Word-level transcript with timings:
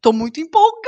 Tô 0.00 0.12
muito 0.12 0.38
empolgado! 0.38 0.78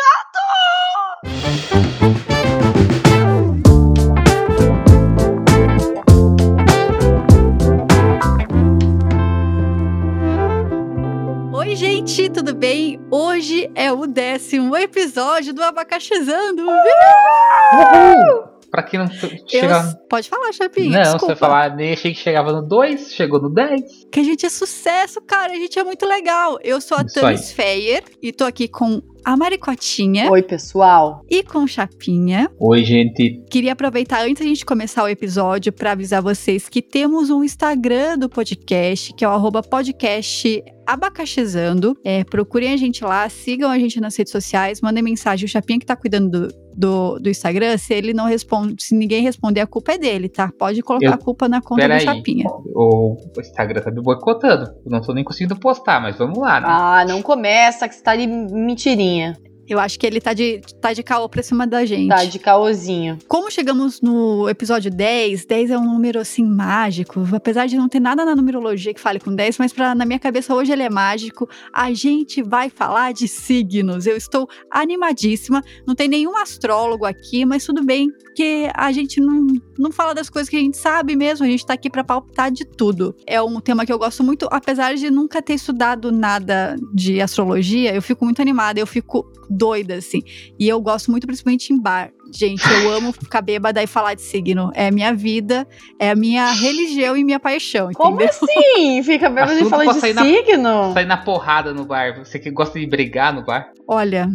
Oi, 11.53 11.75
gente, 11.75 12.31
tudo 12.31 12.55
bem? 12.55 13.01
Hoje 13.11 13.69
é 13.75 13.93
o 13.93 14.07
décimo 14.07 14.77
episódio 14.77 15.53
do 15.53 15.65
Abacaxizando. 15.65 16.63
Uhul! 16.63 18.50
Pra 18.71 18.83
quem 18.85 19.01
não 19.01 19.09
chega. 19.49 19.99
Pode 20.09 20.29
falar, 20.29 20.53
Chapinha. 20.53 20.91
Não, 20.91 21.03
desculpa. 21.03 21.35
você 21.35 21.37
falar, 21.37 21.75
nem 21.75 21.93
achei 21.93 22.15
que 22.15 22.21
chegava 22.21 22.53
no 22.53 22.63
2, 22.63 23.13
chegou 23.13 23.41
no 23.41 23.51
10. 23.51 24.07
Que 24.13 24.21
a 24.21 24.23
gente 24.23 24.47
é 24.47 24.49
sucesso, 24.49 25.21
cara. 25.21 25.53
A 25.53 25.57
gente 25.57 25.77
é 25.79 25.83
muito 25.83 26.07
legal. 26.07 26.59
Eu 26.63 26.81
sou 26.81 26.97
a 26.97 27.03
Isso 27.03 27.21
Tamis 27.21 27.51
Feyer 27.51 28.05
e 28.23 28.33
tô 28.33 28.45
aqui 28.45 28.69
com 28.69 29.03
a 29.25 29.37
Maricotinha 29.37 30.31
Oi, 30.31 30.43
pessoal. 30.43 31.25
e 31.29 31.43
com 31.43 31.67
Chapinha. 31.67 32.51
Oi, 32.59 32.85
gente. 32.85 33.43
Queria 33.51 33.73
aproveitar 33.73 34.23
antes 34.23 34.41
da 34.43 34.45
gente 34.49 34.65
começar 34.65 35.05
o 35.05 35.09
episódio 35.09 35.73
para 35.73 35.93
avisar 35.93 36.23
vocês 36.23 36.69
que 36.69 36.81
temos 36.83 37.31
um 37.31 37.45
Instagram 37.45 38.19
do 38.19 38.29
podcast, 38.29 39.13
que 39.15 39.25
é 39.25 39.29
o 39.29 39.33
arroba 39.33 39.63
podcast 39.63 40.63
abacaxizando. 40.87 41.97
É, 42.05 42.25
procurem 42.25 42.73
a 42.73 42.77
gente 42.77 43.05
lá, 43.05 43.29
sigam 43.29 43.71
a 43.71 43.79
gente 43.79 44.01
nas 44.01 44.17
redes 44.17 44.33
sociais, 44.33 44.81
mandem 44.81 45.03
mensagem. 45.03 45.45
O 45.47 45.49
Chapinha 45.49 45.79
que 45.79 45.87
tá 45.87 45.95
cuidando 45.95 46.31
do, 46.31 46.55
do, 46.77 47.19
do 47.21 47.29
Instagram, 47.31 47.77
se 47.79 47.95
ele 47.95 48.13
não 48.13 48.25
responde, 48.25 48.75
se 48.83 48.95
ninguém 48.97 49.23
responder, 49.23 49.61
a 49.61 49.67
culpa 49.69 49.93
é 49.93 49.99
dele, 49.99 50.29
tá? 50.29 50.51
Pode 50.59 50.83
colocar 50.83 51.07
Eu- 51.07 51.13
a 51.15 51.19
culpa 51.19 51.49
na 51.49 51.61
conta 51.61 51.83
do 51.83 51.89
Peraí. 51.89 52.01
Chapinha. 52.01 52.45
O 52.75 53.17
Instagram 53.39 53.81
tá 53.83 53.91
me 53.93 54.03
boicotando. 54.03 54.65
Eu 54.85 54.91
não 54.91 55.01
tô 55.01 55.13
nem 55.13 55.23
conseguindo 55.23 55.55
postar, 55.57 56.01
mas 56.01 56.17
vamos 56.19 56.39
lá, 56.39 56.61
né? 56.61 56.67
Ah, 56.69 57.05
não 57.07 57.23
começa 57.23 57.89
que 57.89 57.95
você 57.95 58.03
tá 58.03 58.17
de 58.17 58.27
mentirinha. 58.27 59.10
Yeah. 59.11 59.50
Eu 59.71 59.79
acho 59.79 60.01
que 60.01 60.05
ele 60.05 60.21
tá 60.21 60.33
de, 60.33 60.61
tá 60.81 60.93
de 60.93 61.01
caô 61.01 61.29
pra 61.29 61.45
cima 61.45 61.65
da 61.65 61.85
gente. 61.85 62.09
Tá 62.09 62.25
de 62.25 62.41
caosinho. 62.41 63.17
Como 63.29 63.49
chegamos 63.53 64.01
no 64.01 64.49
episódio 64.49 64.91
10, 64.91 65.47
10 65.47 65.71
é 65.71 65.79
um 65.79 65.85
número 65.85 66.19
assim 66.19 66.45
mágico, 66.45 67.25
apesar 67.33 67.69
de 67.69 67.77
não 67.77 67.89
ter 67.89 68.01
nada 68.01 68.25
na 68.25 68.35
numerologia 68.35 68.93
que 68.93 69.01
fale 69.01 69.21
com 69.21 69.33
10, 69.33 69.59
mas 69.59 69.73
pra, 69.73 69.95
na 69.95 70.05
minha 70.05 70.19
cabeça 70.19 70.53
hoje 70.53 70.73
ele 70.73 70.83
é 70.83 70.91
mágico. 70.91 71.49
A 71.73 71.93
gente 71.93 72.43
vai 72.43 72.69
falar 72.69 73.13
de 73.13 73.29
signos. 73.29 74.07
Eu 74.07 74.17
estou 74.17 74.49
animadíssima. 74.69 75.63
Não 75.87 75.95
tem 75.95 76.09
nenhum 76.09 76.37
astrólogo 76.37 77.05
aqui, 77.05 77.45
mas 77.45 77.65
tudo 77.65 77.85
bem, 77.85 78.11
porque 78.11 78.69
a 78.75 78.91
gente 78.91 79.21
não, 79.21 79.47
não 79.79 79.93
fala 79.93 80.13
das 80.13 80.29
coisas 80.29 80.49
que 80.49 80.57
a 80.57 80.61
gente 80.61 80.79
sabe 80.79 81.15
mesmo, 81.15 81.47
a 81.47 81.49
gente 81.49 81.65
tá 81.65 81.75
aqui 81.75 81.89
pra 81.89 82.03
palpitar 82.03 82.51
de 82.51 82.65
tudo. 82.65 83.15
É 83.25 83.41
um 83.41 83.61
tema 83.61 83.87
que 83.87 83.93
eu 83.93 83.99
gosto 83.99 84.25
muito, 84.25 84.49
apesar 84.51 84.97
de 84.97 85.11
nunca 85.13 85.41
ter 85.41 85.55
estudado 85.55 86.11
nada 86.11 86.75
de 86.93 87.21
astrologia, 87.21 87.95
eu 87.95 88.03
fico 88.03 88.25
muito 88.25 88.43
animada, 88.43 88.81
eu 88.81 88.87
fico 88.87 89.31
doida 89.61 89.97
assim. 89.97 90.23
E 90.59 90.67
eu 90.67 90.81
gosto 90.81 91.11
muito, 91.11 91.27
principalmente 91.27 91.71
em 91.73 91.79
bar. 91.81 92.11
Gente, 92.35 92.63
eu 92.85 92.93
amo 92.93 93.13
ficar 93.13 93.43
bêbada 93.43 93.83
e 93.83 93.87
falar 93.87 94.15
de 94.15 94.23
signo. 94.23 94.71
É 94.75 94.89
a 94.89 94.91
minha 94.91 95.13
vida, 95.15 95.67
é 95.99 96.11
a 96.11 96.15
minha 96.17 96.51
religião 96.53 97.17
e 97.17 97.23
minha 97.23 97.39
paixão, 97.39 97.91
Como 97.93 98.17
entendeu? 98.23 98.35
assim? 98.35 99.03
Fica 99.03 99.29
bêbado 99.29 99.53
e 99.59 99.69
fala 99.69 99.93
de 99.93 100.01
sair 100.01 100.15
na- 100.15 100.23
signo? 100.25 100.93
Sair 100.95 101.07
na 101.07 101.17
porrada 101.19 101.75
no 101.75 101.85
bar. 101.85 102.19
Você 102.25 102.39
que 102.39 102.51
gosta 102.51 102.79
de 102.81 102.87
brigar 102.87 103.35
no 103.35 103.45
bar. 103.45 103.71
Olha, 103.87 104.29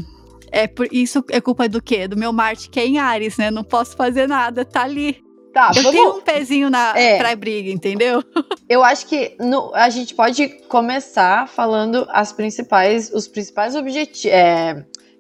é 0.52 0.68
por 0.68 0.88
isso 0.92 1.24
é 1.32 1.42
culpa 1.42 1.68
do 1.68 1.82
quê? 1.82 2.08
Do 2.08 2.16
meu 2.18 2.32
Marte 2.32 2.70
que 2.70 2.80
é 2.80 2.86
em 2.86 3.00
Ares, 3.00 3.38
né? 3.38 3.50
Não 3.50 3.64
posso 3.64 3.96
fazer 3.96 4.28
nada, 4.28 4.64
tá 4.64 4.84
ali. 4.84 5.24
Tá, 5.54 5.72
eu 5.74 5.84
vamos. 5.84 5.92
tenho 5.92 6.10
um 6.18 6.22
pezinho 6.22 6.70
na 6.70 6.94
É. 7.00 7.18
pra 7.18 7.34
briga, 7.34 7.72
entendeu? 7.72 8.22
Eu 8.68 8.84
acho 8.84 9.06
que 9.08 9.38
no- 9.40 9.72
a 9.74 9.90
gente 9.90 10.14
pode 10.14 10.50
começar 10.68 11.48
falando 11.48 12.06
as 12.10 12.34
principais, 12.34 13.10
os 13.14 13.26
principais 13.26 13.74
objetivos. 13.74 14.36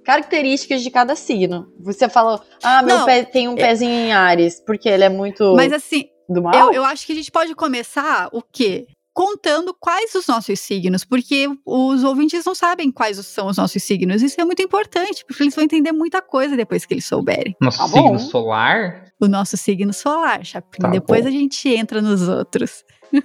Características 0.05 0.81
de 0.83 0.89
cada 0.89 1.15
signo. 1.15 1.67
Você 1.81 2.07
falou, 2.07 2.39
ah, 2.63 2.81
meu 2.83 2.99
Não, 2.99 3.05
pé 3.05 3.23
tem 3.23 3.47
um 3.47 3.55
pezinho 3.55 3.91
em 3.91 4.13
Ares, 4.13 4.61
porque 4.65 4.87
ele 4.87 5.03
é 5.03 5.09
muito 5.09 5.53
Mas 5.55 5.73
assim, 5.73 6.05
do 6.29 6.41
mal. 6.43 6.53
eu, 6.53 6.73
eu 6.73 6.85
acho 6.85 7.05
que 7.05 7.11
a 7.11 7.15
gente 7.15 7.31
pode 7.31 7.53
começar 7.55 8.29
o 8.31 8.41
quê? 8.41 8.85
Contando 9.13 9.73
quais 9.79 10.13
os 10.13 10.27
nossos 10.27 10.59
signos, 10.59 11.05
porque 11.05 11.47
os 11.65 12.03
ouvintes 12.03 12.43
não 12.45 12.53
sabem 12.53 12.91
quais 12.91 13.17
são 13.25 13.47
os 13.47 13.55
nossos 13.57 13.81
signos. 13.81 14.21
Isso 14.21 14.39
é 14.39 14.43
muito 14.45 14.61
importante, 14.61 15.23
porque 15.25 15.41
eles 15.41 15.55
vão 15.55 15.63
entender 15.63 15.93
muita 15.93 16.21
coisa 16.21 16.55
depois 16.57 16.85
que 16.85 16.93
eles 16.93 17.05
souberem. 17.05 17.55
Nosso 17.61 17.77
Tá 17.77 17.87
signo 17.87 18.19
solar. 18.19 19.05
O 19.21 19.27
nosso 19.29 19.55
signo 19.55 19.93
solar, 19.93 20.43
Chapinha. 20.43 20.81
Tá 20.81 20.89
depois 20.89 21.21
bom. 21.21 21.29
a 21.29 21.31
gente 21.31 21.69
entra 21.69 22.01
nos 22.01 22.27
outros. 22.27 22.83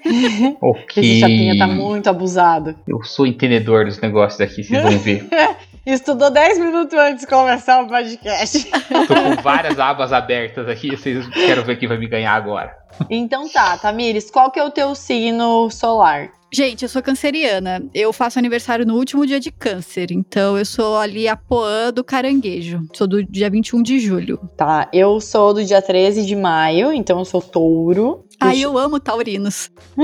Ok. 0.63 1.03
Esse 1.03 1.21
chapinha 1.21 1.59
tá 1.59 1.67
muito 1.67 2.09
abusado. 2.09 2.77
Eu 2.87 3.03
sou 3.03 3.27
entendedor 3.27 3.87
dos 3.87 3.99
negócios 4.01 4.41
aqui, 4.41 4.63
vocês 4.63 4.83
vão 4.83 4.97
ver. 4.99 5.27
Estudou 5.91 6.31
10 6.31 6.59
minutos 6.59 6.97
antes 6.97 7.23
de 7.23 7.27
começar 7.27 7.83
o 7.83 7.89
podcast. 7.89 8.65
Tô 9.09 9.15
com 9.15 9.43
várias 9.43 9.77
abas 9.81 10.13
abertas 10.13 10.69
aqui, 10.69 10.91
vocês 10.91 11.27
quero 11.29 11.65
ver 11.65 11.77
quem 11.81 11.89
vai 11.89 11.99
me 11.99 12.07
ganhar 12.07 12.33
agora. 12.33 12.77
então 13.11 13.49
tá, 13.49 13.77
Tamires, 13.77 14.31
qual 14.31 14.53
que 14.53 14.61
é 14.61 14.65
o 14.65 14.71
teu 14.71 14.95
signo 14.95 15.69
solar? 15.69 16.31
Gente, 16.53 16.83
eu 16.85 16.89
sou 16.89 17.03
canceriana. 17.03 17.83
Eu 17.93 18.13
faço 18.13 18.39
aniversário 18.39 18.87
no 18.87 18.97
último 18.97 19.27
dia 19.27 19.41
de 19.41 19.51
câncer. 19.51 20.13
Então 20.13 20.57
eu 20.57 20.65
sou 20.65 20.97
ali 20.97 21.27
a 21.29 21.37
poã 21.37 21.93
do 21.93 22.05
caranguejo. 22.05 22.83
Sou 22.93 23.07
do 23.09 23.25
dia 23.25 23.51
21 23.51 23.83
de 23.83 23.99
julho. 23.99 24.39
Tá, 24.57 24.89
eu 24.93 25.21
sou 25.21 25.55
do 25.55 25.65
dia 25.65 25.83
13 25.83 26.25
de 26.25 26.37
maio, 26.37 26.93
então 26.93 27.19
eu 27.19 27.25
sou 27.25 27.41
touro. 27.41 28.25
Ai, 28.41 28.61
eu 28.61 28.79
amo 28.79 29.01
taurinos. 29.01 29.71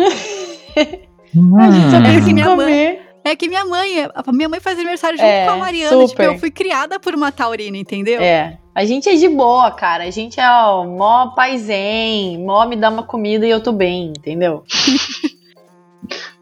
A 1.58 1.70
gente 1.70 1.90
só 1.90 2.00
tem 2.00 2.18
Que 2.20 2.26
que 2.26 2.32
minha 2.32 2.46
comer. 2.46 3.05
É 3.28 3.36
que 3.36 3.48
minha 3.48 3.64
mãe, 3.64 4.08
a 4.14 4.32
minha 4.32 4.48
mãe 4.48 4.60
faz 4.60 4.78
aniversário 4.78 5.18
junto 5.18 5.28
É, 5.28 5.46
com 5.46 5.52
a 5.52 5.56
Mariana. 5.56 5.96
Tipo, 5.96 6.08
super. 6.08 6.24
eu 6.26 6.38
fui 6.38 6.50
criada 6.50 7.00
por 7.00 7.14
uma 7.14 7.32
taurina, 7.32 7.76
entendeu? 7.76 8.20
É, 8.20 8.58
a 8.74 8.84
gente 8.84 9.08
é 9.08 9.14
de 9.14 9.28
boa, 9.28 9.70
cara. 9.72 10.04
A 10.04 10.10
gente 10.10 10.38
é 10.40 10.48
ó, 10.48 10.84
mó 10.84 11.30
paisém, 11.34 12.38
mó 12.44 12.64
me 12.66 12.76
dá 12.76 12.88
uma 12.88 13.02
comida 13.02 13.46
e 13.46 13.50
eu 13.50 13.60
tô 13.62 13.72
bem, 13.72 14.12
entendeu? 14.16 14.62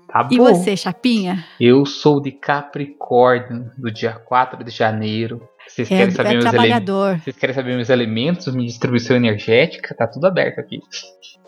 Tá 0.07 0.29
E 0.31 0.39
bom. 0.39 0.45
você, 0.45 0.77
Chapinha? 0.77 1.45
Eu 1.59 1.85
sou 1.85 2.21
de 2.23 2.31
Capricórnio, 2.31 3.73
do 3.77 3.91
dia 3.91 4.13
4 4.13 4.63
de 4.63 4.71
janeiro. 4.71 5.43
Vocês 5.69 5.91
É, 5.91 5.97
querem 5.97 6.11
saber 6.13 6.29
é 6.29 6.33
meus 6.33 6.45
elementos? 6.45 6.51
trabalhador. 6.85 7.19
Vocês 7.21 7.37
querem 7.37 7.55
saber 7.55 7.75
meus 7.77 7.89
elementos, 7.91 8.55
minha 8.55 8.67
distribuição 8.69 9.17
energética? 9.17 9.95
Tá 9.95 10.07
tudo 10.07 10.27
aberto 10.27 10.59
aqui. 10.61 10.79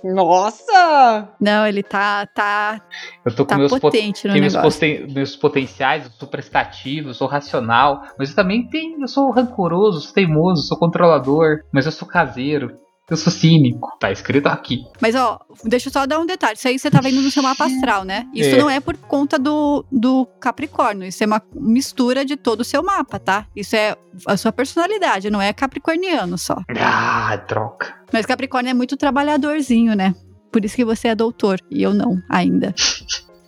Nossa! 0.05 1.29
Não, 1.41 1.67
ele 1.67 1.83
tá, 1.83 2.27
tá, 2.27 2.81
Eu 3.25 3.35
tô 3.35 3.45
com 3.45 3.51
tá 3.51 3.59
meus, 3.59 3.71
pot- 3.71 3.81
potente 3.81 4.27
no 4.27 4.33
tenho 4.35 4.43
meus, 4.43 4.57
poten- 4.57 5.07
meus 5.13 5.37
potenciais, 5.37 6.05
eu 6.05 6.11
sou 6.13 6.29
prestativo, 6.29 7.11
eu 7.11 7.15
sou 7.15 7.27
racional, 7.27 8.03
mas 8.19 8.31
eu 8.31 8.37
também 8.37 8.69
tenho, 8.69 9.01
eu 9.01 9.09
sou 9.09 9.31
rancoroso, 9.31 10.01
sou 10.01 10.13
teimoso, 10.15 10.63
sou 10.67 10.79
controlador, 10.79 11.61
mas 11.73 11.87
eu 11.87 11.93
sou 11.93 12.07
caseiro, 12.07 12.79
eu 13.09 13.17
sou 13.17 13.33
cínico. 13.33 13.97
Tá 14.01 14.11
escrito 14.11 14.47
aqui. 14.49 14.85
Mas, 15.01 15.15
ó, 15.15 15.41
deixa 15.65 15.89
eu 15.89 15.93
só 15.93 16.07
dar 16.07 16.19
um 16.19 16.27
detalhe. 16.27 16.57
Isso 16.57 16.67
aí 16.67 16.79
você 16.79 16.91
tá 16.91 17.01
vendo 17.01 17.21
no 17.23 17.31
seu 17.31 17.43
mapa 17.43 17.65
astral, 17.67 18.05
né? 18.05 18.27
Isso 18.35 18.55
É. 18.55 18.59
não 18.59 18.69
é 18.69 18.81
por 18.81 18.97
conta 18.97 19.39
do, 19.39 19.85
do 19.93 20.27
Capricórnio. 20.41 21.07
Isso 21.07 21.23
é 21.23 21.27
uma 21.27 21.41
mistura 21.55 22.25
de 22.25 22.37
todo 22.37 22.61
o 22.61 22.65
seu 22.65 22.83
mapa, 22.83 23.19
tá? 23.19 23.47
Isso 23.55 23.77
é 23.77 23.97
a 24.27 24.37
sua 24.37 24.51
personalidade, 24.53 25.31
não 25.31 25.41
é 25.41 25.53
capricorniano 25.53 26.37
só. 26.37 26.57
Ah, 26.81 27.37
troca. 27.47 27.95
Mas 28.13 28.27
Capricórnio 28.27 28.71
é 28.71 28.75
muito 28.75 28.97
trabalhadorzinho, 28.97 29.95
né? 29.95 30.15
Por 30.53 30.65
isso 30.65 30.75
que 30.77 30.85
você 30.85 31.09
é 31.09 31.15
doutor 31.15 31.61
e 31.71 31.83
eu 31.83 31.93
não, 31.93 32.17
ainda. 32.31 32.75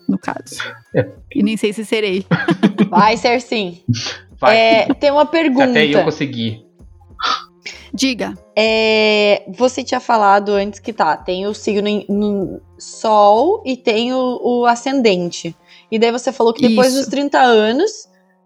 No 0.08 0.18
caso. 0.18 0.62
É. 0.94 1.06
E 1.34 1.42
nem 1.42 1.56
sei 1.56 1.72
se 1.72 1.84
serei. 1.84 2.24
Vai 2.90 3.16
ser 3.16 3.40
sim. 3.40 3.82
Vai. 4.40 4.56
É, 4.56 4.94
tem 4.94 5.10
uma 5.10 5.26
pergunta. 5.26 5.70
Até 5.70 5.84
eu 5.86 6.04
consegui. 6.04 6.64
Diga. 7.92 8.34
É, 8.56 9.44
você 9.56 9.82
tinha 9.82 10.00
falado 10.00 10.50
antes 10.52 10.78
que 10.80 10.92
tá, 10.92 11.16
tem 11.16 11.46
o 11.46 11.54
signo 11.54 11.88
em- 11.88 12.04
no 12.08 12.60
Sol 12.78 13.62
e 13.64 13.76
tem 13.76 14.12
o, 14.12 14.40
o 14.42 14.66
ascendente. 14.66 15.56
E 15.90 15.98
daí 15.98 16.12
você 16.12 16.30
falou 16.32 16.52
que 16.52 16.66
depois 16.68 16.88
Isso. 16.88 16.98
dos 17.00 17.08
30 17.08 17.40
anos 17.40 17.90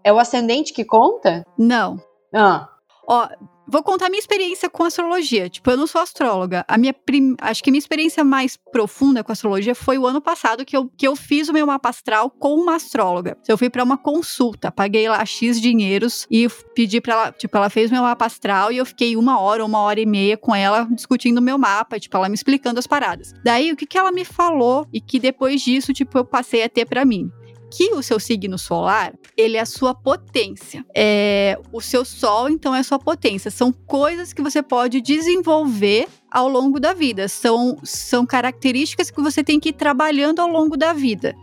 é 0.03 0.11
o 0.13 0.19
ascendente 0.19 0.73
que 0.73 0.83
conta? 0.85 1.43
Não. 1.57 1.99
Ah, 2.33 2.69
Ó, 3.07 3.27
vou 3.67 3.83
contar 3.83 4.09
minha 4.09 4.19
experiência 4.19 4.69
com 4.69 4.83
astrologia. 4.83 5.49
Tipo, 5.49 5.71
eu 5.71 5.77
não 5.77 5.87
sou 5.87 6.01
astróloga. 6.01 6.65
A 6.67 6.77
minha 6.77 6.93
prim... 6.93 7.35
Acho 7.39 7.63
que 7.63 7.71
minha 7.71 7.79
experiência 7.79 8.23
mais 8.23 8.57
profunda 8.71 9.23
com 9.23 9.31
astrologia 9.31 9.75
foi 9.75 9.97
o 9.97 10.05
ano 10.05 10.21
passado 10.21 10.65
que 10.65 10.75
eu, 10.75 10.89
que 10.97 11.07
eu 11.07 11.15
fiz 11.15 11.49
o 11.49 11.53
meu 11.53 11.65
mapa 11.65 11.89
astral 11.89 12.29
com 12.29 12.55
uma 12.55 12.75
astróloga. 12.75 13.37
Eu 13.47 13.57
fui 13.57 13.69
pra 13.69 13.83
uma 13.83 13.97
consulta, 13.97 14.71
paguei 14.71 15.07
lá 15.07 15.23
X 15.25 15.59
dinheiros 15.59 16.27
e 16.29 16.47
pedi 16.75 16.99
pra 16.99 17.13
ela, 17.13 17.31
tipo, 17.31 17.55
ela 17.55 17.69
fez 17.69 17.91
meu 17.91 18.01
mapa 18.01 18.25
astral 18.25 18.71
e 18.71 18.77
eu 18.77 18.85
fiquei 18.85 19.15
uma 19.15 19.39
hora, 19.39 19.65
uma 19.65 19.79
hora 19.79 19.99
e 19.99 20.05
meia 20.05 20.37
com 20.37 20.55
ela 20.55 20.87
discutindo 20.91 21.37
o 21.37 21.41
meu 21.41 21.57
mapa, 21.57 21.99
tipo, 21.99 22.15
ela 22.15 22.29
me 22.29 22.35
explicando 22.35 22.79
as 22.79 22.87
paradas. 22.87 23.33
Daí, 23.43 23.71
o 23.71 23.75
que 23.75 23.85
que 23.85 23.97
ela 23.97 24.11
me 24.11 24.25
falou 24.25 24.87
e 24.93 24.99
que 24.99 25.19
depois 25.19 25.61
disso, 25.61 25.93
tipo, 25.93 26.17
eu 26.17 26.25
passei 26.25 26.63
a 26.63 26.69
ter 26.69 26.85
pra 26.85 27.05
mim? 27.05 27.31
Que 27.75 27.91
o 27.93 28.03
seu 28.03 28.19
signo 28.19 28.55
solar, 28.55 29.13
ele 29.35 29.57
é 29.57 29.61
a 29.61 29.65
sua 29.65 29.95
potência. 29.95 30.85
É, 30.95 31.59
o 31.71 31.81
seu 31.81 32.05
sol, 32.05 32.47
então, 32.47 32.75
é 32.75 32.79
a 32.79 32.83
sua 32.83 32.99
potência. 32.99 33.49
São 33.49 33.71
coisas 33.71 34.31
que 34.31 34.43
você 34.43 34.61
pode 34.61 35.01
desenvolver 35.01 36.07
ao 36.31 36.47
longo 36.47 36.79
da 36.79 36.93
vida. 36.93 37.27
São, 37.27 37.79
são 37.83 38.27
características 38.27 39.09
que 39.09 39.19
você 39.19 39.43
tem 39.43 39.59
que 39.59 39.69
ir 39.69 39.73
trabalhando 39.73 40.39
ao 40.39 40.47
longo 40.47 40.77
da 40.77 40.93
vida. 40.93 41.35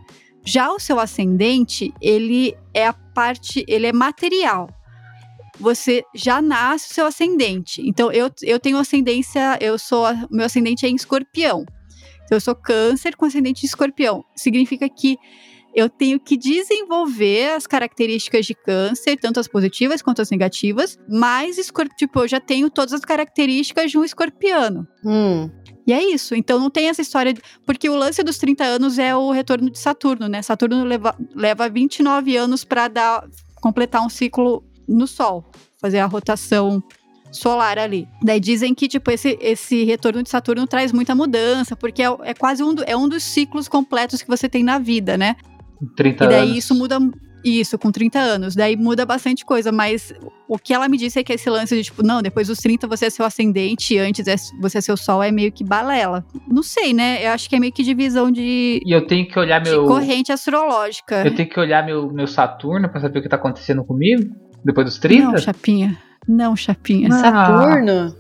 Já 0.47 0.71
o 0.71 0.79
seu 0.79 1.00
ascendente, 1.00 1.93
ele 2.00 2.56
é 2.73 2.87
a 2.87 2.93
parte, 2.93 3.65
ele 3.67 3.88
é 3.88 3.93
material. 3.93 4.69
você 5.59 6.03
já 6.15 6.41
nasce 6.41 6.91
o 6.91 6.94
seu 6.94 7.06
ascendente. 7.06 7.82
Então, 7.85 8.11
eu, 8.11 8.31
eu 8.43 8.59
tenho 8.59 8.79
ascendência, 8.79 9.59
eu 9.61 9.79
sou. 9.79 10.06
Meu 10.31 10.47
ascendente 10.47 10.87
é 10.87 10.88
em 10.88 10.94
escorpião. 10.94 11.65
Então, 12.25 12.37
eu 12.37 12.41
sou 12.41 12.55
câncer 12.55 13.17
com 13.17 13.27
ascendente 13.27 13.61
de 13.61 13.67
escorpião. 13.67 14.25
Significa 14.37 14.88
que 14.88 15.19
eu 15.75 15.88
tenho 15.88 16.19
que 16.19 16.37
desenvolver 16.37 17.52
as 17.52 17.67
características 17.67 18.46
de 18.46 18.55
câncer, 18.55 19.17
tanto 19.17 19.38
as 19.38 19.49
positivas 19.49 20.02
quanto 20.02 20.22
as 20.22 20.31
negativas, 20.31 20.99
mas 21.08 21.56
tipo, 21.96 22.20
eu 22.20 22.28
já 22.28 22.40
tenho 22.40 22.69
todas 22.70 22.93
as 22.93 23.00
características 23.00 23.90
de 23.90 23.99
um 23.99 24.05
escorpiano. 24.05 24.87
Hum. 25.05 25.50
E 25.87 25.93
é 25.93 26.05
isso. 26.05 26.34
Então 26.34 26.58
não 26.58 26.70
tem 26.70 26.88
essa 26.88 27.02
história. 27.02 27.32
De... 27.32 27.40
Porque 27.64 27.88
o 27.88 27.96
lance 27.96 28.22
dos 28.22 28.38
30 28.38 28.64
anos 28.64 28.99
é 28.99 29.14
o 29.14 29.31
retorno 29.31 29.70
de 29.70 29.78
Saturno, 29.78 30.28
né? 30.28 30.43
Saturno 30.43 30.84
leva, 30.84 31.17
leva 31.34 31.69
29 31.69 32.37
anos 32.37 32.64
para 32.64 32.88
dar 32.88 33.26
completar 33.56 34.02
um 34.02 34.08
ciclo 34.08 34.64
no 34.88 35.06
Sol, 35.06 35.44
fazer 35.81 35.99
a 35.99 36.06
rotação 36.06 36.82
solar 37.31 37.78
ali. 37.78 38.08
Daí 38.22 38.40
dizem 38.40 38.75
que, 38.75 38.88
tipo, 38.88 39.11
esse, 39.11 39.38
esse 39.40 39.84
retorno 39.84 40.22
de 40.22 40.31
Saturno 40.31 40.67
traz 40.67 40.93
muita 40.93 41.14
mudança, 41.14 41.76
porque 41.76 42.02
é, 42.02 42.06
é 42.25 42.34
quase 42.34 42.62
um, 42.62 42.75
do, 42.75 42.82
é 42.84 42.96
um 42.96 43.08
dos 43.08 43.22
ciclos 43.22 43.69
completos 43.69 44.22
que 44.22 44.28
você 44.28 44.49
tem 44.49 44.64
na 44.64 44.78
vida, 44.78 45.17
né? 45.17 45.37
30 45.97 46.25
e 46.25 46.29
daí 46.29 46.43
anos. 46.43 46.56
isso 46.56 46.75
muda. 46.75 46.99
Isso, 47.43 47.79
com 47.79 47.91
30 47.91 48.19
anos. 48.19 48.55
Daí 48.55 48.77
muda 48.77 49.06
bastante 49.06 49.47
coisa, 49.47 49.73
mas 49.73 50.12
o 50.47 50.59
que 50.59 50.75
ela 50.75 50.87
me 50.91 50.99
disse 50.99 51.19
é 51.19 51.25
que 51.25 51.32
esse 51.32 51.49
lance 51.49 51.75
de, 51.75 51.85
tipo, 51.85 52.03
não, 52.03 52.21
depois 52.21 52.49
dos 52.49 52.59
30 52.59 52.87
você 52.87 53.06
é 53.06 53.11
seu 53.11 53.25
ascendente, 53.25 53.97
antes 53.97 54.27
é, 54.27 54.37
você 54.61 54.77
é 54.77 54.81
seu 54.82 54.94
sol, 54.94 55.23
é 55.23 55.31
meio 55.32 55.50
que 55.50 55.65
balela. 55.65 56.23
Não 56.47 56.62
sei, 56.62 56.93
né? 56.93 57.25
Eu 57.27 57.31
acho 57.31 57.49
que 57.49 57.56
é 57.56 57.59
meio 57.59 57.73
que 57.73 57.82
divisão 57.82 58.31
de, 58.31 58.82
E 58.85 58.94
eu 58.94 59.06
tenho 59.06 59.27
que 59.27 59.38
olhar 59.38 59.59
de 59.59 59.71
meu. 59.71 59.87
corrente 59.87 60.31
astrológica. 60.31 61.23
Eu 61.27 61.35
tenho 61.35 61.49
que 61.49 61.59
olhar 61.59 61.82
meu, 61.82 62.12
meu 62.12 62.27
Saturno 62.27 62.91
pra 62.91 63.00
saber 63.00 63.21
o 63.21 63.23
que 63.23 63.29
tá 63.31 63.37
acontecendo 63.37 63.82
comigo? 63.85 64.23
Depois 64.62 64.85
dos 64.87 64.99
30? 64.99 65.25
Não, 65.25 65.38
Chapinha. 65.38 65.99
Não, 66.29 66.55
Chapinha. 66.55 67.09
Não. 67.09 67.19
Saturno? 67.21 68.15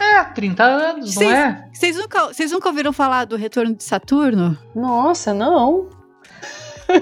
É, 0.00 0.24
30 0.24 0.64
anos, 0.64 1.06
não 1.06 1.12
Vocês- 1.12 1.30
é? 1.32 1.64
Vocês 1.74 1.96
nunca, 1.98 2.26
vocês 2.28 2.52
nunca 2.52 2.68
ouviram 2.70 2.92
falar 2.92 3.26
do 3.26 3.36
retorno 3.36 3.74
de 3.74 3.84
Saturno? 3.84 4.56
Nossa, 4.74 5.34
não. 5.34 5.88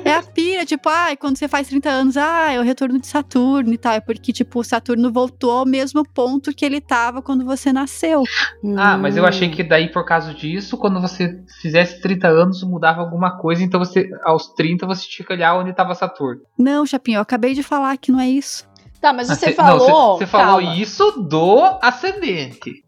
É 0.04 0.14
a 0.14 0.22
pira, 0.22 0.64
tipo, 0.64 0.88
ah, 0.88 1.14
quando 1.19 1.36
você 1.36 1.46
faz 1.48 1.69
30 1.69 1.88
anos, 1.90 2.16
ah, 2.16 2.52
é 2.52 2.58
o 2.58 2.62
retorno 2.62 2.98
de 3.00 3.06
Saturno 3.06 3.72
e 3.72 3.78
tal. 3.78 3.92
É 3.92 4.00
porque, 4.00 4.32
tipo, 4.32 4.60
o 4.60 4.64
Saturno 4.64 5.12
voltou 5.12 5.50
ao 5.50 5.66
mesmo 5.66 6.02
ponto 6.08 6.52
que 6.54 6.64
ele 6.64 6.81
tava 6.81 7.20
quando 7.22 7.44
você 7.44 7.72
nasceu. 7.72 8.22
Ah, 8.76 8.96
mas 8.96 9.16
eu 9.16 9.25
Hum. 9.25 9.26
achei 9.26 9.48
que 9.50 9.62
daí, 9.62 9.90
por 9.92 10.04
causa 10.04 10.32
disso, 10.32 10.76
quando 10.78 11.00
você 11.00 11.38
fizesse 11.60 12.00
30 12.00 12.28
anos, 12.28 12.62
mudava 12.62 13.00
alguma 13.00 13.36
coisa, 13.38 13.62
então 13.62 13.78
você, 13.81 14.08
aos 14.25 14.48
30, 14.54 14.86
você 14.86 15.06
tinha 15.08 15.26
que 15.26 15.32
olhar 15.32 15.54
onde 15.56 15.72
tava 15.75 15.94
Saturno. 15.94 16.40
Não, 16.58 16.86
Chapinha, 16.86 17.19
eu 17.19 17.22
acabei 17.22 17.54
de 17.54 17.62
falar 17.62 17.96
que 17.96 18.10
não 18.12 18.20
é 18.20 18.28
isso. 18.28 18.66
Tá, 19.00 19.12
mas 19.12 19.28
Ah, 19.28 19.34
você 19.34 19.46
cê- 19.46 19.52
falou. 19.52 19.88
Não, 19.88 20.16
você 20.19 20.26
falou 20.26 20.60
calma. 20.62 20.76
isso 20.76 21.10
do 21.28 21.60
ascendente. 21.82 22.82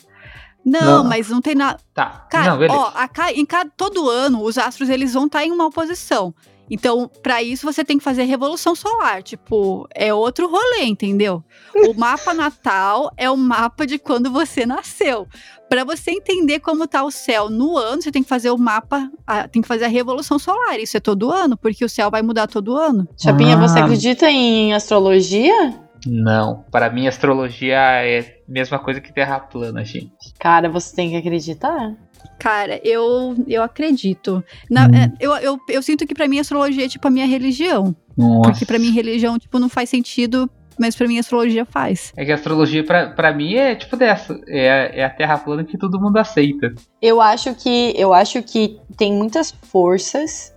Não, 0.64 1.02
Não. 1.02 1.04
mas 1.04 1.28
não 1.31 1.40
tem 1.40 1.54
nada. 1.54 1.78
Tá. 1.94 2.26
Cara, 2.31 2.50
não, 2.50 2.58
beleza. 2.58 2.76
ó, 2.81 2.90
a 2.94 3.06
ca- 3.06 3.32
em 3.32 3.46
cada, 3.46 3.70
todo 3.76 4.08
ano, 4.10 4.43
os 4.43 4.58
astros 4.58 4.88
eles 4.88 5.14
vão 5.14 5.26
estar 5.26 5.44
em 5.44 5.52
uma 5.52 5.66
oposição. 5.66 6.34
Então, 6.71 7.09
pra 7.23 7.43
isso, 7.43 7.65
você 7.65 7.85
tem 7.85 7.99
que 7.99 8.05
fazer 8.05 8.25
revolução 8.25 8.75
solar. 8.75 9.23
Tipo, 9.23 9.87
é 9.95 10.13
outro 10.13 10.49
rolê, 10.51 10.85
entendeu? 10.85 11.43
O 11.89 11.93
mapa 11.99 12.35
natal 12.35 13.11
é 13.17 13.31
o 13.31 13.37
mapa 13.37 13.87
de 13.87 13.99
quando 13.99 14.31
você 14.33 14.67
nasceu. 14.67 15.27
Pra 15.69 15.85
você 15.85 16.11
entender 16.13 16.61
como 16.61 16.87
tá 16.87 17.03
o 17.05 17.11
céu 17.11 17.49
no 17.51 17.77
ano, 17.77 18.03
você 18.03 18.11
tem 18.13 18.23
que 18.23 18.29
fazer 18.29 18.51
o 18.51 18.59
mapa, 18.59 19.11
a- 19.27 19.49
tem 19.49 19.61
que 19.63 19.69
fazer 19.69 19.85
a 19.85 19.89
revolução 19.89 20.39
solar. 20.39 20.79
Isso 20.79 20.97
é 20.97 21.01
todo 21.01 21.31
ano, 21.31 21.57
porque 21.57 21.85
o 21.85 21.89
céu 21.89 22.11
vai 22.11 22.23
mudar 22.23 22.47
todo 22.47 22.77
ano. 22.77 23.09
Chapinha, 23.21 23.57
você 23.57 23.79
Ah. 23.79 23.85
acredita 23.85 24.31
em 24.31 24.73
astrologia? 24.75 25.75
Não. 26.07 26.65
Para 26.71 26.89
mim, 26.89 27.09
astrologia 27.09 27.77
é 27.79 28.21
a 28.21 28.25
mesma 28.53 28.79
coisa 28.79 29.01
que 29.01 29.13
terra 29.13 29.41
plana, 29.41 29.85
gente. 29.85 30.13
Cara, 30.39 30.69
você 30.69 30.95
tem 30.95 31.11
que 31.11 31.17
acreditar. 31.17 31.95
Cara, 32.38 32.81
eu, 32.84 33.34
eu 33.46 33.62
acredito. 33.62 34.43
Na- 34.70 34.87
Hum. 34.87 34.94
é, 34.94 35.12
eu, 35.20 35.34
eu, 35.37 35.58
eu 35.69 35.82
sinto 35.82 36.06
que 36.06 36.14
pra 36.14 36.28
mim 36.28 36.38
a 36.38 36.40
astrologia 36.43 36.84
é 36.84 36.88
tipo 36.88 37.06
a 37.06 37.11
minha 37.11 37.26
religião. 37.26 37.94
Nossa. 38.17 38.50
Porque 38.50 38.64
pra 38.67 38.78
mim 38.78 38.90
religião, 38.93 39.38
tipo, 39.38 39.58
não 39.58 39.69
faz 39.69 39.90
sentido, 39.90 40.49
mas 40.78 40.94
pra 40.96 41.06
mim 41.06 41.19
astrologia 41.19 41.64
faz. 41.64 42.12
É 42.17 42.25
que 42.25 42.32
a 42.32 42.34
astrologia, 42.34 42.84
pra, 42.84 43.08
pra 43.11 43.32
mim, 43.32 43.55
é 43.55 43.75
tipo 43.75 43.96
dessa. 43.96 44.38
É, 44.49 45.00
é 45.00 45.05
a 45.05 45.11
terra 45.11 45.38
plana 45.38 45.64
que 45.64 45.76
todo 45.78 46.00
mundo 46.00 46.17
aceita. 46.19 46.75
Eu 47.00 47.20
acho 47.20 47.55
que 47.55 47.93
eu 47.96 48.12
acho 48.14 48.43
que 48.43 48.79
tem 48.96 49.12
muitas 49.12 49.50
forças, 49.50 50.55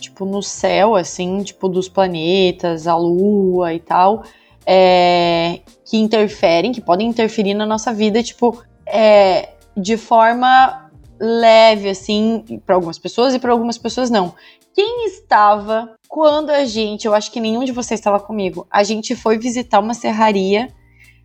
tipo 0.00 0.24
no 0.24 0.42
céu, 0.42 0.94
assim, 0.96 1.42
tipo 1.42 1.68
dos 1.68 1.88
planetas, 1.88 2.86
a 2.86 2.96
Lua 2.96 3.72
e 3.74 3.80
tal, 3.80 4.24
é, 4.64 5.60
que 5.84 5.96
interferem, 5.96 6.72
que 6.72 6.80
podem 6.80 7.08
interferir 7.08 7.54
na 7.54 7.64
nossa 7.66 7.92
vida, 7.92 8.22
tipo, 8.22 8.62
é, 8.86 9.50
de 9.76 9.96
forma 9.96 10.85
leve, 11.20 11.88
assim, 11.88 12.60
para 12.64 12.74
algumas 12.74 12.98
pessoas 12.98 13.34
e 13.34 13.38
para 13.38 13.52
algumas 13.52 13.78
pessoas 13.78 14.10
não. 14.10 14.34
Quem 14.74 15.06
estava 15.06 15.96
quando 16.08 16.50
a 16.50 16.64
gente, 16.64 17.06
eu 17.06 17.14
acho 17.14 17.30
que 17.32 17.40
nenhum 17.40 17.64
de 17.64 17.72
vocês 17.72 17.98
estava 17.98 18.20
comigo, 18.20 18.66
a 18.70 18.82
gente 18.82 19.14
foi 19.14 19.38
visitar 19.38 19.80
uma 19.80 19.94
serraria, 19.94 20.68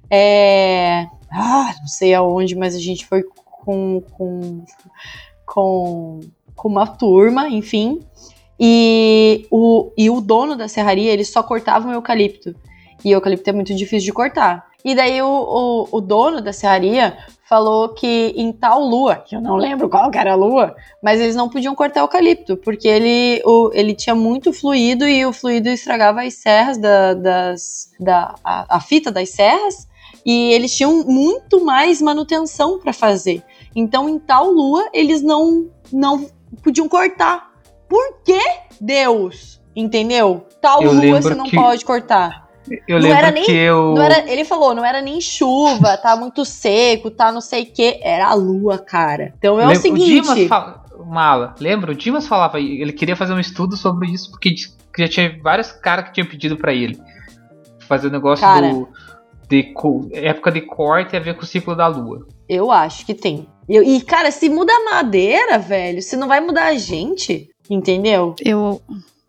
é, 0.09 1.05
ah, 1.31 1.73
não 1.79 1.87
sei 1.87 2.13
aonde, 2.13 2.55
mas 2.55 2.75
a 2.75 2.79
gente 2.79 3.05
foi 3.05 3.23
com, 3.23 4.01
com, 4.01 4.65
com, 5.45 6.19
com 6.55 6.67
uma 6.67 6.87
turma, 6.87 7.47
enfim. 7.47 7.99
E 8.59 9.47
o, 9.49 9.91
e 9.97 10.09
o 10.09 10.21
dono 10.21 10.55
da 10.55 10.67
serraria, 10.67 11.11
ele 11.11 11.25
só 11.25 11.41
cortava 11.41 11.89
o 11.89 11.93
eucalipto. 11.93 12.53
E 13.03 13.13
o 13.13 13.17
eucalipto 13.17 13.49
é 13.49 13.53
muito 13.53 13.73
difícil 13.73 14.05
de 14.05 14.13
cortar. 14.13 14.67
E 14.83 14.93
daí 14.93 15.21
o, 15.21 15.27
o, 15.27 15.87
o 15.97 16.01
dono 16.01 16.41
da 16.41 16.53
serraria 16.53 17.17
falou 17.51 17.89
que 17.89 18.33
em 18.37 18.53
tal 18.53 18.79
lua, 18.81 19.17
que 19.17 19.35
eu 19.35 19.41
não 19.41 19.57
lembro 19.57 19.89
qual 19.89 20.09
que 20.09 20.17
era 20.17 20.31
a 20.31 20.35
lua, 20.37 20.73
mas 21.03 21.19
eles 21.19 21.35
não 21.35 21.49
podiam 21.49 21.75
cortar 21.75 21.99
o 21.99 22.05
eucalipto, 22.05 22.55
porque 22.55 22.87
ele, 22.87 23.41
o, 23.45 23.69
ele 23.73 23.93
tinha 23.93 24.15
muito 24.15 24.53
fluido 24.53 25.05
e 25.05 25.25
o 25.25 25.33
fluido 25.33 25.67
estragava 25.67 26.21
as 26.21 26.35
serras 26.35 26.77
da, 26.77 27.13
das. 27.13 27.91
Da, 27.99 28.35
a, 28.41 28.77
a 28.77 28.79
fita 28.79 29.11
das 29.11 29.31
serras, 29.31 29.85
e 30.25 30.53
eles 30.53 30.73
tinham 30.73 31.03
muito 31.03 31.65
mais 31.65 32.01
manutenção 32.01 32.79
para 32.79 32.93
fazer. 32.93 33.43
Então, 33.75 34.07
em 34.07 34.17
tal 34.17 34.49
lua, 34.49 34.87
eles 34.93 35.21
não, 35.21 35.69
não 35.91 36.25
podiam 36.63 36.87
cortar. 36.87 37.51
Por 37.89 38.21
que 38.23 38.39
Deus? 38.79 39.59
Entendeu? 39.75 40.45
Tal 40.61 40.81
Eu 40.81 40.93
lua 40.93 41.21
você 41.21 41.35
não 41.35 41.43
que- 41.43 41.57
pode 41.57 41.83
cortar. 41.83 42.47
Eu 42.87 42.95
Não 42.97 43.03
lembro 43.03 43.17
era 43.17 43.31
nem- 43.31 43.43
que 43.43 43.51
eu. 43.51 43.93
Não 43.95 44.01
era, 44.01 44.31
ele 44.31 44.45
falou, 44.45 44.73
não 44.73 44.85
era 44.85 45.01
nem 45.01 45.19
chuva, 45.19 45.97
tá 45.97 46.15
muito 46.15 46.43
seco, 46.45 47.09
tá 47.11 47.31
não 47.31 47.41
sei 47.41 47.63
o 47.63 47.65
que. 47.65 47.99
Era 48.01 48.27
a 48.27 48.33
lua, 48.33 48.77
cara. 48.77 49.33
Então 49.37 49.59
é 49.59 49.67
o 49.67 49.75
seguinte. 49.75 50.05
Dimas 50.21 50.47
fala- 50.47 50.81
Mala, 51.05 51.55
lembra? 51.59 51.91
O 51.91 51.95
Dimas 51.95 52.27
falava, 52.27 52.59
ele 52.59 52.93
queria 52.93 53.15
fazer 53.15 53.33
um 53.33 53.39
estudo 53.39 53.75
sobre 53.75 54.07
isso, 54.11 54.29
porque 54.29 54.53
já 54.97 55.07
tinha 55.07 55.39
vários 55.41 55.71
caras 55.71 56.05
que 56.05 56.13
tinham 56.13 56.27
pedido 56.27 56.55
pra 56.57 56.73
ele 56.73 56.97
fazer 57.87 58.07
o 58.07 58.11
negócio 58.11 58.45
Cara. 58.45 58.69
do. 58.69 58.87
De, 59.49 59.73
época 60.13 60.49
de 60.51 60.61
corte 60.61 61.17
a 61.17 61.19
ver 61.19 61.33
com 61.35 61.41
o 61.41 61.45
ciclo 61.45 61.75
da 61.75 61.87
lua. 61.87 62.25
Eu 62.47 62.71
acho 62.71 63.05
que 63.05 63.13
tem. 63.13 63.47
Eu- 63.67 63.83
e, 63.83 63.99
cara, 64.01 64.31
se 64.31 64.47
muda 64.49 64.71
a 64.71 64.95
madeira, 64.95 65.57
velho, 65.57 66.01
se 66.01 66.15
não 66.15 66.27
vai 66.27 66.39
mudar 66.39 66.67
a 66.67 66.75
gente, 66.75 67.49
entendeu? 67.69 68.33
Eu, 68.45 68.81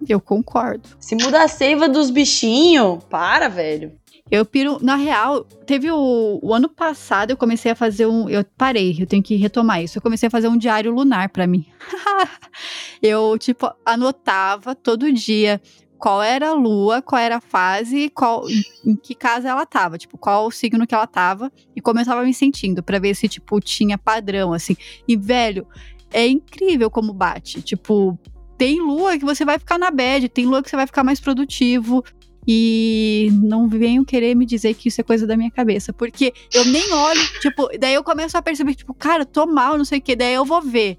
eu 0.08 0.20
concordo. 0.20 0.88
Se 0.98 1.14
muda 1.14 1.42
a 1.42 1.48
seiva 1.48 1.88
dos 1.88 2.10
bichinhos, 2.10 3.02
para, 3.04 3.48
velho. 3.48 3.92
Eu 4.30 4.46
piro, 4.46 4.78
na 4.80 4.96
real, 4.96 5.44
teve 5.66 5.90
o, 5.90 6.38
o 6.42 6.54
ano 6.54 6.68
passado 6.68 7.32
eu 7.32 7.36
comecei 7.36 7.72
a 7.72 7.74
fazer 7.74 8.06
um, 8.06 8.30
eu 8.30 8.42
parei, 8.56 8.96
eu 8.98 9.06
tenho 9.06 9.22
que 9.22 9.36
retomar 9.36 9.82
isso. 9.82 9.98
Eu 9.98 10.02
comecei 10.02 10.26
a 10.26 10.30
fazer 10.30 10.48
um 10.48 10.56
diário 10.56 10.90
lunar 10.90 11.28
pra 11.28 11.46
mim. 11.46 11.66
eu 13.02 13.36
tipo 13.36 13.70
anotava 13.84 14.74
todo 14.74 15.12
dia 15.12 15.60
qual 15.98 16.20
era 16.20 16.48
a 16.48 16.54
lua, 16.54 17.00
qual 17.00 17.20
era 17.20 17.36
a 17.36 17.40
fase, 17.40 18.08
qual 18.08 18.44
em, 18.84 18.96
que 18.96 19.14
casa 19.14 19.48
ela 19.48 19.64
tava, 19.64 19.96
tipo, 19.96 20.18
qual 20.18 20.48
o 20.48 20.50
signo 20.50 20.84
que 20.84 20.94
ela 20.94 21.06
tava 21.06 21.52
e 21.76 21.80
como 21.80 22.00
eu 22.00 22.04
tava 22.04 22.24
me 22.24 22.34
sentindo 22.34 22.82
pra 22.82 22.98
ver 22.98 23.14
se 23.14 23.28
tipo 23.28 23.60
tinha 23.60 23.96
padrão 23.96 24.52
assim. 24.52 24.76
E 25.06 25.16
velho, 25.16 25.64
é 26.10 26.26
incrível 26.26 26.90
como 26.90 27.12
bate, 27.12 27.62
tipo, 27.62 28.18
tem 28.62 28.80
lua 28.80 29.18
que 29.18 29.24
você 29.24 29.44
vai 29.44 29.58
ficar 29.58 29.76
na 29.76 29.90
bad, 29.90 30.28
tem 30.28 30.46
lua 30.46 30.62
que 30.62 30.70
você 30.70 30.76
vai 30.76 30.86
ficar 30.86 31.02
mais 31.02 31.18
produtivo, 31.18 32.04
e 32.46 33.28
não 33.42 33.68
venham 33.68 34.04
querer 34.04 34.36
me 34.36 34.46
dizer 34.46 34.74
que 34.74 34.88
isso 34.88 35.00
é 35.00 35.04
coisa 35.04 35.26
da 35.26 35.36
minha 35.36 35.50
cabeça. 35.50 35.92
Porque 35.92 36.32
eu 36.54 36.64
nem 36.66 36.92
olho, 36.92 37.20
tipo, 37.40 37.68
daí 37.76 37.94
eu 37.94 38.04
começo 38.04 38.38
a 38.38 38.42
perceber, 38.42 38.76
tipo, 38.76 38.94
cara, 38.94 39.22
eu 39.22 39.26
tô 39.26 39.46
mal, 39.46 39.76
não 39.76 39.84
sei 39.84 39.98
o 39.98 40.02
quê. 40.02 40.14
Daí 40.14 40.34
eu 40.34 40.44
vou 40.44 40.62
ver 40.62 40.96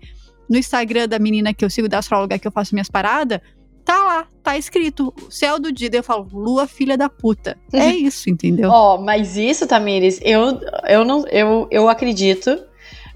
no 0.50 0.58
Instagram 0.58 1.08
da 1.08 1.18
menina 1.18 1.54
que 1.54 1.64
eu 1.64 1.70
sigo, 1.70 1.88
da 1.88 2.00
astróloga 2.00 2.38
que 2.38 2.46
eu 2.46 2.52
faço 2.52 2.76
minhas 2.76 2.90
paradas. 2.90 3.40
Tá 3.86 4.04
lá, 4.04 4.28
tá 4.42 4.58
escrito, 4.58 5.14
céu 5.30 5.58
do 5.58 5.72
dia. 5.72 5.90
Daí 5.90 6.00
eu 6.00 6.04
falo, 6.04 6.28
lua 6.34 6.68
filha 6.68 6.98
da 6.98 7.08
puta. 7.08 7.58
É 7.72 7.88
isso, 7.96 8.30
entendeu? 8.30 8.70
Ó, 8.70 8.98
mas 8.98 9.38
isso, 9.38 9.66
Tamires, 9.66 10.20
eu, 10.22 10.60
eu 10.86 11.06
não 11.06 11.26
eu, 11.28 11.66
eu 11.72 11.88
acredito, 11.88 12.62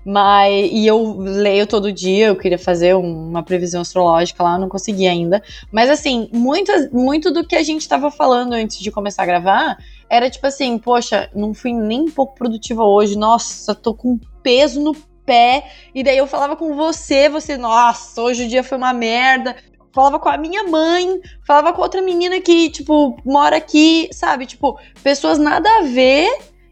Mas, 0.09 0.69
e 0.71 0.87
eu 0.87 1.17
leio 1.19 1.67
todo 1.67 1.91
dia, 1.91 2.27
eu 2.27 2.37
queria 2.37 2.57
fazer 2.57 2.95
um- 2.95 3.27
uma 3.27 3.43
previsão 3.43 3.81
astrológica 3.81 4.41
lá, 4.41 4.57
não 4.57 4.69
consegui 4.69 5.05
ainda. 5.05 5.43
Mas 5.69 5.89
assim, 5.89 6.29
muito, 6.31 6.71
muito 6.93 7.29
do 7.29 7.45
que 7.45 7.57
a 7.57 7.61
gente 7.61 7.85
tava 7.89 8.09
falando 8.09 8.53
antes 8.53 8.79
de 8.79 8.89
começar 8.89 9.23
a 9.23 9.25
gravar 9.25 9.77
era 10.09 10.29
tipo 10.29 10.47
assim, 10.47 10.77
poxa, 10.77 11.29
não 11.35 11.53
fui 11.53 11.73
nem 11.73 12.03
um 12.03 12.09
pouco 12.09 12.35
produtiva 12.35 12.85
hoje, 12.85 13.17
nossa, 13.17 13.75
tô 13.75 13.93
com 13.93 14.17
peso 14.41 14.79
no 14.79 14.95
pé. 15.25 15.65
E 15.93 16.01
daí 16.01 16.17
eu 16.17 16.25
falava 16.25 16.55
com 16.55 16.73
você, 16.73 17.27
você, 17.27 17.57
nossa, 17.57 18.21
hoje 18.21 18.45
o 18.45 18.47
dia 18.47 18.63
foi 18.63 18.77
uma 18.77 18.93
merda. 18.93 19.57
Falava 19.93 20.19
com 20.19 20.29
a 20.29 20.37
minha 20.37 20.63
mãe, 20.63 21.19
falava 21.45 21.73
com 21.73 21.81
outra 21.81 22.01
menina 22.01 22.39
que, 22.39 22.69
tipo, 22.69 23.17
mora 23.25 23.57
aqui, 23.57 24.07
sabe? 24.13 24.45
Tipo, 24.45 24.79
pessoas 25.03 25.37
nada 25.37 25.67
a 25.79 25.81
ver 25.81 26.29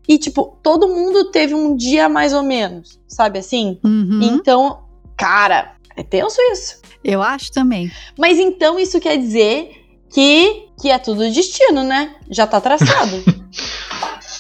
e, 0.08 0.18
tipo, 0.18 0.58
todo 0.62 0.88
mundo 0.88 1.32
teve 1.32 1.54
um 1.54 1.76
dia 1.76 2.08
mais 2.08 2.34
ou 2.34 2.44
menos, 2.44 3.00
sabe 3.08 3.40
assim? 3.40 3.80
Uhum. 3.84 4.20
Então, 4.22 4.84
cara, 5.18 5.76
é 5.96 6.04
tenso 6.04 6.40
isso. 6.52 6.82
Eu 7.04 7.22
acho 7.22 7.52
também. 7.52 7.92
Mas 8.18 8.40
então 8.40 8.80
isso 8.80 9.00
quer 9.00 9.18
dizer 9.18 9.72
que, 10.10 10.70
que 10.82 10.90
é 10.90 10.98
tudo 10.98 11.30
destino, 11.32 11.84
né? 11.84 12.16
Já 12.30 12.48
tá 12.48 12.60
traçado. 12.60 13.24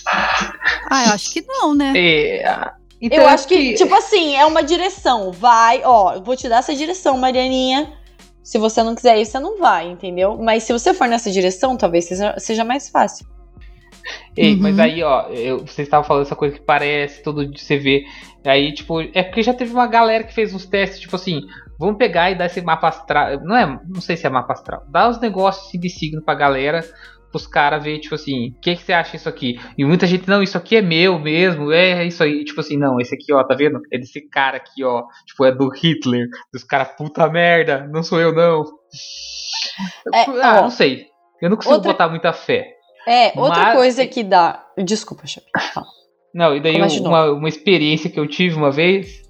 Ah, 0.89 1.07
eu 1.07 1.13
acho 1.13 1.31
que 1.31 1.43
não, 1.48 1.74
né? 1.74 1.93
É, 1.95 2.72
então 3.01 3.17
eu 3.17 3.29
é 3.29 3.34
acho 3.34 3.48
que, 3.48 3.74
tipo 3.74 3.93
assim, 3.93 4.36
é 4.36 4.45
uma 4.45 4.63
direção. 4.63 5.31
Vai, 5.31 5.81
ó, 5.84 6.13
eu 6.13 6.24
vou 6.24 6.36
te 6.36 6.48
dar 6.48 6.60
essa 6.60 6.75
direção, 6.75 7.17
Marianinha. 7.17 7.91
Se 8.43 8.57
você 8.57 8.84
não 8.84 8.93
quiser 8.93 9.19
ir, 9.19 9.25
você 9.25 9.39
não 9.39 9.57
vai, 9.57 9.89
entendeu? 9.89 10.38
Mas 10.38 10.63
se 10.63 10.72
você 10.72 10.93
for 10.93 11.07
nessa 11.07 11.31
direção, 11.31 11.75
talvez 11.75 12.05
seja, 12.05 12.36
seja 12.38 12.63
mais 12.63 12.89
fácil. 12.89 13.25
Ei, 14.38 14.53
Uhum. 14.53 14.59
mas 14.62 14.79
aí, 14.79 15.01
ó, 15.03 15.27
eu, 15.29 15.59
vocês 15.59 15.88
estavam 15.88 16.05
falando 16.05 16.24
essa 16.25 16.35
coisa 16.35 16.55
que 16.55 16.62
parece, 16.62 17.24
todo 17.24 17.45
dia 17.45 17.57
você 17.57 17.77
vê. 17.77 18.03
Aí, 18.45 18.74
tipo, 18.74 19.01
é 19.01 19.24
porque 19.24 19.41
já 19.41 19.53
teve 19.53 19.74
uma 19.74 19.88
galera 19.88 20.24
que 20.24 20.33
fez 20.33 20.53
uns 20.53 20.65
testes, 20.65 21.00
tipo 21.00 21.15
assim, 21.15 21.41
vamos 21.79 21.97
pegar 21.97 22.29
e 22.31 22.35
dar 22.35 22.45
esse 22.45 22.62
mapa 22.62 22.88
astral. 22.88 23.39
Não 23.43 23.55
é, 23.57 23.65
não 23.88 24.00
sei 24.01 24.15
se 24.15 24.27
é 24.27 24.29
mapa 24.29 24.53
astral. 24.53 24.83
Dá 24.89 25.09
os 25.09 25.19
negócios 25.19 25.71
de 25.81 25.89
signo 25.89 26.21
pra 26.24 26.35
galera, 26.35 26.81
pros 27.31 27.47
caras 27.47 27.83
ver, 27.83 28.00
tipo 28.00 28.13
assim, 28.15 28.50
o 28.51 28.59
que, 28.62 28.75
que 28.75 28.83
você 28.83 28.93
acha 28.93 29.13
disso 29.13 29.27
aqui? 29.27 29.59
E 29.77 29.83
muita 29.83 30.05
gente, 30.05 30.27
não, 30.27 30.43
isso 30.43 30.57
aqui 30.57 30.75
é 30.75 30.81
meu 30.81 31.17
mesmo, 31.19 31.71
é 31.71 32.05
isso 32.05 32.24
aí. 32.24 32.45
Tipo 32.45 32.62
assim, 32.62 32.77
não, 32.77 33.00
esse 33.01 33.15
aqui, 33.15 33.33
ó, 33.33 33.43
tá 33.43 33.55
vendo? 33.55 33.81
É 33.91 33.97
desse 33.97 34.21
cara 34.29 34.57
aqui, 34.57 34.83
ó, 34.83 35.03
tipo, 35.25 35.43
é 35.43 35.51
do 35.51 35.67
Hitler. 35.69 36.27
Dos 36.53 36.63
caras, 36.63 36.89
puta 36.95 37.27
merda, 37.27 37.89
não 37.91 38.03
sou 38.03 38.21
eu, 38.21 38.31
não. 38.33 38.63
É, 40.13 40.21
ah, 40.43 40.59
ó, 40.59 40.62
não 40.63 40.69
sei. 40.69 41.07
Eu 41.41 41.50
não 41.50 41.57
consigo 41.57 41.75
outra- 41.75 41.91
botar 41.91 42.09
muita 42.09 42.31
fé. 42.31 42.75
É, 43.07 43.39
outra 43.39 43.63
Mas- 43.63 43.75
coisa 43.75 44.05
que 44.07 44.24
dá. 44.24 44.63
Desculpa, 44.83 45.24
fala. 45.74 45.85
Não, 46.33 46.55
e 46.55 46.59
daí 46.59 46.75
uma, 47.00 47.31
uma 47.31 47.47
experiência 47.47 48.09
que 48.09 48.19
eu 48.19 48.27
tive 48.27 48.55
uma 48.55 48.71
vez. 48.71 49.21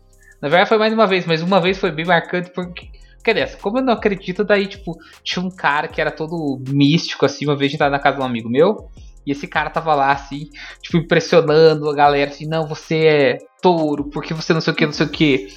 Na 0.41 0.49
verdade 0.49 0.69
foi 0.69 0.77
mais 0.77 0.93
uma 0.93 1.05
vez, 1.05 1.25
mas 1.25 1.41
uma 1.41 1.61
vez 1.61 1.77
foi 1.77 1.91
bem 1.91 2.05
marcante 2.05 2.49
porque. 2.51 2.87
Quer 3.23 3.33
dizer, 3.33 3.57
como 3.57 3.79
eu 3.79 3.83
não 3.83 3.93
acredito, 3.93 4.43
daí, 4.43 4.67
tipo, 4.67 4.95
tinha 5.23 5.43
um 5.43 5.49
cara 5.49 5.87
que 5.87 5.99
era 5.99 6.11
todo 6.11 6.61
místico, 6.69 7.25
assim, 7.25 7.45
uma 7.45 7.55
vez 7.55 7.69
a 7.69 7.71
gente 7.71 7.79
tava 7.79 7.89
na 7.89 7.97
casa 7.99 8.17
de 8.17 8.21
um 8.21 8.25
amigo 8.25 8.47
meu. 8.47 8.87
E 9.25 9.31
esse 9.31 9.47
cara 9.47 9.71
tava 9.71 9.95
lá, 9.95 10.11
assim, 10.11 10.47
tipo, 10.79 10.97
impressionando 10.97 11.89
a 11.89 11.95
galera, 11.95 12.29
assim, 12.29 12.45
não, 12.47 12.67
você 12.67 13.07
é 13.07 13.37
touro, 13.59 14.11
porque 14.11 14.31
você 14.35 14.53
não 14.53 14.61
sei 14.61 14.73
o 14.73 14.75
que, 14.75 14.85
não 14.85 14.93
sei 14.93 15.07
o 15.07 15.09
que. 15.09 15.47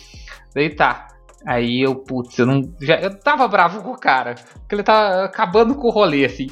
Daí 0.54 0.70
tá. 0.70 1.08
Aí 1.46 1.82
eu, 1.82 1.94
putz, 1.94 2.38
eu 2.38 2.46
não. 2.46 2.62
Já, 2.80 2.96
eu 3.00 3.18
tava 3.20 3.46
bravo 3.46 3.82
com 3.82 3.92
o 3.92 3.98
cara. 3.98 4.34
Porque 4.60 4.75
ele 4.75 4.82
tá 4.82 5.25
acabando 5.25 5.75
com 5.75 5.88
o 5.88 5.90
rolê, 5.90 6.25
assim. 6.25 6.46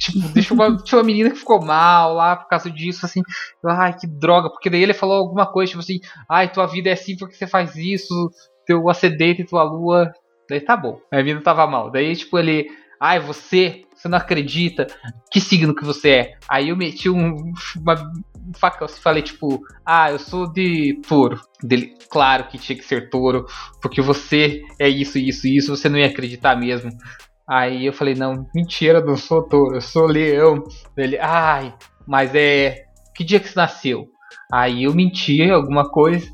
Tipo, 0.00 0.18
deixa 0.32 0.54
uma, 0.54 0.74
tinha 0.78 0.98
uma 0.98 1.04
menina 1.04 1.28
que 1.28 1.36
ficou 1.36 1.62
mal 1.62 2.14
lá 2.14 2.34
por 2.34 2.48
causa 2.48 2.70
disso, 2.70 3.04
assim. 3.04 3.20
Ai, 3.64 3.94
que 3.94 4.06
droga. 4.06 4.48
Porque 4.48 4.70
daí 4.70 4.82
ele 4.82 4.94
falou 4.94 5.16
alguma 5.16 5.46
coisa, 5.46 5.70
tipo 5.70 5.82
assim, 5.82 6.00
ai, 6.28 6.50
tua 6.50 6.66
vida 6.66 6.88
é 6.88 6.92
assim 6.94 7.16
porque 7.18 7.34
você 7.34 7.46
faz 7.46 7.76
isso, 7.76 8.30
teu 8.64 8.88
ascendente, 8.88 9.44
tua 9.44 9.62
lua. 9.62 10.10
Daí 10.48 10.60
tá 10.60 10.74
bom. 10.74 10.98
A 11.12 11.20
vida 11.20 11.42
tava 11.42 11.66
mal. 11.66 11.90
Daí, 11.90 12.16
tipo, 12.16 12.38
ele. 12.38 12.66
Ai, 12.98 13.20
você, 13.20 13.84
você 13.94 14.08
não 14.08 14.16
acredita. 14.16 14.86
Que 15.30 15.38
signo 15.38 15.74
que 15.74 15.84
você 15.84 16.10
é? 16.10 16.32
Aí 16.48 16.70
eu 16.70 16.76
meti 16.76 17.10
um, 17.10 17.36
uma, 17.76 17.94
um 17.94 18.54
facão 18.54 18.86
assim, 18.86 19.00
falei, 19.00 19.22
tipo, 19.22 19.60
ah, 19.84 20.10
eu 20.10 20.18
sou 20.18 20.50
de 20.50 20.98
touro. 21.06 21.40
Dele, 21.62 21.94
claro 22.10 22.44
que 22.48 22.58
tinha 22.58 22.76
que 22.76 22.84
ser 22.84 23.10
touro, 23.10 23.46
porque 23.80 24.00
você 24.00 24.62
é 24.78 24.88
isso, 24.88 25.18
isso, 25.18 25.46
isso, 25.46 25.76
você 25.76 25.88
não 25.88 25.98
ia 25.98 26.06
acreditar 26.06 26.56
mesmo. 26.56 26.90
Aí 27.50 27.84
eu 27.84 27.92
falei, 27.92 28.14
não, 28.14 28.46
mentira, 28.54 29.04
não 29.04 29.16
sou 29.16 29.42
touro, 29.42 29.74
eu 29.74 29.80
sou 29.80 30.06
leão. 30.06 30.62
Ele, 30.96 31.18
ai, 31.18 31.74
mas 32.06 32.32
é. 32.34 32.84
Que 33.14 33.24
dia 33.24 33.40
que 33.40 33.48
você 33.48 33.56
nasceu? 33.56 34.06
Aí 34.52 34.84
eu 34.84 34.94
menti 34.94 35.42
alguma 35.50 35.90
coisa. 35.90 36.26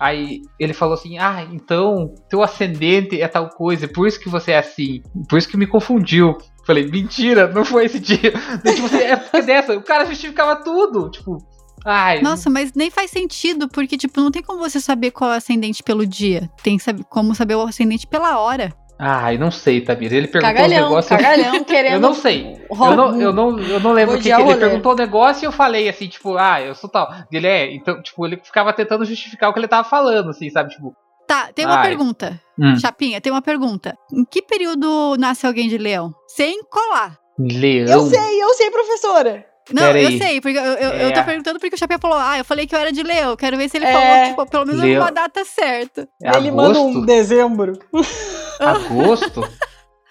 Aí 0.00 0.42
ele 0.58 0.72
falou 0.72 0.94
assim: 0.94 1.16
Ah, 1.18 1.46
então 1.52 2.12
teu 2.28 2.42
ascendente 2.42 3.20
é 3.20 3.28
tal 3.28 3.48
coisa, 3.48 3.86
por 3.88 4.06
isso 4.06 4.20
que 4.20 4.28
você 4.28 4.50
é 4.52 4.58
assim, 4.58 5.00
por 5.28 5.38
isso 5.38 5.48
que 5.48 5.56
me 5.56 5.66
confundiu. 5.66 6.36
Falei, 6.66 6.86
mentira, 6.90 7.46
não 7.46 7.64
foi 7.64 7.84
esse 7.84 8.00
dia. 8.00 8.32
Tipo, 8.64 8.86
assim, 8.86 8.96
é 8.96 9.16
porque 9.16 9.42
dessa, 9.42 9.76
o 9.76 9.82
cara 9.82 10.06
justificava 10.06 10.56
tudo. 10.56 11.10
Tipo, 11.10 11.38
ai. 11.84 12.22
Nossa, 12.22 12.48
mas 12.48 12.72
nem 12.74 12.90
faz 12.90 13.10
sentido, 13.10 13.68
porque, 13.68 13.98
tipo, 13.98 14.20
não 14.20 14.30
tem 14.30 14.42
como 14.42 14.58
você 14.58 14.80
saber 14.80 15.10
qual 15.10 15.30
é 15.30 15.34
o 15.34 15.36
ascendente 15.36 15.82
pelo 15.82 16.06
dia. 16.06 16.50
Tem 16.62 16.78
como 17.10 17.34
saber 17.34 17.54
o 17.54 17.62
ascendente 17.62 18.06
pela 18.06 18.38
hora. 18.38 18.74
Ai, 18.98 19.36
não 19.38 19.50
sei, 19.50 19.80
Tamir. 19.80 20.12
Ele 20.12 20.28
perguntou 20.28 20.54
Cagalhão, 20.54 20.88
negócios. 20.88 21.08
cagalhão, 21.20 21.64
querendo. 21.64 21.94
Eu 21.94 22.00
não 22.00 22.14
sei. 22.14 22.64
Eu 22.70 22.96
não, 22.96 23.20
eu, 23.20 23.32
não, 23.32 23.58
eu 23.58 23.80
não 23.80 23.92
lembro 23.92 24.14
o 24.16 24.18
que, 24.18 24.24
que 24.34 24.40
ele 24.40 24.56
perguntou 24.56 24.92
o 24.92 24.96
negócio 24.96 25.44
e 25.44 25.46
eu 25.46 25.52
falei 25.52 25.88
assim, 25.88 26.08
tipo, 26.08 26.36
ah, 26.36 26.60
eu 26.60 26.74
sou 26.74 26.88
tal. 26.90 27.12
Ele 27.30 27.46
é, 27.46 27.72
então, 27.74 28.02
tipo, 28.02 28.26
ele 28.26 28.40
ficava 28.42 28.72
tentando 28.72 29.04
justificar 29.04 29.48
o 29.50 29.52
que 29.52 29.60
ele 29.60 29.68
tava 29.68 29.88
falando, 29.88 30.30
assim, 30.30 30.48
sabe? 30.50 30.70
Tipo, 30.70 30.94
Tá, 31.26 31.50
tem 31.54 31.64
uma 31.64 31.76
Ai. 31.78 31.88
pergunta. 31.88 32.40
Hum. 32.58 32.76
Chapinha, 32.78 33.20
tem 33.20 33.32
uma 33.32 33.42
pergunta. 33.42 33.96
Em 34.12 34.24
que 34.24 34.42
período 34.42 35.16
nasce 35.18 35.46
alguém 35.46 35.68
de 35.68 35.78
leão? 35.78 36.12
Sem 36.26 36.62
colar. 36.64 37.18
leão. 37.38 37.88
Eu 37.88 38.00
sei, 38.06 38.42
eu 38.42 38.48
sei, 38.54 38.70
professora. 38.70 39.46
Não, 39.72 39.82
Pera 39.82 40.00
eu 40.02 40.08
aí. 40.08 40.18
sei, 40.18 40.40
porque 40.40 40.58
eu, 40.58 40.62
eu, 40.62 40.90
eu 40.90 41.08
É. 41.08 41.10
tô 41.12 41.24
perguntando 41.24 41.58
porque 41.58 41.74
o 41.74 41.78
Chapinha 41.78 41.98
falou, 41.98 42.18
ah, 42.18 42.36
eu 42.38 42.44
falei 42.44 42.66
que 42.66 42.74
eu 42.74 42.78
era 42.78 42.92
de 42.92 43.02
leão. 43.02 43.34
Quero 43.36 43.56
ver 43.56 43.68
se 43.70 43.76
ele 43.78 43.86
É. 43.86 43.92
falou, 43.92 44.28
tipo, 44.28 44.46
pelo 44.50 44.66
menos 44.66 44.82
Leão. 44.82 45.02
uma 45.02 45.10
data 45.10 45.42
certa. 45.44 46.06
É 46.22 46.36
Ele 46.36 46.50
manda 46.50 46.78
um 46.80 46.90
agosto? 46.90 47.06
dezembro. 47.06 47.78
Agosto? 48.60 49.48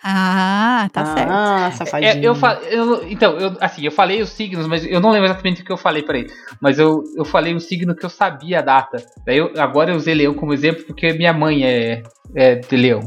Ah, 0.06 0.90
tá 0.92 1.06
certo. 1.16 1.30
Ah, 1.32 1.72
safadinho. 1.72 2.12
É, 2.12 2.20
eu 2.28 2.36
fa- 2.36 2.60
eu- 2.70 3.08
então, 3.08 3.38
eu, 3.38 3.56
assim, 3.62 3.86
eu 3.86 3.92
falei 3.92 4.22
os 4.22 4.30
signos, 4.32 4.68
mas 4.68 4.86
eu 4.86 5.00
não 5.00 5.12
lembro 5.12 5.28
exatamente 5.28 5.62
o 5.62 5.66
que 5.66 5.72
eu 5.72 5.78
falei, 5.78 6.04
peraí. 6.04 6.28
Mas 6.62 6.78
eu, 6.78 7.04
eu 7.16 7.24
falei 7.24 7.54
o 7.54 7.60
signo 7.62 7.96
que 7.96 8.06
eu 8.06 8.10
sabia 8.10 8.60
a 8.60 8.62
data. 8.62 8.98
Daí 9.26 9.38
eu, 9.38 9.54
agora 9.58 9.92
eu 9.92 9.96
usei 9.96 10.14
leão 10.14 10.34
como 10.34 10.54
exemplo 10.54 10.84
porque 10.84 11.14
minha 11.14 11.32
mãe 11.32 11.64
é, 11.66 12.04
é 12.36 12.56
de 12.56 12.76
leão. 12.76 13.00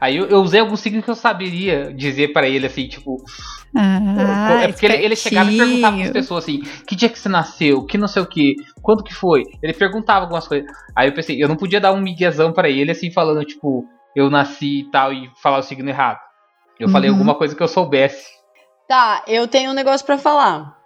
Aí 0.00 0.16
eu, 0.16 0.26
eu 0.26 0.40
usei 0.40 0.60
algum 0.60 0.76
signo 0.76 1.02
que 1.02 1.08
eu 1.10 1.14
saberia 1.14 1.92
dizer 1.94 2.32
pra 2.32 2.48
ele, 2.48 2.66
assim, 2.66 2.86
tipo. 2.88 3.16
Ah, 3.76 4.58
é 4.62 4.68
porque 4.68 4.86
ele, 4.86 4.96
ele 5.04 5.16
chegava 5.16 5.50
e 5.50 5.56
perguntava 5.56 5.96
pras 5.96 6.06
espertinho. 6.06 6.12
pessoas 6.12 6.44
assim: 6.44 6.62
que 6.86 6.96
dia 6.96 7.08
que 7.08 7.18
você 7.18 7.28
nasceu? 7.28 7.84
Que 7.84 7.98
não 7.98 8.08
sei 8.08 8.22
o 8.22 8.26
que? 8.26 8.54
Quando 8.82 9.02
que 9.04 9.12
foi? 9.14 9.42
Ele 9.62 9.72
perguntava 9.72 10.20
algumas 10.24 10.46
coisas. 10.48 10.70
Aí 10.94 11.08
eu 11.08 11.14
pensei, 11.14 11.42
eu 11.42 11.48
não 11.48 11.56
podia 11.56 11.80
dar 11.80 11.92
um 11.92 12.00
miguezão 12.00 12.52
pra 12.52 12.68
ele, 12.68 12.90
assim, 12.90 13.10
falando, 13.10 13.44
tipo, 13.44 13.84
eu 14.14 14.30
nasci 14.30 14.80
e 14.80 14.90
tal, 14.90 15.12
e 15.12 15.30
falar 15.42 15.58
o 15.58 15.62
signo 15.62 15.88
errado. 15.88 16.18
Eu 16.78 16.88
falei 16.88 17.08
Uhum. 17.10 17.16
alguma 17.16 17.34
coisa 17.34 17.54
que 17.54 17.62
eu 17.62 17.68
soubesse. 17.68 18.26
Tá, 18.88 19.22
eu 19.26 19.48
tenho 19.48 19.70
um 19.70 19.74
negócio 19.74 20.06
pra 20.06 20.16
falar. 20.18 20.76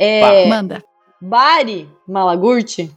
É, 0.00 0.46
Manda. 0.46 0.82
Bari 1.20 1.88
Malagurti 2.08 2.90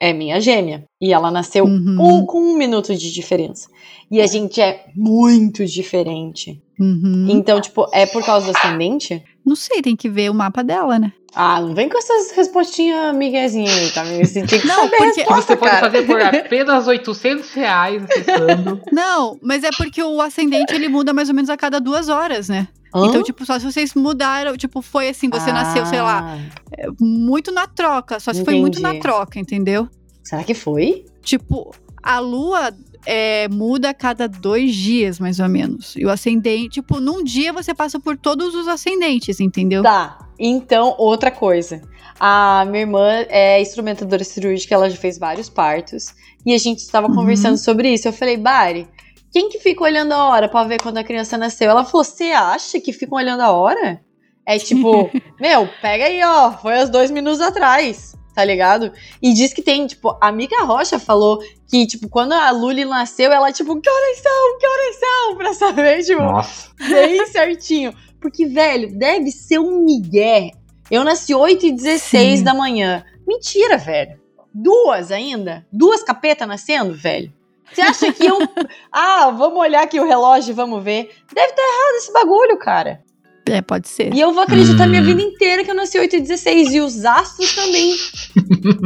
é 0.00 0.12
minha 0.12 0.40
gêmea. 0.40 0.84
E 1.00 1.12
ela 1.12 1.30
nasceu 1.30 1.64
Uhum. 1.64 1.96
um, 2.00 2.26
com 2.26 2.38
um 2.38 2.56
minuto 2.56 2.94
de 2.94 3.12
diferença. 3.12 3.68
E 4.10 4.20
a 4.20 4.26
gente 4.26 4.60
é 4.60 4.86
muito 4.96 5.64
diferente. 5.66 6.62
Uhum. 6.80 7.26
Então, 7.28 7.60
tipo, 7.60 7.88
é 7.92 8.06
por 8.06 8.24
causa 8.24 8.46
do 8.52 8.56
ascendente? 8.56 9.22
Não 9.44 9.56
sei, 9.56 9.82
tem 9.82 9.96
que 9.96 10.08
ver 10.08 10.30
o 10.30 10.34
mapa 10.34 10.62
dela, 10.62 10.98
né? 10.98 11.12
Ah, 11.34 11.60
não 11.60 11.74
vem 11.74 11.88
com 11.88 11.98
essas 11.98 12.30
respostinhas 12.32 13.14
miguezinhas 13.14 13.74
aí, 13.76 13.90
tá? 13.90 14.04
Você 14.04 14.42
tem 14.44 14.60
que 14.60 14.66
Não, 14.66 14.74
saber 14.76 14.86
a 14.86 14.98
porque- 14.98 15.12
Que 15.12 15.18
resposta, 15.20 15.42
você 15.52 15.56
pode 15.56 15.70
cara. 15.72 15.90
fazer 15.90 16.06
por 16.06 16.20
apenas 16.22 16.86
800 16.86 17.52
reais 17.52 18.02
acessando. 18.08 18.80
Não, 18.92 19.38
mas 19.42 19.62
é 19.64 19.70
porque 19.76 20.02
o 20.02 20.20
ascendente 20.22 20.74
ele 20.74 20.88
muda 20.88 21.12
mais 21.12 21.28
ou 21.28 21.34
menos 21.34 21.50
a 21.50 21.56
cada 21.56 21.80
duas 21.80 22.08
horas, 22.08 22.48
né? 22.48 22.68
Hã? 22.94 23.06
Então, 23.06 23.22
tipo, 23.22 23.44
só 23.44 23.58
se 23.58 23.64
vocês 23.70 23.94
mudaram, 23.94 24.56
tipo, 24.56 24.80
foi 24.82 25.08
assim, 25.08 25.28
você 25.28 25.52
nasceu, 25.52 25.84
sei 25.86 26.00
lá, 26.00 26.20
Ah, 26.38 26.86
muito 27.00 27.52
na 27.52 27.66
troca. 27.66 28.18
Só 28.20 28.32
se 28.32 28.44
foi 28.44 28.54
muito 28.60 28.80
na 28.80 28.90
Entendi. 28.90 29.02
troca, 29.02 29.38
entendeu? 29.38 29.88
Será 30.24 30.42
que 30.44 30.54
foi? 30.54 31.04
Tipo, 31.22 31.74
a 32.02 32.18
lua 32.18 32.70
é, 33.06 33.48
muda 33.48 33.90
a 33.90 33.94
cada 33.94 34.26
dois 34.28 34.74
dias, 34.74 35.18
mais 35.18 35.38
ou 35.40 35.48
menos. 35.48 35.94
E 35.96 36.04
o 36.04 36.10
ascendente, 36.10 36.68
tipo, 36.80 37.00
num 37.00 37.22
dia 37.22 37.52
você 37.52 37.74
passa 37.74 37.98
por 38.00 38.16
todos 38.16 38.54
os 38.54 38.66
ascendentes, 38.68 39.40
entendeu? 39.40 39.82
Tá. 39.82 40.18
Então, 40.38 40.94
outra 40.98 41.30
coisa. 41.30 41.80
A 42.20 42.64
minha 42.66 42.80
irmã 42.82 43.06
é 43.28 43.60
instrumentadora 43.60 44.24
cirúrgica, 44.24 44.74
ela 44.74 44.88
já 44.90 44.96
fez 44.96 45.18
vários 45.18 45.48
partos. 45.48 46.14
E 46.44 46.52
a 46.54 46.58
gente 46.58 46.78
estava 46.78 47.06
Uhum. 47.08 47.14
conversando 47.14 47.56
sobre 47.58 47.92
isso. 47.92 48.08
Eu 48.08 48.12
falei, 48.12 48.36
Bari, 48.36 48.86
quem 49.32 49.48
que 49.48 49.58
fica 49.58 49.84
olhando 49.84 50.12
a 50.12 50.24
hora 50.28 50.48
pra 50.48 50.64
ver 50.64 50.80
quando 50.82 50.98
a 50.98 51.04
criança 51.04 51.36
nasceu? 51.38 51.70
Ela 51.70 51.84
falou, 51.84 52.04
você 52.04 52.30
acha 52.32 52.80
que 52.80 52.92
ficam 52.92 53.18
olhando 53.18 53.40
a 53.42 53.52
hora? 53.52 54.00
É 54.46 54.58
tipo, 54.58 55.10
meu, 55.40 55.68
pega 55.82 56.04
aí, 56.06 56.22
ó. 56.24 56.52
Foi 56.52 56.78
há 56.80 56.84
dois 56.84 57.10
minutos 57.10 57.40
atrás. 57.40 58.14
tá 58.34 58.44
ligado? 58.44 58.92
E 59.20 59.32
diz 59.34 59.52
que 59.52 59.60
tem, 59.60 59.84
tipo, 59.86 60.16
a 60.20 60.30
Mica 60.30 60.62
Rocha 60.64 60.98
falou 61.00 61.40
que, 61.68 61.84
tipo, 61.86 62.08
quando 62.08 62.32
a 62.32 62.50
Luli 62.52 62.84
nasceu, 62.84 63.32
ela, 63.32 63.50
tipo, 63.52 63.80
que 63.80 63.90
horas 63.90 64.18
são? 64.18 64.58
Que 64.58 64.66
horas 64.66 64.96
são? 65.00 65.36
Pra 65.36 65.54
saber, 65.54 66.04
tipo, 66.04 66.22
Nossa. 66.22 66.70
bem 66.88 67.26
certinho. 67.26 67.92
Porque, 68.20 68.46
velho, 68.46 68.96
deve 68.96 69.30
ser 69.32 69.58
um 69.58 69.80
migué. 69.84 70.52
Eu 70.90 71.02
nasci 71.04 71.34
8 71.34 71.66
e 71.66 71.72
16 71.72 72.38
Sim. 72.38 72.44
da 72.44 72.54
manhã. 72.54 73.04
Mentira, 73.26 73.76
velho. 73.76 74.18
Duas 74.54 75.10
ainda? 75.12 75.66
Duas 75.72 76.02
capeta 76.02 76.46
nascendo, 76.46 76.94
velho? 76.94 77.32
Você 77.72 77.80
acha 77.80 78.12
que 78.12 78.26
eu. 78.26 78.38
ah, 78.92 79.30
vamos 79.30 79.58
olhar 79.58 79.82
aqui 79.82 80.00
o 80.00 80.06
relógio 80.06 80.50
e 80.50 80.54
vamos 80.54 80.82
ver. 80.82 81.10
Deve 81.32 81.48
estar 81.48 81.62
errado 81.62 81.96
esse 81.96 82.12
bagulho, 82.12 82.58
cara. 82.58 83.00
É, 83.46 83.62
pode 83.62 83.88
ser. 83.88 84.14
E 84.14 84.20
eu 84.20 84.32
vou 84.32 84.42
acreditar 84.42 84.84
Hum. 84.86 84.90
minha 84.90 85.02
vida 85.02 85.22
inteira 85.22 85.64
que 85.64 85.70
eu 85.70 85.74
nasci 85.74 85.98
8 85.98 86.16
e 86.16 86.20
16. 86.20 86.74
E 86.74 86.80
os 86.80 87.04
astros 87.04 87.54
também. 87.54 87.94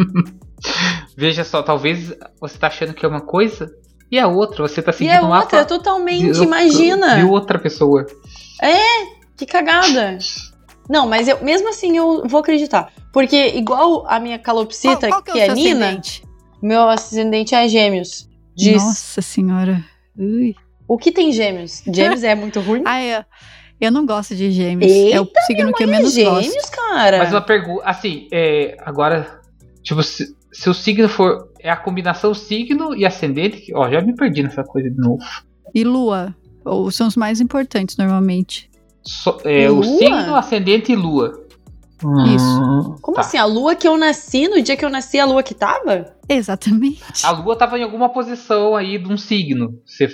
Veja 1.16 1.42
só, 1.42 1.62
talvez 1.62 2.12
você 2.40 2.56
tá 2.56 2.68
achando 2.68 2.94
que 2.94 3.04
é 3.04 3.08
uma 3.08 3.20
coisa 3.20 3.74
e 4.10 4.18
a 4.18 4.28
outra. 4.28 4.66
Você 4.66 4.80
tá 4.80 4.92
E 4.92 4.94
seguindo 4.94 5.14
é 5.14 5.20
uma 5.20 5.40
outra, 5.40 5.64
totalmente, 5.64 6.38
imagina. 6.40 7.16
De 7.16 7.24
outra 7.24 7.58
pessoa. 7.58 8.06
Que 9.36 9.46
cagada. 9.46 10.18
Não, 10.88 11.08
mas 11.08 11.26
eu, 11.26 11.42
mesmo 11.42 11.68
assim 11.68 11.96
eu 11.96 12.22
vou 12.26 12.38
acreditar. 12.40 12.92
Porque, 13.12 13.48
igual 13.56 14.06
a 14.06 14.20
minha 14.20 14.38
calopsita, 14.38 15.08
qual, 15.08 15.10
qual 15.10 15.22
que 15.22 15.32
que 15.32 15.40
é 15.40 15.46
é, 15.48 15.52
Nina, 15.52 15.86
ascendente? 15.86 16.22
meu 16.62 16.88
ascendente 16.88 17.54
é 17.54 17.66
gêmeos. 17.66 18.28
Diz. 18.56 18.82
Nossa 18.82 19.23
senhora. 19.23 19.85
Ui. 20.16 20.54
O 20.88 20.99
que 20.99 21.11
tem 21.12 21.32
gêmeos? 21.32 21.82
Gêmeos 21.92 22.23
é 22.23 22.35
muito 22.35 22.61
ruim? 22.61 22.82
Ah, 22.87 23.00
é. 23.00 23.25
Eu 23.80 23.90
não 23.90 24.06
gosto 24.06 24.35
de 24.37 24.50
gêmeos. 24.52 24.90
Eita, 24.92 25.16
é 25.16 25.21
o 25.21 25.28
signo 25.47 25.73
que 25.73 25.82
eu 25.82 25.88
É 25.88 25.90
menos 25.90 26.12
gêmeos, 26.14 26.47
gosto. 26.54 26.71
cara. 26.71 27.18
Mas 27.18 27.32
uma 27.32 27.40
pergunta, 27.40 27.82
assim, 27.85 28.28
é, 28.30 28.76
agora, 28.80 29.40
tipo, 29.82 30.00
se, 30.04 30.37
se 30.52 30.71
o 30.71 30.75
signo 30.75 31.09
for. 31.09 31.50
É 31.59 31.71
a 31.71 31.76
combinação 31.76 32.32
signo 32.35 32.94
e 32.94 33.04
ascendente. 33.06 33.59
que- 33.61 33.75
Ó, 33.75 33.88
já 33.90 34.00
me 34.00 34.14
perdi 34.14 34.42
nessa 34.42 34.62
coisa 34.64 34.88
de 34.90 34.97
novo. 34.97 35.23
E 35.75 35.82
lua. 35.85 36.35
Ou 36.64 36.90
são 36.92 37.09
os 37.09 37.16
mais 37.16 37.40
importantes, 37.40 37.97
normalmente. 37.97 38.68
Só- 39.02 39.38
é, 39.44 39.68
o 39.71 39.82
signo, 39.82 40.35
ascendente 40.37 40.92
e 40.92 40.97
lua. 40.97 41.44
Hum, 42.04 42.97
Como 43.00 43.14
tá. 43.16 43.21
assim? 43.21 43.37
A 43.38 43.44
lua 43.44 43.75
que 43.75 43.87
eu 43.87 43.97
nasci, 43.97 44.49
no 44.49 44.61
dia 44.62 44.76
que 44.76 44.85
eu 44.85 44.90
nasci, 44.90 45.18
a 45.21 45.25
lua 45.25 45.42
que 45.42 45.54
tava? 45.54 46.14
Exatamente. 46.28 47.02
A 47.25 47.30
lua 47.30 47.56
tava 47.56 47.78
em 47.78 47.82
alguma 47.82 48.09
posição 48.09 48.75
aí 48.76 48.99
de 48.99 49.12
um 49.12 49.16
signo. 49.16 49.78
Você, 49.87 50.09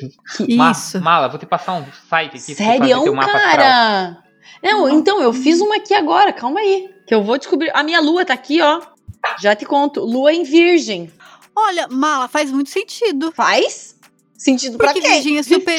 Ma- 0.56 0.70
Isso. 0.72 1.00
Mala, 1.00 1.28
vou 1.28 1.38
te 1.38 1.46
passar 1.46 1.74
um 1.74 1.84
site 2.08 2.36
aqui. 2.36 2.54
pra 2.54 2.64
Sério, 2.64 3.02
teu 3.02 3.14
mapa 3.14 3.32
astral. 3.32 3.50
cara? 3.56 4.18
Não, 4.62 4.88
então, 4.88 5.20
eu 5.22 5.32
fiz 5.32 5.60
uma 5.60 5.76
aqui 5.76 5.94
agora, 5.94 6.32
calma 6.32 6.60
aí. 6.60 6.88
Que 7.06 7.14
eu 7.14 7.22
vou 7.22 7.38
descobrir. 7.38 7.70
A 7.74 7.82
minha 7.82 8.00
lua 8.00 8.24
tá 8.24 8.34
aqui, 8.34 8.60
ó. 8.60 8.80
Já 9.40 9.54
te 9.54 9.64
conto. 9.64 10.00
Lua 10.00 10.32
em 10.32 10.42
virgem. 10.42 11.10
Olha, 11.54 11.86
mala, 11.88 12.28
faz 12.28 12.50
muito 12.50 12.70
sentido. 12.70 13.32
Faz 13.32 13.96
sentido 14.36 14.76
pra 14.78 14.88
Porque 14.88 15.00
quem? 15.00 15.12
virgem 15.14 15.38
é 15.38 15.42
super. 15.42 15.78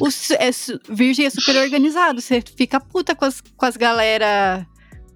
o 0.00 0.08
é 0.34 0.50
virgem 0.92 1.26
é 1.26 1.30
super 1.30 1.56
organizado. 1.56 2.20
Você 2.20 2.40
fica 2.40 2.80
puta 2.80 3.14
com 3.14 3.24
as, 3.24 3.40
com 3.40 3.66
as 3.66 3.76
galera 3.76 4.66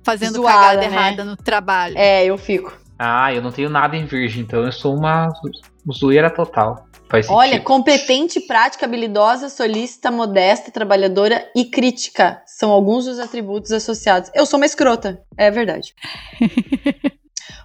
fazendo 0.04 0.34
Zoada, 0.34 0.58
cagada 0.58 0.80
né? 0.80 0.86
errada 0.86 1.24
no 1.24 1.36
trabalho. 1.36 1.94
É, 1.96 2.24
eu 2.24 2.38
fico. 2.38 2.72
Ah, 2.98 3.32
eu 3.32 3.42
não 3.42 3.50
tenho 3.50 3.68
nada 3.68 3.96
em 3.96 4.04
virgem, 4.04 4.42
então 4.42 4.64
eu 4.64 4.72
sou 4.72 4.94
uma 4.96 5.28
zoeira 5.92 6.30
total. 6.30 6.86
Faz 7.08 7.26
sentido. 7.26 7.38
Olha, 7.38 7.60
competente, 7.60 8.40
prática, 8.40 8.86
habilidosa, 8.86 9.48
solícita, 9.48 10.10
modesta, 10.10 10.70
trabalhadora 10.70 11.48
e 11.54 11.64
crítica 11.64 12.42
são 12.46 12.70
alguns 12.70 13.04
dos 13.04 13.18
atributos 13.18 13.72
associados. 13.72 14.30
Eu 14.34 14.46
sou 14.46 14.58
uma 14.58 14.66
escrota, 14.66 15.20
é 15.36 15.50
verdade. 15.50 15.94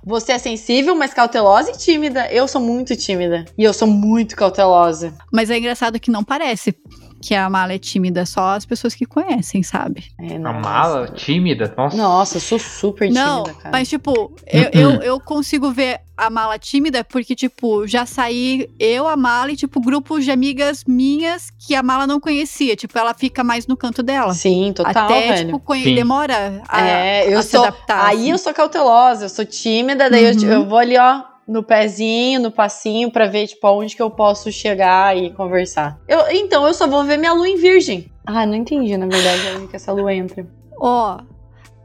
Você 0.03 0.31
é 0.31 0.38
sensível, 0.38 0.96
mas 0.96 1.13
cautelosa 1.13 1.72
e 1.72 1.77
tímida. 1.77 2.31
Eu 2.31 2.48
sou 2.48 2.62
muito 2.62 2.96
tímida. 2.96 3.46
E 3.58 3.63
eu 3.63 3.74
sou 3.74 3.88
muito 3.88 4.36
cautelosa. 4.36 5.13
Mas 5.31 5.50
é 5.50 5.58
engraçado 5.58 6.00
que 6.00 6.10
não 6.10 6.24
parece 6.24 6.75
que 7.21 7.35
a 7.35 7.49
mala 7.49 7.73
é 7.73 7.77
tímida, 7.77 8.25
só 8.25 8.55
as 8.55 8.65
pessoas 8.65 8.93
que 8.95 9.05
conhecem, 9.05 9.61
sabe? 9.63 10.05
É, 10.19 10.35
A 10.38 10.53
mala, 10.53 11.07
tímida, 11.09 11.73
nossa. 11.77 11.97
Nossa, 11.97 12.38
eu 12.38 12.41
sou 12.41 12.59
super 12.59 13.11
Não, 13.11 13.43
tímida, 13.43 13.59
cara. 13.61 13.69
mas 13.77 13.89
tipo, 13.89 14.33
eu, 14.47 14.69
eu, 14.73 14.91
eu 15.01 15.19
consigo 15.19 15.71
ver 15.71 15.99
a 16.15 16.29
mala 16.29 16.57
tímida 16.59 17.03
porque, 17.03 17.35
tipo, 17.35 17.87
já 17.87 18.05
saí 18.05 18.70
eu, 18.79 19.07
a 19.07 19.15
mala 19.15 19.51
e, 19.51 19.55
tipo, 19.55 19.79
grupos 19.79 20.25
de 20.25 20.31
amigas 20.31 20.83
minhas 20.85 21.50
que 21.57 21.74
a 21.75 21.81
mala 21.83 22.05
não 22.05 22.20
conhecia. 22.20 22.75
Tipo, 22.75 22.98
ela 22.98 23.13
fica 23.13 23.41
mais 23.44 23.67
no 23.67 23.77
canto 23.77 24.03
dela. 24.03 24.33
Sim, 24.33 24.74
total, 24.75 25.05
Até, 25.05 25.27
velho. 25.33 25.46
tipo, 25.46 25.59
conhe- 25.59 25.83
Sim. 25.85 25.96
demora 25.96 26.61
a, 26.67 26.81
é, 26.87 27.33
eu 27.33 27.39
a 27.39 27.41
se 27.41 27.51
sou. 27.51 27.61
adaptar. 27.63 28.05
Aí 28.05 28.17
assim. 28.17 28.31
eu 28.31 28.37
sou 28.37 28.53
cautelosa, 28.53 29.25
eu 29.25 29.29
sou 29.29 29.46
tímida, 29.46 30.09
daí 30.09 30.25
eu- 30.25 30.35
Uhum. 30.35 30.51
eu, 30.51 30.65
vou 30.67 30.77
ali, 30.77 30.98
ó, 30.98 31.22
no 31.50 31.64
pezinho, 31.64 32.40
no 32.40 32.51
passinho, 32.51 33.12
pra 33.12 33.25
ver, 33.25 33.48
tipo, 33.48 33.66
aonde 33.66 33.96
que 33.96 34.01
eu 34.01 34.12
posso 34.12 34.51
chegar 34.51 35.18
e 35.18 35.31
conversar. 35.31 36.00
Eu, 36.07 36.29
então, 36.29 36.66
eu 36.68 36.74
só 36.74 36.88
vou 36.88 37.03
ver 37.03 37.18
minha 37.18 37.33
lua 37.33 37.50
em 37.50 37.57
virgem. 37.57 38.05
Ah, 38.25 38.46
não 38.46 38.55
entendi, 38.55 38.96
na 38.96 39.07
verdade, 39.07 39.42
onde 39.57 39.68
que 39.68 39.75
essa 39.75 39.92
lua 39.92 40.14
entra. 40.14 40.46
Ó, 40.79 41.18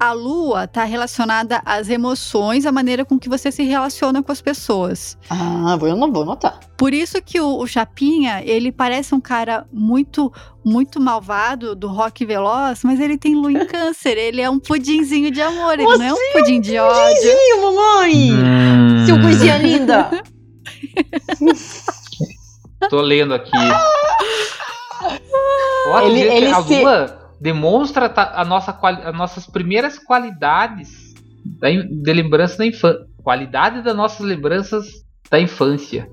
a 0.08 0.12
lua 0.12 0.66
tá 0.66 0.84
relacionada 0.84 1.60
às 1.64 1.88
emoções, 1.88 2.66
a 2.66 2.72
maneira 2.72 3.04
com 3.04 3.18
que 3.18 3.28
você 3.28 3.50
se 3.52 3.62
relaciona 3.62 4.22
com 4.22 4.30
as 4.32 4.40
pessoas. 4.40 5.16
Ah, 5.28 5.76
vou- 5.78 5.88
eu 5.88 5.96
não 5.96 6.12
vou 6.12 6.24
notar. 6.24 6.60
Por 6.76 6.92
isso 6.94 7.20
que 7.22 7.40
o, 7.40 7.58
o 7.58 7.66
Chapinha, 7.66 8.42
ele 8.44 8.70
parece 8.72 9.14
um 9.14 9.20
cara 9.20 9.66
muito, 9.72 10.32
muito 10.64 11.00
malvado 11.00 11.74
do 11.74 11.88
rock 11.88 12.24
veloz, 12.24 12.82
mas 12.84 13.00
ele 13.00 13.16
tem 13.18 13.34
lua 13.34 13.52
em 13.52 13.64
câncer. 13.66 14.16
Ele 14.18 14.40
é 14.40 14.48
um 14.50 14.58
pudinzinho 14.58 15.30
de 15.30 15.40
amor, 15.40 15.74
ele 15.74 15.84
não 15.84 16.02
é 16.02 16.12
um 16.12 16.32
pudim 16.32 16.60
de 16.60 16.78
ódio. 16.78 17.30
Ih, 17.30 17.60
mamãe! 17.62 18.32
Hum, 18.32 19.06
Seu 19.06 19.20
coisinha 19.20 19.58
linda! 19.58 20.10
Tô 22.90 23.00
lendo 23.00 23.34
aqui. 23.34 23.50
Olha, 25.88 26.06
Ele- 26.06 26.20
ele 26.20 26.46
a 26.46 26.62
se- 26.62 26.80
lua 26.82 27.23
demonstra 27.44 28.11
a 28.16 28.42
nossa, 28.42 28.70
as 28.83 29.14
nossas 29.14 29.46
primeiras 29.46 29.98
qualidades 29.98 31.12
da 31.61 31.68
de 31.68 32.12
lembrança 32.12 32.57
da 32.57 32.66
infância. 32.66 33.04
Qualidade 33.22 33.83
das 33.83 33.94
nossas 33.94 34.26
lembranças 34.26 34.87
da 35.30 35.38
infância. 35.38 36.09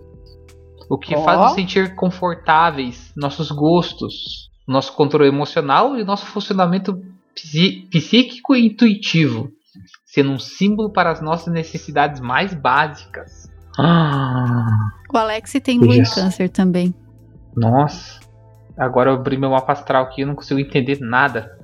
O 0.90 0.98
que 0.98 1.16
Ó. 1.16 1.24
faz 1.24 1.40
nos 1.40 1.54
sentir 1.54 1.96
confortáveis, 1.96 3.14
nossos 3.16 3.50
gostos, 3.50 4.50
nosso 4.68 4.94
controle 4.94 5.30
emocional 5.30 5.98
e 5.98 6.04
nosso 6.04 6.26
funcionamento 6.26 7.02
psíquico 7.34 8.54
e 8.54 8.66
intuitivo, 8.68 9.50
sendo 10.06 10.32
um 10.32 10.40
símbolo 10.40 10.92
para 10.92 11.12
as 11.12 11.22
nossas 11.22 11.54
necessidades 11.54 12.20
mais 12.20 12.54
básicas. 12.54 13.50
Ah. 13.80 14.68
O 15.14 15.18
Alex 15.18 15.54
tem 15.64 15.80
Isso. 16.02 16.16
câncer 16.16 16.50
também. 16.50 16.94
Nossa. 17.56 18.21
Agora 18.78 19.10
eu 19.12 19.16
abri 19.16 19.38
meu 19.38 19.52
mapa 19.52 19.74
astral 19.74 20.04
aqui 20.04 20.22
e 20.22 20.24
eu 20.24 20.28
não 20.28 20.36
consigo 20.36 20.60
entender 20.60 21.00
nada. 21.00 21.58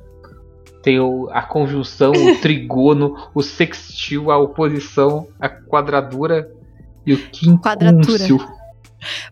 Tem 0.83 0.99
o- 0.99 1.29
a 1.31 1.41
conjunção, 1.41 2.11
o 2.11 2.13
trigono, 2.41 3.15
o 3.33 3.41
sextil, 3.41 4.31
a 4.31 4.37
oposição, 4.37 5.27
a 5.39 5.49
quadradura 5.49 6.49
e 7.05 7.13
o 7.13 7.17
quincúncio. 7.29 8.39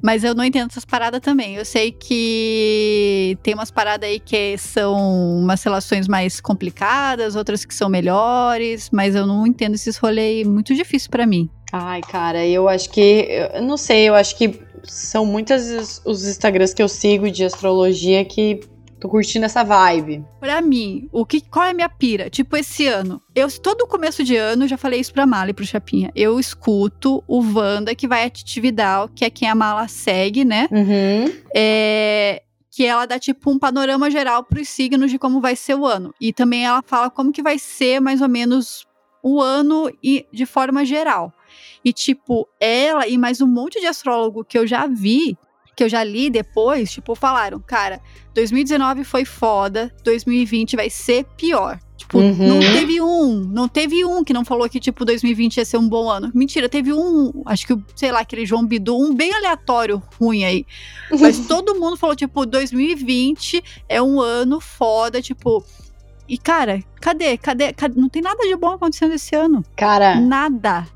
Mas 0.02 0.24
eu 0.24 0.36
não 0.36 0.44
entendo 0.44 0.70
essas 0.70 0.86
paradas 0.86 1.20
também. 1.22 1.56
Eu 1.56 1.66
sei 1.66 1.92
que 1.92 3.38
tem 3.42 3.54
umas 3.54 3.72
paradas 3.72 4.08
aí 4.08 4.20
que 4.20 4.58
são 4.58 4.96
umas 5.40 5.64
relações 5.64 6.08
mais 6.08 6.40
complicadas, 6.40 7.36
outras 7.36 7.66
que 7.66 7.74
são 7.74 7.90
melhores, 7.90 8.90
mas 8.92 9.16
eu 9.16 9.26
não 9.26 9.46
entendo 9.48 9.74
esses 9.76 9.98
rolês 9.98 10.46
muito 10.48 10.74
difícil 10.76 11.10
pra 11.10 11.26
mim. 11.26 11.50
Ai, 11.74 12.02
cara, 12.02 12.46
eu 12.46 12.70
acho 12.70 12.90
que. 12.92 13.28
Eu 13.54 13.62
não 13.64 13.76
sei, 13.76 14.08
eu 14.08 14.16
acho 14.16 14.38
que 14.38 14.62
são 14.88 15.26
muitos 15.26 16.02
os- 16.06 16.26
Instagrams 16.28 16.74
que 16.74 16.82
eu 16.84 16.88
sigo 16.88 17.30
de 17.32 17.44
astrologia 17.44 18.24
que 18.26 18.60
tô 19.00 19.10
curtindo 19.10 19.46
essa 19.46 19.64
vibe. 19.64 20.24
Pra 20.40 20.62
mim, 20.62 21.08
o 21.12 21.26
que, 21.26 21.42
qual 21.42 21.66
é 21.66 21.72
a 21.72 21.74
minha 21.74 21.90
pira? 21.90 22.30
Tipo, 22.30 22.56
esse 22.58 22.88
ano, 22.88 23.22
eu 23.36 23.48
todo 23.60 23.86
começo 23.88 24.24
de 24.24 24.36
ano, 24.36 24.68
já 24.68 24.78
falei 24.78 25.00
isso 25.00 25.14
pra 25.14 25.26
Mala 25.26 25.50
e 25.52 25.54
pro 25.54 25.66
Chapinha. 25.66 26.12
Eu 26.16 26.40
escuto 26.40 27.24
o 27.28 27.42
Wanda, 27.42 27.94
que 27.94 28.08
vai 28.08 28.24
a 28.26 28.30
Titi 28.30 28.60
Vidal, 28.62 29.10
que 29.10 29.26
é 29.26 29.30
quem 29.30 29.48
a 29.50 29.54
Mala 29.56 29.88
segue, 29.88 30.44
né? 30.46 30.68
Uhum. 30.72 31.32
É, 31.54 32.42
que 32.72 32.86
ela 32.86 33.06
dá 33.06 33.20
tipo 33.20 33.50
um 33.52 33.60
panorama 33.60 34.10
geral 34.12 34.44
pros 34.44 34.68
signos 34.70 35.12
de 35.12 35.20
como 35.20 35.40
vai 35.40 35.56
ser 35.56 35.76
o 35.76 35.86
ano. 35.86 36.14
E 36.20 36.34
também 36.34 36.66
ela 36.66 36.82
fala 36.86 37.10
como 37.10 37.32
que 37.32 37.42
vai 37.44 37.58
ser 37.60 38.00
mais 38.00 38.22
ou 38.22 38.30
menos 38.30 38.86
o 39.24 39.42
ano 39.42 39.90
e 40.04 40.26
de 40.32 40.46
forma 40.46 40.84
geral. 40.86 41.32
E 41.84 41.92
tipo, 41.94 42.48
ela 42.60 43.08
e 43.08 43.18
mais 43.18 43.42
um 43.42 43.48
monte 43.48 43.80
de 43.80 43.88
astrólogo 43.88 44.44
que 44.44 44.58
eu 44.58 44.66
já 44.66 44.88
vi, 44.88 45.38
que 45.76 45.84
eu 45.84 45.90
já 45.90 46.04
li 46.04 46.30
depois, 46.30 46.92
tipo, 46.92 47.16
falaram, 47.16 47.60
cara, 47.60 48.02
2019 48.34 49.04
foi 49.04 49.26
foda, 49.26 49.94
2020 50.04 50.76
vai 50.76 50.90
ser 50.90 51.26
pior. 51.38 51.80
Tipo, 51.98 52.20
Uhum. 52.20 52.48
não 52.48 52.60
teve 52.60 53.02
um, 53.02 53.36
não 53.40 53.68
teve 53.68 54.06
um 54.06 54.24
que 54.24 54.34
não 54.34 54.46
falou 54.46 54.70
que, 54.70 54.80
tipo, 54.80 55.04
2020 55.06 55.58
ia 55.58 55.66
ser 55.66 55.78
um 55.78 55.88
bom 55.88 56.10
ano. 56.10 56.32
Mentira, 56.36 56.70
teve 56.70 56.94
um, 56.94 57.42
acho 57.46 57.66
que, 57.68 57.78
sei 57.96 58.12
lá, 58.12 58.20
aquele 58.20 58.46
João 58.46 58.66
Bidu, 58.66 58.98
um 58.98 59.14
bem 59.14 59.34
aleatório, 59.34 60.02
ruim 60.20 60.44
aí. 60.44 60.66
Mas 61.20 61.46
todo 61.48 61.76
mundo 61.80 61.98
falou, 61.98 62.16
tipo, 62.16 62.46
2020 62.46 63.64
é 63.90 64.02
um 64.02 64.20
ano 64.22 64.60
foda, 64.62 65.22
tipo. 65.22 65.64
E, 66.28 66.38
cara, 66.38 66.82
cadê? 67.00 67.38
Cadê? 67.38 67.72
cadê? 67.74 68.00
Não 68.00 68.10
tem 68.10 68.22
nada 68.22 68.44
de 68.44 68.56
bom 68.56 68.70
acontecendo 68.74 69.14
esse 69.14 69.36
ano. 69.36 69.64
Cara, 69.76 70.20
Nada. 70.20 70.88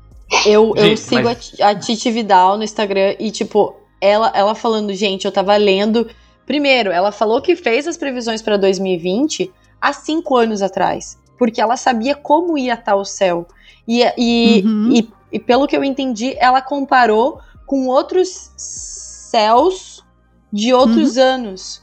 Eu, 0.46 0.72
eu 0.76 0.84
Gente, 0.84 1.00
sigo 1.00 1.24
mas- 1.24 1.54
a, 1.60 1.68
a 1.70 1.74
Titi 1.74 2.10
Vidal 2.10 2.56
no 2.56 2.64
Instagram 2.64 3.16
e, 3.18 3.30
tipo, 3.30 3.74
ela, 4.00 4.30
ela 4.34 4.54
falando, 4.54 4.94
gente, 4.94 5.24
eu 5.24 5.32
tava 5.32 5.56
lendo. 5.56 6.08
Primeiro, 6.46 6.90
ela 6.90 7.12
falou 7.12 7.40
que 7.42 7.54
fez 7.56 7.86
as 7.86 7.96
previsões 7.96 8.40
pra 8.42 8.56
2020 8.56 9.52
há 9.80 9.92
cinco 9.92 10.36
anos 10.36 10.62
atrás. 10.62 11.18
Porque 11.38 11.60
ela 11.60 11.76
sabia 11.76 12.14
como 12.14 12.56
ia 12.58 12.74
estar 12.74 12.96
o 12.96 13.04
céu. 13.04 13.46
E, 13.88 14.02
e, 14.16 14.62
Uhum. 14.64 14.92
e, 14.92 15.10
e 15.32 15.38
pelo 15.38 15.66
que 15.66 15.76
eu 15.76 15.82
entendi, 15.82 16.34
ela 16.38 16.60
comparou 16.60 17.40
com 17.66 17.86
outros 17.88 18.50
céus 18.56 20.04
de 20.52 20.72
outros 20.74 21.16
anos. 21.18 21.82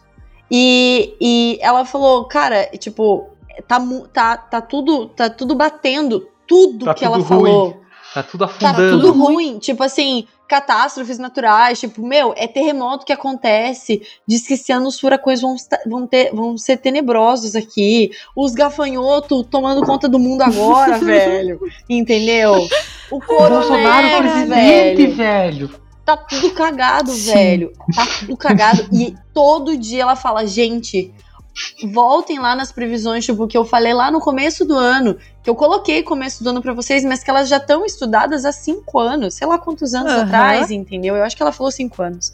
E, 0.50 1.16
e 1.20 1.60
ela 1.62 1.86
falou, 1.86 2.26
cara, 2.26 2.66
tipo, 2.78 3.30
tá, 3.68 3.80
tá, 4.14 4.38
tá, 4.38 4.62
tudo, 4.62 5.08
tá 5.08 5.30
tudo 5.30 5.56
batendo. 5.56 6.28
Tudo 6.48 6.86
Tá 6.86 6.94
que 6.94 7.04
ela 7.04 7.18
tudo 7.18 7.28
ruim. 7.28 7.52
falou. 7.52 7.78
Tá 8.17 8.23
tudo 8.23 8.47
Tá 8.47 8.69
afundando. 8.69 9.01
tudo 9.01 9.12
ruim. 9.13 9.60
Tipo 9.60 9.84
assim, 9.84 10.25
catástrofes 10.47 11.17
naturais. 11.19 11.80
Tipo, 11.80 12.06
meu, 12.06 12.34
é 12.36 12.47
terremoto 12.47 13.06
que 13.06 13.13
acontece. 13.13 14.01
Diz 14.27 14.47
que 14.47 14.53
esse 14.56 14.71
ano 14.71 14.88
os 14.88 14.99
furacões 14.99 15.41
vão, 15.41 15.56
vão, 15.86 16.08
ter, 16.08 16.34
vão 16.34 16.58
ser 16.58 16.77
tenebrosos 16.77 17.56
aqui. 17.56 18.12
Os 18.36 18.53
gafanhotos 18.53 19.45
tomando 19.49 19.86
conta 19.86 20.08
do 20.10 20.17
mundo 20.19 20.41
agora, 20.41 20.97
velho. 20.99 21.60
Entendeu? 21.89 22.67
O 23.12 23.19
Bolsonaro 23.19 24.10
coronavírus, 24.10 24.32
presidente, 24.32 25.08
velho. 25.08 25.67
velho. 25.67 25.88
Tá 26.06 26.15
tudo 26.15 26.51
cagado, 26.51 27.12
Sim. 27.12 27.34
velho. 27.34 27.73
Tá 27.93 28.08
tudo 28.19 28.38
cagado. 28.38 28.88
e 28.93 29.13
todo 29.34 29.75
dia 29.77 30.03
ela 30.03 30.15
fala, 30.15 30.47
gente, 30.47 31.13
voltem 31.84 32.39
lá 32.39 32.56
nas 32.56 32.72
previsões, 32.72 33.26
tipo, 33.26 33.48
que 33.48 33.58
eu 33.58 33.65
falei 33.65 33.93
lá 33.93 34.12
no 34.12 34.20
começo 34.20 34.65
do 34.65 34.76
ano, 34.76 35.17
que 35.43 35.50
eu 35.50 35.56
coloquei 35.56 36.04
começo 36.04 36.43
do 36.43 36.50
ano 36.50 36.62
pra 36.62 36.74
vocês, 36.74 37.04
mas 37.04 37.24
que 37.24 37.30
elas 37.30 37.50
já 37.50 37.58
estão 37.58 37.86
estudadas 37.86 38.46
há 38.46 38.52
cinco 38.52 39.00
anos, 39.00 39.36
sei 39.36 39.48
lá 39.48 39.58
quantos 39.58 39.93
anos 39.93 40.12
Aham. 40.12 40.24
atrás, 40.24 40.72
entendeu? 40.72 41.15
Eu 41.15 41.24
acho 41.24 41.36
que 41.36 41.41
ela 41.41 41.52
falou 41.52 41.72
cinco 41.72 42.02
anos. 42.02 42.32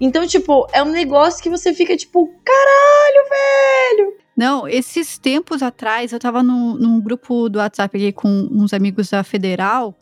Então, 0.00 0.26
tipo, 0.26 0.66
é 0.72 0.82
um 0.82 0.90
negócio 0.90 1.42
que 1.42 1.50
você 1.50 1.74
fica, 1.74 1.96
tipo, 1.96 2.26
caralho, 2.44 3.28
velho. 3.28 4.14
Não, 4.36 4.66
esses 4.66 5.18
tempos 5.18 5.62
atrás, 5.62 6.12
eu 6.12 6.18
tava 6.18 6.42
num, 6.42 6.74
num 6.74 7.00
grupo 7.00 7.48
do 7.48 7.58
WhatsApp 7.58 7.96
aqui 7.96 8.12
com 8.12 8.48
uns 8.50 8.72
amigos 8.72 9.10
da 9.10 9.22
Federal 9.22 9.94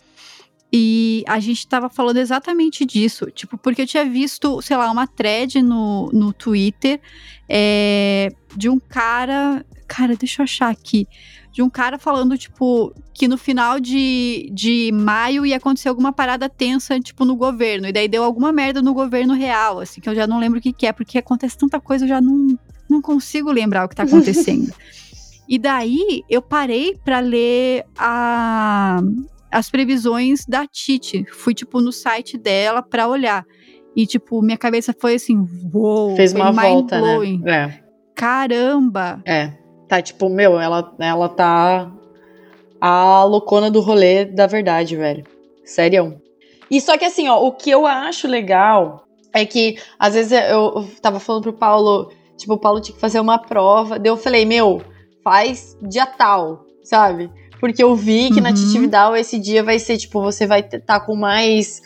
e 0.72 1.24
a 1.26 1.40
gente 1.40 1.66
tava 1.66 1.88
falando 1.88 2.18
exatamente 2.18 2.84
disso. 2.84 3.30
Tipo, 3.30 3.56
porque 3.56 3.82
eu 3.82 3.86
tinha 3.86 4.04
visto, 4.04 4.60
sei 4.60 4.76
lá, 4.76 4.90
uma 4.90 5.06
thread 5.06 5.62
no, 5.62 6.10
no 6.12 6.32
Twitter 6.32 7.00
é, 7.48 8.28
de 8.54 8.68
um 8.68 8.78
cara. 8.78 9.64
Cara, 9.86 10.14
deixa 10.14 10.42
eu 10.42 10.44
achar 10.44 10.70
aqui. 10.70 11.08
De 11.50 11.62
um 11.62 11.70
cara 11.70 11.98
falando, 11.98 12.36
tipo, 12.36 12.92
que 13.14 13.26
no 13.26 13.38
final 13.38 13.80
de, 13.80 14.50
de 14.52 14.90
maio 14.92 15.46
ia 15.46 15.56
acontecer 15.56 15.88
alguma 15.88 16.12
parada 16.12 16.48
tensa, 16.48 17.00
tipo, 17.00 17.24
no 17.24 17.34
governo. 17.34 17.88
E 17.88 17.92
daí 17.92 18.06
deu 18.06 18.22
alguma 18.22 18.52
merda 18.52 18.82
no 18.82 18.92
governo 18.92 19.32
real, 19.32 19.80
assim, 19.80 20.00
que 20.02 20.08
eu 20.08 20.14
já 20.14 20.26
não 20.26 20.38
lembro 20.38 20.58
o 20.58 20.62
que, 20.62 20.74
que 20.74 20.86
é, 20.86 20.92
porque 20.92 21.16
acontece 21.16 21.56
tanta 21.56 21.80
coisa, 21.80 22.04
eu 22.04 22.08
já 22.08 22.20
não, 22.20 22.58
não 22.88 23.00
consigo 23.00 23.50
lembrar 23.50 23.86
o 23.86 23.88
que 23.88 23.96
tá 23.96 24.02
acontecendo. 24.02 24.70
e 25.48 25.58
daí 25.58 26.22
eu 26.28 26.42
parei 26.42 26.94
pra 27.02 27.18
ler 27.20 27.86
a, 27.96 29.00
as 29.50 29.70
previsões 29.70 30.44
da 30.46 30.66
Titi. 30.66 31.24
Fui, 31.30 31.54
tipo, 31.54 31.80
no 31.80 31.92
site 31.92 32.36
dela 32.36 32.82
pra 32.82 33.08
olhar. 33.08 33.44
E, 33.96 34.06
tipo, 34.06 34.40
minha 34.42 34.58
cabeça 34.58 34.94
foi 34.98 35.14
assim, 35.14 35.44
uou, 35.74 36.14
Fez 36.14 36.32
foi 36.32 36.40
uma 36.40 36.52
volta, 36.52 37.00
né? 37.00 37.80
Caramba! 38.14 39.22
É. 39.24 39.32
É. 39.32 39.58
Tá, 39.88 40.02
tipo, 40.02 40.28
meu, 40.28 40.60
ela, 40.60 40.94
ela 40.98 41.28
tá 41.30 41.90
a 42.80 43.24
loucona 43.24 43.70
do 43.70 43.80
rolê 43.80 44.24
da 44.26 44.46
verdade, 44.46 44.94
velho. 44.96 45.24
Sério. 45.64 46.20
E 46.70 46.80
só 46.80 46.98
que 46.98 47.04
assim, 47.04 47.28
ó, 47.28 47.42
o 47.42 47.52
que 47.52 47.70
eu 47.70 47.86
acho 47.86 48.28
legal 48.28 49.04
é 49.34 49.46
que, 49.46 49.78
às 49.98 50.14
vezes, 50.14 50.32
eu, 50.32 50.40
eu 50.76 50.88
tava 51.00 51.18
falando 51.18 51.44
pro 51.44 51.52
Paulo, 51.54 52.10
tipo, 52.36 52.54
o 52.54 52.58
Paulo 52.58 52.80
tinha 52.80 52.94
que 52.94 53.00
fazer 53.00 53.18
uma 53.20 53.38
prova, 53.38 53.98
daí 53.98 54.10
eu 54.10 54.16
falei, 54.16 54.44
meu, 54.44 54.82
faz 55.24 55.76
dia 55.82 56.06
tal, 56.06 56.66
sabe? 56.82 57.30
Porque 57.60 57.82
eu 57.82 57.94
vi 57.96 58.30
que 58.30 58.40
na 58.40 58.50
Uhum. 58.50 58.54
Titi 58.54 58.78
Vidal 58.78 59.16
esse 59.16 59.38
dia 59.38 59.62
vai 59.64 59.78
ser, 59.78 59.96
tipo, 59.98 60.20
você 60.22 60.46
vai 60.46 60.60
estar 60.60 61.00
com 61.00 61.14
mais. 61.16 61.80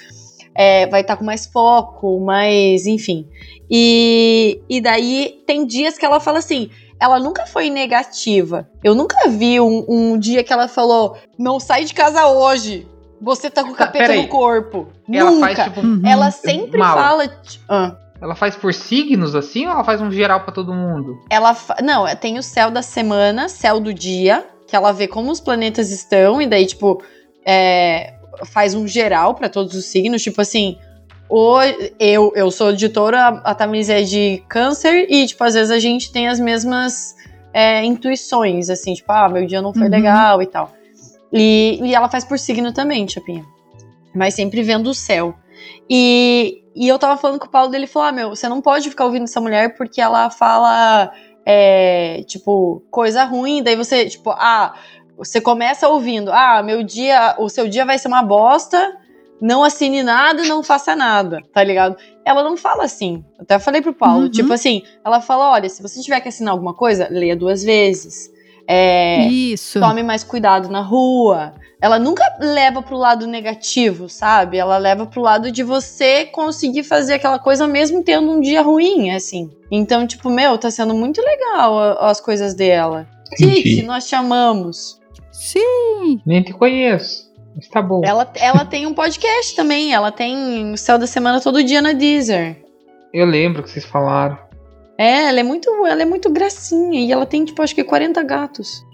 é, 0.54 0.86
vai 0.86 1.00
estar 1.00 1.16
com 1.16 1.24
mais 1.24 1.46
foco, 1.46 2.20
mais. 2.20 2.86
enfim. 2.86 3.26
E, 3.70 4.60
e 4.68 4.80
daí 4.80 5.42
tem 5.46 5.66
dias 5.66 5.96
que 5.96 6.04
ela 6.04 6.20
fala 6.20 6.38
assim. 6.38 6.68
Ela 7.00 7.18
nunca 7.18 7.46
foi 7.46 7.68
negativa. 7.68 8.68
Eu 8.84 8.94
nunca 8.94 9.28
vi 9.28 9.58
um, 9.60 9.84
um 9.88 10.18
dia 10.18 10.44
que 10.44 10.52
ela 10.52 10.68
falou: 10.68 11.16
não 11.38 11.58
sai 11.58 11.84
de 11.84 11.94
casa 11.94 12.26
hoje. 12.28 12.86
Você 13.20 13.48
tá 13.50 13.62
com 13.64 13.70
o 13.70 13.74
Tá, 13.74 13.86
capeta 13.86 14.14
no 14.14 14.28
corpo. 14.28 14.88
Ela 15.10 15.30
nunca. 15.30 15.54
faz 15.54 15.68
tipo. 15.68 15.80
Uhum. 15.86 16.02
Ela 16.04 16.30
sempre 16.30 16.78
Mal. 16.78 16.96
fala. 16.96 17.30
Ah. 17.68 17.96
Ela 18.20 18.34
faz 18.36 18.54
por 18.54 18.72
signos 18.72 19.34
assim 19.34 19.66
ou 19.66 19.72
ela 19.72 19.82
faz 19.82 20.00
um 20.00 20.10
geral 20.12 20.40
pra 20.40 20.52
todo 20.52 20.72
mundo? 20.72 21.18
Ela 21.28 21.54
fa- 21.54 21.78
não, 21.82 22.06
é, 22.06 22.14
tem 22.14 22.38
o 22.38 22.42
céu 22.42 22.70
da 22.70 22.82
semana, 22.82 23.48
céu 23.48 23.80
do 23.80 23.92
dia, 23.92 24.44
que 24.72 24.76
ela 24.76 24.90
vê 24.90 25.06
como 25.06 25.30
os 25.30 25.38
planetas 25.38 25.90
estão 25.90 26.40
e 26.40 26.46
daí 26.46 26.64
tipo 26.64 27.02
é, 27.44 28.14
faz 28.46 28.74
um 28.74 28.88
geral 28.88 29.34
pra 29.34 29.46
todos 29.50 29.74
os 29.74 29.84
signos, 29.84 30.22
tipo 30.22 30.40
assim, 30.40 30.78
o, 31.28 31.58
eu 32.00 32.32
eu 32.34 32.50
sou 32.50 32.72
de 32.72 32.88
touro, 32.88 33.14
a, 33.18 33.28
a 33.44 33.54
Tamiris 33.54 33.90
é 33.90 34.00
de 34.00 34.42
câncer 34.48 35.06
e 35.10 35.26
tipo 35.26 35.44
às 35.44 35.52
vezes 35.52 35.70
a 35.70 35.78
gente 35.78 36.10
tem 36.10 36.26
as 36.26 36.40
mesmas 36.40 37.14
é, 37.52 37.84
intuições, 37.84 38.70
assim, 38.70 38.94
tipo 38.94 39.12
ah 39.12 39.28
meu 39.28 39.46
dia 39.46 39.60
não 39.60 39.74
foi 39.74 39.82
Uhum. 39.82 39.90
legal 39.90 40.40
e 40.40 40.46
tal. 40.46 40.72
E, 41.30 41.78
e 41.82 41.94
ela 41.94 42.08
faz 42.08 42.24
por 42.24 42.38
signo 42.38 42.72
também, 42.72 43.06
Chapinha. 43.06 43.44
Mas 44.14 44.32
sempre 44.32 44.62
vendo 44.62 44.86
o 44.88 44.94
céu. 44.94 45.34
E, 45.88 46.62
e 46.74 46.88
eu 46.88 46.98
tava 46.98 47.20
falando 47.20 47.38
com 47.38 47.46
o 47.46 47.50
Paulo 47.50 47.70
dele 47.70 47.86
falou: 47.86 48.08
Ah, 48.08 48.12
meu, 48.12 48.30
você 48.30 48.48
não 48.48 48.62
pode 48.62 48.88
ficar 48.88 49.04
ouvindo 49.04 49.24
essa 49.24 49.38
mulher 49.40 49.76
porque 49.76 50.00
ela 50.00 50.30
fala, 50.30 51.12
é, 51.44 52.22
tipo, 52.26 52.82
coisa 52.90 53.24
ruim. 53.24 53.62
Daí 53.62 53.76
você, 53.76 54.06
tipo, 54.08 54.30
ah, 54.30 54.74
você 55.16 55.40
começa 55.40 55.88
ouvindo: 55.88 56.30
Ah, 56.32 56.62
meu 56.62 56.82
dia, 56.82 57.34
o 57.38 57.48
seu 57.48 57.68
dia 57.68 57.84
vai 57.84 57.98
ser 57.98 58.08
uma 58.08 58.22
bosta. 58.22 58.98
Não 59.40 59.64
assine 59.64 60.04
nada, 60.04 60.44
não 60.44 60.62
faça 60.62 60.94
nada, 60.94 61.40
tá 61.52 61.64
ligado? 61.64 61.96
Ela 62.24 62.44
não 62.44 62.56
fala 62.56 62.84
assim. 62.84 63.24
Até 63.40 63.58
falei 63.58 63.82
pro 63.82 63.92
Paulo, 63.92 64.24
Uhum. 64.26 64.30
tipo 64.30 64.52
assim, 64.52 64.82
ela 65.04 65.20
fala: 65.20 65.50
olha, 65.50 65.68
se 65.68 65.82
você 65.82 66.00
tiver 66.00 66.20
que 66.20 66.28
assinar 66.28 66.52
alguma 66.52 66.74
coisa, 66.74 67.08
leia 67.10 67.34
duas 67.34 67.64
vezes. 67.64 68.30
É, 68.74 69.26
Isso. 69.28 69.78
tome 69.80 70.02
mais 70.02 70.24
cuidado 70.24 70.68
na 70.68 70.80
rua. 70.80 71.52
Ela 71.80 71.98
nunca 71.98 72.24
leva 72.40 72.80
pro 72.80 72.96
lado 72.96 73.26
negativo, 73.26 74.08
sabe? 74.08 74.56
Ela 74.56 74.78
leva 74.78 75.04
pro 75.04 75.20
lado 75.20 75.50
de 75.50 75.62
você 75.62 76.24
conseguir 76.26 76.84
fazer 76.84 77.14
aquela 77.14 77.38
coisa 77.38 77.66
mesmo 77.66 78.02
tendo 78.04 78.30
um 78.30 78.40
dia 78.40 78.62
ruim, 78.62 79.10
assim. 79.10 79.50
Então, 79.70 80.06
tipo, 80.06 80.30
meu, 80.30 80.56
tá 80.56 80.70
sendo 80.70 80.94
muito 80.94 81.20
legal 81.20 81.78
a- 81.78 82.10
as 82.10 82.20
coisas 82.20 82.54
dela. 82.54 83.06
Titi, 83.36 83.82
nós 83.82 84.06
te 84.08 84.14
amamos. 84.14 85.00
Sim. 85.32 86.20
Nem 86.24 86.42
te 86.42 86.52
conheço. 86.52 87.30
Mas 87.54 87.68
tá 87.68 87.82
bom. 87.82 88.00
Ela, 88.04 88.30
ela 88.36 88.64
tem 88.64 88.86
um 88.86 88.94
podcast 88.94 89.54
também. 89.56 89.92
Ela 89.92 90.12
tem 90.12 90.72
o 90.72 90.76
Céu 90.78 90.98
da 90.98 91.06
Semana 91.06 91.40
todo 91.40 91.62
dia 91.64 91.82
na 91.82 91.92
Deezer. 91.92 92.62
Eu 93.12 93.26
lembro 93.26 93.62
que 93.62 93.70
vocês 93.70 93.84
falaram. 93.84 94.38
É, 95.02 95.28
ela 95.28 95.40
é 95.40 95.42
muito, 95.42 95.68
ela 95.86 96.02
é 96.02 96.04
muito 96.04 96.30
gracinha. 96.30 97.00
E 97.00 97.10
ela 97.10 97.26
tem, 97.26 97.44
tipo, 97.44 97.60
acho 97.60 97.74
que 97.74 97.82
40 97.82 98.22
gatos. 98.22 98.86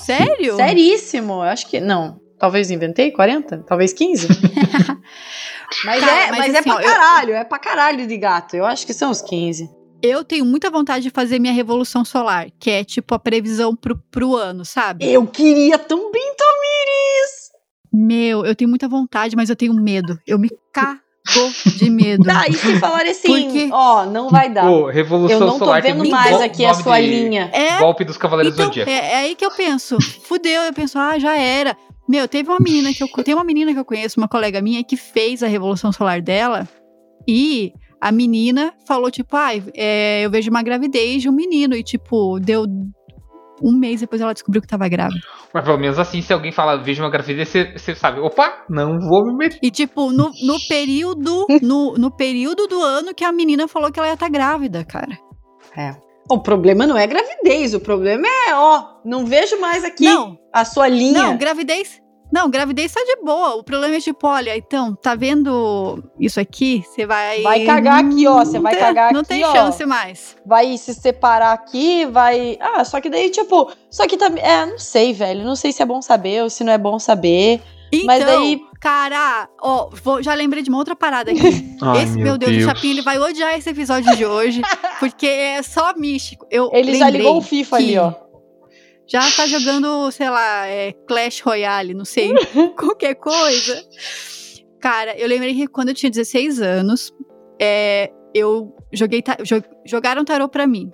Sério? 0.00 0.54
Seríssimo. 0.54 1.32
Eu 1.34 1.40
acho 1.42 1.68
que. 1.68 1.80
Não. 1.80 2.20
Talvez 2.38 2.70
inventei 2.70 3.10
40? 3.10 3.64
Talvez 3.66 3.92
15? 3.92 4.28
mas 5.84 6.00
Cara, 6.00 6.22
é, 6.22 6.30
mas 6.30 6.38
mas 6.38 6.54
é 6.54 6.58
assim, 6.58 6.70
pra 6.70 6.78
ó, 6.78 6.80
eu- 6.80 6.88
caralho, 6.88 7.34
é 7.34 7.44
pra 7.44 7.58
caralho 7.58 8.06
de 8.06 8.16
gato. 8.16 8.54
Eu 8.56 8.64
acho 8.64 8.86
que 8.86 8.94
são 8.94 9.10
uns 9.10 9.20
15. 9.20 9.68
Eu 10.02 10.24
tenho 10.24 10.44
muita 10.46 10.70
vontade 10.70 11.02
de 11.02 11.10
fazer 11.10 11.38
minha 11.38 11.52
revolução 11.52 12.04
solar, 12.04 12.46
que 12.58 12.70
é 12.70 12.82
tipo 12.84 13.14
a 13.14 13.18
previsão 13.18 13.76
pro, 13.76 13.98
pro 14.10 14.36
ano, 14.36 14.64
sabe? 14.64 15.04
Eu 15.12 15.26
queria 15.26 15.78
tão 15.78 16.10
bem, 16.10 16.34
Tamiris! 16.34 17.50
Meu, 17.92 18.46
eu 18.46 18.54
tenho 18.54 18.70
muita 18.70 18.88
vontade, 18.88 19.36
mas 19.36 19.50
eu 19.50 19.56
tenho 19.56 19.74
medo. 19.74 20.16
Eu 20.26 20.38
me 20.38 20.48
cago 20.72 21.00
de 21.76 21.90
medo. 21.90 22.24
Tá, 22.24 22.46
e 22.48 22.52
se 22.52 22.78
falarem 22.78 23.14
Por 23.14 23.30
assim, 23.30 23.50
quê? 23.50 23.68
ó, 23.72 24.06
não 24.06 24.28
vai 24.28 24.50
dar. 24.50 24.70
Ô, 24.70 24.86
Revolução 24.86 25.38
eu 25.38 25.46
não 25.46 25.58
tô 25.58 25.64
Solar 25.64 25.82
vendo 25.82 26.08
mais 26.08 26.40
aqui 26.40 26.64
a 26.64 26.74
sua 26.74 26.98
linha. 26.98 27.50
É, 27.52 27.78
Golpe 27.78 28.04
dos 28.04 28.16
Cavaleiros 28.16 28.54
então, 28.54 28.66
Zodíaco. 28.66 28.90
é, 28.90 28.94
é 28.94 29.16
aí 29.16 29.34
que 29.34 29.44
eu 29.44 29.50
penso. 29.50 29.98
Fudeu, 30.24 30.62
eu 30.62 30.72
penso, 30.72 30.98
ah, 30.98 31.18
já 31.18 31.36
era. 31.36 31.76
Meu, 32.08 32.26
teve 32.26 32.48
uma 32.48 32.58
menina 32.60 32.92
que 32.92 33.02
eu 33.02 33.08
tem 33.24 33.34
uma 33.34 33.44
menina 33.44 33.72
que 33.72 33.78
eu 33.78 33.84
conheço, 33.84 34.18
uma 34.18 34.28
colega 34.28 34.60
minha, 34.60 34.82
que 34.82 34.96
fez 34.96 35.42
a 35.42 35.46
revolução 35.46 35.92
solar 35.92 36.20
dela 36.20 36.68
e 37.26 37.72
a 38.00 38.10
menina 38.10 38.72
falou, 38.86 39.10
tipo, 39.10 39.36
ah, 39.36 39.50
é, 39.74 40.22
eu 40.24 40.30
vejo 40.30 40.50
uma 40.50 40.62
gravidez 40.62 41.22
de 41.22 41.28
um 41.28 41.32
menino. 41.32 41.74
E, 41.74 41.82
tipo, 41.82 42.40
deu 42.40 42.64
um 43.62 43.76
mês 43.78 44.00
depois 44.00 44.20
ela 44.20 44.32
descobriu 44.32 44.62
que 44.62 44.68
tava 44.68 44.88
grávida. 44.88 45.20
Mas 45.52 45.64
pelo 45.64 45.78
menos 45.78 45.98
assim, 45.98 46.22
se 46.22 46.32
alguém 46.32 46.52
fala, 46.52 46.82
veja 46.82 47.02
uma 47.02 47.10
gravidez, 47.10 47.48
você, 47.48 47.72
você 47.76 47.94
sabe, 47.94 48.20
opa, 48.20 48.64
não 48.68 48.98
vou 48.98 49.24
me 49.26 49.36
meter. 49.36 49.58
E, 49.62 49.70
tipo, 49.70 50.10
no, 50.10 50.30
no 50.46 50.58
período. 50.68 51.46
No, 51.62 51.94
no 51.94 52.10
período 52.10 52.66
do 52.66 52.80
ano 52.82 53.14
que 53.14 53.24
a 53.24 53.32
menina 53.32 53.68
falou 53.68 53.90
que 53.90 53.98
ela 53.98 54.08
ia 54.08 54.14
estar 54.14 54.28
grávida, 54.28 54.84
cara. 54.84 55.18
O 56.30 56.40
problema 56.40 56.86
não 56.86 56.96
é 56.96 57.06
gravidez, 57.06 57.74
o 57.74 57.80
problema 57.80 58.26
é, 58.26 58.54
ó, 58.54 58.84
não 59.04 59.26
vejo 59.26 59.60
mais 59.60 59.84
aqui 59.84 60.04
Não. 60.04 60.38
a 60.52 60.64
sua 60.64 60.86
linha. 60.86 61.22
Não, 61.22 61.36
gravidez. 61.36 61.99
Não, 62.32 62.48
gravidez 62.48 62.92
tá 62.92 63.00
de 63.04 63.16
boa. 63.24 63.56
O 63.56 63.64
problema 63.64 63.96
é 63.96 64.00
tipo, 64.00 64.26
olha, 64.26 64.56
então, 64.56 64.94
tá 64.94 65.14
vendo 65.14 66.02
isso 66.18 66.38
aqui? 66.38 66.84
Você 66.86 67.04
vai. 67.06 67.42
Vai 67.42 67.64
cagar 67.64 68.04
aqui, 68.04 68.26
ó. 68.26 68.38
Você 68.44 68.58
vai 68.58 68.72
tem- 68.74 68.80
cagar 68.84 69.12
Não 69.12 69.20
aqui, 69.20 69.28
tem 69.30 69.44
ó. 69.44 69.52
chance 69.52 69.84
mais. 69.84 70.36
Vai 70.46 70.76
se 70.78 70.94
separar 70.94 71.52
aqui, 71.52 72.06
vai. 72.06 72.56
Ah, 72.60 72.84
só 72.84 73.00
que 73.00 73.10
daí, 73.10 73.30
tipo. 73.30 73.70
Só 73.90 74.06
que 74.06 74.16
também. 74.16 74.42
É, 74.44 74.64
não 74.66 74.78
sei, 74.78 75.12
velho. 75.12 75.44
Não 75.44 75.56
sei 75.56 75.72
se 75.72 75.82
é 75.82 75.86
bom 75.86 76.00
saber 76.00 76.42
ou 76.42 76.50
se 76.50 76.62
não 76.62 76.72
é 76.72 76.78
bom 76.78 76.98
saber. 76.98 77.60
Então, 77.92 78.06
Mas 78.06 78.24
daí- 78.24 78.60
cara, 78.80 79.48
ó, 79.60 79.90
vou- 80.04 80.22
já 80.22 80.32
lembrei 80.32 80.62
de 80.62 80.68
uma 80.70 80.78
outra 80.78 80.94
parada 80.94 81.32
aqui. 81.32 81.40
Ai, 81.82 82.04
esse, 82.04 82.16
meu 82.16 82.38
Deus, 82.38 82.52
o 82.56 82.60
Chapinho, 82.60 82.92
ele 82.94 83.02
vai 83.02 83.18
odiar 83.18 83.58
esse 83.58 83.68
episódio 83.68 84.14
de 84.16 84.24
hoje, 84.24 84.62
porque 85.00 85.26
é 85.26 85.60
só 85.64 85.92
místico. 85.96 86.46
Eu 86.48 86.70
Ele 86.72 86.94
já 86.94 87.10
ligou 87.10 87.38
o 87.38 87.42
FIFA 87.42 87.76
que 87.78 87.82
ali, 87.82 87.98
ó. 87.98 88.12
Já 89.10 89.20
tá 89.32 89.46
jogando, 89.46 90.10
sei 90.12 90.30
lá, 90.30 90.66
é, 90.66 90.92
Clash 91.08 91.40
Royale, 91.40 91.94
não 91.94 92.04
sei, 92.04 92.32
qualquer 92.78 93.14
coisa. 93.16 93.82
Cara, 94.80 95.18
eu 95.18 95.26
lembrei 95.28 95.54
que 95.54 95.66
quando 95.66 95.88
eu 95.88 95.94
tinha 95.94 96.10
16 96.10 96.60
anos, 96.62 97.12
é, 97.60 98.10
eu 98.34 98.74
joguei, 98.92 99.20
ta- 99.20 99.36
jo- 99.42 99.62
jogaram 99.84 100.24
tarô 100.24 100.48
pra 100.48 100.66
mim. 100.66 100.90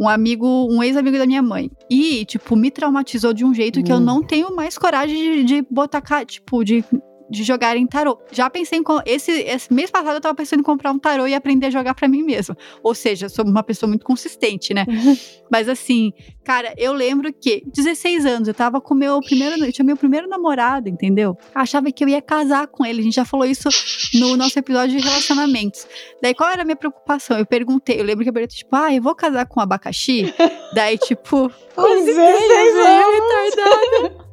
Um 0.00 0.08
amigo, 0.08 0.46
um 0.70 0.82
ex-amigo 0.82 1.18
da 1.18 1.26
minha 1.26 1.42
mãe. 1.42 1.68
E, 1.90 2.24
tipo, 2.24 2.54
me 2.54 2.70
traumatizou 2.70 3.32
de 3.32 3.44
um 3.44 3.52
jeito 3.52 3.82
que 3.82 3.90
eu 3.90 3.96
Hum. 3.96 4.00
não 4.00 4.22
tenho 4.22 4.54
mais 4.54 4.78
coragem 4.78 5.16
de, 5.16 5.44
de 5.44 5.66
botar, 5.68 6.00
tipo, 6.24 6.62
de, 6.64 6.84
de 7.30 7.44
jogar 7.44 7.76
em 7.76 7.86
tarô. 7.86 8.18
Já 8.30 8.48
pensei 8.48 8.78
em. 8.78 8.82
Esse, 9.06 9.32
esse 9.32 9.72
mês 9.72 9.90
passado 9.90 10.14
eu 10.14 10.20
tava 10.20 10.34
pensando 10.34 10.60
em 10.60 10.62
comprar 10.62 10.90
um 10.92 10.98
tarô 10.98 11.26
e 11.26 11.34
aprender 11.34 11.66
a 11.66 11.70
jogar 11.70 11.94
pra 11.94 12.08
mim 12.08 12.22
mesma. 12.22 12.56
Ou 12.82 12.94
seja, 12.94 13.28
sou 13.28 13.44
uma 13.44 13.62
pessoa 13.62 13.88
muito 13.88 14.04
consistente, 14.04 14.72
né? 14.72 14.86
Mas 15.50 15.68
assim, 15.68 16.12
cara, 16.44 16.74
eu 16.76 16.92
lembro 16.92 17.32
que 17.32 17.62
16 17.74 18.26
anos, 18.26 18.48
eu 18.48 18.54
tava 18.54 18.80
com 18.80 18.94
meu 18.94 19.20
primeiro, 19.20 19.64
eu 19.64 19.72
tinha 19.72 19.84
meu 19.84 19.96
primeiro 19.96 20.28
namorado, 20.28 20.88
entendeu? 20.88 21.36
Achava 21.54 21.90
que 21.90 22.04
eu 22.04 22.08
ia 22.08 22.20
casar 22.20 22.66
com 22.66 22.84
ele. 22.84 23.00
A 23.00 23.04
gente 23.04 23.14
já 23.14 23.24
falou 23.24 23.46
isso 23.46 23.68
no 24.14 24.36
nosso 24.36 24.58
episódio 24.58 24.96
de 24.96 25.02
relacionamentos. 25.04 25.86
Daí 26.22 26.34
qual 26.34 26.50
era 26.50 26.62
a 26.62 26.64
minha 26.64 26.76
preocupação? 26.76 27.38
Eu 27.38 27.46
perguntei, 27.46 28.00
eu 28.00 28.04
lembro 28.04 28.24
que 28.24 28.30
eu 28.30 28.34
perguntei 28.34 28.58
tipo, 28.58 28.74
ah, 28.76 28.94
eu 28.94 29.02
vou 29.02 29.14
casar 29.14 29.46
com 29.46 29.60
abacaxi? 29.60 30.32
Daí 30.72 30.98
tipo, 30.98 31.50
Com 31.74 32.04
16 32.04 32.14
meio 32.16 33.12
retardada. 33.12 34.28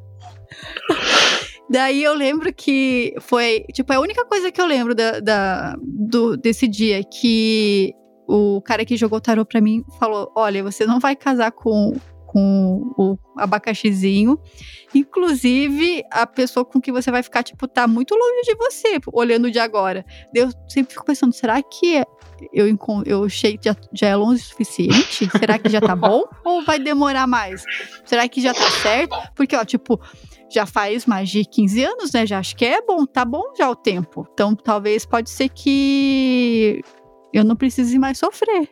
Daí 1.70 2.04
eu 2.04 2.14
lembro 2.14 2.54
que 2.54 3.14
foi, 3.22 3.66
tipo, 3.74 3.92
a 3.92 4.00
única 4.00 4.24
coisa 4.26 4.52
que 4.52 4.62
eu 4.62 4.66
lembro 4.68 4.94
da, 4.94 5.20
da- 5.20 5.76
do, 5.82 6.38
desse 6.38 6.68
dia 6.68 7.04
que 7.04 7.94
o 8.28 8.62
cara 8.62 8.86
que 8.86 8.96
jogou 8.98 9.20
tarô 9.20 9.46
pra 9.46 9.60
mim 9.62 9.84
falou: 10.00 10.32
Olha, 10.36 10.64
você 10.64 10.86
não 10.86 11.00
vai 11.00 11.16
casar 11.16 11.52
com, 11.52 11.94
com 12.28 12.82
o 12.98 13.18
abacaxizinho. 13.38 14.40
Inclusive, 14.94 16.04
a 16.12 16.26
pessoa 16.26 16.66
com 16.66 16.82
que 16.82 16.92
você 16.92 17.12
vai 17.12 17.22
ficar, 17.24 17.44
tipo, 17.44 17.68
tá 17.68 17.88
muito 17.88 18.14
longe 18.16 18.42
de 18.44 18.56
você, 18.56 19.00
olhando 19.14 19.52
de 19.52 19.60
agora. 19.60 20.06
Eu 20.34 20.50
sempre 20.68 20.94
fico 20.94 21.06
pensando: 21.06 21.34
será 21.34 21.62
que 21.62 22.04
eu, 22.54 22.68
encon- 22.68 23.04
eu 23.06 23.24
achei 23.24 23.58
que 23.58 23.66
já, 23.70 23.76
já 23.94 24.08
é 24.08 24.16
longe 24.16 24.42
o 24.42 24.46
suficiente? 24.46 25.30
Será 25.32 25.58
que 25.60 25.70
já 25.70 25.80
tá 25.82 25.96
bom? 25.98 26.24
Ou 26.44 26.64
vai 26.64 26.80
demorar 26.80 27.28
mais? 27.28 27.64
Será 28.06 28.28
que 28.28 28.42
já 28.42 28.54
tá 28.54 28.70
certo? 28.82 29.16
Porque, 29.36 29.56
ó, 29.56 29.64
tipo, 29.64 30.00
já 30.52 30.66
faz 30.66 31.06
mais 31.06 31.30
de 31.30 31.44
15 31.46 31.84
anos, 31.84 32.12
né? 32.12 32.26
Já 32.26 32.40
acho 32.40 32.56
que 32.56 32.66
é 32.66 32.82
bom, 32.82 33.06
tá 33.06 33.26
bom 33.26 33.44
já 33.58 33.70
o 33.70 33.76
tempo. 33.76 34.28
Então, 34.34 34.56
talvez 34.56 35.06
pode 35.06 35.30
ser 35.30 35.50
que 35.50 36.82
eu 37.34 37.44
não 37.44 37.56
precise 37.56 37.98
mais 38.00 38.18
sofrer. 38.18 38.70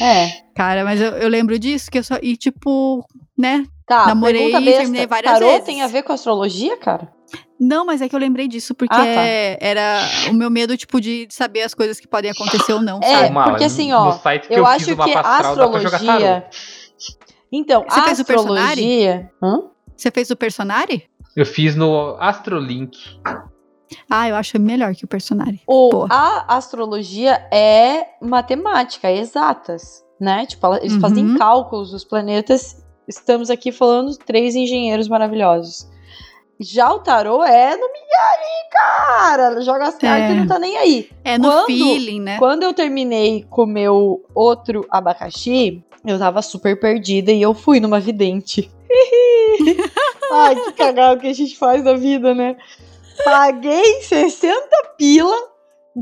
É. 0.00 0.28
Cara, 0.54 0.84
mas 0.84 1.00
eu, 1.00 1.10
eu 1.12 1.28
lembro 1.28 1.58
disso, 1.58 1.90
que 1.90 1.98
eu 1.98 2.04
só. 2.04 2.16
E, 2.22 2.36
tipo, 2.36 3.04
né? 3.36 3.64
Tá, 3.86 4.06
Namorei 4.06 4.54
e 4.54 4.64
terminei 4.64 5.06
várias 5.06 5.32
Tarô 5.32 5.46
vezes. 5.46 5.64
tem 5.64 5.82
a 5.82 5.86
ver 5.86 6.02
com 6.02 6.12
astrologia, 6.12 6.76
cara? 6.78 7.12
Não, 7.60 7.84
mas 7.84 8.00
é 8.02 8.08
que 8.08 8.14
eu 8.14 8.18
lembrei 8.20 8.48
disso, 8.48 8.74
porque 8.74 8.94
Ah, 8.94 8.98
tá. 9.04 9.22
era 9.60 10.00
o 10.30 10.34
meu 10.34 10.50
medo, 10.50 10.76
tipo, 10.76 11.00
de 11.00 11.26
saber 11.30 11.62
as 11.62 11.74
coisas 11.74 12.00
que 12.00 12.08
podem 12.08 12.30
acontecer 12.30 12.72
ou 12.72 12.82
não, 12.82 12.98
É, 13.02 13.06
sabe? 13.28 13.34
Porque 13.50 13.64
assim, 13.64 13.92
ó, 13.92 14.06
No 14.06 14.12
site 14.12 14.48
que 14.48 14.54
Eu, 14.54 14.58
eu, 14.58 14.66
acho 14.66 14.96
que 14.96 15.14
a 15.14 15.38
astrologia. 15.38 16.46
Então, 17.52 17.84
Você 17.88 18.00
a 18.00 18.04
fez 18.04 18.20
o 18.20 18.24
personagem? 18.24 19.04
astrologia. 19.04 19.30
Hã? 19.42 19.62
Você 19.96 20.10
fez 20.10 20.30
o 20.30 20.36
personagem? 20.36 21.02
Eu 21.36 21.46
fiz 21.46 21.74
no 21.76 22.16
Astrolink. 22.18 22.98
Ah, 24.10 24.28
eu 24.28 24.36
acho 24.36 24.58
melhor 24.58 24.94
que 24.94 25.04
o 25.04 25.08
personagem. 25.08 25.60
O, 25.66 26.06
a 26.10 26.56
astrologia 26.56 27.34
é 27.52 28.06
matemática, 28.20 29.08
é 29.08 29.18
exatas, 29.18 30.02
né? 30.20 30.46
Tipo, 30.46 30.74
eles 30.76 30.94
Uhum. 30.94 31.00
fazem 31.00 31.36
cálculos 31.36 31.90
dos 31.90 32.04
planetas. 32.04 32.82
Estamos 33.06 33.50
aqui 33.50 33.70
falando 33.70 34.16
três 34.16 34.54
engenheiros 34.54 35.08
maravilhosos. 35.08 35.90
Já 36.60 36.92
o 36.92 37.00
tarô 37.00 37.42
é 37.42 37.76
no 37.76 37.84
aí, 37.84 38.68
cara. 38.70 39.60
Joga 39.62 39.88
as 39.88 39.96
cartas 39.96 40.30
É. 40.30 40.32
e 40.32 40.34
não 40.40 40.46
tá 40.46 40.58
nem 40.58 40.76
aí. 40.78 41.10
É 41.24 41.36
no 41.36 41.48
Quando- 41.50 41.66
feeling, 41.66 42.20
né? 42.20 42.38
Quando 42.38 42.62
eu 42.62 42.72
terminei 42.72 43.44
com 43.50 43.64
o 43.64 43.66
meu 43.66 44.24
outro 44.34 44.86
abacaxi, 44.90 45.82
eu 46.06 46.18
tava 46.18 46.40
super 46.40 46.78
perdida 46.78 47.32
e 47.32 47.42
eu 47.42 47.52
fui 47.52 47.80
numa 47.80 47.98
vidente. 48.00 48.70
Ai, 50.32 50.54
que 50.56 50.72
cagado 50.72 51.20
que 51.20 51.26
a 51.26 51.32
gente 51.32 51.56
faz 51.56 51.82
da 51.84 51.94
vida, 51.94 52.34
né? 52.34 52.56
Paguei 53.24 54.02
60 54.02 54.58
pila, 54.96 55.36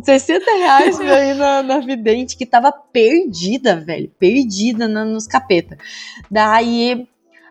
60 0.04 0.44
reais 0.52 0.98
ir 1.00 1.34
na, 1.34 1.62
na 1.62 1.78
vidente 1.80 2.36
que 2.36 2.46
tava 2.46 2.70
perdida, 2.72 3.76
velho. 3.76 4.10
Perdida 4.18 4.86
na- 4.86 5.04
nos 5.04 5.26
capeta. 5.26 5.76
Daí, 6.30 7.06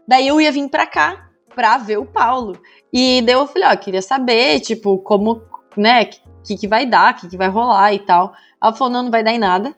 daí 0.07 0.27
eu 0.27 0.39
ia 0.39 0.51
vir 0.51 0.69
pra 0.69 0.87
cá 0.87 1.29
pra 1.53 1.77
ver 1.77 1.97
o 1.97 2.05
Paulo. 2.05 2.59
E 2.93 3.21
daí 3.21 3.35
eu 3.35 3.45
falei, 3.47 3.67
ó, 3.67 3.75
queria 3.75 4.01
saber, 4.01 4.61
tipo, 4.61 4.97
como, 4.99 5.41
né, 5.75 6.05
que, 6.05 6.19
que, 6.45 6.57
que 6.57 6.67
vai 6.67 6.85
dar, 6.85 7.15
que, 7.15 7.27
que 7.27 7.37
vai 7.37 7.49
rolar 7.49 7.93
e 7.93 7.99
tal. 7.99 8.33
Ela 8.61 8.73
falou, 8.73 8.93
não, 8.93 9.03
não 9.03 9.11
vai 9.11 9.23
dar 9.23 9.33
em 9.33 9.39
nada. 9.39 9.75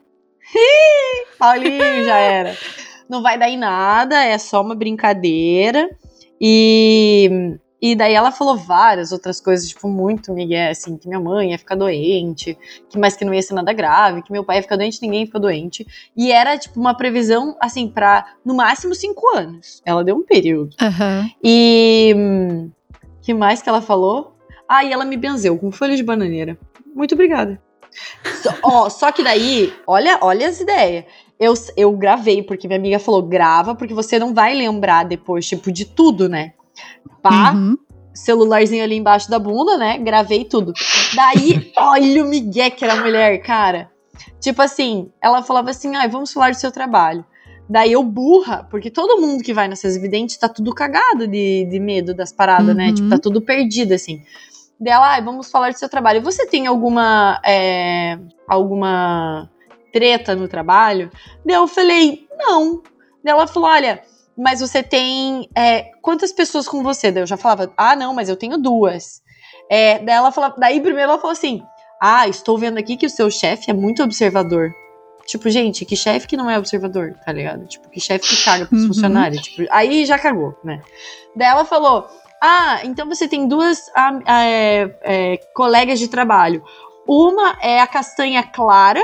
Paulinho, 1.38 2.04
já 2.04 2.16
era. 2.16 2.56
Não 3.08 3.22
vai 3.22 3.36
dar 3.38 3.48
em 3.48 3.58
nada, 3.58 4.24
é 4.24 4.38
só 4.38 4.62
uma 4.62 4.74
brincadeira. 4.74 5.90
E, 6.44 7.56
e 7.80 7.94
daí 7.94 8.14
ela 8.14 8.32
falou 8.32 8.56
várias 8.56 9.12
outras 9.12 9.40
coisas, 9.40 9.68
tipo, 9.68 9.88
muito 9.88 10.32
Miguel, 10.32 10.72
assim, 10.72 10.96
que 10.96 11.06
minha 11.06 11.20
mãe 11.20 11.52
ia 11.52 11.58
ficar 11.58 11.76
doente, 11.76 12.58
que 12.90 12.98
mas 12.98 13.14
que 13.14 13.24
não 13.24 13.32
ia 13.32 13.40
ser 13.40 13.54
nada 13.54 13.72
grave, 13.72 14.22
que 14.22 14.32
meu 14.32 14.44
pai 14.44 14.56
ia 14.56 14.62
ficar 14.62 14.76
doente, 14.76 15.00
ninguém 15.00 15.24
ficou 15.24 15.40
doente. 15.40 15.86
E 16.16 16.32
era, 16.32 16.58
tipo, 16.58 16.80
uma 16.80 16.96
previsão, 16.96 17.56
assim, 17.60 17.86
pra 17.88 18.34
no 18.44 18.54
máximo 18.54 18.92
cinco 18.92 19.28
anos. 19.36 19.80
Ela 19.86 20.02
deu 20.02 20.16
um 20.16 20.24
período. 20.24 20.74
Aham. 20.80 21.30
E. 21.42 22.12
que 23.20 23.32
mais 23.32 23.62
que 23.62 23.68
ela 23.68 23.80
falou? 23.80 24.36
Ah, 24.68 24.84
e 24.84 24.92
ela 24.92 25.04
me 25.04 25.16
benzeu 25.16 25.56
com 25.56 25.70
folha 25.70 25.94
de 25.94 26.02
bananeira. 26.02 26.58
Muito 26.92 27.14
obrigada. 27.14 27.60
Só, 28.42 28.50
ó, 28.62 28.88
só 28.88 29.12
que 29.12 29.22
daí, 29.22 29.72
olha, 29.86 30.18
olha 30.22 30.48
as 30.48 30.60
ideias. 30.60 31.04
Eu, 31.42 31.54
eu 31.76 31.92
gravei, 31.96 32.42
porque 32.42 32.68
minha 32.68 32.78
amiga 32.78 32.98
falou, 32.98 33.22
grava, 33.22 33.74
porque 33.74 33.92
você 33.92 34.18
não 34.18 34.32
vai 34.32 34.54
lembrar 34.54 35.04
depois, 35.04 35.46
tipo, 35.46 35.72
de 35.72 35.84
tudo, 35.84 36.28
né? 36.28 36.52
Pá, 37.20 37.52
Uhum. 37.52 37.76
celularzinho 38.14 38.84
ali 38.84 38.96
embaixo 38.96 39.28
da 39.28 39.38
bunda, 39.38 39.76
né? 39.76 39.98
Gravei 39.98 40.44
tudo. 40.44 40.72
Daí, 41.14 41.72
olha 41.76 42.24
o 42.24 42.28
Miguel 42.28 42.70
que 42.70 42.84
era 42.84 42.94
a 42.94 43.00
mulher, 43.00 43.38
cara. 43.38 43.90
Tipo 44.40 44.62
assim, 44.62 45.10
ela 45.20 45.42
falava 45.42 45.70
assim, 45.70 45.94
ai, 45.96 46.08
vamos 46.08 46.32
falar 46.32 46.50
do 46.50 46.56
seu 46.56 46.70
trabalho. 46.70 47.24
Daí 47.68 47.92
eu 47.92 48.02
burra, 48.02 48.66
porque 48.70 48.90
todo 48.90 49.20
mundo 49.20 49.42
que 49.42 49.54
vai 49.54 49.66
nessas 49.66 49.96
videntes 49.96 50.36
tá 50.36 50.48
tudo 50.48 50.74
cagado 50.74 51.26
de, 51.26 51.64
de 51.64 51.80
medo 51.80 52.14
das 52.14 52.32
paradas, 52.32 52.76
né? 52.76 52.88
Uhum. 52.88 52.94
Tipo, 52.94 53.08
tá 53.08 53.18
tudo 53.18 53.40
perdido, 53.40 53.94
assim. 53.94 54.22
Dela, 54.78 55.14
ai, 55.14 55.22
vamos 55.22 55.50
falar 55.50 55.70
do 55.72 55.78
seu 55.78 55.88
trabalho. 55.88 56.22
Você 56.22 56.46
tem 56.46 56.66
alguma, 56.66 57.40
é, 57.44 58.18
alguma 58.48 59.48
treta 59.92 60.34
no 60.34 60.48
trabalho? 60.48 61.10
Daí 61.44 61.56
eu 61.56 61.66
falei, 61.66 62.26
não. 62.36 62.82
Daí 63.22 63.32
ela 63.34 63.46
falou, 63.46 63.68
olha, 63.68 64.02
mas 64.36 64.60
você 64.60 64.82
tem 64.82 65.48
é, 65.54 65.90
quantas 66.00 66.32
pessoas 66.32 66.66
com 66.66 66.82
você? 66.82 67.10
Daí 67.12 67.22
eu 67.22 67.26
já 67.26 67.36
falava, 67.36 67.72
ah, 67.76 67.94
não, 67.94 68.14
mas 68.14 68.28
eu 68.28 68.36
tenho 68.36 68.58
duas. 68.58 69.20
É, 69.70 69.98
daí 69.98 70.16
ela 70.16 70.32
falou, 70.32 70.54
daí 70.58 70.80
primeiro 70.80 71.10
ela 71.10 71.18
falou 71.18 71.32
assim, 71.32 71.62
ah, 72.00 72.26
estou 72.26 72.58
vendo 72.58 72.78
aqui 72.78 72.96
que 72.96 73.06
o 73.06 73.10
seu 73.10 73.30
chefe 73.30 73.70
é 73.70 73.74
muito 73.74 74.02
observador. 74.02 74.72
Tipo, 75.26 75.48
gente, 75.48 75.84
que 75.84 75.94
chefe 75.96 76.26
que 76.26 76.36
não 76.36 76.50
é 76.50 76.58
observador, 76.58 77.14
tá 77.24 77.32
ligado? 77.32 77.64
Tipo, 77.66 77.88
que 77.88 78.00
chefe 78.00 78.28
que 78.36 78.44
caga 78.44 78.66
pros 78.66 78.82
Uhum. 78.82 78.88
funcionários. 78.88 79.40
Tipo, 79.42 79.68
aí 79.70 80.04
já 80.04 80.18
cagou, 80.18 80.58
né? 80.64 80.82
Daí 81.36 81.48
ela 81.48 81.64
falou, 81.64 82.08
ah, 82.42 82.80
então 82.82 83.08
você 83.08 83.28
tem 83.28 83.46
duas 83.46 83.88
ah, 83.94 84.18
é, 84.26 84.96
é, 85.02 85.36
colegas 85.54 86.00
de 86.00 86.08
trabalho. 86.08 86.62
Uma 87.06 87.56
é 87.62 87.80
a 87.80 87.86
castanha 87.86 88.42
clara 88.42 89.00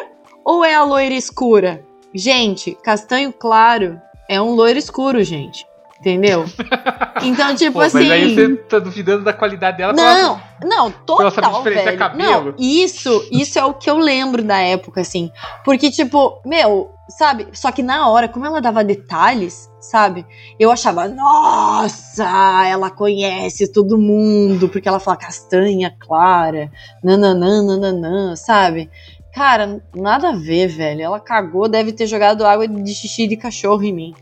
ou 0.49 0.65
é 0.65 0.75
a 0.75 0.83
loira 0.83 1.15
escura? 1.15 1.85
Gente, 2.15 2.73
castanho 2.83 3.31
claro 3.31 4.01
é 4.31 4.41
um 4.41 4.55
loiro 4.55 4.79
escuro, 4.79 5.23
gente. 5.23 5.67
Entendeu? 6.01 6.47
Então, 7.21 7.53
tipo 7.57 7.73
Pô, 7.73 7.81
assim. 7.81 7.99
Mas 7.99 8.11
aí 8.13 8.33
você 8.33 8.57
tá 8.69 8.79
duvidando 8.79 9.25
da 9.25 9.33
qualidade 9.33 9.79
dela 9.79 9.93
Não, 9.93 10.41
não, 10.63 10.87
ela 11.19 11.33
sabe 11.33 11.47
total, 11.49 11.53
diferenciar 11.55 11.85
velho. 11.87 11.99
cabelo. 11.99 12.45
Não, 12.45 12.55
isso, 12.57 13.29
isso 13.33 13.59
é 13.59 13.65
o 13.65 13.75
que 13.75 13.91
eu 13.91 13.99
lembro 13.99 14.41
da 14.41 14.61
época, 14.61 15.01
assim. 15.01 15.33
Porque, 15.65 15.91
tipo, 15.91 16.41
meu, 16.47 16.93
sabe? 17.09 17.49
Só 17.53 17.73
que 17.73 17.83
na 17.83 18.09
hora, 18.09 18.29
como 18.29 18.47
ela 18.47 18.61
dava 18.61 18.85
detalhes, 18.85 19.69
sabe? 19.81 20.25
Eu 20.61 20.71
achava, 20.71 21.09
nossa, 21.09 22.25
ela 22.67 22.89
conhece 22.89 23.73
todo 23.73 23.99
mundo, 23.99 24.69
porque 24.69 24.89
ela 24.89 25.01
fala 25.01 25.17
castanha 25.17 25.93
clara, 25.99 26.71
nananã, 27.03 27.65
nananã, 27.65 28.37
sabe? 28.37 28.89
Cara, 29.38 29.81
nada 29.94 30.31
a 30.31 30.33
ver, 30.33 30.66
velho. 30.66 31.01
Ela 31.01 31.20
cagou, 31.20 31.68
deve 31.68 31.92
ter 31.92 32.09
jogado 32.09 32.44
água 32.44 32.66
de 32.66 32.92
xixi 32.92 33.29
de 33.29 33.37
cachorro 33.37 33.85
em 33.85 33.92
mim. 33.92 34.14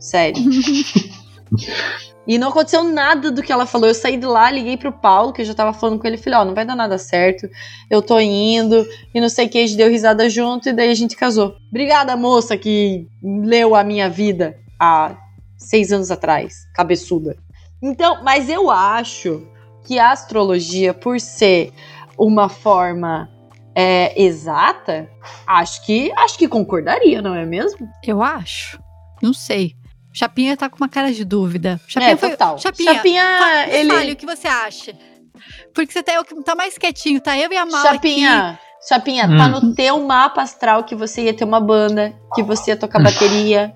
Sério. 0.00 0.42
E 2.26 2.38
não 2.38 2.48
aconteceu 2.48 2.82
nada 2.82 3.30
do 3.30 3.42
que 3.42 3.52
ela 3.52 3.66
falou. 3.66 3.86
Eu 3.86 3.94
saí 3.94 4.16
de 4.16 4.24
lá, 4.24 4.50
liguei 4.50 4.78
pro 4.78 4.90
Paulo, 4.90 5.30
que 5.30 5.42
eu 5.42 5.44
já 5.44 5.52
tava 5.52 5.74
falando 5.74 5.98
com 5.98 6.06
ele. 6.06 6.16
Falei: 6.16 6.38
Ó, 6.38 6.42
oh, 6.42 6.44
não 6.46 6.54
vai 6.54 6.64
dar 6.64 6.74
nada 6.74 6.96
certo. 6.96 7.46
Eu 7.90 8.00
tô 8.00 8.18
indo. 8.18 8.82
E 9.14 9.20
não 9.20 9.28
sei 9.28 9.44
o 9.44 9.48
que. 9.50 9.58
A 9.58 9.66
gente 9.66 9.76
deu 9.76 9.90
risada 9.90 10.26
junto. 10.30 10.70
E 10.70 10.72
daí 10.72 10.90
a 10.90 10.94
gente 10.94 11.16
casou. 11.16 11.54
Obrigada, 11.68 12.16
moça, 12.16 12.56
que 12.56 13.06
leu 13.22 13.74
a 13.74 13.84
minha 13.84 14.08
vida 14.08 14.56
há 14.80 15.14
seis 15.58 15.92
anos 15.92 16.10
atrás. 16.10 16.54
Cabeçuda. 16.74 17.36
Então, 17.82 18.24
mas 18.24 18.48
eu 18.48 18.70
acho 18.70 19.46
que 19.84 19.98
a 19.98 20.10
astrologia, 20.10 20.94
por 20.94 21.20
ser 21.20 21.74
uma 22.16 22.48
forma 22.48 23.28
é, 23.74 24.22
exata, 24.22 25.08
acho 25.46 25.84
que 25.84 26.12
acho 26.16 26.38
que 26.38 26.48
concordaria, 26.48 27.20
não 27.20 27.34
é 27.34 27.44
mesmo? 27.44 27.88
Eu 28.02 28.22
acho. 28.22 28.78
Não 29.22 29.32
sei. 29.32 29.74
Chapinha 30.12 30.56
tá 30.56 30.70
com 30.70 30.76
uma 30.76 30.88
cara 30.88 31.12
de 31.12 31.24
dúvida. 31.24 31.80
Chapinha 31.88 32.12
é, 32.12 32.16
foi... 32.16 32.30
total. 32.30 32.58
Chapinha, 32.58 32.94
Chapinha 32.94 33.38
fa 33.38 33.68
ele... 33.68 33.92
fale 33.92 34.12
o 34.12 34.16
que 34.16 34.26
você 34.26 34.46
acha. 34.46 34.92
Porque 35.74 35.92
você 35.92 36.02
tá, 36.02 36.12
tá 36.44 36.54
mais 36.54 36.78
quietinho, 36.78 37.20
tá 37.20 37.36
eu 37.36 37.50
e 37.50 37.56
a 37.56 37.66
Mala 37.66 37.82
Chapinha, 37.82 38.50
aqui. 38.50 38.88
Chapinha, 38.88 39.26
Hum. 39.26 39.36
tá 39.36 39.48
no 39.48 39.74
teu 39.74 39.98
mapa 40.00 40.42
astral 40.42 40.84
que 40.84 40.94
você 40.94 41.22
ia 41.22 41.34
ter 41.34 41.44
uma 41.44 41.60
banda, 41.60 42.14
que 42.34 42.42
você 42.42 42.70
ia 42.70 42.76
tocar 42.76 43.02
bateria, 43.02 43.74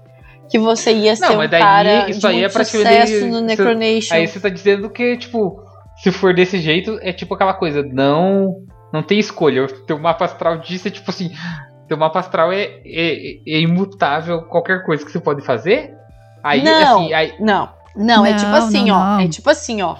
que 0.48 0.58
você 0.58 0.92
ia 0.92 1.16
ser 1.16 1.26
Não, 1.26 1.34
um 1.34 1.38
mas 1.38 1.50
daí 1.50 1.60
cara 1.60 2.10
isso 2.10 2.20
de 2.20 2.26
aí 2.26 2.44
é 2.44 2.48
sucesso 2.48 3.26
no 3.26 3.40
Necronation. 3.40 4.14
Aí 4.14 4.26
você 4.26 4.38
tá 4.38 4.48
dizendo 4.48 4.88
que, 4.90 5.16
tipo, 5.16 5.60
se 6.02 6.12
for 6.12 6.32
desse 6.34 6.60
jeito, 6.60 6.98
é 7.02 7.12
tipo 7.12 7.34
aquela 7.34 7.54
coisa, 7.54 7.82
não 7.82 8.64
não 8.92 9.02
tem 9.02 9.18
escolha. 9.18 9.66
Teu 9.86 9.98
mapa 9.98 10.24
astral 10.24 10.58
disso 10.58 10.88
é 10.88 10.90
tipo 10.90 11.10
assim, 11.10 11.30
teu 11.86 11.96
mapa 11.96 12.20
astral 12.20 12.52
é, 12.52 12.80
é, 12.84 13.40
é 13.46 13.60
imutável, 13.60 14.42
qualquer 14.42 14.84
coisa 14.84 15.04
que 15.04 15.10
você 15.10 15.20
pode 15.20 15.42
fazer. 15.42 15.94
Aí, 16.42 16.62
Não. 16.62 17.02
assim, 17.02 17.14
aí, 17.14 17.34
Não, 17.40 17.70
não, 17.96 18.24
é 18.24 18.30
Não, 18.30 18.36
tipo 18.38 18.52
assim, 18.52 18.86
não, 18.86 18.96
ó. 18.96 19.04
não. 19.04 19.20
É 19.20 19.28
tipo 19.28 19.50
assim, 19.50 19.82
ó. 19.82 19.96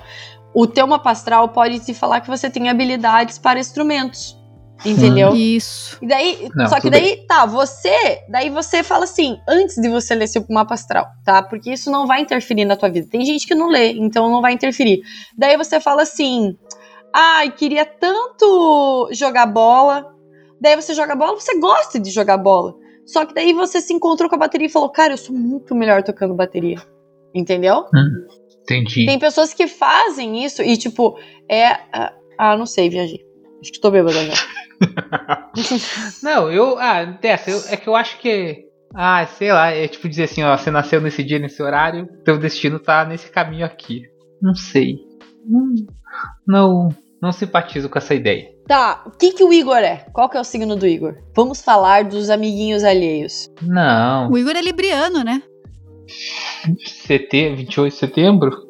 O 0.54 0.66
teu 0.66 0.86
mapa 0.86 1.10
astral 1.10 1.48
pode 1.48 1.80
te 1.80 1.92
falar 1.94 2.20
que 2.20 2.28
você 2.28 2.48
tem 2.48 2.68
habilidades 2.68 3.38
para 3.38 3.58
instrumentos. 3.58 4.38
Entendeu? 4.84 5.34
Isso. 5.34 5.98
E 6.00 6.06
daí, 6.06 6.48
Não, 6.54 6.68
só 6.68 6.80
que 6.80 6.88
daí, 6.88 7.24
tá, 7.26 7.44
você, 7.44 8.22
daí 8.28 8.48
você 8.48 8.82
fala 8.82 9.04
assim, 9.04 9.36
antes 9.48 9.76
de 9.76 9.88
você 9.88 10.14
ler 10.14 10.28
seu 10.28 10.44
mapa 10.48 10.74
astral, 10.74 11.08
tá? 11.24 11.42
Porque 11.42 11.72
isso 11.72 11.90
não 11.90 12.06
vai 12.06 12.20
interferir 12.20 12.64
na 12.64 12.76
tua 12.76 12.88
vida. 12.88 13.08
Tem 13.10 13.24
gente 13.24 13.46
que 13.46 13.54
não 13.54 13.68
lê, 13.68 13.92
então 13.92 14.30
não 14.30 14.40
vai 14.40 14.52
interferir. 14.52 15.00
Daí 15.36 15.56
você 15.56 15.80
fala 15.80 16.02
assim, 16.02 16.56
ai, 17.14 17.50
queria 17.50 17.84
tanto 17.84 19.08
jogar 19.12 19.46
bola. 19.46 20.14
Daí 20.60 20.76
você 20.76 20.94
joga 20.94 21.14
bola, 21.14 21.38
você 21.38 21.58
gosta 21.58 21.98
de 22.00 22.10
jogar 22.10 22.36
bola. 22.38 22.74
Só 23.06 23.24
que 23.24 23.32
daí 23.34 23.52
você 23.52 23.80
se 23.80 23.92
encontrou 23.92 24.28
com 24.28 24.36
a 24.36 24.40
bateria 24.40 24.66
e 24.66 24.70
falou, 24.70 24.90
cara, 24.90 25.14
eu 25.14 25.18
sou 25.18 25.34
muito 25.34 25.74
melhor 25.74 26.02
tocando 26.02 26.34
bateria. 26.34 26.78
Entendeu? 27.34 27.84
entendi. 28.62 29.06
Tem 29.06 29.18
pessoas 29.18 29.54
que 29.54 29.66
fazem 29.66 30.44
isso 30.44 30.62
e, 30.62 30.76
tipo, 30.76 31.18
é. 31.48 31.66
Ah, 31.92 32.12
ah, 32.38 32.56
não 32.56 32.66
sei, 32.66 32.90
viajei. 32.90 33.24
Acho 33.60 33.72
que 33.72 33.80
tô 33.80 33.90
bêbada 33.90 34.18
já. 34.24 34.34
Não, 36.22 36.50
eu. 36.50 36.78
Ah, 36.78 37.04
dessa, 37.04 37.50
eu- 37.50 37.62
é 37.68 37.76
que 37.76 37.88
eu 37.88 37.96
acho 37.96 38.18
que. 38.18 38.66
Ah, 38.94 39.26
sei 39.26 39.52
lá, 39.52 39.70
é 39.70 39.86
tipo 39.88 40.08
dizer 40.08 40.24
assim, 40.24 40.42
ó, 40.42 40.56
você 40.56 40.70
nasceu 40.70 41.00
nesse 41.00 41.22
dia, 41.22 41.38
nesse 41.38 41.62
horário, 41.62 42.06
teu 42.24 42.38
destino 42.38 42.78
tá 42.78 43.04
nesse 43.04 43.30
caminho 43.30 43.66
aqui. 43.66 44.02
Não 44.40 44.54
sei. 44.54 44.96
Não, 45.48 45.74
não, 46.46 46.88
não 47.22 47.32
simpatizo 47.32 47.88
com 47.88 47.98
essa 47.98 48.14
ideia. 48.14 48.50
Tá, 48.66 49.02
o 49.06 49.10
que, 49.10 49.32
que 49.32 49.42
o 49.42 49.52
Igor 49.52 49.78
é? 49.78 50.06
Qual 50.12 50.28
que 50.28 50.36
é 50.36 50.40
o 50.40 50.44
signo 50.44 50.76
do 50.76 50.86
Igor? 50.86 51.16
Vamos 51.34 51.62
falar 51.62 52.04
dos 52.04 52.28
amiguinhos 52.28 52.84
alheios. 52.84 53.48
Não. 53.62 54.30
O 54.30 54.36
Igor 54.36 54.54
é 54.54 54.60
libriano, 54.60 55.24
né? 55.24 55.42
CT, 57.06 57.54
28 57.56 57.92
de 57.92 57.98
setembro? 57.98 58.68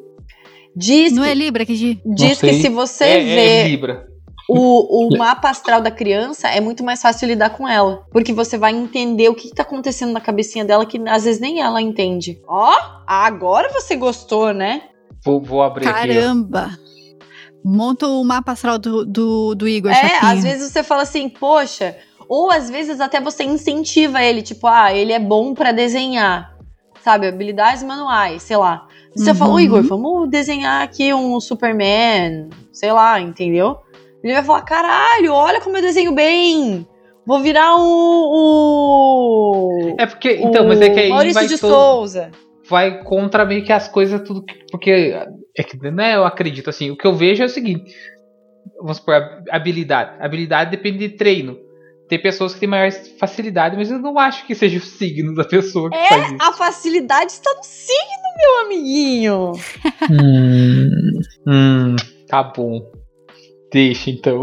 Diz, 0.75 1.13
Não 1.13 1.23
que, 1.23 1.29
é 1.29 1.33
Libra 1.33 1.65
que 1.65 1.75
de... 1.75 2.01
diz 2.05 2.39
que 2.39 2.53
se 2.53 2.69
você 2.69 3.03
é, 3.03 3.19
vê 3.19 3.47
é 3.47 3.67
Libra. 3.67 4.05
o, 4.47 5.07
o 5.07 5.17
mapa 5.17 5.49
astral 5.49 5.81
da 5.81 5.91
criança, 5.91 6.47
é 6.47 6.61
muito 6.61 6.83
mais 6.83 7.01
fácil 7.01 7.27
lidar 7.27 7.49
com 7.51 7.67
ela. 7.67 8.05
Porque 8.11 8.31
você 8.31 8.57
vai 8.57 8.73
entender 8.73 9.27
o 9.29 9.35
que, 9.35 9.49
que 9.49 9.55
tá 9.55 9.63
acontecendo 9.63 10.13
na 10.13 10.21
cabecinha 10.21 10.63
dela 10.63 10.85
que 10.85 11.01
às 11.09 11.25
vezes 11.25 11.41
nem 11.41 11.59
ela 11.59 11.81
entende. 11.81 12.39
Ó, 12.47 12.71
agora 13.05 13.69
você 13.73 13.95
gostou, 13.95 14.53
né? 14.53 14.83
Vou, 15.23 15.41
vou 15.41 15.61
abrir 15.63 15.87
aqui. 15.87 15.97
ó. 15.97 16.13
Caramba! 16.13 16.69
Monta 17.63 18.07
o 18.07 18.23
mapa 18.23 18.53
astral 18.53 18.79
do, 18.79 19.05
do, 19.05 19.53
do 19.55 19.67
Igor 19.67 19.91
É, 19.91 19.95
Chapinha. 19.95 20.31
às 20.31 20.43
vezes 20.43 20.71
você 20.71 20.81
fala 20.81 21.03
assim, 21.03 21.27
poxa, 21.27 21.95
ou 22.27 22.49
às 22.49 22.69
vezes 22.69 23.01
até 23.01 23.19
você 23.19 23.43
incentiva 23.43 24.23
ele, 24.23 24.41
tipo, 24.41 24.65
ah, 24.65 24.93
ele 24.93 25.11
é 25.11 25.19
bom 25.19 25.53
pra 25.53 25.73
desenhar, 25.73 26.55
sabe, 27.03 27.27
habilidades 27.27 27.83
manuais, 27.83 28.43
sei 28.43 28.55
lá. 28.55 28.87
Você 29.13 29.31
Uhum. 29.31 29.35
falou, 29.35 29.59
Igor, 29.59 29.83
vamos 29.83 30.29
desenhar 30.29 30.81
aqui 30.83 31.13
um 31.13 31.39
Superman, 31.41 32.49
sei 32.71 32.93
lá, 32.93 33.19
entendeu? 33.19 33.77
Ele 34.23 34.33
vai 34.33 34.43
falar, 34.43 34.61
caralho, 34.61 35.33
olha 35.33 35.59
como 35.59 35.75
eu 35.77 35.81
desenho 35.81 36.13
bem, 36.13 36.87
vou 37.25 37.41
virar 37.41 37.75
um... 37.75 37.81
um 39.89 39.95
É 39.97 40.05
porque, 40.05 40.39
então, 40.41 40.65
mas 40.67 40.79
é 40.81 40.89
que 40.89 40.99
aí 40.99 41.09
Maurício 41.09 41.33
vai, 41.33 41.47
de 41.47 41.57
todo- 41.57 41.71
Souza. 41.73 42.31
Vai 42.69 43.03
contra 43.03 43.45
meio 43.45 43.63
que 43.65 43.71
as 43.73 43.87
coisas, 43.87 44.21
tudo. 44.21 44.43
que- 44.45 44.65
Porque, 44.71 44.91
é 45.57 45.63
que, 45.63 45.77
né, 45.91 46.15
eu 46.15 46.25
acredito, 46.25 46.69
assim, 46.69 46.91
o 46.91 46.95
que 46.97 47.05
eu 47.07 47.13
vejo 47.15 47.41
é 47.43 47.45
o 47.45 47.49
seguinte: 47.49 47.93
vamos 48.81 48.97
supor, 48.97 49.15
hab- 49.15 49.43
habilidade. 49.51 50.11
Habilidade 50.23 50.71
depende 50.71 50.99
de 50.99 51.09
treino. 51.17 51.57
Tem 52.07 52.19
pessoas 52.19 52.53
que 52.55 52.59
têm 52.61 52.69
maior 52.69 52.91
facilidade, 53.19 53.75
mas 53.77 53.91
eu 53.91 53.99
não 53.99 54.17
acho 54.17 54.45
que 54.47 54.55
seja 54.55 54.79
o 54.79 54.81
signo 54.81 55.35
da 55.35 55.43
pessoa 55.43 55.91
que 55.91 55.95
É, 55.95 56.07
faz 56.07 56.25
isso. 56.31 56.37
A 56.41 56.53
facilidade 56.53 57.31
está 57.31 57.53
no 57.53 57.63
signo, 57.63 58.23
meu 58.37 58.65
amiguinho. 58.65 59.51
Hum, 60.09 61.19
hum, 61.47 61.95
tá 62.27 62.41
bom. 62.43 62.81
Deixa 63.71 64.09
então. 64.09 64.41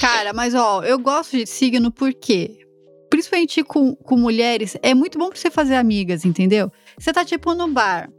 Cara, 0.00 0.32
mas 0.32 0.54
ó, 0.54 0.82
eu 0.82 0.98
gosto 0.98 1.36
de 1.36 1.46
signo 1.46 1.90
porque, 1.92 2.61
principalmente 3.22 3.62
com, 3.62 3.94
com 3.94 4.16
mulheres, 4.16 4.76
é 4.82 4.94
muito 4.94 5.18
bom 5.18 5.28
pra 5.28 5.38
você 5.38 5.50
fazer 5.50 5.76
amigas, 5.76 6.24
entendeu? 6.24 6.70
Você 6.98 7.12
tá 7.12 7.24
tipo 7.24 7.54
no 7.54 7.68
bar, 7.68 8.10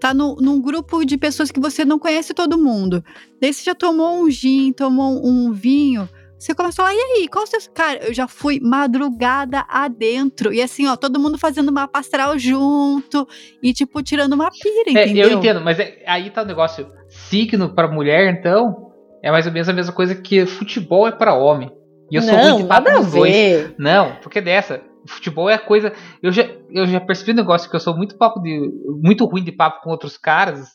tá 0.00 0.12
no, 0.12 0.36
num 0.36 0.60
grupo 0.60 1.04
de 1.04 1.16
pessoas 1.16 1.50
que 1.50 1.60
você 1.60 1.84
não 1.84 1.98
conhece 1.98 2.34
todo 2.34 2.58
mundo. 2.58 3.02
Daí 3.40 3.52
você 3.52 3.62
já 3.64 3.74
tomou 3.74 4.22
um 4.22 4.30
gin, 4.30 4.72
tomou 4.72 5.24
um 5.24 5.52
vinho. 5.52 6.08
Você 6.38 6.54
começa 6.54 6.80
a 6.82 6.86
falar, 6.86 6.94
e 6.94 6.98
aí, 7.00 7.28
qual 7.28 7.42
o 7.42 7.46
seu. 7.48 7.58
Cara, 7.74 7.98
eu 8.06 8.14
já 8.14 8.28
fui 8.28 8.60
madrugada 8.60 9.64
adentro. 9.68 10.52
E 10.52 10.62
assim, 10.62 10.86
ó, 10.86 10.94
todo 10.94 11.18
mundo 11.18 11.36
fazendo 11.36 11.68
uma 11.70 11.90
astral 11.92 12.38
junto 12.38 13.26
e, 13.60 13.72
tipo, 13.72 14.00
tirando 14.04 14.34
uma 14.34 14.48
pira, 14.50 15.00
É, 15.00 15.04
entendeu? 15.04 15.30
eu 15.30 15.38
entendo, 15.38 15.60
mas 15.60 15.80
é- 15.80 16.00
aí 16.06 16.30
tá 16.30 16.42
o 16.42 16.46
negócio. 16.46 16.86
Signo 17.08 17.74
pra 17.74 17.88
mulher, 17.88 18.32
então, 18.32 18.92
é 19.20 19.32
mais 19.32 19.46
ou 19.46 19.52
menos 19.52 19.68
a 19.68 19.72
mesma 19.72 19.92
coisa 19.92 20.14
que 20.14 20.46
futebol 20.46 21.08
é 21.08 21.12
pra 21.12 21.34
homem. 21.34 21.72
E 22.10 22.16
eu 22.16 22.22
sou 22.22 22.32
não, 22.32 22.42
muito 22.50 22.62
de 22.62 22.68
nada 22.68 22.98
a 22.98 23.02
dois. 23.02 23.32
ver. 23.32 23.74
Não, 23.78 24.16
porque 24.16 24.40
dessa. 24.40 24.82
Futebol 25.06 25.48
é 25.48 25.56
coisa. 25.56 25.92
Eu 26.22 26.30
já, 26.32 26.46
eu 26.70 26.86
já 26.86 27.00
percebi 27.00 27.32
um 27.32 27.36
negócio 27.36 27.70
que 27.70 27.76
eu 27.76 27.80
sou 27.80 27.96
muito 27.96 28.16
papo 28.16 28.40
de. 28.40 28.70
muito 29.02 29.24
ruim 29.24 29.42
de 29.42 29.52
papo 29.52 29.82
com 29.82 29.90
outros 29.90 30.18
caras, 30.18 30.68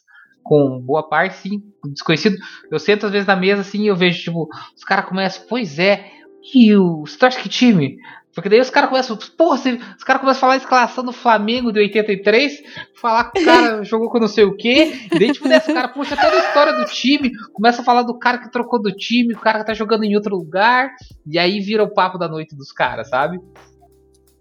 com 0.43 0.79
boa 0.79 1.07
parte, 1.07 1.35
sim, 1.35 1.61
desconhecido. 1.85 2.37
Eu 2.71 2.79
sento 2.79 3.05
às 3.05 3.11
vezes 3.11 3.27
na 3.27 3.35
mesa 3.35 3.61
assim 3.61 3.83
e 3.83 3.87
eu 3.87 3.95
vejo, 3.95 4.23
tipo, 4.23 4.47
os 4.75 4.83
caras 4.83 5.05
começam, 5.05 5.45
pois 5.47 5.77
é, 5.77 6.09
e 6.53 6.75
o. 6.75 7.05
Você 7.05 7.17
torce 7.17 7.39
que 7.39 7.49
time? 7.49 7.97
Porque 8.33 8.49
daí 8.49 8.59
os 8.59 8.69
caras 8.69 8.89
começam, 8.89 9.15
porra, 9.37 9.57
você- 9.57 9.79
os 9.97 10.03
caras 10.03 10.21
começam 10.21 10.39
a 10.39 10.41
falar 10.41 10.53
a 10.53 10.57
escalação 10.57 11.03
do 11.03 11.11
Flamengo 11.11 11.71
de 11.71 11.79
83, 11.79 12.51
falar 12.99 13.25
que 13.31 13.41
o 13.41 13.45
cara 13.45 13.83
jogou 13.85 14.09
com 14.09 14.19
não 14.19 14.27
sei 14.27 14.43
o 14.43 14.55
quê, 14.55 14.93
e 15.13 15.19
daí 15.19 15.31
tipo 15.31 15.47
dessa, 15.47 15.71
o 15.71 15.73
cara 15.75 15.87
puxa 15.89 16.15
toda 16.15 16.35
a 16.35 16.39
história 16.39 16.73
do 16.73 16.85
time, 16.85 17.31
começa 17.53 17.81
a 17.81 17.85
falar 17.85 18.01
do 18.03 18.17
cara 18.17 18.39
que 18.39 18.51
trocou 18.51 18.81
do 18.81 18.91
time, 18.91 19.33
o 19.33 19.39
cara 19.39 19.59
que 19.59 19.65
tá 19.67 19.73
jogando 19.73 20.03
em 20.03 20.15
outro 20.15 20.35
lugar, 20.35 20.91
e 21.27 21.37
aí 21.37 21.59
vira 21.59 21.83
o 21.83 21.93
papo 21.93 22.17
da 22.17 22.27
noite 22.27 22.55
dos 22.55 22.71
caras, 22.71 23.09
sabe? 23.09 23.39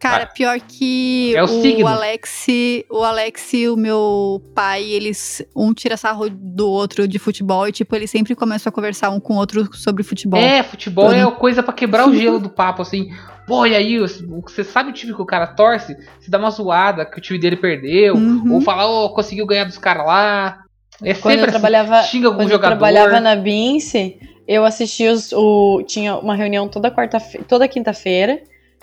Cara, 0.02 0.26
pior 0.26 0.58
que 0.60 1.34
É 1.36 1.42
o 1.42 1.44
o, 1.44 1.48
signo. 1.62 1.86
Alex, 1.86 2.46
o 2.90 3.02
Alex 3.04 3.52
e 3.54 3.68
o 3.68 3.76
meu 3.76 4.42
pai, 4.54 4.82
eles 4.84 5.42
um 5.54 5.72
tira 5.72 5.96
sarro 5.96 6.28
do 6.28 6.68
outro 6.68 7.06
de 7.06 7.18
futebol 7.18 7.68
e 7.68 7.72
tipo, 7.72 7.94
eles 7.94 8.10
sempre 8.10 8.34
começam 8.34 8.68
a 8.70 8.72
conversar 8.72 9.10
um 9.10 9.20
com 9.20 9.34
o 9.34 9.36
outro 9.36 9.68
sobre 9.76 10.02
futebol. 10.02 10.40
É, 10.40 10.62
futebol 10.62 11.06
Todo- 11.06 11.14
é 11.16 11.30
coisa 11.38 11.62
pra 11.62 11.72
quebrar 11.72 12.08
o 12.08 12.14
gelo 12.14 12.38
do 12.40 12.50
papo, 12.50 12.82
assim. 12.82 13.10
Pô, 13.46 13.66
e 13.66 13.74
aí, 13.74 13.98
você 13.98 14.62
sabe 14.62 14.90
o 14.90 14.92
time 14.92 15.12
que 15.14 15.20
o 15.22 15.26
cara 15.26 15.46
torce? 15.48 15.96
Se 16.20 16.30
dá 16.30 16.38
uma 16.38 16.50
zoada 16.50 17.04
que 17.04 17.18
o 17.18 17.20
time 17.20 17.38
dele 17.38 17.56
perdeu, 17.56 18.14
Uhum. 18.14 18.54
ou 18.54 18.60
falar, 18.60 18.86
ô, 18.86 19.10
conseguiu 19.10 19.46
ganhar 19.46 19.64
dos 19.64 19.78
caras 19.78 20.06
lá. 20.06 20.58
É 21.02 21.12
Quando 21.14 21.14
sempre 21.14 21.38
eu 21.38 21.42
assim, 21.44 21.50
trabalhava, 21.50 22.02
xinga 22.04 22.26
algum 22.28 22.38
quando 22.38 22.48
eu 22.50 22.54
jogador. 22.56 22.76
trabalhava 22.76 23.18
na 23.18 23.34
Bince, 23.34 24.16
eu 24.46 24.64
assistia 24.64 25.12
os, 25.12 25.32
o. 25.32 25.82
Tinha 25.86 26.16
uma 26.16 26.36
reunião 26.36 26.68
toda 26.68 26.90
quarta 26.90 27.18
toda 27.48 27.66
quinta-feira, 27.66 28.40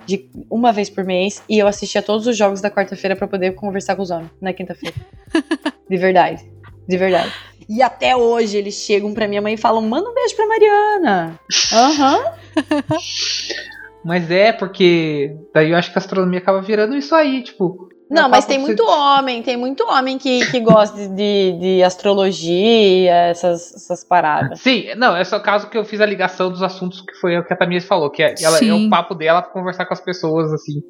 de 0.10 0.28
uma 0.50 0.72
vez 0.72 0.90
por 0.90 1.04
mês, 1.04 1.44
e 1.48 1.60
eu 1.60 1.68
assistia 1.68 2.02
todos 2.02 2.26
os 2.26 2.36
jogos 2.36 2.62
da 2.62 2.72
quarta-feira 2.72 3.16
pra 3.16 3.28
poder 3.28 3.54
conversar 3.54 3.96
com 3.96 4.02
os 4.02 4.10
homens 4.10 4.32
na 4.42 4.52
quinta-feira. 4.52 4.96
de 5.88 5.98
verdade. 5.98 6.50
De 6.88 6.98
verdade. 6.98 7.32
E 7.70 7.84
até 7.84 8.16
hoje 8.16 8.58
eles 8.58 8.74
chegam 8.74 9.14
pra 9.14 9.28
minha 9.28 9.42
mãe 9.42 9.54
e 9.54 9.58
falam: 9.58 9.82
manda 9.84 10.10
um 10.10 10.14
beijo 10.16 10.36
pra 10.36 10.48
Mariana. 10.48 11.40
Aham. 11.72 12.34
Mas 14.04 14.32
é, 14.32 14.52
porque 14.52 15.36
daí 15.54 15.70
eu 15.70 15.78
acho 15.78 15.92
que 15.92 16.00
a 16.00 16.02
astronomia 16.02 16.40
acaba 16.40 16.62
virando 16.62 16.96
isso 16.96 17.14
aí, 17.14 17.44
tipo. 17.44 17.90
Não, 18.10 18.26
é 18.26 18.28
mas 18.30 18.46
tem 18.46 18.58
muito 18.58 18.84
você- 18.84 18.92
homem, 18.92 19.44
tem 19.44 19.56
muito 19.56 19.84
homem 19.86 20.18
que, 20.18 20.46
que 20.50 20.60
gosta 20.60 21.08
de, 21.10 21.52
de 21.60 21.84
astrologia, 21.84 23.14
essas, 23.30 23.74
essas 23.74 24.04
paradas. 24.04 24.60
Sim, 24.62 24.86
não, 24.96 25.16
é 25.16 25.24
só 25.24 25.38
o 25.38 25.42
caso 25.44 25.70
que 25.70 25.78
eu 25.78 25.86
fiz 25.86 26.02
a 26.02 26.06
ligação 26.06 26.50
dos 26.50 26.64
assuntos 26.64 27.02
que 27.02 27.14
foi 27.16 27.38
o 27.38 27.46
que 27.46 27.54
a 27.54 27.58
Tamires 27.58 27.86
falou, 27.86 28.10
que 28.10 28.24
é, 28.24 28.34
ela, 28.42 28.58
é 28.64 28.74
o 28.74 28.90
papo 28.90 29.14
dela 29.16 29.42
pra 29.42 29.52
conversar 29.52 29.86
com 29.86 29.94
as 29.94 30.02
pessoas, 30.02 30.52
assim. 30.54 30.82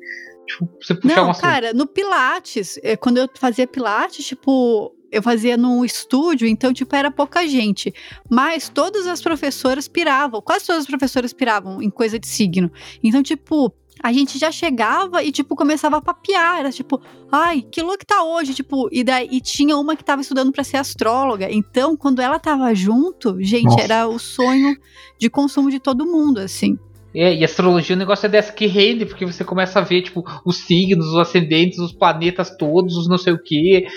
Tipo, 0.48 0.70
você 0.82 0.96
puxar 0.96 1.22
um 1.22 1.24
Não, 1.26 1.30
assunto. 1.32 1.44
cara, 1.44 1.74
no 1.74 1.86
Pilates, 1.86 2.80
eh, 2.82 2.96
quando 2.98 3.18
eu 3.18 3.30
fazia 3.36 3.68
Pilates, 3.68 4.26
tipo, 4.26 4.96
eu 5.12 5.22
fazia 5.22 5.56
num 5.56 5.86
estúdio, 5.86 6.48
então, 6.48 6.74
tipo, 6.74 6.96
era 6.96 7.12
pouca 7.12 7.48
gente. 7.48 7.94
Mas 8.30 8.68
todas 8.70 9.06
as 9.06 9.22
professoras 9.22 9.88
piravam, 9.88 10.42
quase 10.42 10.66
todas 10.66 10.82
as 10.82 10.88
professoras 10.88 11.34
piravam 11.34 11.82
em 11.82 11.90
coisa 11.90 12.18
de 12.18 12.26
signo. 12.28 12.72
Então, 13.04 13.22
tipo, 13.22 13.72
a 14.02 14.14
gente 14.14 14.38
já 14.38 14.52
chegava 14.52 15.24
e, 15.24 15.32
tipo, 15.32 15.56
começava 15.56 15.98
a 15.98 16.02
papear. 16.02 16.60
Era 16.60 16.72
tipo, 16.72 17.02
ai, 17.32 17.62
que 17.62 17.82
look 17.82 18.06
tá 18.06 18.24
hoje? 18.24 18.54
Tipo, 18.54 18.88
e 18.92 19.04
daí 19.04 19.28
e 19.32 19.42
tinha 19.42 19.78
uma 19.78 19.96
que 19.96 20.04
tava 20.04 20.22
estudando 20.22 20.52
pra 20.52 20.64
ser 20.64 20.78
astróloga. 20.78 21.48
Então, 21.52 21.96
quando 21.98 22.22
ela 22.22 22.40
tava 22.40 22.74
junto, 22.74 23.38
gente, 23.42 23.66
Nossa. 23.66 23.82
era 23.82 24.08
o 24.08 24.18
sonho 24.18 24.76
de 25.20 25.30
consumo 25.30 25.70
de 25.70 25.80
todo 25.80 26.06
mundo, 26.06 26.40
assim. 26.40 26.78
É, 27.14 27.34
e 27.34 27.44
astrologia, 27.44 27.96
o 27.96 28.00
negócio 28.00 28.28
é 28.28 28.30
dessa 28.30 28.54
que 28.54 28.68
rende, 28.68 29.06
porque 29.06 29.26
você 29.26 29.44
começa 29.44 29.80
a 29.80 29.82
ver, 29.82 30.04
tipo, 30.04 30.24
os 30.46 30.58
signos, 30.58 31.08
os 31.08 31.18
ascendentes, 31.18 31.80
os 31.80 31.92
planetas 31.92 32.56
todos, 32.56 32.96
os 32.96 33.10
não 33.10 33.18
sei 33.18 33.34
o 33.34 33.42
quê. 33.42 33.88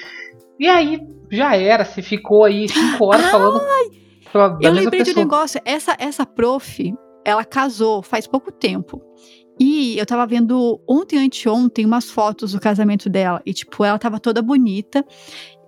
E 0.58 0.66
aí, 0.66 0.98
já 1.30 1.56
era, 1.56 1.84
você 1.84 2.00
ficou 2.00 2.44
aí 2.44 2.68
cinco 2.68 3.04
horas 3.06 3.26
falando 3.30 3.60
pela, 4.32 4.48
da 4.48 4.58
Eu 4.62 4.72
lembrei 4.72 5.02
de 5.02 5.10
um 5.10 5.14
pessoa. 5.14 5.24
negócio. 5.24 5.60
Essa, 5.64 5.96
essa 5.98 6.24
prof, 6.24 6.92
ela 7.24 7.44
casou 7.44 8.02
faz 8.02 8.26
pouco 8.26 8.50
tempo. 8.50 9.02
E 9.62 9.96
eu 9.96 10.04
tava 10.04 10.26
vendo 10.26 10.80
ontem, 10.88 11.18
anteontem, 11.24 11.86
umas 11.86 12.10
fotos 12.10 12.50
do 12.50 12.58
casamento 12.58 13.08
dela. 13.08 13.40
E, 13.46 13.54
tipo, 13.54 13.84
ela 13.84 13.96
tava 13.96 14.18
toda 14.18 14.42
bonita. 14.42 15.04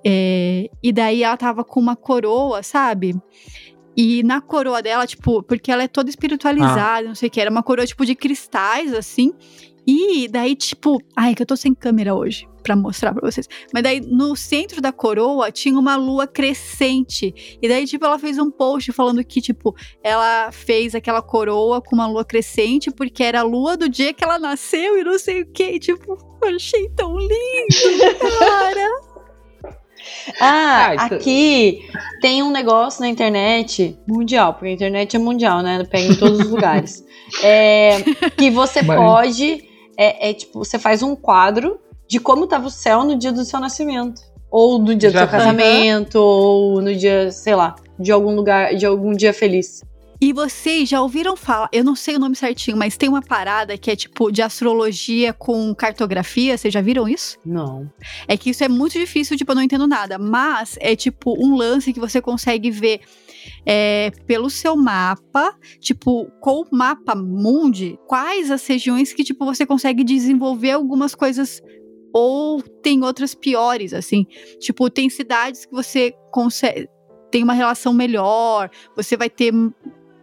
é, 0.05 0.69
e 0.83 0.93
daí 0.93 1.23
ela 1.23 1.37
tava 1.37 1.65
com 1.65 1.79
uma 1.79 1.95
coroa, 1.95 2.61
sabe? 2.63 3.15
E 3.97 4.23
na 4.23 4.41
coroa 4.41 4.83
dela, 4.83 5.07
tipo, 5.07 5.43
porque 5.43 5.71
ela 5.71 5.85
é 5.85 5.89
toda 5.89 6.11
espiritualizada, 6.11 7.07
não 7.07 7.15
sei 7.15 7.29
o 7.29 7.31
que, 7.31 7.41
era 7.41 7.51
uma 7.51 7.63
coroa, 7.63 7.87
tipo, 7.87 8.05
de 8.05 8.15
cristais, 8.15 8.93
assim. 8.93 9.33
E 9.87 10.29
daí, 10.29 10.57
tipo, 10.57 10.99
ai, 11.15 11.35
que 11.35 11.43
eu 11.43 11.47
tô 11.47 11.57
sem 11.57 11.75
câmera 11.75 12.15
hoje 12.15 12.49
pra 12.63 12.75
mostrar 12.75 13.13
pra 13.13 13.31
vocês. 13.31 13.47
Mas 13.73 13.83
daí, 13.83 14.01
no 14.01 14.35
centro 14.35 14.81
da 14.81 14.91
coroa, 14.91 15.53
tinha 15.53 15.79
uma 15.79 15.95
lua 15.97 16.27
crescente. 16.27 17.59
E 17.61 17.69
daí, 17.69 17.87
tipo, 17.87 18.05
ela 18.05 18.19
fez 18.19 18.39
um 18.39 18.51
post 18.51 18.91
falando 18.93 19.23
que, 19.23 19.43
tipo, 19.43 19.77
ela 20.03 20.51
fez 20.51 20.95
aquela 20.95 21.21
coroa 21.21 21.83
com 21.83 21.95
uma 21.95 22.07
lua 22.07 22.25
crescente 22.25 22.91
porque 22.91 23.23
era 23.23 23.41
a 23.41 23.43
lua 23.43 23.77
do 23.77 23.89
dia 23.89 24.15
que 24.15 24.25
ela 24.25 24.39
nasceu 24.39 24.99
e 24.99 25.05
não 25.05 25.19
sei 25.19 25.43
o 25.43 25.53
que. 25.53 25.79
Tipo, 25.79 26.17
eu 26.43 26.57
achei 26.57 26.89
tão 26.97 27.19
lindo, 27.19 27.29
cara. 28.39 29.04
Ah, 30.41 30.87
Ah, 30.89 30.95
isso- 31.07 31.15
aqui 31.15 31.81
tem 32.21 32.43
um 32.43 32.51
negócio 32.51 33.01
na 33.01 33.09
internet 33.09 33.99
mundial, 34.07 34.55
porque 34.55 34.69
a 34.69 34.73
internet 34.73 35.17
é 35.17 35.19
mundial, 35.19 35.63
né? 35.63 35.83
Pega 35.91 36.13
em 36.13 36.17
todos 36.17 36.41
os 36.41 36.51
lugares. 36.51 37.05
É, 37.43 38.03
que 38.37 38.51
você 38.51 38.83
Mas- 38.83 38.99
pode. 38.99 39.65
É, 39.97 40.31
é 40.31 40.35
tipo, 40.35 40.59
você 40.59 40.79
faz 40.79 41.03
um 41.03 41.17
quadro 41.17 41.81
de 42.07 42.21
como 42.21 42.47
tava 42.47 42.67
o 42.67 42.71
céu 42.71 43.03
no 43.03 43.17
dia 43.17 43.33
do 43.33 43.45
seu 43.45 43.59
nascimento. 43.59 44.21
Ou 44.51 44.79
no 44.79 44.95
dia 44.95 45.11
do 45.11 45.15
Já 45.15 45.21
seu 45.21 45.27
vi. 45.27 45.33
casamento, 45.33 46.15
ou 46.17 46.81
no 46.83 46.95
dia, 46.95 47.31
sei 47.33 47.55
lá, 47.57 47.75
de 47.99 48.13
algum 48.13 48.35
lugar, 48.37 48.75
de 48.77 48.87
algum 48.87 49.13
dia 49.13 49.33
feliz. 49.33 49.83
E 50.21 50.33
vocês 50.33 50.89
já 50.89 51.01
ouviram 51.01 51.37
falar, 51.37 51.69
eu 51.73 51.85
não 51.85 51.95
sei 51.95 52.17
o 52.17 52.19
nome 52.19 52.37
certinho, 52.37 52.77
mas 52.77 52.97
tem 52.97 53.09
uma 53.09 53.23
parada 53.23 53.77
que 53.77 53.91
é 53.91 53.97
tipo 53.97 54.31
de 54.31 54.43
astrologia 54.43 55.33
com 55.33 55.75
cartografia, 55.75 56.57
vocês 56.57 56.73
já 56.73 56.81
viram 56.81 57.09
isso? 57.09 57.39
Não. 57.45 57.91
É 58.27 58.37
que 58.37 58.51
isso 58.51 58.65
é 58.65 58.69
muito 58.69 58.93
difícil, 58.93 59.37
tipo, 59.37 59.53
eu 59.53 59.57
não 59.57 59.63
entendo 59.63 59.87
nada. 59.87 60.19
Mas 60.19 60.77
é 60.81 60.95
tipo 60.97 61.35
um 61.39 61.57
lance 61.57 61.93
que 61.93 62.01
você 62.01 62.21
consegue 62.21 62.71
ver 62.71 63.01
é, 63.67 64.11
pelo 64.27 64.49
seu 64.49 64.77
mapa, 64.77 65.57
tipo, 65.81 66.27
com 66.41 66.63
o 66.63 66.67
mapa 66.71 67.15
mundi, 67.15 67.99
quais 68.07 68.51
as 68.51 68.67
regiões 68.67 69.13
que, 69.13 69.25
tipo, 69.25 69.45
você 69.45 69.67
consegue 69.67 70.05
desenvolver 70.05 70.73
algumas 70.73 71.15
coisas 71.15 71.61
ou 72.15 72.63
tem 72.63 73.03
outras 73.03 73.35
piores, 73.35 73.93
assim. 73.93 74.25
Tipo, 74.61 74.89
tem 74.89 75.11
cidades 75.11 75.67
que 75.67 75.73
você 75.73 76.15
consegue. 76.31 76.89
Tem 77.31 77.43
uma 77.43 77.53
relação 77.53 77.93
melhor, 77.93 78.71
você 78.95 79.17
vai 79.17 79.29
ter. 79.29 79.53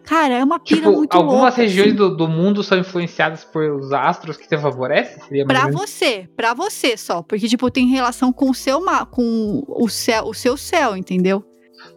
Cara, 0.04 0.34
é 0.34 0.44
uma 0.44 0.58
pira 0.58 0.80
Tipo, 0.80 0.92
muito 0.92 1.14
algumas 1.14 1.40
louca, 1.42 1.56
regiões 1.62 1.88
assim. 1.88 1.96
do, 1.96 2.16
do 2.16 2.28
mundo 2.28 2.62
são 2.62 2.76
influenciadas 2.78 3.44
por 3.44 3.62
os 3.72 3.92
astros 3.92 4.36
que 4.36 4.48
te 4.48 4.58
favorecem? 4.58 5.22
Seria 5.28 5.46
Pra 5.46 5.68
você, 5.70 6.28
pra 6.36 6.54
você 6.54 6.96
só. 6.96 7.22
Porque, 7.22 7.48
tipo, 7.48 7.70
tem 7.70 7.86
relação 7.88 8.32
com 8.32 8.50
o 8.50 8.54
seu 8.54 8.80
com 9.10 9.62
o, 9.68 9.88
céu, 9.88 10.24
o 10.26 10.34
seu 10.34 10.56
céu, 10.56 10.96
entendeu? 10.96 11.44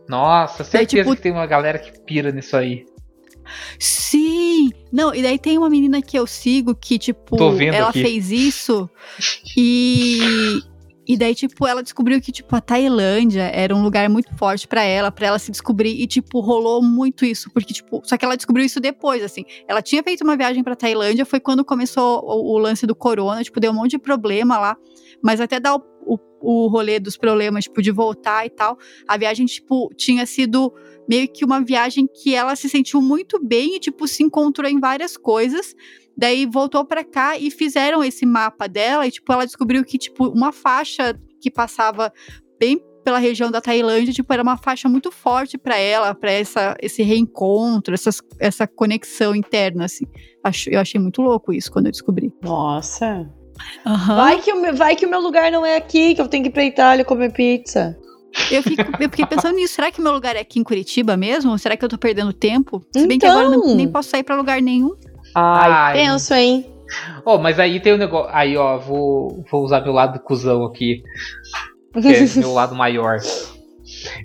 Nossa, 0.07 0.63
certeza 0.63 1.03
tipo- 1.03 1.15
que 1.15 1.21
tem 1.21 1.31
uma 1.31 1.45
galera 1.47 1.79
que 1.79 1.99
pira 2.01 2.31
nisso 2.31 2.55
aí. 2.55 2.85
Sim! 3.79 4.71
Não, 4.91 5.13
e 5.13 5.21
daí 5.21 5.37
tem 5.37 5.57
uma 5.57 5.69
menina 5.69 6.01
que 6.01 6.17
eu 6.17 6.25
sigo 6.25 6.73
que, 6.75 6.97
tipo, 6.97 7.37
Tô 7.37 7.51
vendo 7.51 7.73
ela 7.75 7.89
aqui. 7.89 8.01
fez 8.01 8.31
isso 8.31 8.89
e. 9.57 10.61
E 11.07 11.15
daí, 11.15 11.35
tipo, 11.35 11.67
ela 11.67 11.83
descobriu 11.83 12.19
que, 12.19 12.31
tipo, 12.31 12.55
a 12.55 12.61
Tailândia 12.61 13.43
era 13.43 13.75
um 13.75 13.83
lugar 13.83 14.09
muito 14.09 14.35
forte 14.35 14.67
pra 14.67 14.83
ela, 14.83 15.11
pra 15.11 15.27
ela 15.27 15.39
se 15.39 15.51
descobrir. 15.51 16.01
E, 16.01 16.07
tipo, 16.07 16.39
rolou 16.39 16.81
muito 16.81 17.23
isso. 17.23 17.49
Porque, 17.51 17.73
tipo, 17.73 18.01
só 18.03 18.17
que 18.17 18.25
ela 18.25 18.35
descobriu 18.35 18.65
isso 18.65 18.79
depois, 18.79 19.23
assim. 19.23 19.43
Ela 19.67 19.81
tinha 19.81 20.01
feito 20.01 20.23
uma 20.23 20.35
viagem 20.35 20.63
pra 20.63 20.75
Tailândia, 20.75 21.25
foi 21.25 21.39
quando 21.39 21.63
começou 21.63 22.23
o, 22.23 22.55
o 22.55 22.57
lance 22.57 22.87
do 22.87 22.95
corona, 22.95 23.43
tipo, 23.43 23.59
deu 23.59 23.71
um 23.71 23.75
monte 23.75 23.91
de 23.91 23.99
problema 23.99 24.57
lá. 24.57 24.75
Mas 25.23 25.39
até 25.39 25.59
dar 25.59 25.75
o, 25.75 25.83
o, 26.05 26.17
o 26.41 26.67
rolê 26.67 26.99
dos 26.99 27.17
problemas, 27.17 27.65
tipo, 27.65 27.81
de 27.81 27.91
voltar 27.91 28.45
e 28.45 28.49
tal, 28.49 28.77
a 29.07 29.15
viagem, 29.15 29.45
tipo, 29.45 29.89
tinha 29.95 30.25
sido 30.25 30.73
meio 31.07 31.27
que 31.27 31.45
uma 31.45 31.63
viagem 31.63 32.07
que 32.07 32.33
ela 32.33 32.55
se 32.55 32.67
sentiu 32.67 32.99
muito 32.99 33.39
bem 33.43 33.75
e, 33.75 33.79
tipo, 33.79 34.07
se 34.07 34.23
encontrou 34.23 34.69
em 34.69 34.79
várias 34.79 35.15
coisas. 35.15 35.75
Daí 36.17 36.45
voltou 36.45 36.85
pra 36.85 37.03
cá 37.03 37.37
e 37.37 37.51
fizeram 37.51 38.03
esse 38.03 38.25
mapa 38.25 38.67
dela 38.67 39.05
e, 39.05 39.11
tipo, 39.11 39.31
ela 39.33 39.45
descobriu 39.45 39.83
que, 39.83 39.97
tipo, 39.97 40.27
uma 40.29 40.51
faixa 40.51 41.19
que 41.41 41.51
passava 41.51 42.11
bem 42.59 42.79
pela 43.03 43.19
região 43.19 43.51
da 43.51 43.61
Tailândia, 43.61 44.11
tipo, 44.13 44.33
era 44.33 44.41
uma 44.41 44.57
faixa 44.57 44.89
muito 44.89 45.11
forte 45.11 45.57
pra 45.59 45.77
ela, 45.77 46.15
pra 46.15 46.31
essa, 46.31 46.75
esse 46.81 47.03
reencontro, 47.03 47.93
essas, 47.93 48.19
essa 48.39 48.65
conexão 48.65 49.35
interna, 49.35 49.85
assim. 49.85 50.05
Acho, 50.43 50.69
eu 50.71 50.79
achei 50.79 50.99
muito 50.99 51.21
louco 51.21 51.53
isso 51.53 51.71
quando 51.71 51.85
eu 51.87 51.91
descobri. 51.91 52.33
Nossa. 52.41 53.29
Aham. 53.85 54.15
Vai, 54.15 54.41
que 54.41 54.51
o 54.51 54.59
meu, 54.61 54.75
vai 54.75 54.95
que 54.95 55.05
o 55.05 55.09
meu 55.09 55.19
lugar 55.19 55.51
não 55.51 55.65
é 55.65 55.75
aqui, 55.75 56.15
que 56.15 56.21
eu 56.21 56.27
tenho 56.27 56.43
que 56.43 56.49
ir 56.49 56.53
pra 56.53 56.65
Itália 56.65 57.05
comer 57.05 57.31
pizza. 57.31 57.95
Eu, 58.51 58.61
fico, 58.63 58.81
eu 58.99 59.09
fiquei 59.09 59.25
pensando 59.25 59.55
nisso. 59.55 59.75
Será 59.75 59.89
que 59.91 60.01
meu 60.01 60.11
lugar 60.11 60.35
é 60.35 60.39
aqui 60.39 60.59
em 60.59 60.63
Curitiba 60.63 61.15
mesmo? 61.15 61.51
Ou 61.51 61.57
será 61.57 61.77
que 61.77 61.85
eu 61.85 61.89
tô 61.89 61.97
perdendo 61.97 62.33
tempo? 62.33 62.81
Se 62.93 63.07
bem 63.07 63.17
que 63.17 63.25
agora 63.25 63.45
eu 63.45 63.53
Então. 63.53 63.67
não- 63.69 63.75
nem 63.75 63.87
posso 63.89 64.09
sair 64.09 64.23
pra 64.23 64.35
lugar 64.35 64.61
nenhum. 64.61 64.93
Ai, 65.35 65.71
Ai. 65.71 65.93
penso, 65.93 66.33
hein? 66.33 66.65
Oh, 67.25 67.37
mas 67.37 67.59
aí 67.59 67.79
tem 67.79 67.93
um 67.93 67.97
negócio. 67.97 68.29
Aí, 68.33 68.55
ó, 68.55 68.77
vou, 68.77 69.43
vou 69.51 69.63
usar 69.63 69.81
meu 69.81 69.91
lado 69.91 70.19
cuzão 70.19 70.63
aqui. 70.63 71.03
Que 71.93 72.07
é 72.07 72.39
meu 72.39 72.53
lado 72.53 72.73
maior. 72.75 73.17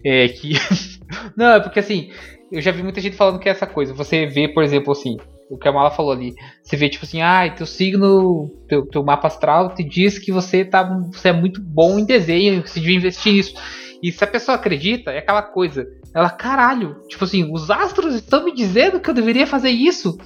É 0.05 0.29
que. 0.29 0.53
Não, 1.37 1.55
é 1.55 1.61
porque 1.61 1.81
assim, 1.81 2.11
eu 2.53 2.61
já 2.61 2.71
vi 2.71 2.83
muita 2.83 3.01
gente 3.01 3.17
falando 3.17 3.41
que 3.41 3.49
é 3.49 3.53
essa 3.53 3.67
coisa. 3.67 3.93
Você 3.95 4.27
vê, 4.27 4.47
por 4.47 4.63
exemplo, 4.63 4.93
assim, 4.93 5.17
o 5.51 5.59
que 5.59 5.67
a 5.67 5.73
Mala 5.73 5.91
falou 5.91 6.13
ali. 6.13 6.35
Você 6.63 6.77
vê, 6.77 6.89
tipo 6.89 7.05
assim, 7.05 7.21
ah, 7.21 7.51
teu 7.51 7.67
signo, 7.67 8.49
teu, 8.69 8.87
teu 8.87 9.03
mapa 9.03 9.27
astral 9.27 9.75
te 9.75 9.83
diz 9.83 10.19
que 10.19 10.31
você, 10.31 10.65
tá, 10.65 10.83
você 11.13 11.31
é 11.31 11.33
muito 11.33 11.61
bom 11.61 11.99
em 11.99 12.05
desenho, 12.05 12.63
que 12.63 12.71
você 12.71 12.79
devia 12.79 12.97
investir 12.97 13.33
nisso. 13.33 13.55
E 14.03 14.13
se 14.13 14.23
a 14.23 14.27
pessoa 14.27 14.55
acredita, 14.55 15.11
é 15.11 15.19
aquela 15.19 15.43
coisa. 15.43 15.87
Ela, 16.15 16.31
caralho, 16.31 17.03
tipo 17.09 17.25
assim, 17.25 17.53
os 17.53 17.71
astros 17.71 18.15
estão 18.15 18.45
me 18.45 18.55
dizendo 18.55 19.01
que 19.01 19.11
eu 19.11 19.15
deveria 19.15 19.47
fazer 19.47 19.71
isso. 19.71 20.17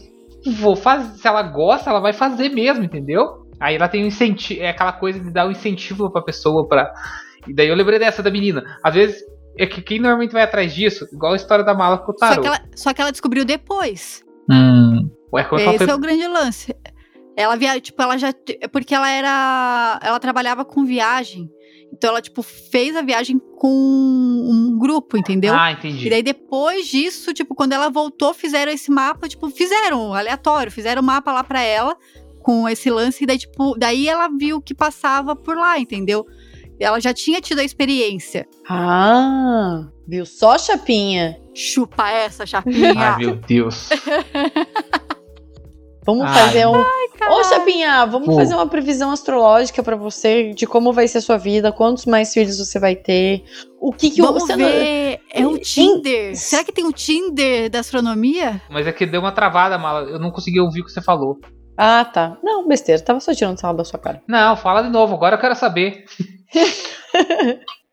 Vou 0.46 0.76
fazer, 0.76 1.18
se 1.18 1.26
ela 1.26 1.42
gosta, 1.42 1.90
ela 1.90 2.00
vai 2.00 2.12
fazer 2.12 2.50
mesmo, 2.50 2.84
entendeu? 2.84 3.44
Aí 3.60 3.76
ela 3.76 3.88
tem 3.88 4.04
um 4.04 4.08
incentivo, 4.08 4.62
é 4.62 4.68
aquela 4.68 4.92
coisa 4.92 5.20
de 5.20 5.30
dar 5.30 5.46
um 5.46 5.50
incentivo 5.50 6.10
pra 6.10 6.22
pessoa 6.22 6.66
pra. 6.68 6.92
E 7.46 7.54
daí 7.54 7.68
eu 7.68 7.74
lembrei 7.74 7.98
dessa 7.98 8.22
da 8.22 8.30
menina. 8.30 8.64
Às 8.82 8.94
vezes, 8.94 9.22
é 9.58 9.66
que 9.66 9.80
quem 9.80 10.00
normalmente 10.00 10.32
vai 10.32 10.42
atrás 10.42 10.74
disso, 10.74 11.06
igual 11.12 11.32
a 11.32 11.36
história 11.36 11.64
da 11.64 11.74
mala 11.74 11.98
com 11.98 12.12
o 12.12 12.18
Só 12.18 12.28
tarô. 12.28 12.42
que, 12.42 12.48
ela, 12.48 12.60
só 12.74 12.92
que 12.92 13.00
ela 13.00 13.12
descobriu 13.12 13.44
depois. 13.44 14.24
Hum. 14.50 15.08
Ué, 15.32 15.44
como 15.44 15.60
Esse 15.60 15.78
foi... 15.78 15.88
é 15.88 15.94
o 15.94 15.98
grande 15.98 16.26
lance. 16.26 16.74
Ela 17.36 17.56
via, 17.56 17.80
tipo, 17.80 18.00
ela 18.00 18.16
já. 18.16 18.28
é 18.60 18.68
Porque 18.68 18.94
ela 18.94 19.10
era. 19.10 19.98
Ela 20.02 20.20
trabalhava 20.20 20.64
com 20.64 20.84
viagem. 20.84 21.48
Então 21.92 22.10
ela, 22.10 22.20
tipo, 22.20 22.42
fez 22.42 22.96
a 22.96 23.02
viagem 23.02 23.38
com 23.56 23.70
um 23.70 24.78
grupo, 24.78 25.16
entendeu? 25.16 25.54
Ah, 25.54 25.72
entendi. 25.72 26.06
E 26.06 26.10
daí 26.10 26.22
depois 26.22 26.86
disso, 26.88 27.32
tipo, 27.32 27.54
quando 27.54 27.72
ela 27.72 27.88
voltou, 27.88 28.34
fizeram 28.34 28.72
esse 28.72 28.90
mapa, 28.90 29.28
tipo, 29.28 29.48
fizeram 29.48 30.12
aleatório, 30.12 30.72
fizeram 30.72 31.02
o 31.02 31.04
mapa 31.04 31.32
lá 31.32 31.44
pra 31.44 31.62
ela 31.62 31.96
com 32.42 32.68
esse 32.68 32.90
lance 32.90 33.24
e 33.24 33.26
daí 33.26 33.38
tipo, 33.38 33.74
daí 33.78 34.06
ela 34.06 34.28
viu 34.28 34.60
que 34.60 34.74
passava 34.74 35.34
por 35.34 35.56
lá, 35.56 35.78
entendeu? 35.78 36.26
Ela 36.78 37.00
já 37.00 37.14
tinha 37.14 37.40
tido 37.40 37.60
a 37.60 37.64
experiência. 37.64 38.46
Ah, 38.68 39.86
viu 40.06 40.26
só, 40.26 40.58
Chapinha? 40.58 41.38
Chupa 41.54 42.10
essa, 42.10 42.44
chapinha. 42.44 42.92
Ai, 42.96 43.18
meu 43.18 43.36
Deus. 43.36 43.88
Vamos 46.04 46.24
Ai, 46.26 46.34
fazer 46.46 46.66
um. 46.66 46.72
Caralho. 47.18 47.40
Ô, 47.40 47.44
Chapinha, 47.44 48.04
vamos 48.06 48.28
Pô. 48.28 48.34
fazer 48.34 48.54
uma 48.54 48.66
previsão 48.66 49.10
astrológica 49.10 49.82
pra 49.82 49.96
você 49.96 50.52
de 50.52 50.66
como 50.66 50.92
vai 50.92 51.08
ser 51.08 51.18
a 51.18 51.20
sua 51.22 51.36
vida, 51.38 51.72
quantos 51.72 52.04
mais 52.06 52.32
filhos 52.34 52.58
você 52.58 52.78
vai 52.78 52.94
ter, 52.96 53.44
o 53.80 53.92
que 53.92 54.10
que 54.10 54.20
o- 54.20 54.26
Vamos 54.26 54.42
você 54.42 54.56
não- 54.56 54.66
ver. 54.66 55.20
É 55.32 55.46
o 55.46 55.58
Tinder. 55.58 56.36
Será 56.36 56.62
que 56.64 56.72
tem 56.72 56.84
o 56.84 56.92
Tinder 56.92 57.70
da 57.70 57.80
astronomia? 57.80 58.60
Mas 58.68 58.86
é 58.86 58.92
que 58.92 59.06
deu 59.06 59.20
uma 59.20 59.32
travada, 59.32 59.78
mala. 59.78 60.08
Eu 60.10 60.18
não 60.18 60.30
consegui 60.30 60.60
ouvir 60.60 60.80
o 60.82 60.84
que 60.84 60.90
você 60.92 61.00
falou. 61.02 61.38
Ah, 61.76 62.04
tá. 62.04 62.36
Não, 62.42 62.68
besteira, 62.68 63.00
tava 63.02 63.18
só 63.20 63.34
tirando 63.34 63.58
sarro 63.58 63.76
da 63.76 63.84
sua 63.84 63.98
cara. 63.98 64.22
Não, 64.28 64.56
fala 64.56 64.82
de 64.82 64.90
novo, 64.90 65.14
agora 65.14 65.36
eu 65.36 65.40
quero 65.40 65.54
saber. 65.56 66.04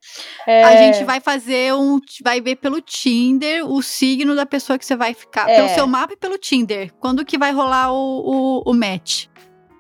É, 0.47 0.63
A 0.63 0.75
gente 0.75 1.03
vai 1.03 1.19
fazer 1.19 1.73
um. 1.73 1.99
Vai 2.23 2.41
ver 2.41 2.55
pelo 2.55 2.81
Tinder 2.81 3.65
o 3.65 3.81
signo 3.81 4.35
da 4.35 4.45
pessoa 4.45 4.77
que 4.77 4.85
você 4.85 4.95
vai 4.95 5.13
ficar. 5.13 5.49
É. 5.49 5.57
Pelo 5.57 5.69
seu 5.69 5.87
mapa 5.87 6.13
e 6.13 6.17
pelo 6.17 6.37
Tinder. 6.37 6.91
Quando 6.99 7.25
que 7.25 7.37
vai 7.37 7.51
rolar 7.51 7.91
o, 7.91 8.61
o, 8.65 8.71
o 8.71 8.73
match? 8.73 9.25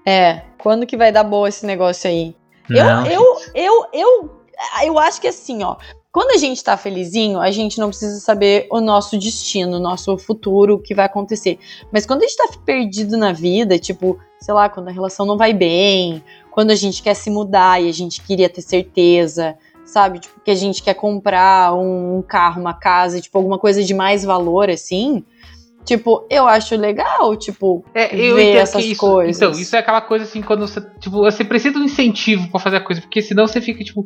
É, 0.05 0.41
quando 0.57 0.85
que 0.85 0.97
vai 0.97 1.11
dar 1.11 1.23
boa 1.23 1.49
esse 1.49 1.65
negócio 1.65 2.09
aí? 2.09 2.35
Não, 2.69 3.05
eu, 3.05 3.23
eu, 3.53 3.85
eu, 3.93 4.41
eu 4.83 4.99
acho 4.99 5.19
que 5.19 5.27
assim, 5.27 5.63
ó. 5.63 5.75
Quando 6.11 6.31
a 6.31 6.37
gente 6.37 6.61
tá 6.61 6.75
felizinho, 6.75 7.39
a 7.39 7.51
gente 7.51 7.79
não 7.79 7.87
precisa 7.87 8.19
saber 8.19 8.67
o 8.69 8.81
nosso 8.81 9.17
destino, 9.17 9.77
o 9.77 9.79
nosso 9.79 10.17
futuro, 10.17 10.75
o 10.75 10.79
que 10.79 10.93
vai 10.93 11.05
acontecer. 11.05 11.57
Mas 11.89 12.05
quando 12.05 12.23
a 12.23 12.27
gente 12.27 12.35
tá 12.35 12.49
perdido 12.65 13.15
na 13.15 13.31
vida, 13.31 13.79
tipo, 13.79 14.19
sei 14.37 14.53
lá, 14.53 14.67
quando 14.67 14.89
a 14.89 14.91
relação 14.91 15.25
não 15.25 15.37
vai 15.37 15.53
bem, 15.53 16.21
quando 16.51 16.71
a 16.71 16.75
gente 16.75 17.01
quer 17.01 17.13
se 17.13 17.29
mudar 17.29 17.81
e 17.81 17.87
a 17.87 17.93
gente 17.93 18.21
queria 18.21 18.49
ter 18.49 18.61
certeza, 18.61 19.57
sabe? 19.91 20.19
Tipo, 20.19 20.39
que 20.39 20.49
a 20.51 20.55
gente 20.55 20.81
quer 20.81 20.93
comprar 20.93 21.73
um, 21.75 22.21
carro, 22.21 22.61
uma 22.61 22.73
casa, 22.73 23.19
tipo, 23.19 23.37
alguma 23.37 23.59
coisa 23.59 23.83
de 23.83 23.93
mais 23.93 24.23
valor, 24.23 24.69
assim. 24.69 25.23
Tipo, 25.83 26.25
eu 26.29 26.47
acho 26.47 26.75
legal, 26.75 27.35
tipo, 27.35 27.83
É, 27.93 28.15
eu 28.15 28.35
ver 28.35 28.57
essas 28.57 28.85
isso, 28.85 29.01
coisas. 29.01 29.35
Então, 29.37 29.51
isso 29.51 29.75
é 29.75 29.79
aquela 29.79 29.99
coisa 29.99 30.25
assim, 30.25 30.41
quando 30.41 30.67
você, 30.67 30.79
tipo, 30.99 31.17
você 31.17 31.43
precisa 31.43 31.73
de 31.73 31.79
um 31.81 31.83
incentivo 31.85 32.49
pra 32.49 32.59
fazer 32.59 32.77
a 32.77 32.81
coisa, 32.81 33.01
porque 33.01 33.21
senão 33.21 33.47
você 33.47 33.59
fica 33.59 33.83
tipo, 33.83 34.05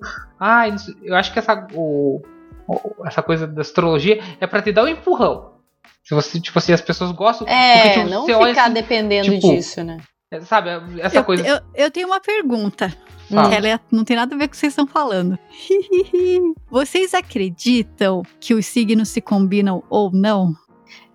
sei- 0.78 0.96
eu 1.04 1.16
acho 1.16 1.34
que 1.34 1.40
essa, 1.40 1.68
o- 1.74 2.22
o- 2.68 3.06
essa 3.06 3.22
coisa 3.22 3.46
da 3.46 3.62
astrologia 3.62 4.22
é 4.40 4.48
pra 4.48 4.62
te 4.62 4.72
dar 4.72 4.86
um 4.86 4.88
empurrão. 4.88 5.56
Se 6.04 6.16
você, 6.16 6.40
tipo 6.40 6.58
assim, 6.58 6.72
as 6.72 6.82
pessoas 6.82 7.12
gostam, 7.12 7.46
é, 7.48 7.74
porque 7.74 7.90
tipo, 8.00 8.10
não 8.10 8.22
você 8.22 8.32
ficar 8.32 8.42
olha 8.44 8.62
assim, 8.62 8.74
dependendo 8.74 9.32
tipo, 9.32 9.48
disso, 9.54 9.84
né? 9.84 9.98
é, 10.32 10.40
sabe, 10.42 10.70
essa 11.02 11.18
eu, 11.18 11.24
coisa. 11.26 11.46
eu, 11.46 11.60
eu 11.76 11.92
tenho 11.92 12.08
uma 12.08 12.20
pergunta. 12.22 12.92
Fala. 13.30 13.54
Ela 13.56 13.68
é- 13.70 13.80
não 13.92 14.04
tem 14.04 14.16
nada 14.16 14.36
a 14.36 14.38
ver 14.38 14.46
com 14.48 14.50
o 14.50 14.52
que 14.52 14.58
vocês 14.58 14.72
estão 14.74 14.86
falando. 14.88 15.38
vocês 16.70 17.14
acreditam 17.14 18.22
que 18.40 18.54
os 18.54 18.66
signos 18.66 19.10
se 19.10 19.22
combinam 19.22 19.84
ou 19.90 20.12
não? 20.12 20.54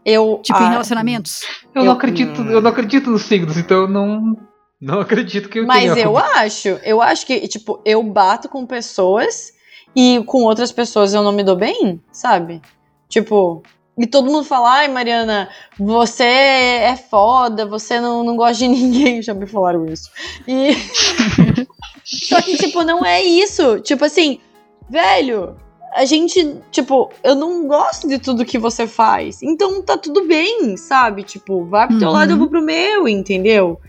Eu, 0.05 0.41
Tipo, 0.43 0.59
em 0.61 0.67
ah, 0.67 0.71
relacionamentos? 0.71 1.43
eu, 1.75 1.83
eu- 1.83 1.85
não 1.85 1.93
acredito, 1.93 2.41
eu 2.43 2.61
não 2.61 2.71
acredito 2.71 3.11
nos 3.11 3.23
signos, 3.23 3.57
então 3.57 3.83
eu 3.83 3.89
não 3.89 4.37
não 4.81 4.99
acredito 5.01 5.49
que 5.51 5.59
eu 5.59 5.67
Mas 5.67 5.93
tenha. 5.93 6.05
eu 6.07 6.17
acho, 6.17 6.69
eu 6.69 7.03
acho 7.03 7.27
que, 7.27 7.47
tipo, 7.47 7.83
eu 7.85 8.03
bato 8.03 8.49
com 8.49 8.65
pessoas 8.65 9.53
e 9.95 10.23
com 10.25 10.43
outras 10.45 10.73
pessoas 10.73 11.13
eu 11.13 11.23
não 11.23 11.33
me 11.33 11.45
dou 11.45 11.55
bem, 11.55 12.01
sabe? 12.11 12.63
Tipo, 13.07 13.63
e 13.99 14.07
todo 14.07 14.31
mundo 14.33 14.43
fala, 14.45 14.71
ai, 14.79 14.89
Mariana, 14.89 15.51
você 15.79 16.25
é 16.25 16.97
foda, 16.97 17.67
você 17.67 18.01
não, 18.01 18.25
não 18.25 18.37
gosta 18.37 18.55
de 18.57 18.69
ninguém, 18.73 19.21
já 19.21 19.35
me 19.35 19.47
falaram 19.47 19.85
isso. 19.85 20.09
E. 20.49 20.71
Só 22.11 22.41
que, 22.43 22.57
tipo, 22.57 22.83
não 22.83 23.05
é 23.05 23.23
isso. 23.23 23.81
Tipo 23.81 24.05
assim, 24.05 24.41
velho, 24.89 25.57
a 25.95 26.05
gente, 26.05 26.57
tipo, 26.71 27.11
eu 27.23 27.35
não 27.35 27.67
gosto 27.67 28.09
de 28.09 28.19
tudo 28.19 28.45
que 28.45 28.59
você 28.59 28.87
faz. 28.87 29.43
Então 29.43 29.83
tá 29.83 29.97
tudo 29.97 30.27
bem, 30.27 30.77
sabe? 30.77 31.23
Tipo, 31.23 31.65
vai 31.65 31.87
pro 31.87 31.99
teu 31.99 32.09
Uhum. 32.09 32.15
lado, 32.15 32.33
eu 32.33 32.39
vou 32.39 32.49
pro 32.49 32.63
meu, 32.63 33.09
entendeu? 33.09 33.81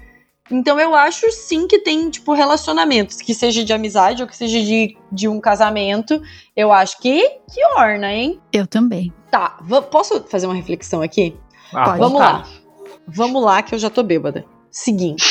Então 0.50 0.78
eu 0.80 0.94
acho 0.94 1.32
sim 1.32 1.66
que 1.66 1.80
tem, 1.80 2.10
tipo, 2.10 2.34
relacionamentos, 2.34 3.18
que 3.18 3.34
seja 3.34 3.64
de 3.64 3.72
amizade 3.72 4.22
ou 4.22 4.28
que 4.28 4.36
seja 4.36 4.60
de, 4.60 4.98
de 5.12 5.28
um 5.28 5.40
casamento. 5.40 6.22
Eu 6.56 6.74
acho 6.74 7.00
que, 7.00 7.22
que 7.52 7.66
orna, 7.78 8.12
hein? 8.12 8.40
Eu 8.52 8.68
também. 8.68 9.14
Tá, 9.32 9.58
posso 9.90 10.22
fazer 10.28 10.48
uma 10.48 10.56
reflexão 10.56 11.02
aqui? 11.02 11.38
Ah, 11.74 11.86
Pode. 11.86 12.00
Vamos 12.00 12.20
lá. 12.20 12.32
vontade. 12.40 12.62
Vamos 13.08 13.44
lá, 13.44 13.62
que 13.62 13.74
eu 13.74 13.80
já 13.80 13.90
tô 13.90 14.04
bêbada. 14.04 14.46
Seguinte. 14.70 15.24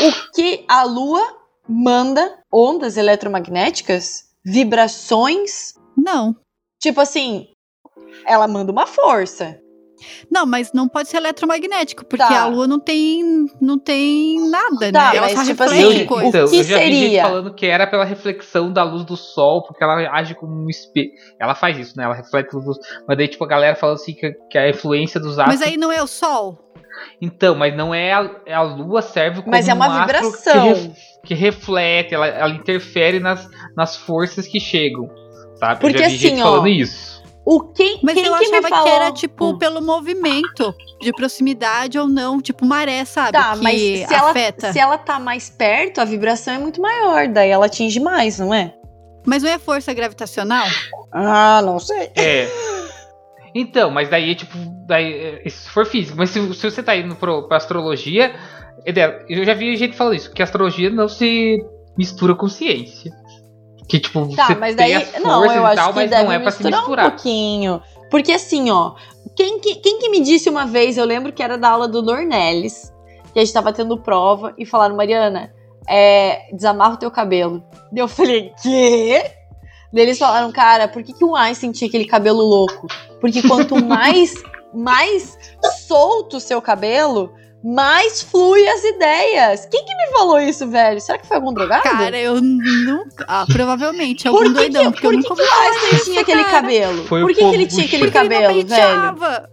O 0.00 0.32
que 0.34 0.64
a 0.68 0.84
Lua 0.84 1.20
manda 1.68 2.38
ondas 2.52 2.96
eletromagnéticas, 2.96 4.24
vibrações, 4.44 5.74
Não. 5.96 6.34
tipo 6.80 7.00
assim, 7.00 7.46
ela 8.26 8.46
manda 8.48 8.72
uma 8.72 8.86
força. 8.86 9.58
Não, 10.30 10.46
mas 10.46 10.72
não 10.72 10.88
pode 10.88 11.08
ser 11.08 11.16
eletromagnético, 11.16 12.04
porque 12.04 12.24
Tá. 12.24 12.42
a 12.42 12.46
Lua 12.46 12.68
não 12.68 12.78
tem, 12.78 13.46
não 13.60 13.76
tem 13.76 14.48
nada, 14.48 14.92
Tá, 14.92 15.10
né? 15.10 15.16
Ela 15.16 15.26
mas 15.26 15.32
só 15.32 15.44
tipo 15.44 15.60
reflete 15.64 15.86
assim, 15.96 16.06
coisa. 16.06 16.28
então, 16.28 16.44
o 16.46 16.50
que 16.50 16.56
eu 16.58 16.62
já 16.62 16.78
vi 16.78 16.84
gente 16.84 17.00
seria? 17.00 17.22
falando 17.24 17.52
que 17.54 17.66
era 17.66 17.84
pela 17.84 18.04
reflexão 18.04 18.72
da 18.72 18.84
luz 18.84 19.04
do 19.04 19.16
sol, 19.16 19.64
porque 19.66 19.82
ela 19.82 19.94
age 20.16 20.36
como 20.36 20.52
um 20.54 20.68
espelho. 20.70 21.10
Ela 21.40 21.56
faz 21.56 21.76
isso, 21.78 21.96
né? 21.96 22.04
Ela 22.04 22.14
reflete 22.14 22.54
a 22.54 22.58
luz. 22.60 22.78
Mas 23.08 23.18
daí, 23.18 23.26
tipo, 23.26 23.42
a 23.42 23.48
galera 23.48 23.74
falando 23.74 23.96
assim 23.96 24.14
que, 24.14 24.30
que 24.48 24.56
a 24.56 24.70
influência 24.70 25.18
dos 25.18 25.36
astros. 25.36 25.58
Mas 25.58 25.68
aí 25.68 25.76
não 25.76 25.90
é 25.90 26.00
o 26.00 26.06
Sol? 26.06 26.67
Então, 27.20 27.54
mas 27.54 27.76
não 27.76 27.94
é 27.94 28.12
a, 28.12 28.30
é 28.46 28.54
a 28.54 28.62
lua 28.62 29.02
serve 29.02 29.40
como 29.40 29.50
Mas 29.50 29.68
é 29.68 29.74
uma 29.74 29.88
um 29.88 29.90
astro 29.92 30.16
vibração. 30.30 30.62
Que, 30.62 30.68
ref- 30.68 30.96
que 31.24 31.34
reflete, 31.34 32.14
ela, 32.14 32.26
ela 32.26 32.50
interfere 32.54 33.20
nas, 33.20 33.48
nas 33.76 33.96
forças 33.96 34.46
que 34.46 34.58
chegam. 34.60 35.08
Sabe? 35.58 35.80
Porque 35.80 35.96
eu 35.96 36.00
já 36.02 36.08
vi 36.08 36.16
gente 36.16 36.32
assim, 36.34 36.42
ó, 36.42 36.44
falando 36.44 36.68
isso. 36.68 37.18
O 37.44 37.60
quem, 37.72 37.98
Mas 38.02 38.14
quem 38.14 38.26
eu 38.26 38.36
que 38.36 38.44
achava 38.44 38.82
que 38.82 38.88
era, 38.90 39.10
tipo, 39.10 39.46
Hum. 39.52 39.58
pelo 39.58 39.80
movimento 39.80 40.74
de 41.00 41.10
proximidade 41.12 41.98
ou 41.98 42.06
não. 42.06 42.42
Tipo, 42.42 42.66
maré, 42.66 43.04
sabe? 43.06 43.32
Tá, 43.32 43.56
que 43.56 43.62
mas 43.62 43.80
se 43.80 44.14
ela, 44.14 44.30
afeta. 44.30 44.72
se 44.72 44.78
ela 44.78 44.98
tá 44.98 45.18
mais 45.18 45.48
perto, 45.48 46.00
a 46.00 46.04
vibração 46.04 46.52
é 46.54 46.58
muito 46.58 46.80
maior, 46.80 47.26
daí 47.28 47.48
ela 47.50 47.66
atinge 47.66 47.98
mais, 48.00 48.38
não 48.38 48.52
é? 48.52 48.74
Mas 49.26 49.42
não 49.42 49.50
é 49.50 49.58
força 49.58 49.92
gravitacional? 49.94 50.66
Ah, 51.12 51.60
não 51.64 51.78
sei. 51.78 52.10
É. 52.14 52.48
Então, 53.54 53.90
mas 53.90 54.08
daí, 54.08 54.34
tipo, 54.34 54.56
daí, 54.86 55.40
é, 55.44 55.48
se 55.48 55.68
for 55.70 55.86
físico, 55.86 56.16
mas 56.16 56.30
se, 56.30 56.54
se 56.54 56.70
você 56.70 56.82
tá 56.82 56.96
indo 56.96 57.14
pro, 57.16 57.48
pra 57.48 57.56
astrologia, 57.56 58.34
eu 59.28 59.44
já 59.44 59.54
vi 59.54 59.76
gente 59.76 59.96
falando 59.96 60.14
isso, 60.14 60.32
que 60.32 60.42
astrologia 60.42 60.90
não 60.90 61.08
se 61.08 61.58
mistura 61.96 62.34
com 62.34 62.48
ciência. 62.48 63.12
Que, 63.88 63.98
tipo, 63.98 64.34
Tá, 64.36 64.46
você 64.48 64.54
mas 64.54 64.76
tem 64.76 64.92
daí. 64.92 64.94
as 64.94 65.22
Não, 65.22 65.44
eu 65.44 65.62
e 65.62 65.64
acho 65.66 65.76
tal, 65.76 65.88
que 65.90 65.94
mas 65.96 66.10
deve 66.10 66.24
não 66.24 66.32
é 66.32 66.38
pra 66.38 66.50
se 66.50 66.62
misturar 66.62 67.06
um 67.06 67.10
pouquinho. 67.10 67.82
Porque 68.10 68.32
assim, 68.32 68.70
ó, 68.70 68.94
quem 69.34 69.58
que, 69.60 69.76
quem 69.76 69.98
que 69.98 70.08
me 70.10 70.20
disse 70.20 70.48
uma 70.48 70.66
vez, 70.66 70.96
eu 70.98 71.04
lembro 71.04 71.32
que 71.32 71.42
era 71.42 71.56
da 71.56 71.70
aula 71.70 71.88
do 71.88 72.02
Dornelles, 72.02 72.92
que 73.32 73.38
a 73.38 73.44
gente 73.44 73.52
tava 73.54 73.72
tendo 73.72 73.98
prova 73.98 74.54
e 74.58 74.66
falaram, 74.66 74.96
Mariana, 74.96 75.52
é, 75.88 76.48
desamarra 76.52 76.94
o 76.94 76.98
teu 76.98 77.10
cabelo. 77.10 77.62
Daí 77.90 78.02
eu 78.02 78.08
falei, 78.08 78.52
quê? 78.62 79.22
Eles 79.92 80.18
falaram, 80.18 80.52
cara, 80.52 80.86
por 80.86 81.02
que, 81.02 81.12
que 81.12 81.24
o 81.24 81.34
Einstein 81.34 81.72
tinha 81.72 81.88
aquele 81.88 82.04
cabelo 82.04 82.42
louco? 82.42 82.86
Porque 83.20 83.42
quanto 83.46 83.76
mais, 83.82 84.34
mais 84.74 85.38
solto 85.86 86.36
o 86.36 86.40
seu 86.40 86.60
cabelo, 86.60 87.32
mais 87.64 88.22
flui 88.22 88.66
as 88.68 88.84
ideias. 88.84 89.66
Quem 89.66 89.84
que 89.84 89.94
me 89.94 90.12
falou 90.12 90.38
isso, 90.40 90.68
velho? 90.68 91.00
Será 91.00 91.18
que 91.18 91.26
foi 91.26 91.36
algum 91.36 91.52
drogado? 91.52 91.82
Cara, 91.82 92.18
eu 92.18 92.40
nunca. 92.40 93.24
Ah, 93.26 93.46
provavelmente 93.50 94.28
algum 94.28 94.38
Por 94.38 94.48
que, 94.48 94.54
doidão, 94.54 94.84
que, 94.84 94.90
porque 94.92 95.06
eu 95.06 95.10
por 95.10 95.16
nunca 95.16 95.28
que, 95.28 95.34
que 95.34 95.42
ouvi 95.42 95.54
o 95.54 95.62
Einstein 95.62 96.04
tinha 96.04 96.20
aquele 96.20 96.44
cabelo? 96.44 97.06
Foi 97.06 97.20
por 97.22 97.34
que, 97.34 97.48
que 97.48 97.54
ele 97.54 97.66
tinha 97.66 97.86
aquele 97.86 98.10
cabelo, 98.10 98.66
velho? 98.66 99.48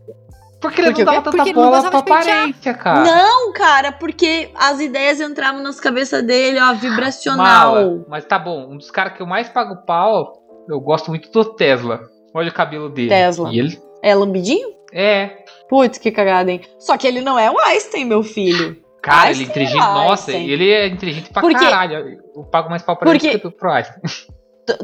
Porque 0.67 0.81
ele 0.81 0.87
Porque 0.89 1.03
não 1.03 1.11
dava 1.13 1.23
tanta 1.23 1.37
Porque 1.37 1.49
ele 1.51 1.59
não 1.59 1.69
bola 1.71 1.89
pra 1.89 1.99
aparência, 1.99 2.73
cara. 2.73 3.03
Não, 3.03 3.53
cara, 3.53 3.91
porque 3.91 4.49
as 4.55 4.79
ideias 4.79 5.19
entravam 5.21 5.61
nas 5.63 5.79
cabeças 5.79 6.23
dele, 6.23 6.59
ó, 6.59 6.73
vibracional. 6.73 7.73
Mala. 7.75 8.05
Mas 8.07 8.25
tá 8.25 8.37
bom, 8.39 8.71
um 8.71 8.77
dos 8.77 8.91
caras 8.91 9.13
que 9.13 9.21
eu 9.21 9.27
mais 9.27 9.49
pago 9.49 9.85
pau, 9.85 10.33
eu 10.69 10.79
gosto 10.79 11.09
muito 11.09 11.31
do 11.31 11.45
Tesla. 11.45 12.01
Olha 12.33 12.49
o 12.49 12.53
cabelo 12.53 12.89
dele. 12.89 13.09
Tesla. 13.09 13.49
E 13.53 13.59
ele. 13.59 13.81
É 14.03 14.13
lambidinho? 14.13 14.69
É. 14.93 15.43
Putz, 15.69 15.97
que 15.97 16.11
cagada, 16.11 16.51
hein? 16.51 16.61
Só 16.79 16.97
que 16.97 17.07
ele 17.07 17.21
não 17.21 17.37
é 17.39 17.49
o 17.49 17.59
Einstein, 17.59 18.05
meu 18.05 18.21
filho. 18.23 18.77
Cara, 19.01 19.21
Ah, 19.21 19.31
ele 19.31 19.31
é 19.31 19.35
sei 19.35 19.45
inteligente. 19.45 19.77
lá, 19.79 19.93
Nossa, 19.93 20.31
Einstein. 20.31 20.49
ele 20.49 20.69
é 20.71 20.87
inteligente 20.87 21.29
pra 21.31 21.41
Porque- 21.41 21.63
caralho. 21.65 22.19
Eu 22.35 22.43
pago 22.43 22.69
mais 22.69 22.81
pau 22.81 22.95
pra 22.97 23.09
ele 23.09 23.19
Porque- 23.19 23.37
do 23.37 23.51
que 23.51 23.57
pro 23.57 23.71
Einstein. 23.71 24.01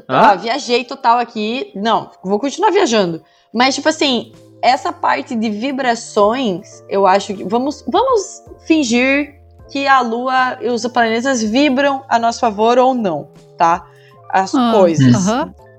Ah, 0.07 0.35
viajei 0.35 0.83
total 0.83 1.17
aqui. 1.17 1.71
Não, 1.75 2.11
vou 2.23 2.39
continuar 2.39 2.69
viajando. 2.71 3.23
Mas, 3.53 3.73
tipo 3.75 3.89
assim, 3.89 4.31
essa 4.61 4.91
parte 4.91 5.35
de 5.35 5.49
vibrações, 5.49 6.83
eu 6.89 7.05
acho 7.07 7.33
que. 7.33 7.43
Vamos, 7.43 7.83
vamos 7.87 8.43
fingir 8.65 9.35
que 9.69 9.87
a 9.87 10.01
Lua 10.01 10.57
e 10.61 10.69
os 10.69 10.85
planetas 10.87 11.41
vibram 11.41 12.03
a 12.09 12.19
nosso 12.19 12.39
favor 12.39 12.77
ou 12.77 12.93
não, 12.93 13.29
tá? 13.57 13.85
As 14.29 14.53
Ah, 14.53 14.71
coisas 14.73 15.15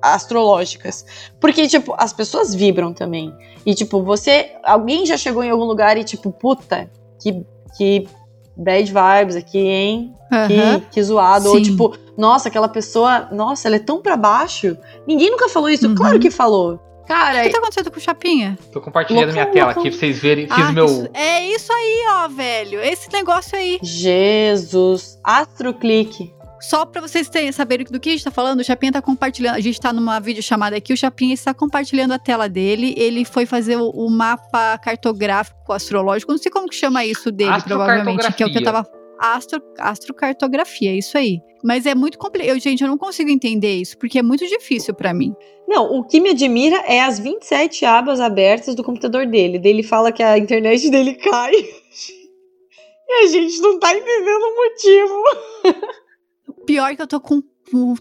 astrológicas. 0.03 1.05
Porque, 1.41 1.66
tipo, 1.68 1.95
as 1.97 2.12
pessoas 2.12 2.55
vibram 2.55 2.93
também. 2.93 3.33
E, 3.64 3.74
tipo, 3.74 4.03
você. 4.03 4.53
Alguém 4.64 5.07
já 5.07 5.16
chegou 5.16 5.43
em 5.45 5.51
algum 5.51 5.64
lugar 5.64 5.97
e, 5.97 6.05
tipo, 6.05 6.30
puta, 6.30 6.91
que. 7.20 7.45
que 7.76 8.09
bad 8.55 8.85
vibes 8.93 9.35
aqui, 9.37 9.59
hein? 9.59 10.14
Que, 10.47 10.61
aham. 10.61 10.80
que 10.91 11.03
zoado. 11.03 11.49
Ou 11.49 11.57
Sim. 11.57 11.62
tipo, 11.62 11.97
nossa, 12.18 12.49
aquela 12.49 12.68
pessoa, 12.68 13.28
nossa, 13.33 13.66
ela 13.68 13.76
é 13.76 13.78
tão 13.78 14.03
pra 14.03 14.16
baixo. 14.16 14.76
Ninguém 15.07 15.30
nunca 15.30 15.49
falou 15.49 15.70
isso. 15.70 15.87
Uhum. 15.89 15.95
Claro 15.95 16.18
que 16.20 16.30
falou. 16.30 16.78
Cara, 17.07 17.40
O 17.40 17.42
que 17.42 17.50
tá 17.50 17.59
acontecendo 17.59 17.90
com 17.90 17.98
o 17.98 18.00
Chapinha? 18.00 18.59
Tô 18.72 18.80
compartilhando 18.80 19.32
minha 19.32 19.44
Loucão, 19.44 19.53
tela 19.53 19.66
loucão. 19.66 19.82
aqui 19.82 19.90
pra 19.90 19.98
vocês 19.98 20.18
verem. 20.18 20.46
Fiz 20.48 20.59
Ah, 20.59 20.72
meu. 20.72 20.84
isso- 20.86 21.09
é 21.12 21.46
isso 21.46 21.72
aí, 21.72 22.05
ó, 22.11 22.28
velho. 22.28 22.80
Esse 22.80 23.12
negócio 23.12 23.57
aí. 23.59 23.78
Jesus. 23.82 25.18
Astroclique. 25.24 26.32
Só 26.61 26.86
pra 26.86 27.00
vocês 27.00 27.28
terem, 27.28 27.50
saberem 27.50 27.84
do 27.90 27.98
que 27.98 28.09
a 28.09 28.12
gente 28.12 28.22
tá 28.22 28.30
falando, 28.30 28.61
o 28.61 28.64
Chapinha 28.64 28.92
tá 28.92 29.03
compartilhando. 29.03 29.57
A 29.57 29.61
gente 29.61 29.80
tá 29.80 29.92
numa 29.92 30.20
videochamada 30.20 30.76
aqui, 30.76 30.92
o 30.92 30.96
Chapinha 30.96 31.34
está 31.34 31.53
compartilhando 31.53 32.12
a 32.12 32.20
tela 32.20 32.48
dele. 32.48 32.94
Ele 32.96 33.24
foi 33.24 33.46
fazer 33.46 33.76
o, 33.76 33.90
o 33.90 34.09
mapa 34.09 34.78
cartográfico 34.78 35.72
astrológico. 35.72 36.30
Não 36.30 36.38
sei 36.38 36.53
como 36.53 36.68
que 36.68 36.76
chama 36.76 37.05
isso 37.05 37.32
dele, 37.32 37.61
provavelmente. 37.62 38.32
Que 38.32 38.44
é 38.44 38.46
o 38.46 38.53
que 38.53 38.59
eu 38.59 38.62
tava. 38.64 38.86
Astro, 39.22 39.62
astrocartografia, 39.78 40.96
isso 40.96 41.16
aí. 41.16 41.38
Mas 41.62 41.86
é 41.86 41.94
muito 41.94 42.18
complicado. 42.18 42.58
Gente, 42.58 42.82
eu 42.82 42.88
não 42.88 42.98
consigo 42.98 43.30
entender 43.30 43.76
isso, 43.76 43.96
porque 43.96 44.18
é 44.18 44.22
muito 44.22 44.44
difícil 44.46 44.94
pra 44.94 45.14
mim. 45.14 45.32
Não, 45.68 45.84
o 45.92 46.04
que 46.04 46.20
me 46.20 46.30
admira 46.30 46.76
é 46.86 47.00
as 47.00 47.20
27 47.20 47.84
abas 47.84 48.18
abertas 48.18 48.74
do 48.74 48.82
computador 48.82 49.24
dele. 49.26 49.60
Ele 49.62 49.84
fala 49.84 50.10
que 50.10 50.24
a 50.24 50.36
internet 50.36 50.90
dele 50.90 51.14
cai. 51.14 51.52
E 53.14 53.24
a 53.24 53.26
gente 53.26 53.60
não 53.60 53.78
tá 53.78 53.94
entendendo 53.94 54.42
o 54.42 54.56
motivo. 54.56 55.84
Pior 56.64 56.96
que 56.96 57.02
eu 57.02 57.06
tô 57.06 57.20
com 57.20 57.42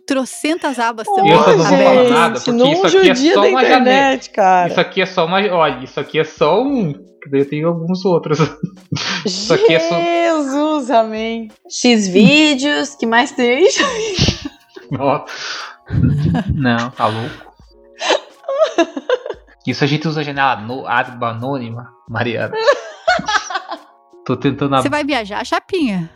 trocentas 0.06 0.80
abas 0.80 1.08
também. 1.08 1.32
eu 1.32 1.38
só 1.44 1.50
não 1.52 1.58
vou 1.58 1.66
falar 1.66 1.92
abertas. 1.92 2.12
nada, 2.12 2.34
porque 2.36 2.52
não 2.52 2.72
isso 2.72 2.88
aqui 2.88 2.98
é 2.98 3.16
judia 3.16 3.34
só 3.34 3.42
da 3.42 3.48
uma 3.48 3.64
internet, 3.64 4.30
cara. 4.30 4.68
Isso 4.68 4.80
aqui 4.80 5.02
é 5.02 5.06
só 5.06 5.26
uma. 5.26 5.38
Olha, 5.38 5.84
isso 5.84 6.00
aqui 6.00 6.20
é 6.20 6.24
só 6.24 6.62
um. 6.62 6.94
Eu 7.32 7.48
tenho 7.48 7.68
alguns 7.68 8.04
outros. 8.04 8.40
Isso 9.24 9.54
aqui 9.54 9.76
é 9.76 9.80
só- 9.80 10.02
Jesus, 10.02 10.90
amém. 10.90 11.50
X 11.70 12.08
vídeos, 12.08 12.96
que 12.96 13.06
mais 13.06 13.32
tem? 13.32 13.68
Não, 16.56 16.90
tá 16.90 17.06
louco. 17.06 17.52
Isso 19.68 19.84
a 19.84 19.88
gente 19.88 20.08
usa 20.08 20.24
janela 20.24 20.56
no, 20.62 20.88
aba 20.88 21.30
anônima, 21.30 21.92
Mariana. 22.10 22.56
Tô 24.26 24.36
tentando 24.36 24.76
Você 24.78 24.88
ab... 24.88 24.90
vai 24.90 25.04
viajar, 25.04 25.46
Chapinha? 25.46 26.10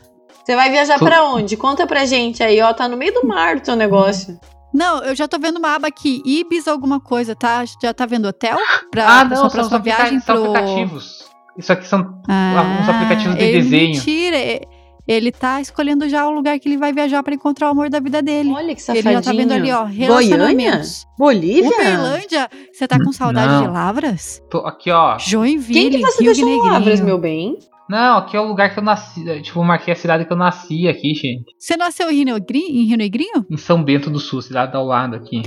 Você 0.45 0.55
vai 0.55 0.69
viajar 0.71 0.99
pra 0.99 1.23
onde? 1.25 1.57
Conta 1.57 1.87
pra 1.87 2.05
gente 2.05 2.43
aí, 2.43 2.61
ó. 2.61 2.71
Tá 2.73 2.87
no 2.87 2.95
meio 2.95 3.13
do 3.13 3.27
mar 3.27 3.55
o 3.57 3.61
teu 3.61 3.75
negócio. 3.75 4.39
Não, 4.73 5.03
eu 5.03 5.15
já 5.15 5.27
tô 5.27 5.39
vendo 5.39 5.57
uma 5.57 5.73
aba 5.75 5.87
aqui, 5.87 6.21
Ibis 6.25 6.67
alguma 6.67 6.99
coisa, 6.99 7.33
tá? 7.35 7.63
Já 7.81 7.93
tá 7.93 8.05
vendo 8.05 8.27
hotel? 8.27 8.57
Pra, 8.91 9.21
Ah, 9.21 9.25
pra 9.25 9.29
não, 9.29 9.37
sua 9.37 9.49
são, 9.49 9.49
próxima 9.49 9.69
são 9.69 9.77
aplica- 9.79 9.97
viagem 9.97 10.19
são 10.19 10.35
pro... 10.35 10.55
aplicativos. 10.55 11.25
Isso 11.57 11.71
aqui 11.73 11.87
são. 11.87 12.21
Ah, 12.27 12.59
alguns 12.59 12.89
aplicativos 12.89 13.35
de 13.37 13.43
ele- 13.43 13.61
desenho. 13.61 13.95
Mentira, 13.95 14.37
é- 14.37 14.61
ele 15.07 15.31
tá 15.31 15.61
escolhendo 15.61 16.09
já 16.09 16.27
o 16.27 16.31
lugar 16.31 16.59
que 16.59 16.67
ele 16.67 16.77
vai 16.77 16.91
viajar 16.91 17.23
pra 17.23 17.33
encontrar 17.33 17.67
o 17.67 17.71
amor 17.71 17.89
da 17.89 17.99
vida 18.01 18.21
dele. 18.21 18.49
Olha 18.51 18.65
que 18.65 18.71
ele 18.71 18.79
safadinho. 18.81 19.13
já 19.13 19.21
tá 19.21 19.31
vendo 19.31 19.51
ali, 19.53 19.71
ó, 19.71 19.85
Goiânia? 19.85 20.81
Bolívia? 21.17 21.69
Uberlândia? 21.71 22.49
Você 22.73 22.87
tá 22.87 22.97
com 23.01 23.11
saudade 23.13 23.53
Não. 23.53 23.61
de 23.63 23.67
Lavras? 23.69 24.41
Tô, 24.49 24.57
aqui, 24.59 24.91
ó. 24.91 25.17
Joinville, 25.17 25.79
Quem 25.79 25.91
que 25.91 26.05
você 26.11 26.23
Rio 26.23 26.33
deixou 26.33 26.49
Negrinho. 26.49 26.73
Lavras, 26.73 26.99
meu 26.99 27.17
bem? 27.17 27.57
Não, 27.89 28.17
aqui 28.17 28.35
é 28.35 28.39
o 28.39 28.47
lugar 28.47 28.73
que 28.73 28.79
eu 28.79 28.83
nasci. 28.83 29.29
é, 29.29 29.41
Tipo, 29.41 29.59
eu 29.59 29.63
marquei 29.63 29.93
a 29.93 29.95
cidade 29.95 30.25
que 30.25 30.33
eu 30.33 30.37
nasci 30.37 30.87
aqui, 30.87 31.13
gente. 31.13 31.45
Você 31.59 31.77
nasceu 31.77 32.09
em 32.09 32.15
Rio, 32.15 32.25
Negri- 32.33 32.67
em 32.69 32.85
Rio 32.85 32.97
Negrinho? 32.97 33.45
Em 33.49 33.57
São 33.57 33.83
Bento 33.83 34.09
do 34.09 34.19
Sul, 34.19 34.41
cidade 34.41 34.75
ao 34.75 34.85
lado 34.85 35.15
aqui. 35.15 35.41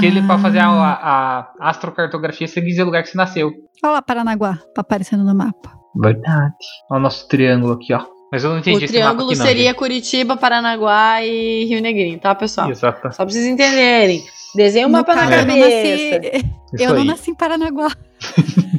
Que 0.00 0.06
ele, 0.06 0.20
pra 0.22 0.36
fazer 0.38 0.58
a, 0.58 0.68
a, 0.68 1.38
a 1.60 1.70
astrocartografia, 1.70 2.48
você 2.48 2.60
diz 2.60 2.78
o 2.80 2.84
lugar 2.84 3.02
que 3.04 3.08
você 3.10 3.16
nasceu. 3.16 3.52
Olha 3.84 3.92
lá, 3.94 4.02
Paranaguá, 4.02 4.58
tá 4.74 4.80
aparecendo 4.80 5.22
no 5.24 5.34
mapa. 5.34 5.72
Verdade. 5.96 6.54
Olha 6.90 6.98
o 6.98 7.02
nosso 7.02 7.28
triângulo 7.28 7.74
aqui, 7.74 7.92
ó. 7.94 8.04
Mas 8.32 8.42
eu 8.42 8.50
não 8.50 8.58
entendi 8.58 8.78
o 8.78 8.84
esse 8.84 8.94
mapa 8.94 9.04
triângulo 9.04 9.30
aqui, 9.30 9.38
não. 9.38 9.46
seria 9.46 9.74
Curitiba, 9.74 10.36
Paranaguá 10.36 11.22
e 11.22 11.66
Rio 11.66 11.80
Negrinho, 11.80 12.18
tá, 12.18 12.34
pessoal? 12.34 12.68
Exato. 12.68 13.00
Só 13.12 13.24
pra 13.24 13.32
vocês 13.32 13.46
entenderem. 13.46 14.24
Desenha 14.56 14.88
o 14.88 14.90
mapa 14.90 15.14
na 15.14 15.20
caso, 15.28 15.32
eu 15.34 15.46
não 15.46 15.54
cabeça. 15.58 16.18
nasci, 16.18 16.82
eu 16.82 16.94
não 16.94 17.04
nasci 17.04 17.30
em 17.30 17.34
Paranaguá. 17.34 17.88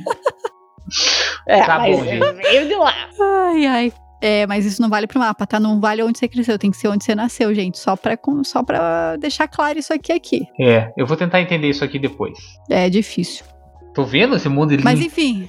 É, 1.48 1.62
Tá 1.64 1.80
mas 1.80 1.96
bom, 1.98 2.04
gente. 2.04 2.24
ele 2.24 2.34
veio 2.34 2.68
de 2.68 2.76
lá. 2.76 2.94
Ai, 3.22 3.66
ai. 3.66 3.94
É, 4.22 4.48
mas 4.48 4.66
isso 4.66 4.82
não 4.82 4.90
vale 4.90 5.06
pro 5.06 5.20
mapa, 5.20 5.46
tá? 5.46 5.60
Não 5.60 5.80
vale 5.80 6.02
onde 6.02 6.18
você 6.18 6.28
cresceu, 6.28 6.58
tem 6.58 6.72
que 6.72 6.78
ser 6.78 6.88
onde 6.88 7.04
você 7.04 7.14
nasceu, 7.14 7.54
gente. 7.54 7.78
Só 7.78 7.96
pra, 7.96 8.18
só 8.44 8.64
pra 8.64 9.16
deixar 9.18 9.48
claro 9.48 9.78
isso 9.78 9.94
aqui 9.94 10.12
aqui. 10.12 10.42
É, 10.60 10.90
eu 10.98 11.06
vou 11.06 11.16
tentar 11.16 11.42
entender 11.42 11.70
isso 11.70 11.84
aqui 11.84 12.00
depois. 12.00 12.38
É 12.70 12.90
difícil. 12.90 13.46
Tô 13.94 14.04
vendo 14.04 14.36
esse 14.36 14.50
mundo? 14.50 14.74
Ele 14.74 14.84
Mas 14.84 15.00
enfim, 15.00 15.46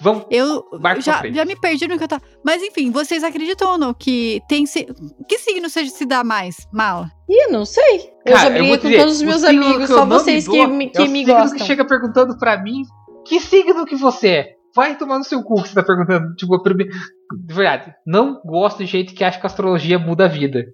Vamos. 0.00 0.24
eu 0.28 0.64
já, 0.98 1.22
já 1.30 1.44
me 1.44 1.54
perdi 1.54 1.86
no 1.86 1.96
que 1.96 2.02
eu 2.02 2.08
tava. 2.08 2.22
Mas 2.44 2.60
enfim, 2.60 2.90
vocês 2.90 3.22
acreditam 3.22 3.70
ou 3.72 3.78
não 3.78 3.94
que 3.94 4.42
tem. 4.48 4.66
Se... 4.66 4.84
Que 5.28 5.38
signo 5.38 5.68
você 5.68 5.86
se 5.86 6.04
dá 6.04 6.24
mais? 6.24 6.66
Mala? 6.72 7.08
Ih, 7.28 7.52
não 7.52 7.64
sei. 7.64 8.10
Eu 8.26 8.32
Cara, 8.34 8.38
já 8.38 8.50
briguei 8.50 8.78
com 8.78 8.82
dizer, 8.88 8.98
todos 8.98 9.14
os 9.16 9.22
meus 9.22 9.44
amigos, 9.44 9.76
que 9.76 9.86
só 9.86 10.04
vocês 10.06 10.48
me 10.48 10.52
que 10.54 10.58
dou 10.66 10.74
me, 10.76 10.86
é 10.86 10.88
que 10.88 10.98
o 11.02 11.06
me 11.08 11.18
signo 11.20 11.34
gostam. 11.34 11.58
que 11.58 11.64
chega 11.64 11.84
perguntando 11.86 12.36
pra 12.36 12.60
mim 12.60 12.82
que 13.26 13.38
signo 13.38 13.84
que 13.86 13.94
você 13.94 14.28
é. 14.28 14.48
Vai 14.74 14.96
tomar 14.96 15.18
no 15.18 15.24
seu 15.24 15.42
cu 15.42 15.62
que 15.62 15.68
você 15.68 15.74
tá 15.74 15.82
perguntando. 15.82 16.34
Tipo, 16.34 16.54
a 16.56 16.62
primeira... 16.62 16.92
de 16.92 17.54
verdade, 17.54 17.94
não 18.06 18.40
gosto 18.44 18.78
de 18.78 18.86
gente 18.86 19.14
que 19.14 19.22
acha 19.24 19.38
que 19.38 19.46
a 19.46 19.48
astrologia 19.48 19.98
muda 19.98 20.24
a 20.24 20.28
vida. 20.28 20.64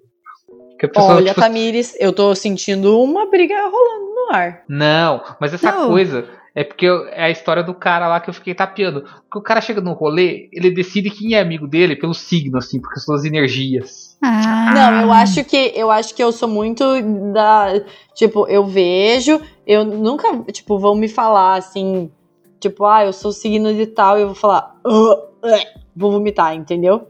Que 0.79 0.87
a 0.87 0.89
pessoa, 0.89 1.15
Olha, 1.15 1.29
tipo, 1.29 1.39
Tamires, 1.41 1.95
eu 1.99 2.11
tô 2.11 2.33
sentindo 2.33 2.99
uma 3.01 3.29
briga 3.29 3.55
rolando 3.61 4.15
no 4.15 4.35
ar. 4.35 4.63
Não, 4.67 5.21
mas 5.39 5.53
essa 5.53 5.71
Não. 5.71 5.89
coisa 5.89 6.25
é 6.55 6.63
porque 6.63 6.85
eu- 6.87 7.05
é 7.09 7.25
a 7.25 7.29
história 7.29 7.63
do 7.63 7.73
cara 7.75 8.07
lá 8.07 8.19
que 8.19 8.29
eu 8.29 8.33
fiquei 8.33 8.55
tapeando. 8.55 9.01
Porque 9.03 9.37
o 9.37 9.41
cara 9.43 9.61
chega 9.61 9.79
no 9.79 9.93
rolê, 9.93 10.49
ele 10.51 10.71
decide 10.71 11.11
quem 11.11 11.35
é 11.35 11.39
amigo 11.39 11.67
dele 11.67 11.95
pelo 11.95 12.15
signo, 12.15 12.57
assim, 12.57 12.81
porque 12.81 12.99
são 12.99 13.13
as 13.13 13.23
energias. 13.23 14.17
Ah. 14.23 14.71
Não, 14.73 15.01
eu 15.03 15.11
acho 15.11 15.43
que 15.45 15.71
eu 15.75 15.91
acho 15.91 16.15
que 16.15 16.23
eu 16.23 16.31
sou 16.31 16.49
muito 16.49 16.83
da, 17.31 17.67
tipo, 18.15 18.47
eu 18.47 18.65
vejo, 18.65 19.39
eu 19.67 19.85
nunca, 19.85 20.27
tipo, 20.51 20.79
vão 20.79 20.95
me 20.95 21.07
falar 21.07 21.57
assim, 21.57 22.11
tipo, 22.61 22.85
ah, 22.85 23.03
eu 23.05 23.11
sou 23.11 23.33
signo 23.33 23.73
de 23.73 23.85
tal, 23.87 24.17
e 24.17 24.21
eu 24.21 24.27
vou 24.27 24.35
falar, 24.35 24.79
vou 25.95 26.11
vomitar, 26.11 26.55
entendeu? 26.55 27.07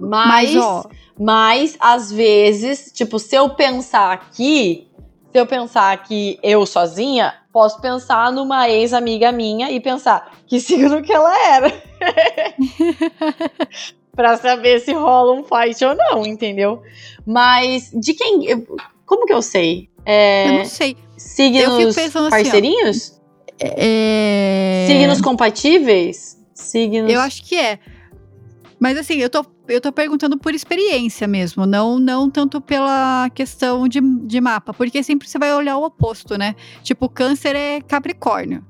Mas, 0.00 0.54
Mas, 0.54 0.64
ó, 0.64 0.84
mas 1.20 1.76
às 1.78 2.10
vezes, 2.10 2.90
tipo, 2.92 3.18
se 3.20 3.36
eu 3.36 3.50
pensar 3.50 4.10
aqui, 4.12 4.88
se 5.30 5.38
eu 5.38 5.46
pensar 5.46 6.02
que 6.02 6.40
eu 6.42 6.66
sozinha, 6.66 7.34
posso 7.52 7.80
pensar 7.80 8.32
numa 8.32 8.68
ex-amiga 8.68 9.30
minha 9.30 9.70
e 9.70 9.78
pensar 9.78 10.32
que 10.46 10.58
signo 10.58 11.02
que 11.02 11.12
ela 11.12 11.32
era. 11.46 11.72
pra 14.16 14.36
saber 14.36 14.80
se 14.80 14.92
rola 14.92 15.32
um 15.34 15.44
fight 15.44 15.84
ou 15.84 15.94
não, 15.94 16.26
entendeu? 16.26 16.82
Mas 17.26 17.90
de 17.92 18.14
quem. 18.14 18.44
eu- 18.46 18.66
Como 19.06 19.26
que 19.26 19.32
eu 19.32 19.42
sei? 19.42 19.88
eu 20.04 20.12
É, 20.12 20.58
não 20.58 20.64
sei. 20.64 20.96
signos 21.16 21.94
pensando 21.94 22.26
assim, 22.26 22.36
ó. 22.36 22.42
parceirinhos? 22.42 23.20
É... 23.60 24.86
Signos 24.88 25.20
compatíveis? 25.20 26.38
Signos. 26.54 27.12
Eu 27.12 27.20
acho 27.20 27.42
que 27.44 27.56
é. 27.56 27.78
Mas 28.80 28.98
assim, 28.98 29.14
eu 29.14 29.30
tô, 29.30 29.44
eu 29.68 29.80
tô 29.80 29.92
perguntando 29.92 30.36
por 30.36 30.54
experiência 30.54 31.28
mesmo, 31.28 31.64
não, 31.66 32.00
não 32.00 32.28
tanto 32.28 32.60
pela 32.60 33.30
questão 33.30 33.86
de, 33.86 34.00
de 34.00 34.40
mapa, 34.40 34.74
porque 34.74 35.02
sempre 35.04 35.28
você 35.28 35.38
vai 35.38 35.54
olhar 35.54 35.76
o 35.76 35.84
oposto, 35.84 36.36
né? 36.36 36.56
Tipo, 36.82 37.08
câncer 37.08 37.54
é 37.54 37.80
Capricórnio. 37.80 38.64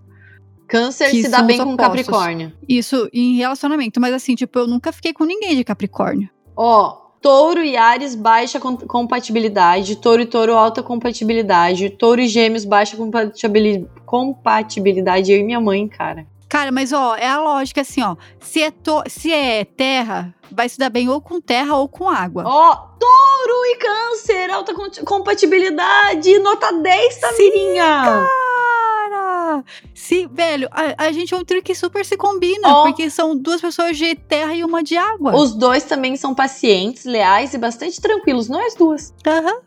Câncer 0.68 1.11
se 1.11 1.28
dá 1.28 1.43
bem 1.43 1.59
com. 1.59 1.76
Capricórnio. 1.76 2.53
Isso 2.68 3.09
em 3.12 3.37
relacionamento, 3.37 4.01
mas 4.01 4.14
assim, 4.14 4.35
tipo, 4.35 4.59
eu 4.59 4.66
nunca 4.66 4.93
fiquei 4.93 5.12
com 5.12 5.24
ninguém 5.24 5.57
de 5.57 5.64
Capricórnio. 5.64 6.28
Ó, 6.57 7.01
touro 7.23 7.62
e 7.62 7.77
Ares, 7.77 8.14
baixa 8.14 8.59
com- 8.61 8.77
compatibilidade. 8.77 9.97
Touro 9.97 10.20
e 10.23 10.27
touro, 10.27 10.55
alta 10.57 10.83
compatibilidade. 10.83 11.89
Touro 11.91 12.20
e 12.20 12.27
gêmeos, 12.29 12.64
baixa 12.64 12.97
compatibili- 12.97 13.89
compatibilidade. 14.05 15.33
Eu 15.33 15.39
e 15.39 15.43
minha 15.45 15.61
mãe, 15.61 15.87
cara. 15.89 16.27
Cara, 16.49 16.70
mas 16.70 16.93
ó, 16.93 17.16
é 17.16 17.27
a 17.27 17.41
lógica 17.41 17.81
assim, 17.81 18.03
ó. 18.03 18.14
Se 18.39 18.62
é, 18.62 18.70
to- 18.70 19.03
se 19.09 19.33
é 19.33 19.64
terra, 19.64 20.35
vai 20.51 20.68
se 20.68 20.79
dar 20.79 20.91
bem 20.91 21.09
ou 21.09 21.18
com 21.18 21.41
terra 21.41 21.77
ou 21.77 21.89
com 21.89 22.07
água. 22.11 22.43
Ó, 22.47 22.75
touro 22.99 23.64
e 23.64 23.77
câncer, 23.77 24.51
alta 24.51 24.75
compatibilidade. 25.07 26.39
Nota 26.41 26.70
10, 26.73 27.16
Tamirinha. 27.20 27.85
Cara! 27.85 28.51
Ah, 29.45 29.64
sim, 29.95 30.28
velho, 30.30 30.68
a, 30.70 31.07
a 31.07 31.12
gente 31.12 31.34
é 31.34 31.36
um 31.36 31.45
trio 31.45 31.62
que 31.62 31.74
super 31.74 32.05
se 32.05 32.16
combina, 32.16 32.68
Ó. 32.68 32.82
porque 32.84 33.11
são 33.11 33.36
duas 33.36 33.61
pessoas 33.61 33.99
de 33.99 34.14
terra 34.14 34.55
e 34.55 34.62
uma 34.62 34.82
de 34.82 34.97
água. 34.97 35.34
Os 35.34 35.53
dois 35.55 35.82
também 35.84 36.14
são 36.16 36.32
pacientes, 36.34 37.05
leais 37.05 37.53
e 37.55 37.59
bastante 37.59 38.01
tranquilos, 38.01 38.49
nós 38.49 38.74
duas. 38.76 39.12
Aham, 39.26 39.61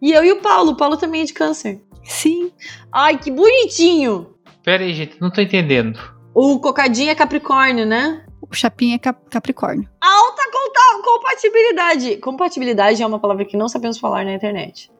E 0.00 0.12
eu 0.12 0.24
e 0.24 0.32
o 0.32 0.40
Paulo, 0.40 0.72
o 0.72 0.76
Paulo 0.76 0.96
também 0.96 1.20
é 1.20 1.24
de 1.24 1.32
câncer. 1.34 1.82
sim. 2.02 2.50
Ai, 2.90 3.18
que 3.18 3.30
bonitinho! 3.30 4.34
Pera 4.62 4.82
aí, 4.84 4.94
gente, 4.94 5.20
não 5.20 5.30
tô 5.30 5.40
entendendo. 5.42 5.98
O 6.34 6.58
cocadinho 6.58 7.10
é 7.10 7.14
Capricórnio, 7.14 7.84
né? 7.84 8.24
O 8.40 8.54
Chapinha 8.54 8.96
é 8.96 8.98
cap- 8.98 9.28
Capricórnio. 9.30 9.88
Alta 10.00 10.42
compatibilidade. 11.04 12.16
Compatibilidade 12.16 13.02
é 13.02 13.06
uma 13.06 13.18
palavra 13.18 13.44
que 13.44 13.56
não 13.56 13.68
sabemos 13.68 13.98
falar 13.98 14.24
na 14.24 14.34
internet. 14.34 14.90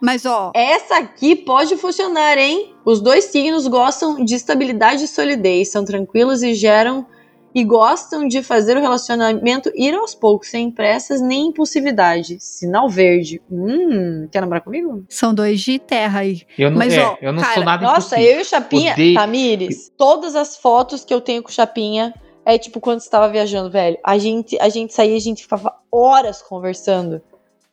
Mas, 0.00 0.24
ó, 0.24 0.52
Essa 0.54 0.98
aqui 0.98 1.34
pode 1.34 1.76
funcionar, 1.76 2.38
hein? 2.38 2.74
Os 2.84 3.00
dois 3.00 3.24
signos 3.24 3.66
gostam 3.66 4.24
de 4.24 4.34
estabilidade 4.34 5.04
e 5.04 5.08
solidez, 5.08 5.70
são 5.70 5.84
tranquilos 5.84 6.42
e 6.42 6.54
geram 6.54 7.06
e 7.54 7.64
gostam 7.64 8.28
de 8.28 8.42
fazer 8.42 8.76
o 8.76 8.80
relacionamento 8.80 9.72
ir 9.74 9.94
aos 9.94 10.14
poucos, 10.14 10.48
sem 10.48 10.70
pressas 10.70 11.20
nem 11.20 11.48
impulsividade. 11.48 12.36
Sinal 12.40 12.88
verde. 12.88 13.42
Hum, 13.50 14.28
quer 14.30 14.40
namorar 14.40 14.62
comigo? 14.62 15.04
são 15.08 15.34
dois 15.34 15.60
de 15.60 15.78
terra 15.78 16.20
aí. 16.20 16.42
Eu 16.56 16.70
não, 16.70 16.78
Mas, 16.78 16.92
é, 16.94 17.04
ó, 17.04 17.16
eu 17.20 17.32
não 17.32 17.42
cara, 17.42 17.54
sou 17.54 17.64
nada 17.64 17.82
Nossa, 17.82 18.16
impossível. 18.16 18.32
eu 18.32 18.38
e 18.38 18.42
o 18.42 18.44
Chapinha, 18.44 18.92
Odeio. 18.92 19.14
Tamires, 19.14 19.92
todas 19.96 20.36
as 20.36 20.56
fotos 20.56 21.04
que 21.04 21.12
eu 21.12 21.20
tenho 21.20 21.42
com 21.42 21.48
o 21.48 21.52
Chapinha 21.52 22.14
é 22.44 22.56
tipo 22.58 22.80
quando 22.80 23.00
você 23.00 23.10
tava 23.10 23.28
viajando, 23.28 23.70
velho. 23.70 23.98
A 24.04 24.16
gente, 24.18 24.58
a 24.60 24.68
gente 24.68 24.94
saía, 24.94 25.16
a 25.16 25.20
gente 25.20 25.42
ficava 25.42 25.74
horas 25.90 26.40
conversando. 26.40 27.20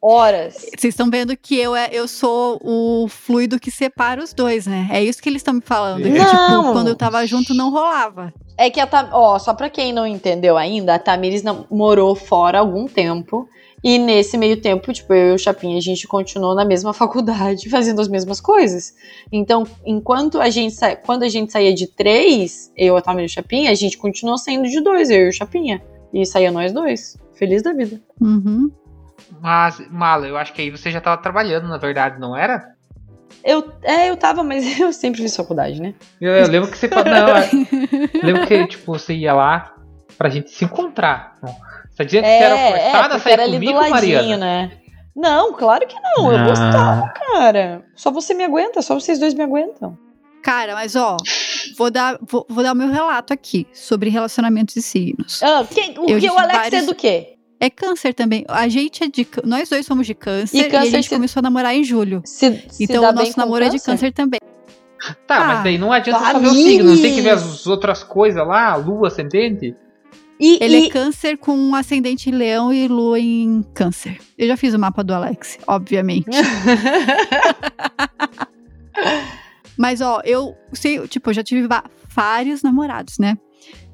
Horas. 0.08 0.54
Vocês 0.78 0.94
estão 0.94 1.10
vendo 1.10 1.36
que 1.36 1.58
eu, 1.58 1.76
é, 1.76 1.90
eu 1.92 2.08
sou 2.08 2.60
o 2.64 3.08
fluido 3.08 3.60
que 3.60 3.72
separa 3.72 4.24
os 4.24 4.34
dois, 4.34 4.68
né? 4.68 4.88
É 4.92 5.04
isso 5.04 5.20
que 5.20 5.28
eles 5.28 5.40
estão 5.40 5.56
me 5.56 5.62
falando. 5.62 6.04
Que, 6.04 6.10
Não. 6.10 6.62
tipo, 6.62 6.74
quando 6.74 6.90
eu 6.90 6.96
tava 6.96 7.26
junto, 7.26 7.56
não 7.56 7.72
rolava. 7.72 8.32
É 8.56 8.70
que 8.70 8.80
a 8.80 8.86
Tam... 8.86 9.10
Ó, 9.12 9.40
só 9.40 9.54
pra 9.56 9.68
quem 9.68 9.92
não 9.92 10.06
entendeu 10.06 10.58
ainda, 10.58 10.94
a 10.94 11.00
Tamires 11.00 11.42
nam- 11.42 11.66
morou 11.72 12.14
fora 12.16 12.60
algum 12.60 12.86
tempo. 12.86 13.50
E 13.84 13.98
nesse 13.98 14.38
meio 14.38 14.62
tempo, 14.62 14.94
tipo, 14.94 15.12
eu 15.12 15.32
e 15.32 15.36
o 15.36 15.40
Chapinha, 15.40 15.78
a 15.78 15.82
gente 15.82 16.08
continuou 16.08 16.54
na 16.54 16.66
mesma 16.66 16.94
faculdade, 16.94 17.68
fazendo 17.68 18.00
as 18.00 18.08
mesmas 18.08 18.40
coisas. 18.40 18.94
Então, 19.32 19.64
enquanto 19.84 20.40
a 20.40 20.52
gente 20.52 20.76
sa... 20.76 20.96
quando 20.96 21.24
a 21.24 21.30
gente 21.30 21.52
saía 21.52 21.74
de 21.74 21.88
três, 21.88 22.72
eu, 22.78 22.96
a 22.96 23.02
Tamires 23.02 23.32
e 23.32 23.34
o 23.34 23.36
Chapinha, 23.36 23.72
a 23.72 23.76
gente 23.76 23.98
continuou 23.98 24.38
saindo 24.38 24.68
de 24.70 24.82
dois, 24.82 25.10
eu 25.10 25.26
e 25.26 25.30
o 25.30 25.34
Chapinha. 25.34 25.82
E 26.14 26.24
saía 26.28 26.52
nós 26.52 26.72
dois. 26.72 27.18
Feliz 27.34 27.64
da 27.64 27.74
vida. 27.74 28.00
Uhum. 28.22 28.72
Mas, 29.42 29.82
Mala, 29.90 30.28
eu 30.28 30.38
acho 30.38 30.54
que 30.54 30.62
aí 30.62 30.70
você 30.70 30.92
já 30.92 31.02
tava 31.02 31.22
trabalhando, 31.22 31.68
na 31.68 31.78
verdade, 31.78 32.20
não 32.20 32.36
era? 32.36 32.74
Eu, 33.44 33.72
é, 33.84 34.10
eu 34.10 34.18
tava, 34.18 34.44
mas 34.44 34.64
eu 34.80 34.92
sempre 34.94 35.22
fiz 35.22 35.36
faculdade, 35.36 35.82
né? 35.82 35.94
Eu, 36.20 36.32
eu 36.34 36.48
lembro 36.48 36.70
que 36.72 36.78
você. 36.78 36.88
Não, 36.88 37.28
eu 37.30 38.20
lembro 38.24 38.48
que 38.48 38.68
tipo, 38.68 38.92
você 38.98 39.14
ia 39.14 39.34
lá 39.34 39.74
pra 40.18 40.30
gente 40.30 40.50
se 40.52 40.66
encontrar. 40.66 41.34
Você 41.92 42.06
dizia 42.06 42.22
que 42.22 42.28
você 42.28 42.34
era 42.44 42.58
forçada 42.58 42.98
a 42.98 43.00
É, 43.06 43.10
porque 43.10 43.20
sair 43.22 43.34
era 43.34 43.44
ali 43.44 43.54
comigo, 43.54 43.72
do 43.74 43.78
ladinho, 43.90 44.16
Mariana? 44.16 44.38
né? 44.38 44.72
Não, 45.16 45.54
claro 45.54 45.88
que 45.88 45.96
não. 46.00 46.32
Eu 46.32 46.40
Ah. 46.40 46.46
gostava, 46.48 47.08
cara. 47.10 47.84
Só 47.96 48.12
você 48.12 48.34
me 48.34 48.44
aguenta, 48.44 48.82
só 48.82 48.94
vocês 48.96 49.18
dois 49.20 49.34
me 49.34 49.44
aguentam. 49.44 49.98
Cara, 50.44 50.76
mas 50.76 50.96
ó, 50.96 51.16
vou 51.78 51.90
dar, 51.90 52.18
vou, 52.22 52.46
vou 52.50 52.64
dar 52.64 52.74
o 52.74 52.76
meu 52.76 52.90
relato 52.90 53.34
aqui 53.34 53.66
sobre 53.74 54.10
relacionamentos 54.10 54.76
e 54.76 54.82
signos. 54.82 55.42
Ah, 55.42 55.66
quem, 55.70 55.98
o 55.98 56.10
Eu 56.10 56.20
que 56.20 56.30
o 56.30 56.38
Alex 56.38 56.54
vários- 56.60 56.84
é 56.84 56.86
do 56.86 56.94
quê? 56.96 57.35
É 57.60 57.70
câncer 57.70 58.14
também. 58.14 58.44
A 58.48 58.68
gente 58.68 59.04
é 59.04 59.08
de. 59.08 59.26
Nós 59.44 59.70
dois 59.70 59.86
somos 59.86 60.06
de 60.06 60.14
câncer 60.14 60.58
E 60.58 60.62
e, 60.62 60.64
câncer 60.70 60.78
a 60.78 60.86
gente 60.86 61.04
se- 61.10 61.16
começou 61.16 61.40
a 61.40 61.44
namorar 61.44 61.74
em 61.74 61.84
julho. 61.84 62.22
Se, 62.26 62.64
se 62.70 62.84
Então 62.84 63.02
dá 63.02 63.10
o 63.12 63.14
nosso 63.14 63.38
namoro 63.40 63.64
é 63.64 63.70
de 63.70 63.80
câncer 63.80 64.12
também. 64.12 64.40
Tá, 65.28 65.38
Ah, 65.38 65.46
mas 65.46 65.64
daí 65.64 65.78
não 65.78 65.92
adianta 65.92 66.32
só 66.32 66.40
ver 66.40 66.48
o 66.48 66.54
signo, 66.54 66.84
não 66.96 67.02
tem 67.02 67.14
que 67.16 67.22
ver 67.22 67.30
as 67.32 67.66
outras 67.68 68.04
coisas 68.04 68.46
lá, 68.46 68.76
lua, 68.76 69.08
ascendente? 69.08 69.76
E, 70.40 70.58
Ele 70.62 70.80
e- 70.80 70.88
é 70.88 70.90
câncer 70.90 71.38
com 71.38 71.56
um 71.56 71.76
ascendente 71.76 72.30
em 72.30 72.34
leão 72.34 72.74
e 72.74 72.88
lua 72.88 73.20
em 73.20 73.64
câncer. 73.74 74.18
Eu 74.38 74.48
já 74.48 74.58
fiz 74.58 74.74
o 74.74 74.80
mapa 74.80 75.04
do 75.04 75.14
Alex, 75.14 75.58
obviamente. 75.68 76.26
Mas, 79.78 80.02
ó, 80.02 80.22
eu 80.24 80.56
sei, 80.74 81.06
tipo, 81.08 81.30
eu 81.30 81.34
já 81.34 81.44
tive 81.44 81.68
vários 82.10 82.62
namorados, 82.64 83.18
né? 83.20 83.38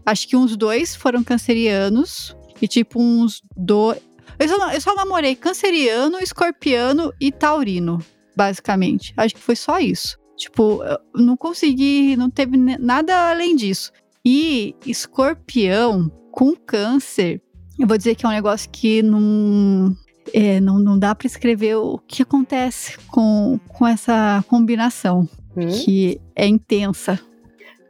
Acho 0.06 0.28
que 0.28 0.36
uns 0.36 0.56
dois 0.56 0.96
foram 0.96 1.24
cancerianos 1.24 2.36
e, 2.62 2.68
tipo, 2.68 3.00
uns 3.02 3.42
dois. 3.56 4.00
Eu 4.40 4.48
só, 4.48 4.72
eu 4.72 4.82
só 4.82 4.96
namorei 4.96 5.36
canceriano, 5.36 6.20
escorpiano 6.20 7.14
e 7.20 7.32
taurino, 7.32 8.00
basicamente. 8.36 9.14
Acho 9.18 9.36
que 9.36 9.42
foi 9.42 9.56
só 9.56 9.80
isso. 9.80 10.18
Tipo, 10.38 10.84
eu 10.84 10.98
não 11.16 11.38
consegui, 11.38 12.16
não 12.16 12.30
teve 12.30 12.58
nada 12.58 13.30
além 13.30 13.56
disso. 13.56 13.92
E 14.26 14.76
escorpião 14.86 16.10
com 16.32 16.56
câncer, 16.56 17.42
eu 17.80 17.88
vou 17.88 17.98
dizer 17.98 18.16
que 18.16 18.26
é 18.26 18.30
um 18.30 18.32
negócio 18.32 18.70
que 18.70 19.02
não. 19.04 19.96
é, 20.34 20.60
não, 20.60 20.80
não 20.80 20.98
dá 20.98 21.14
pra 21.14 21.28
escrever 21.28 21.76
o 21.76 21.98
que 22.08 22.24
acontece 22.24 22.98
com, 23.08 23.60
com 23.68 23.88
essa 23.88 24.44
combinação, 24.48 25.28
Hum? 25.56 25.68
que 25.84 26.22
é 26.36 26.48
intensa. 26.48 27.20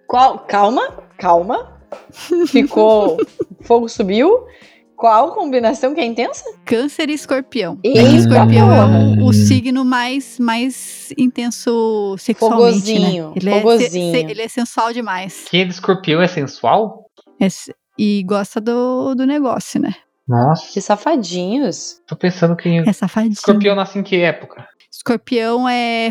Qual? 0.08 0.40
Calma, 0.40 0.90
calma. 1.18 1.80
Ficou. 2.48 3.18
Fogo 3.62 3.88
subiu. 3.89 4.46
Qual 4.96 5.34
combinação 5.34 5.96
que 5.96 6.00
é 6.00 6.06
intensa? 6.06 6.44
Câncer 6.64 7.10
e 7.10 7.14
escorpião. 7.14 7.80
É 7.84 7.92
que 7.92 8.16
escorpião 8.18 8.72
é 8.72 9.20
o, 9.20 9.26
o 9.26 9.34
signo 9.34 9.84
mais, 9.84 10.38
mais 10.38 11.12
intenso 11.18 12.16
sexualmente, 12.20 12.94
Fogozinho, 12.94 13.28
né? 13.30 13.34
Ele 13.36 13.50
é, 13.50 13.54
se- 13.54 13.62
fogozinho. 13.62 14.16
se- 14.16 14.26
ele 14.32 14.42
é 14.44 14.48
sensual 14.48 14.94
demais. 14.94 15.46
Quem 15.50 15.62
é 15.62 15.66
de 15.66 15.74
escorpião 15.74 16.22
é 16.22 16.28
sensual? 16.28 17.08
É 17.39 17.48
e 17.98 18.24
gosta 18.24 18.62
do, 18.62 19.16
do 19.16 19.26
negócio, 19.26 19.82
né? 19.82 19.96
Nossa, 20.28 20.72
Que 20.72 20.80
safadinhos. 20.80 22.00
tô 22.08 22.16
pensando 22.16 22.56
que 22.56 22.70
É 22.70 22.94
safadinho. 22.94 23.34
escorpião 23.34 23.76
nasce 23.76 23.98
em 23.98 24.04
que 24.04 24.18
época? 24.18 24.68
Escorpião 24.92 25.68
é, 25.68 26.10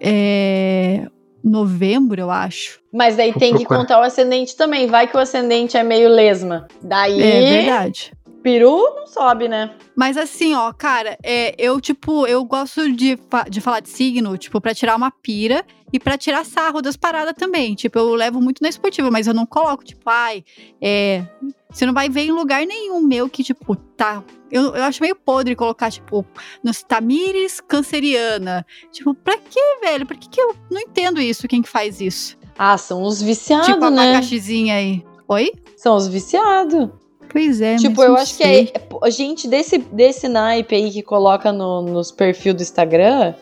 é 0.00 1.06
novembro, 1.42 2.20
eu 2.20 2.30
acho. 2.30 2.80
Mas 2.92 3.16
daí 3.16 3.30
Vou 3.30 3.40
tem 3.40 3.52
que 3.52 3.58
procurar. 3.60 3.80
contar 3.80 4.00
o 4.00 4.02
ascendente 4.02 4.56
também. 4.56 4.86
Vai 4.86 5.06
que 5.06 5.16
o 5.16 5.20
ascendente 5.20 5.76
é 5.76 5.82
meio 5.82 6.08
lesma. 6.08 6.66
Daí, 6.82 7.20
É 7.22 7.40
verdade. 7.62 8.12
Peru 8.42 8.94
não 8.96 9.06
sobe, 9.06 9.48
né? 9.48 9.74
Mas 9.96 10.16
assim, 10.16 10.54
ó, 10.54 10.72
cara, 10.72 11.18
é, 11.22 11.54
eu, 11.58 11.80
tipo, 11.80 12.26
eu 12.26 12.44
gosto 12.44 12.90
de, 12.92 13.18
de 13.48 13.60
falar 13.60 13.80
de 13.80 13.88
signo, 13.88 14.36
tipo, 14.36 14.60
pra 14.60 14.74
tirar 14.74 14.96
uma 14.96 15.10
pira 15.10 15.64
e 15.92 15.98
pra 15.98 16.16
tirar 16.16 16.44
sarro 16.44 16.80
das 16.80 16.96
paradas 16.96 17.34
também. 17.36 17.74
Tipo, 17.74 17.98
eu 17.98 18.14
levo 18.14 18.40
muito 18.40 18.62
na 18.62 18.68
esportiva, 18.68 19.10
mas 19.10 19.26
eu 19.26 19.34
não 19.34 19.46
coloco, 19.46 19.84
tipo, 19.84 20.08
ai, 20.08 20.44
é. 20.80 21.24
Você 21.70 21.86
não 21.86 21.94
vai 21.94 22.08
ver 22.08 22.22
em 22.22 22.32
lugar 22.32 22.66
nenhum 22.66 23.00
meu 23.00 23.28
que, 23.28 23.44
tipo, 23.44 23.76
tá. 23.76 24.24
Eu, 24.50 24.74
eu 24.74 24.82
acho 24.82 25.00
meio 25.00 25.14
podre 25.14 25.54
colocar, 25.54 25.90
tipo, 25.90 26.26
nos 26.64 26.82
Tamires 26.82 27.60
canceriana. 27.60 28.66
Tipo, 28.90 29.14
pra 29.14 29.38
quê, 29.38 29.60
velho? 29.80 30.04
Por 30.04 30.16
que, 30.16 30.28
que 30.28 30.40
eu 30.40 30.56
não 30.68 30.80
entendo 30.80 31.20
isso? 31.20 31.46
Quem 31.46 31.62
que 31.62 31.68
faz 31.68 32.00
isso? 32.00 32.36
Ah, 32.58 32.76
são 32.76 33.02
os 33.02 33.22
viciados, 33.22 33.68
tipo, 33.68 33.84
a 33.84 33.90
né? 33.90 34.10
abacaxizinha 34.10 34.74
aí. 34.74 35.04
Oi? 35.28 35.52
São 35.76 35.94
os 35.94 36.08
viciados. 36.08 36.90
Pois 37.30 37.60
é, 37.60 37.76
tipo, 37.76 38.02
eu 38.02 38.16
acho 38.16 38.34
sei. 38.34 38.66
que 38.66 38.76
é, 38.76 38.82
é- 39.06 39.10
gente 39.10 39.46
desse, 39.48 39.78
desse 39.78 40.28
naipe 40.28 40.74
aí 40.74 40.90
que 40.90 41.02
coloca 41.02 41.52
no, 41.52 41.82
nos 41.82 42.10
perfil 42.10 42.52
do 42.54 42.62
Instagram 42.62 43.34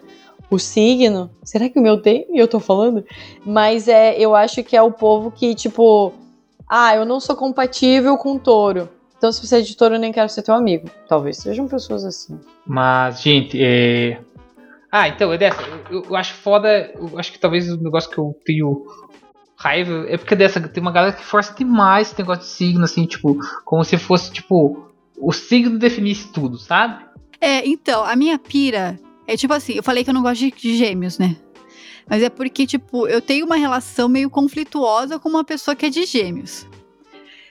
o 0.51 0.59
signo. 0.59 1.31
Será 1.43 1.69
que 1.69 1.79
o 1.79 1.83
meu 1.83 2.01
tem? 2.01 2.27
E 2.31 2.39
eu 2.39 2.49
tô 2.49 2.61
falando? 2.61 3.05
Mas 3.45 3.89
é, 3.89 4.19
eu 4.19 4.35
acho 4.35 4.63
que 4.63 4.77
é 4.77 4.83
o 4.83 4.93
povo 4.93 5.31
que, 5.31 5.55
tipo, 5.55 6.13
ah, 6.69 6.95
eu 6.95 7.05
não 7.05 7.21
sou 7.21 7.37
compatível 7.37 8.17
com 8.17 8.39
touro. 8.39 8.89
Então, 9.17 9.33
se 9.33 9.45
você 9.45 9.59
é 9.59 9.61
de 9.61 9.77
touro, 9.77 9.97
eu 9.97 9.99
nem 9.99 10.13
quero 10.13 10.29
ser 10.29 10.43
teu 10.43 10.55
amigo. 10.55 10.89
Talvez 11.09 11.39
sejam 11.39 11.67
pessoas 11.67 12.05
assim. 12.05 12.39
Mas, 12.65 13.21
gente, 13.21 13.59
é. 13.61 14.21
Ah, 14.93 15.09
então, 15.09 15.33
é 15.33 15.39
dessa. 15.39 15.61
Eu, 15.91 16.05
eu 16.09 16.17
acho 16.17 16.35
foda. 16.35 16.93
Eu 16.95 17.19
acho 17.19 17.33
que 17.33 17.39
talvez 17.39 17.71
o 17.71 17.83
negócio 17.83 18.09
que 18.09 18.19
eu 18.19 18.35
tenho 18.45 18.87
raiva 19.59 20.07
é 20.09 20.17
porque 20.17 20.37
dessa. 20.37 20.61
Tem 20.61 20.81
uma 20.81 20.93
galera 20.93 21.15
que 21.15 21.25
força 21.25 21.53
demais 21.53 22.09
esse 22.09 22.19
negócio 22.19 22.45
de 22.45 22.51
signo, 22.51 22.85
assim, 22.85 23.05
tipo, 23.05 23.37
como 23.65 23.85
se 23.85 23.99
fosse, 23.99 24.33
tipo, 24.33 24.89
o 25.17 25.33
signo 25.33 25.79
definisse 25.79 26.29
tudo, 26.33 26.57
sabe? 26.57 27.05
É, 27.41 27.67
então, 27.69 28.05
a 28.05 28.15
minha 28.17 28.39
pira 28.39 28.99
é 29.27 29.37
tipo 29.37 29.53
assim, 29.53 29.75
eu 29.75 29.83
falei 29.83 30.03
que 30.03 30.11
eu 30.11 30.15
não 30.15 30.23
gosto 30.23 30.41
de, 30.41 30.51
de 30.51 30.77
gêmeos, 30.77 31.19
né? 31.19 31.37
Mas 32.09 32.23
é 32.23 32.31
porque, 32.31 32.67
tipo, 32.67 33.07
eu 33.07 33.21
tenho 33.21 33.45
uma 33.45 33.57
relação 33.57 34.09
meio 34.09 34.31
conflituosa 34.31 35.19
com 35.19 35.29
uma 35.29 35.45
pessoa 35.45 35.77
que 35.77 35.87
é 35.87 35.91
de 35.91 36.07
gêmeos. 36.07 36.67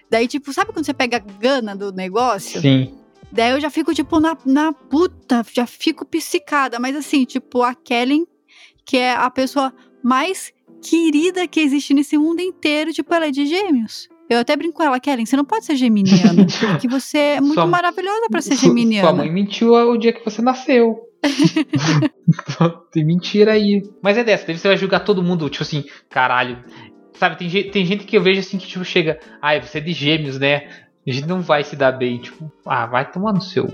Daí, 0.09 0.27
tipo, 0.27 0.51
sabe 0.51 0.73
quando 0.73 0.85
você 0.85 0.93
pega 0.93 1.17
a 1.17 1.19
gana 1.19 1.75
do 1.75 1.91
negócio? 1.91 2.59
Sim. 2.59 2.95
Daí 3.31 3.51
eu 3.51 3.59
já 3.59 3.69
fico, 3.69 3.93
tipo, 3.93 4.19
na, 4.19 4.35
na 4.45 4.73
puta, 4.73 5.45
já 5.53 5.67
fico 5.67 6.05
psicada. 6.05 6.79
Mas 6.79 6.95
assim, 6.95 7.25
tipo, 7.25 7.61
a 7.61 7.75
Kellen, 7.75 8.25
que 8.83 8.97
é 8.97 9.13
a 9.13 9.29
pessoa 9.29 9.71
mais 10.01 10.51
querida 10.81 11.47
que 11.47 11.59
existe 11.59 11.93
nesse 11.93 12.17
mundo 12.17 12.39
inteiro, 12.41 12.91
ela 13.09 13.27
é 13.27 13.31
de 13.31 13.45
gêmeos. 13.45 14.07
Eu 14.29 14.39
até 14.39 14.55
brinco 14.57 14.73
com 14.73 14.83
ela, 14.83 14.99
Kellen, 14.99 15.25
você 15.25 15.37
não 15.37 15.45
pode 15.45 15.65
ser 15.65 15.75
geminiana, 15.75 16.45
porque 16.71 16.87
você 16.87 17.17
é 17.17 17.41
muito 17.41 17.53
Sua- 17.53 17.65
maravilhosa 17.67 18.27
pra 18.29 18.41
ser 18.41 18.55
geminiana. 18.57 19.07
Sua 19.07 19.17
mãe 19.17 19.31
mentiu 19.31 19.73
o 19.73 19.97
dia 19.97 20.11
que 20.11 20.23
você 20.23 20.41
nasceu. 20.41 20.97
tem 22.91 23.05
mentira 23.05 23.53
aí. 23.53 23.81
Mas 24.01 24.17
é 24.17 24.23
dessa, 24.23 24.45
daí 24.45 24.57
você 24.57 24.67
vai 24.67 24.77
julgar 24.77 25.01
todo 25.01 25.23
mundo, 25.23 25.49
tipo 25.49 25.63
assim, 25.63 25.85
caralho. 26.09 26.63
Sabe, 27.13 27.37
tem, 27.37 27.71
tem 27.71 27.85
gente 27.85 28.03
que 28.05 28.15
eu 28.17 28.21
vejo 28.21 28.39
assim 28.41 28.57
que 28.57 28.67
tipo 28.67 28.83
chega, 28.85 29.19
ai, 29.41 29.61
você 29.61 29.77
é 29.79 29.81
de 29.81 29.93
gêmeos, 29.93 30.37
né? 30.37 30.67
A 31.07 31.11
gente 31.11 31.27
não 31.27 31.41
vai 31.41 31.63
se 31.63 31.75
dar 31.75 31.93
bem, 31.93 32.19
tipo, 32.19 32.51
ah, 32.65 32.85
vai 32.85 33.09
tomar 33.09 33.33
no 33.33 33.41
seu. 33.41 33.67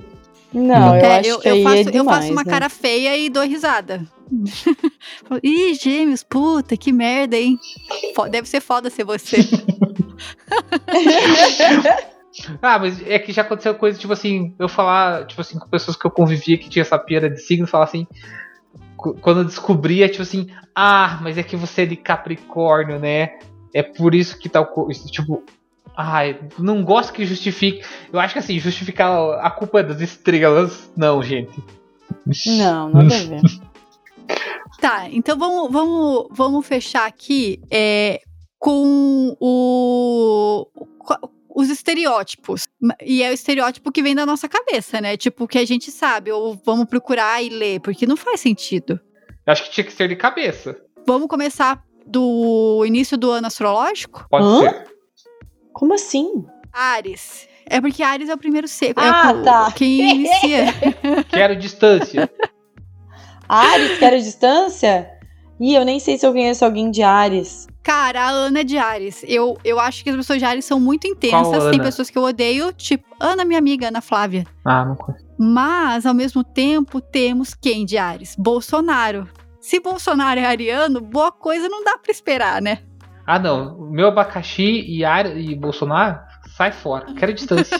Não, 0.53 0.95
eu 0.95 1.01
é, 1.03 1.19
acho 1.19 1.29
eu, 1.29 1.39
que 1.39 1.49
eu 1.49 1.63
faço, 1.63 1.75
é 1.75 1.83
demais, 1.83 1.95
eu 1.95 2.05
faço 2.05 2.31
uma 2.31 2.43
né? 2.43 2.51
cara 2.51 2.69
feia 2.69 3.17
e 3.17 3.29
dou 3.29 3.43
risada. 3.43 4.05
Ih, 5.43 5.73
gêmeos, 5.73 6.23
puta, 6.23 6.77
que 6.77 6.91
merda, 6.91 7.35
hein? 7.35 7.57
Deve 8.29 8.47
ser 8.47 8.61
foda 8.61 8.89
ser 8.89 9.03
você. 9.03 9.37
ah, 12.61 12.77
mas 12.79 13.01
é 13.07 13.17
que 13.17 13.33
já 13.33 13.41
aconteceu 13.41 13.73
coisa, 13.75 13.97
tipo 13.97 14.13
assim, 14.13 14.53
eu 14.59 14.69
falar, 14.69 15.25
tipo 15.25 15.41
assim, 15.41 15.57
com 15.57 15.67
pessoas 15.67 15.97
que 15.97 16.05
eu 16.05 16.11
convivia 16.11 16.57
que 16.57 16.69
tinha 16.69 16.83
essa 16.83 16.99
pira 16.99 17.29
de 17.29 17.41
signo, 17.41 17.65
falar 17.65 17.85
assim, 17.85 18.05
quando 18.95 19.39
eu 19.39 19.45
descobria, 19.45 20.07
tipo 20.07 20.21
assim, 20.21 20.47
ah, 20.75 21.19
mas 21.21 21.37
é 21.37 21.43
que 21.43 21.55
você 21.55 21.81
é 21.81 21.85
de 21.85 21.95
Capricórnio, 21.95 22.99
né? 22.99 23.39
É 23.73 23.81
por 23.81 24.13
isso 24.13 24.37
que 24.37 24.47
tal 24.47 24.67
coisa, 24.67 25.03
tipo, 25.07 25.43
ai, 25.95 26.39
não 26.57 26.83
gosto 26.83 27.13
que 27.13 27.25
justifique. 27.25 27.85
Eu 28.11 28.19
acho 28.19 28.33
que 28.33 28.39
assim, 28.39 28.59
justificar 28.59 29.11
a 29.39 29.49
culpa 29.49 29.83
das 29.83 30.01
estrelas, 30.01 30.91
não, 30.95 31.21
gente. 31.21 31.53
Não, 32.45 32.89
nada 32.89 33.15
a 33.15 33.19
ver. 33.19 33.41
Tá, 34.79 35.07
então 35.09 35.37
vamos, 35.37 35.71
vamos, 35.71 36.27
vamos 36.31 36.67
fechar 36.67 37.05
aqui 37.05 37.61
é, 37.71 38.19
com 38.59 39.33
o, 39.39 40.67
os 41.55 41.69
estereótipos. 41.69 42.67
E 43.01 43.23
é 43.23 43.29
o 43.29 43.33
estereótipo 43.33 43.93
que 43.93 44.03
vem 44.03 44.13
da 44.13 44.25
nossa 44.25 44.49
cabeça, 44.49 44.99
né? 44.99 45.15
Tipo, 45.15 45.47
que 45.47 45.57
a 45.57 45.65
gente 45.65 45.89
sabe, 45.89 46.33
ou 46.33 46.59
vamos 46.65 46.85
procurar 46.85 47.41
e 47.41 47.47
ler, 47.47 47.79
porque 47.79 48.05
não 48.05 48.17
faz 48.17 48.41
sentido. 48.41 48.99
Eu 49.45 49.53
acho 49.53 49.63
que 49.63 49.71
tinha 49.71 49.85
que 49.85 49.93
ser 49.93 50.09
de 50.09 50.17
cabeça. 50.17 50.77
Vamos 51.07 51.29
começar 51.29 51.81
do 52.05 52.83
início 52.85 53.17
do 53.17 53.31
ano 53.31 53.47
astrológico? 53.47 54.25
Pode 54.29 54.45
Hã? 54.45 54.59
ser. 54.59 54.92
Como 55.83 55.95
assim? 55.95 56.45
Ares. 56.71 57.45
É 57.65 57.81
porque 57.81 58.01
Ares 58.01 58.29
é 58.29 58.33
o 58.33 58.37
primeiro 58.37 58.69
seco. 58.69 59.01
Ah, 59.01 59.31
é 59.31 59.33
o, 59.33 59.43
tá. 59.43 59.69
Quem 59.75 60.11
inicia. 60.11 60.67
Quero 61.29 61.57
distância. 61.57 62.31
Ares, 63.49 63.99
quero 63.99 64.17
distância? 64.17 65.09
Ih, 65.59 65.75
eu 65.75 65.83
nem 65.83 65.99
sei 65.99 66.17
se 66.17 66.25
eu 66.25 66.31
conheço 66.31 66.63
alguém 66.63 66.89
de 66.89 67.03
Ares. 67.03 67.67
Cara, 67.83 68.23
a 68.23 68.29
Ana 68.29 68.61
é 68.61 68.63
de 68.63 68.77
Ares. 68.77 69.25
Eu, 69.27 69.57
eu 69.61 69.77
acho 69.77 70.05
que 70.05 70.09
as 70.09 70.15
pessoas 70.15 70.39
de 70.39 70.45
Ares 70.45 70.63
são 70.63 70.79
muito 70.79 71.05
intensas. 71.05 71.49
Qual 71.49 71.69
Tem 71.69 71.79
Ana? 71.79 71.83
pessoas 71.83 72.09
que 72.09 72.17
eu 72.17 72.23
odeio, 72.23 72.71
tipo, 72.71 73.05
Ana, 73.19 73.43
minha 73.43 73.59
amiga, 73.59 73.89
Ana 73.89 73.99
Flávia. 73.99 74.45
Ah, 74.63 74.85
não 74.85 74.95
conheço. 74.95 75.25
Mas, 75.37 76.05
ao 76.05 76.13
mesmo 76.13 76.45
tempo, 76.45 77.01
temos 77.01 77.53
quem 77.53 77.85
de 77.85 77.97
Ares? 77.97 78.37
Bolsonaro. 78.39 79.27
Se 79.59 79.81
Bolsonaro 79.81 80.39
é 80.39 80.45
ariano, 80.45 81.01
boa 81.01 81.31
coisa 81.31 81.67
não 81.67 81.83
dá 81.83 81.97
pra 81.97 82.09
esperar, 82.09 82.61
né? 82.61 82.79
Ah, 83.25 83.39
não. 83.39 83.77
Meu 83.89 84.07
abacaxi 84.07 84.83
e, 84.87 85.03
Ar... 85.05 85.37
e 85.37 85.55
Bolsonaro, 85.55 86.19
sai 86.57 86.71
fora. 86.71 87.13
Quero 87.13 87.33
distância. 87.33 87.77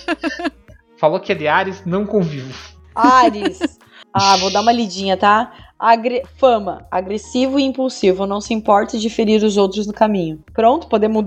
Falou 0.98 1.20
que 1.20 1.32
é 1.32 1.36
de 1.36 1.48
Ares, 1.48 1.84
não 1.86 2.06
convivo. 2.06 2.54
Ares. 2.96 3.60
ah, 4.14 4.38
vou 4.38 4.52
dar 4.52 4.62
uma 4.62 4.72
lidinha, 4.72 5.18
tá? 5.18 5.52
Agre- 5.78 6.24
Fama, 6.38 6.86
agressivo 6.90 7.60
e 7.60 7.64
impulsivo, 7.64 8.26
não 8.26 8.40
se 8.40 8.54
importa 8.54 8.98
de 8.98 9.10
ferir 9.10 9.44
os 9.44 9.58
outros 9.58 9.86
no 9.86 9.92
caminho. 9.92 10.42
Pronto, 10.54 10.88
podemos, 10.88 11.26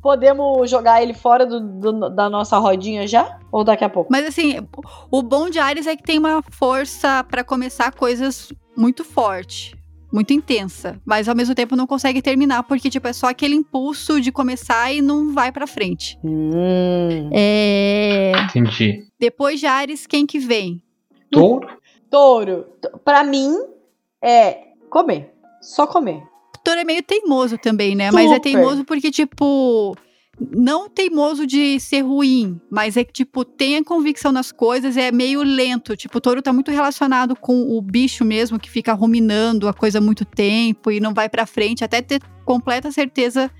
podemos 0.00 0.70
jogar 0.70 1.02
ele 1.02 1.12
fora 1.14 1.44
do- 1.44 1.58
do- 1.60 2.10
da 2.10 2.30
nossa 2.30 2.56
rodinha 2.58 3.04
já? 3.08 3.38
Ou 3.50 3.64
daqui 3.64 3.82
a 3.82 3.88
pouco? 3.88 4.12
Mas 4.12 4.26
assim, 4.26 4.64
o 5.10 5.22
bom 5.22 5.50
de 5.50 5.58
Ares 5.58 5.88
é 5.88 5.96
que 5.96 6.04
tem 6.04 6.18
uma 6.20 6.40
força 6.50 7.24
pra 7.24 7.42
começar 7.42 7.92
coisas 7.92 8.52
muito 8.76 9.02
forte, 9.02 9.74
muito 10.12 10.32
intensa, 10.32 11.00
mas 11.04 11.28
ao 11.28 11.34
mesmo 11.34 11.54
tempo 11.54 11.76
não 11.76 11.86
consegue 11.86 12.22
terminar 12.22 12.62
porque 12.62 12.88
tipo 12.90 13.06
é 13.08 13.12
só 13.12 13.28
aquele 13.28 13.54
impulso 13.54 14.20
de 14.20 14.30
começar 14.30 14.92
e 14.92 15.02
não 15.02 15.32
vai 15.32 15.50
pra 15.52 15.66
frente. 15.66 16.18
Hum. 16.24 17.30
É... 17.32 18.32
Entendi. 18.44 19.06
Depois 19.18 19.60
de 19.60 19.66
Ares, 19.66 20.06
quem 20.06 20.26
que 20.26 20.38
vem? 20.38 20.82
Touro? 21.30 21.68
Touro, 22.10 22.66
pra 23.04 23.24
mim 23.24 23.54
é 24.22 24.58
comer. 24.88 25.32
Só 25.60 25.86
comer. 25.86 26.22
Touro 26.62 26.80
é 26.80 26.84
meio 26.84 27.02
teimoso 27.02 27.58
também, 27.58 27.94
né? 27.94 28.10
Mas 28.10 28.30
é 28.30 28.34
Super. 28.34 28.40
teimoso 28.40 28.84
porque 28.84 29.10
tipo 29.10 29.96
não 30.38 30.88
teimoso 30.88 31.46
de 31.46 31.80
ser 31.80 32.02
ruim, 32.02 32.60
mas 32.70 32.96
é 32.96 33.04
que, 33.04 33.12
tipo, 33.12 33.44
tem 33.44 33.78
a 33.78 33.84
convicção 33.84 34.30
nas 34.30 34.52
coisas, 34.52 34.96
é 34.96 35.10
meio 35.10 35.42
lento. 35.42 35.96
Tipo, 35.96 36.18
o 36.18 36.20
touro 36.20 36.42
tá 36.42 36.52
muito 36.52 36.70
relacionado 36.70 37.34
com 37.34 37.76
o 37.76 37.80
bicho 37.80 38.24
mesmo, 38.24 38.58
que 38.58 38.70
fica 38.70 38.92
ruminando 38.92 39.68
a 39.68 39.72
coisa 39.72 39.98
há 39.98 40.00
muito 40.00 40.24
tempo 40.24 40.90
e 40.90 41.00
não 41.00 41.14
vai 41.14 41.28
pra 41.28 41.46
frente, 41.46 41.82
até 41.82 42.02
ter 42.02 42.20
completa 42.44 42.92
certeza 42.92 43.50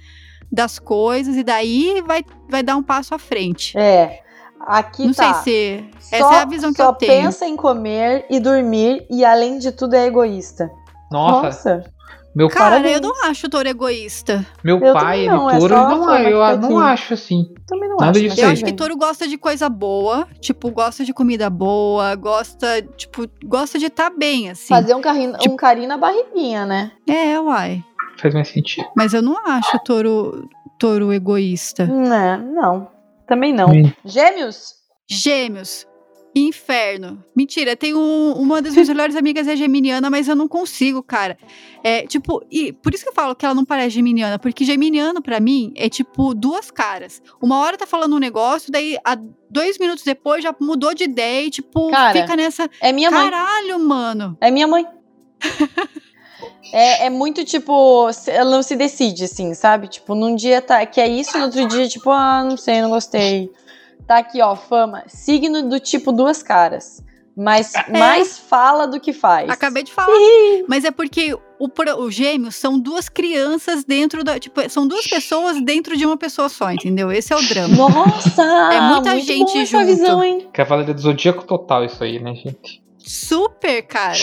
das 0.53 0.79
coisas, 0.79 1.37
e 1.37 1.43
daí 1.43 2.03
vai, 2.07 2.23
vai 2.49 2.63
dar 2.63 2.77
um 2.77 2.83
passo 2.83 3.15
à 3.15 3.19
frente. 3.19 3.77
É. 3.77 4.21
Aqui 4.61 5.07
não 5.07 5.13
tá. 5.15 5.35
sei 5.43 5.85
se. 6.01 6.09
Só- 6.09 6.17
essa 6.17 6.35
é 6.35 6.43
a 6.43 6.45
visão 6.45 6.73
que 6.73 6.79
só 6.79 6.91
eu 6.91 6.95
tenho. 6.95 7.23
pensa 7.25 7.47
em 7.47 7.57
comer 7.57 8.27
e 8.29 8.41
dormir 8.41 9.07
e 9.11 9.25
além 9.25 9.59
de 9.59 9.71
tudo 9.73 9.95
é 9.95 10.07
egoísta. 10.07 10.71
Nossa, 11.11 11.75
Nossa. 11.77 11.93
Meu, 12.37 12.49
Cara, 12.49 12.73
parabéns. 12.73 12.97
eu 12.97 13.01
não 13.03 13.25
acho 13.25 13.47
o 13.47 13.51
touro 13.51 13.67
egoísta. 13.69 14.47
meu 14.63 14.79
eu 14.79 14.93
pai 14.93 15.27
é 15.27 15.31
não, 15.31 15.49
é 15.51 15.59
touro, 15.59 15.75
só 15.75 15.81
a 15.81 15.93
eu 15.93 15.99
não, 15.99 16.19
eu 16.19 16.39
tá 16.61 16.69
não 16.69 16.79
acho 16.79 17.15
assim. 17.15 17.53
Também 17.67 17.89
não 17.89 17.97
Nada 17.97 18.11
acho. 18.19 18.21
disso 18.29 18.41
Eu 18.41 18.47
aí. 18.47 18.53
acho 18.53 18.65
que 18.65 18.73
touro 18.75 18.97
gosta 18.97 19.27
de 19.27 19.39
coisa 19.39 19.69
boa, 19.71 20.29
tipo, 20.41 20.71
gosta 20.71 21.03
de 21.05 21.15
comida 21.15 21.49
boa, 21.49 22.15
gosta, 22.15 22.83
tipo, 22.97 23.23
gosta 23.45 23.79
de 23.79 23.87
estar 23.87 24.11
bem, 24.11 24.51
assim. 24.51 24.69
Fazer 24.69 24.95
um 24.95 25.01
carinho, 25.01 25.33
Tipo- 25.39 25.55
um 25.55 25.57
carinho 25.57 25.89
na 25.89 25.97
barriguinha, 25.97 26.67
né? 26.67 26.93
É, 27.09 27.41
uai. 27.41 27.83
Faz 28.19 28.33
mais 28.35 28.49
sentido. 28.49 28.87
Mas 28.95 29.15
eu 29.15 29.23
não 29.23 29.37
acho 29.47 29.77
o 29.77 29.81
touro, 29.81 30.49
touro 30.79 31.13
egoísta. 31.13 31.87
Né, 31.87 32.37
não. 32.37 32.89
Também 33.27 33.53
não. 33.53 33.71
Hum. 33.71 33.91
Gêmeos? 34.05 34.75
Gêmeos. 35.11 35.87
Inferno. 36.39 37.25
Mentira, 37.35 37.75
tem 37.75 37.95
um, 37.95 38.33
uma 38.35 38.61
das 38.61 38.75
minhas 38.75 38.89
melhores 38.91 39.17
amigas 39.17 39.49
é 39.49 39.57
geminiana, 39.57 40.11
mas 40.11 40.29
eu 40.29 40.37
não 40.37 40.47
consigo, 40.47 41.03
cara. 41.03 41.39
É, 41.83 42.07
tipo, 42.07 42.45
e 42.51 42.75
por 42.75 42.93
isso 42.93 43.03
que 43.03 43.09
eu 43.09 43.15
falo 43.15 43.35
que 43.35 43.47
ela 43.47 43.55
não 43.55 43.65
parece 43.65 43.91
geminiana, 43.91 44.39
porque 44.39 44.63
geminiano, 44.63 45.23
pra 45.23 45.41
mim, 45.41 45.73
é 45.75 45.89
tipo 45.89 46.35
duas 46.35 46.71
caras. 46.71 47.23
Uma 47.41 47.59
hora 47.61 47.79
tá 47.79 47.87
falando 47.87 48.17
um 48.17 48.19
negócio, 48.19 48.71
daí 48.71 48.99
a 49.03 49.17
dois 49.49 49.79
minutos 49.79 50.05
depois 50.05 50.43
já 50.43 50.55
mudou 50.61 50.93
de 50.93 51.05
ideia 51.05 51.47
e, 51.47 51.51
tipo, 51.51 51.91
Cara, 51.91 52.13
fica 52.13 52.37
nessa. 52.37 52.69
É 52.83 52.93
minha 52.93 53.11
mãe. 53.11 53.31
Caralho, 53.31 53.79
mano. 53.79 54.37
É 54.39 54.51
minha 54.51 54.67
mãe. 54.67 54.87
é, 56.71 57.07
é 57.07 57.11
muito 57.11 57.47
tipo, 57.47 58.11
ela 58.27 58.51
não 58.51 58.63
se 58.63 58.77
decide, 58.77 59.25
assim, 59.25 59.55
sabe? 59.55 59.89
Tipo, 59.89 60.15
num 60.15 60.37
dia 60.37 60.61
tá 60.61 60.85
que 60.85 61.01
é 61.01 61.09
isso, 61.09 61.39
no 61.39 61.45
outro 61.45 61.67
dia, 61.67 61.89
tipo, 61.89 62.11
ah, 62.11 62.45
não 62.45 62.59
sei, 62.59 62.83
não 62.83 62.91
gostei. 62.91 63.51
Tá 64.07 64.19
aqui, 64.19 64.41
ó, 64.41 64.55
fama. 64.55 65.03
Signo 65.09 65.69
do 65.69 65.81
tipo 65.81 66.13
duas 66.13 66.43
caras. 66.43 67.05
Mas 67.37 67.73
mais 67.91 68.39
fala 68.39 68.87
do 68.87 68.99
que 68.99 69.13
faz. 69.13 69.51
Acabei 69.51 69.83
de 69.83 69.93
falar. 69.93 70.17
Mas 70.67 70.87
é 70.87 70.91
porque 70.91 71.35
o, 71.59 71.69
o 71.99 72.11
gêmeo 72.11 72.51
são 72.51 72.79
duas 72.79 73.11
crianças 73.11 73.85
dentro 73.85 74.25
da. 74.25 74.39
Tipo, 74.39 74.67
são 74.71 74.89
duas 74.89 75.07
pessoas 75.07 75.61
dentro 75.61 75.99
de 75.99 76.07
uma 76.07 76.17
pessoa 76.17 76.49
só, 76.49 76.71
entendeu? 76.71 77.13
Esse 77.13 77.35
é 77.35 77.37
o 77.37 77.43
drama. 77.47 77.77
Nossa! 77.77 78.43
É 78.73 78.81
muita 78.81 79.11
muito 79.11 79.27
gente 79.27 79.53
boa 79.53 79.63
essa 79.63 79.79
junto. 79.81 79.87
visão, 79.87 80.25
hein? 80.25 80.49
Cavaleiro 80.51 80.95
do 80.95 81.01
Zodíaco 81.01 81.45
total 81.45 81.85
isso 81.85 82.03
aí, 82.03 82.19
né, 82.19 82.35
gente? 82.35 82.83
Super, 82.99 83.83
cara. 83.83 84.17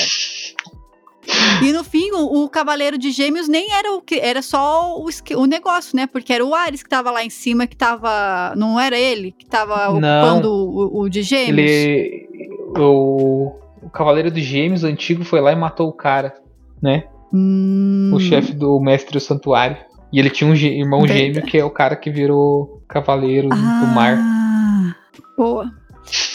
E 1.62 1.72
no 1.72 1.84
fim, 1.84 2.12
o, 2.12 2.44
o 2.44 2.50
Cavaleiro 2.50 2.98
de 2.98 3.12
Gêmeos 3.12 3.48
nem 3.48 3.72
era 3.74 3.94
o 3.94 4.02
que. 4.02 4.16
Era 4.20 4.42
só 4.42 4.98
o, 4.98 5.08
o 5.38 5.46
negócio, 5.46 5.96
né? 5.96 6.08
Porque 6.08 6.34
era 6.34 6.46
o 6.46 6.54
Ares 6.54 6.84
que 6.84 6.90
tava 6.90 7.12
lá 7.12 7.24
em 7.24 7.30
cima, 7.30 7.68
que 7.68 7.76
tava. 7.76 8.54
Não 8.56 8.80
era 8.80 8.98
ele 8.98 9.32
que 9.32 9.46
tava 9.46 10.00
Não. 10.00 10.22
ocupando 10.22 10.52
o, 10.52 11.02
o 11.02 11.10
de 11.10 11.22
Gêmeos? 11.24 11.58
Ele. 11.72 12.28
O, 12.78 13.52
o 13.82 13.90
Cavaleiro 13.90 14.32
dos 14.32 14.44
Gêmeos 14.44 14.84
antigo 14.84 15.24
foi 15.24 15.40
lá 15.42 15.52
e 15.52 15.56
matou 15.56 15.88
o 15.90 15.94
cara, 15.94 16.34
né? 16.82 17.04
Hum, 17.34 18.12
O 18.14 18.20
chefe 18.20 18.54
do 18.54 18.80
Mestre 18.80 19.14
do 19.14 19.20
Santuário. 19.20 19.78
E 20.12 20.20
ele 20.20 20.30
tinha 20.30 20.48
um 20.50 20.54
irmão 20.54 21.02
Verdade. 21.02 21.20
gêmeo 21.20 21.42
que 21.44 21.58
é 21.58 21.66
o 21.66 21.72
cara 21.72 21.96
que 21.96 22.12
virou 22.12 22.84
Cavaleiro 22.88 23.50
do 23.50 23.56
Mar. 23.56 24.16
Ah, 24.20 24.96
boa. 25.36 25.72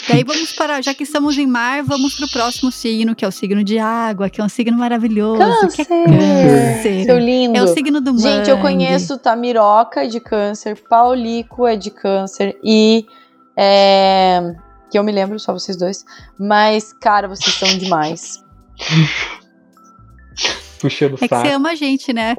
Daí 0.09 0.23
vamos 0.23 0.51
para, 0.53 0.81
já 0.81 0.93
que 0.93 1.03
estamos 1.03 1.37
em 1.37 1.45
mar, 1.45 1.83
vamos 1.83 2.15
pro 2.15 2.27
próximo 2.29 2.71
signo, 2.71 3.15
que 3.15 3.23
é 3.23 3.27
o 3.27 3.31
signo 3.31 3.63
de 3.63 3.77
água, 3.77 4.29
que 4.29 4.41
é 4.41 4.43
um 4.43 4.49
signo 4.49 4.77
maravilhoso. 4.77 5.39
que 5.75 5.81
é 5.83 5.85
câncer. 5.85 7.05
Seu 7.05 7.19
lindo. 7.19 7.57
É 7.57 7.61
o 7.63 7.67
signo 7.67 8.01
do 8.01 8.17
Gente, 8.17 8.49
eu 8.49 8.57
conheço 8.59 9.17
Tamiroca 9.19 10.07
de 10.07 10.19
câncer, 10.19 10.81
Paulico 10.89 11.67
é 11.67 11.75
de 11.75 11.91
câncer 11.91 12.57
e. 12.63 13.05
é, 13.55 14.41
que 14.91 14.97
eu 14.97 15.03
me 15.03 15.11
lembro, 15.11 15.39
só 15.39 15.53
vocês 15.53 15.77
dois. 15.77 16.03
Mas, 16.39 16.91
cara, 16.93 17.27
vocês 17.27 17.53
são 17.55 17.67
demais. 17.77 18.43
Puxando 20.81 21.13
o 21.13 21.15
É 21.15 21.27
que 21.27 21.27
saco. 21.27 21.45
você 21.47 21.53
ama 21.53 21.69
a 21.71 21.75
gente, 21.75 22.11
né? 22.13 22.35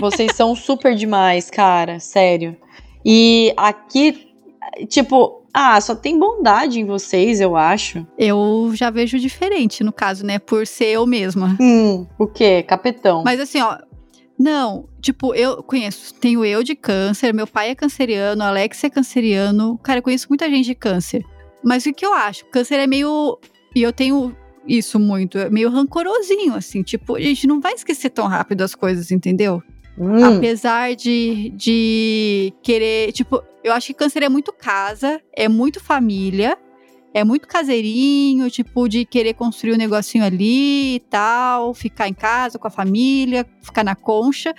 Vocês 0.00 0.34
são 0.34 0.56
super 0.56 0.94
demais, 0.94 1.50
cara, 1.50 2.00
sério. 2.00 2.56
E 3.04 3.52
aqui, 3.56 4.26
tipo, 4.88 5.39
Ah, 5.52 5.80
só 5.80 5.94
tem 5.94 6.18
bondade 6.18 6.80
em 6.80 6.84
vocês, 6.84 7.40
eu 7.40 7.56
acho. 7.56 8.06
Eu 8.16 8.70
já 8.74 8.90
vejo 8.90 9.18
diferente, 9.18 9.82
no 9.82 9.92
caso, 9.92 10.24
né? 10.24 10.38
Por 10.38 10.66
ser 10.66 10.86
eu 10.86 11.06
mesma. 11.06 11.56
Hum, 11.60 12.06
o 12.18 12.26
quê? 12.26 12.62
Capetão. 12.62 13.22
Mas 13.24 13.40
assim, 13.40 13.60
ó. 13.60 13.78
Não, 14.38 14.88
tipo, 15.02 15.34
eu 15.34 15.62
conheço. 15.62 16.14
Tenho 16.14 16.42
eu 16.44 16.62
de 16.62 16.74
câncer, 16.74 17.34
meu 17.34 17.46
pai 17.46 17.70
é 17.70 17.74
canceriano, 17.74 18.42
Alex 18.42 18.82
é 18.84 18.88
canceriano. 18.88 19.78
Cara, 19.82 19.98
eu 19.98 20.02
conheço 20.02 20.28
muita 20.30 20.48
gente 20.48 20.64
de 20.64 20.74
câncer. 20.74 21.22
Mas 21.62 21.84
o 21.84 21.92
que 21.92 22.06
eu 22.06 22.14
acho? 22.14 22.46
Câncer 22.46 22.76
é 22.76 22.86
meio. 22.86 23.38
E 23.76 23.82
eu 23.82 23.92
tenho 23.92 24.34
isso 24.66 24.98
muito, 24.98 25.36
é 25.36 25.50
meio 25.50 25.68
rancorosinho, 25.68 26.54
assim. 26.54 26.82
Tipo, 26.82 27.16
a 27.16 27.20
gente 27.20 27.46
não 27.46 27.60
vai 27.60 27.74
esquecer 27.74 28.10
tão 28.10 28.26
rápido 28.26 28.62
as 28.62 28.74
coisas, 28.74 29.10
entendeu? 29.10 29.62
Hum, 30.00 30.36
Apesar 30.36 30.96
de, 30.96 31.50
de 31.54 32.54
querer. 32.62 33.12
Tipo, 33.12 33.42
eu 33.62 33.70
acho 33.74 33.88
que 33.88 33.94
câncer 33.94 34.22
é 34.22 34.30
muito 34.30 34.50
casa, 34.50 35.20
é 35.36 35.46
muito 35.46 35.78
família, 35.78 36.56
é 37.12 37.22
muito 37.22 37.46
caseirinho, 37.46 38.48
tipo, 38.50 38.88
de 38.88 39.04
querer 39.04 39.34
construir 39.34 39.74
um 39.74 39.76
negocinho 39.76 40.24
ali 40.24 40.94
e 40.94 41.00
tal, 41.00 41.74
ficar 41.74 42.08
em 42.08 42.14
casa 42.14 42.58
com 42.58 42.66
a 42.66 42.70
família, 42.70 43.46
ficar 43.60 43.84
na 43.84 43.94
concha. 43.94 44.54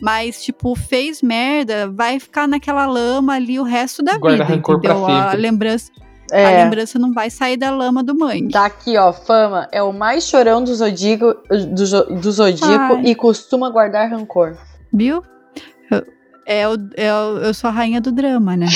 Mas, 0.00 0.42
tipo, 0.42 0.74
fez 0.74 1.20
merda, 1.20 1.90
vai 1.90 2.18
ficar 2.18 2.48
naquela 2.48 2.86
lama 2.86 3.34
ali 3.34 3.60
o 3.60 3.64
resto 3.64 4.02
da 4.02 4.16
Guarda 4.16 4.44
vida. 4.44 4.56
rancor 4.56 4.80
pra 4.80 4.92
entendeu? 4.94 5.06
A 5.06 5.22
sempre. 5.24 5.36
lembrança, 5.36 5.92
a 6.32 6.38
é. 6.38 6.64
lembrança 6.64 6.98
não 6.98 7.12
vai 7.12 7.28
sair 7.28 7.58
da 7.58 7.70
lama 7.70 8.02
do 8.02 8.16
mangue. 8.16 8.52
Tá 8.52 8.64
aqui, 8.64 8.96
ó, 8.96 9.12
fama. 9.12 9.68
É 9.70 9.82
o 9.82 9.92
mais 9.92 10.24
chorão 10.24 10.64
do 10.64 10.74
zodíaco, 10.74 11.34
do, 11.50 12.20
do 12.20 12.32
zodíaco 12.32 12.94
Ai. 12.94 13.02
e 13.06 13.14
costuma 13.14 13.68
guardar 13.68 14.08
rancor. 14.08 14.56
Viu? 14.92 15.22
Eu, 15.90 16.06
é 16.46 16.68
o, 16.68 16.72
é 16.96 17.14
o- 17.14 17.38
eu 17.38 17.54
sou 17.54 17.68
a 17.68 17.72
rainha 17.72 18.00
do 18.00 18.10
drama, 18.12 18.56
né? 18.56 18.66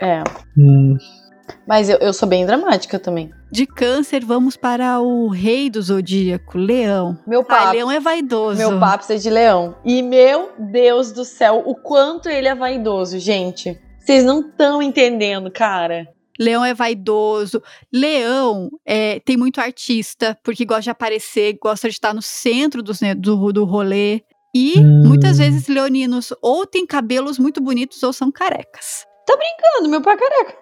É. 0.00 0.22
Hum. 0.58 0.96
Mas 1.66 1.88
eu, 1.88 1.98
eu 1.98 2.12
sou 2.12 2.28
bem 2.28 2.44
dramática 2.46 2.98
também. 2.98 3.30
De 3.50 3.66
câncer, 3.66 4.24
vamos 4.24 4.56
para 4.56 5.00
o 5.00 5.28
rei 5.28 5.70
do 5.70 5.80
zodíaco, 5.80 6.58
leão. 6.58 7.18
Meu 7.26 7.40
Ah, 7.42 7.44
papo. 7.44 7.72
leão 7.72 7.90
é 7.90 8.00
vaidoso. 8.00 8.58
Meu 8.58 8.78
papo 8.78 9.04
é 9.12 9.16
de 9.16 9.30
leão. 9.30 9.76
E 9.84 10.02
meu 10.02 10.52
Deus 10.58 11.12
do 11.12 11.24
céu, 11.24 11.62
o 11.64 11.74
quanto 11.74 12.28
ele 12.28 12.48
é 12.48 12.54
vaidoso, 12.54 13.18
gente. 13.18 13.78
Vocês 13.98 14.24
não 14.24 14.40
estão 14.40 14.80
entendendo, 14.82 15.50
cara. 15.50 16.06
Leão 16.38 16.64
é 16.64 16.74
vaidoso. 16.74 17.62
Leão 17.92 18.68
é, 18.84 19.20
tem 19.20 19.36
muito 19.36 19.60
artista, 19.60 20.36
porque 20.44 20.64
gosta 20.64 20.82
de 20.82 20.90
aparecer, 20.90 21.56
gosta 21.62 21.88
de 21.88 21.94
estar 21.94 22.12
no 22.14 22.22
centro 22.22 22.82
dos, 22.82 23.00
né, 23.00 23.14
do, 23.14 23.52
do 23.52 23.64
rolê. 23.64 24.20
E 24.58 24.80
Hum. 24.80 25.02
muitas 25.06 25.36
vezes 25.38 25.68
leoninos 25.68 26.32
ou 26.40 26.64
têm 26.66 26.86
cabelos 26.86 27.38
muito 27.38 27.60
bonitos 27.60 28.02
ou 28.02 28.12
são 28.12 28.30
carecas. 28.32 29.04
Mano, 29.78 29.90
meu 29.90 30.00
pai 30.00 30.14
é 30.14 30.16
careca. 30.18 30.54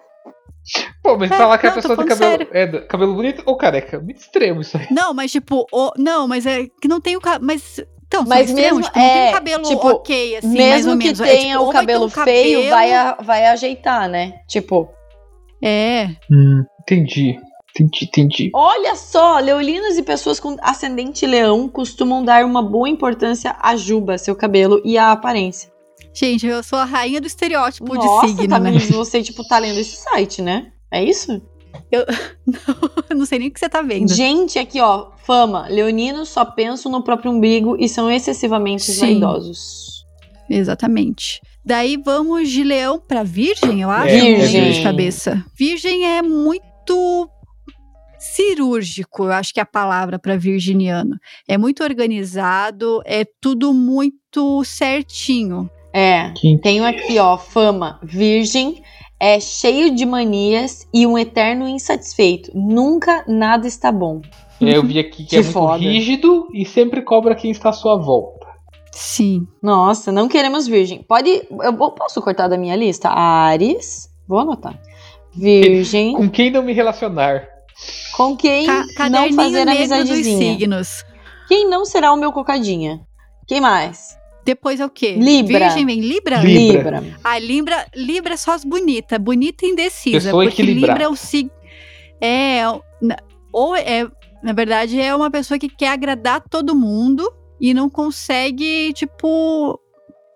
Pô, 1.03 1.15
mas 1.17 1.31
É, 1.31 1.37
falar 1.37 1.57
que 1.59 1.67
a 1.67 1.69
não, 1.69 1.75
tô 1.75 1.81
pessoa 1.81 1.97
tem 1.97 2.07
cabelo, 2.07 2.49
é, 2.51 2.67
do- 2.67 2.87
cabelo 2.87 3.13
bonito 3.13 3.43
ou 3.45 3.55
careca? 3.55 3.99
Muito 3.99 4.17
extremo 4.17 4.61
isso 4.61 4.75
aí. 4.77 4.87
Não, 4.91 5.13
mas 5.13 5.31
tipo, 5.31 5.65
o- 5.71 5.91
não, 5.97 6.27
mas 6.27 6.45
é 6.45 6.65
que 6.81 6.87
não 6.87 6.99
tem 6.99 7.15
o 7.15 7.21
cabelo. 7.21 7.45
Mas. 7.45 7.79
Então, 8.07 8.23
Mas 8.27 8.49
extremos, 8.49 8.79
mesmo- 8.79 8.83
tipo, 8.83 8.99
não 8.99 9.05
tem 9.13 9.21
é, 9.25 9.29
um 9.29 9.33
cabelo 9.33 9.63
tipo, 9.63 9.87
ok, 9.87 10.37
assim, 10.37 10.47
mais 10.47 10.85
ou 10.87 10.95
Mesmo 10.95 10.99
que 10.99 11.05
menos. 11.05 11.19
É, 11.21 11.37
tenha 11.37 11.57
tipo, 11.57 11.69
o 11.69 11.71
cabelo 11.73 12.05
um 12.05 12.09
feio, 12.09 12.23
cabelo- 12.59 12.69
vai, 12.69 12.93
a- 12.93 13.17
vai 13.21 13.45
ajeitar, 13.47 14.09
né? 14.09 14.33
Tipo, 14.47 14.89
É, 15.63 16.09
Hum, 16.31 16.63
entendi. 16.81 17.39
Entendi, 17.77 18.05
entendi. 18.05 18.51
olha 18.53 18.95
só, 18.95 19.37
leolinos 19.39 19.97
e 19.97 20.03
pessoas 20.03 20.39
com 20.39 20.55
ascendente 20.61 21.25
leão 21.25 21.67
costumam 21.67 22.23
dar 22.23 22.45
uma 22.45 22.63
boa 22.63 22.87
importância 22.87 23.55
à 23.59 23.75
juba, 23.75 24.17
seu 24.17 24.33
cabelo 24.35 24.81
e 24.85 24.97
à 24.97 25.11
aparência. 25.11 25.69
gente, 26.13 26.47
eu 26.47 26.63
sou 26.63 26.79
a 26.79 26.85
rainha 26.85 27.19
do 27.19 27.27
estereótipo 27.27 27.93
Nossa, 27.93 28.27
de 28.27 28.31
signo, 28.31 28.47
tá 28.47 28.59
né? 28.59 28.71
Você, 28.79 29.21
tipo, 29.21 29.45
tá 29.45 29.59
lendo 29.59 29.77
esse 29.77 29.97
site, 29.97 30.41
né? 30.41 30.71
É 30.89 31.03
isso? 31.03 31.41
Eu 31.91 32.05
não 33.13 33.25
sei 33.25 33.39
nem 33.39 33.49
o 33.49 33.51
que 33.51 33.59
você 33.59 33.67
tá 33.67 33.81
vendo. 33.81 34.13
Gente, 34.13 34.57
aqui, 34.57 34.79
ó, 34.79 35.07
fama. 35.25 35.67
Leoninos 35.67 36.29
só 36.29 36.45
pensam 36.45 36.89
no 36.89 37.03
próprio 37.03 37.31
umbigo 37.31 37.75
e 37.77 37.89
são 37.89 38.09
excessivamente 38.09 38.83
Sim. 38.83 38.99
vaidosos. 39.01 40.05
Exatamente. 40.49 41.41
Daí 41.65 41.97
vamos 41.97 42.49
de 42.49 42.63
leão 42.63 42.99
pra 43.05 43.23
virgem, 43.23 43.81
eu 43.81 43.89
acho. 43.89 44.07
É, 44.13 44.17
não 44.17 44.25
lembro 44.25 44.41
Virgem. 44.41 44.71
de 44.71 44.83
cabeça. 44.83 45.45
Virgem 45.57 46.05
é 46.05 46.21
muito 46.21 47.29
cirúrgico, 48.33 49.23
eu 49.25 49.31
acho 49.31 49.53
que 49.53 49.59
é 49.59 49.63
a 49.63 49.65
palavra 49.65 50.17
para 50.19 50.37
virginiano. 50.37 51.15
É 51.47 51.57
muito 51.57 51.83
organizado, 51.83 53.01
é 53.05 53.25
tudo 53.41 53.73
muito 53.73 54.63
certinho. 54.63 55.69
É. 55.93 56.33
Tenho 56.61 56.83
aqui, 56.83 57.17
ó, 57.19 57.37
fama. 57.37 57.99
Virgem 58.03 58.81
é 59.19 59.39
cheio 59.39 59.95
de 59.95 60.05
manias 60.05 60.85
e 60.93 61.07
um 61.07 61.17
eterno 61.17 61.67
insatisfeito. 61.67 62.51
Nunca 62.53 63.23
nada 63.27 63.65
está 63.67 63.91
bom. 63.91 64.21
Eu 64.59 64.83
vi 64.83 64.99
aqui 64.99 65.23
que, 65.23 65.25
Que 65.25 65.35
é 65.37 65.41
muito 65.41 65.53
foda. 65.53 65.77
rígido 65.77 66.47
e 66.53 66.65
sempre 66.65 67.01
cobra 67.01 67.35
quem 67.35 67.51
está 67.51 67.69
à 67.69 67.73
sua 67.73 67.97
volta. 67.97 68.45
Sim. 68.91 69.45
Nossa, 69.61 70.11
não 70.11 70.27
queremos 70.27 70.67
virgem. 70.67 71.03
Pode. 71.03 71.29
Eu 71.63 71.73
posso 71.91 72.21
cortar 72.21 72.47
da 72.47 72.57
minha 72.57 72.75
lista? 72.75 73.09
Ares. 73.09 74.09
Vou 74.27 74.39
anotar. 74.39 74.79
Virgem. 75.33 76.13
Com 76.13 76.29
quem 76.29 76.49
não 76.49 76.63
me 76.63 76.71
relacionar? 76.73 77.45
Com 78.15 78.35
quem 78.37 78.65
Ca 78.65 79.09
não 79.09 79.31
fazer 79.33 79.67
amizadezinha? 79.67 80.37
signos. 80.53 81.03
Quem 81.47 81.67
não 81.69 81.85
será 81.85 82.11
o 82.13 82.17
meu 82.17 82.31
cocadinha? 82.31 83.01
Quem 83.47 83.61
mais? 83.61 84.17
Depois 84.45 84.79
é 84.79 84.85
o 84.85 84.89
quê? 84.89 85.13
Libra. 85.13 85.59
Virgem 85.67 85.85
vem 85.85 85.99
Libra? 85.99 86.37
Libra. 86.37 87.03
A 87.23 87.37
Libra, 87.39 87.87
Libra 87.95 88.33
é 88.35 88.37
só 88.37 88.51
as 88.53 88.63
bonitas, 88.63 89.19
bonita 89.19 89.65
e 89.65 89.69
indecisa. 89.69 90.17
Pessoa 90.19 90.43
porque. 90.43 90.61
Libra 90.61 91.03
é 91.03 91.07
o 91.07 91.15
signo. 91.15 91.51
É. 92.21 92.61
na- 93.01 93.17
Ou 93.51 93.75
é. 93.75 94.07
Na 94.43 94.53
verdade, 94.53 94.99
é 95.01 95.15
uma 95.15 95.31
pessoa 95.31 95.57
que 95.57 95.67
quer 95.67 95.87
agradar 95.89 96.39
todo 96.47 96.75
mundo 96.75 97.27
e 97.59 97.73
não 97.73 97.89
consegue, 97.89 98.93
tipo, 98.93 99.79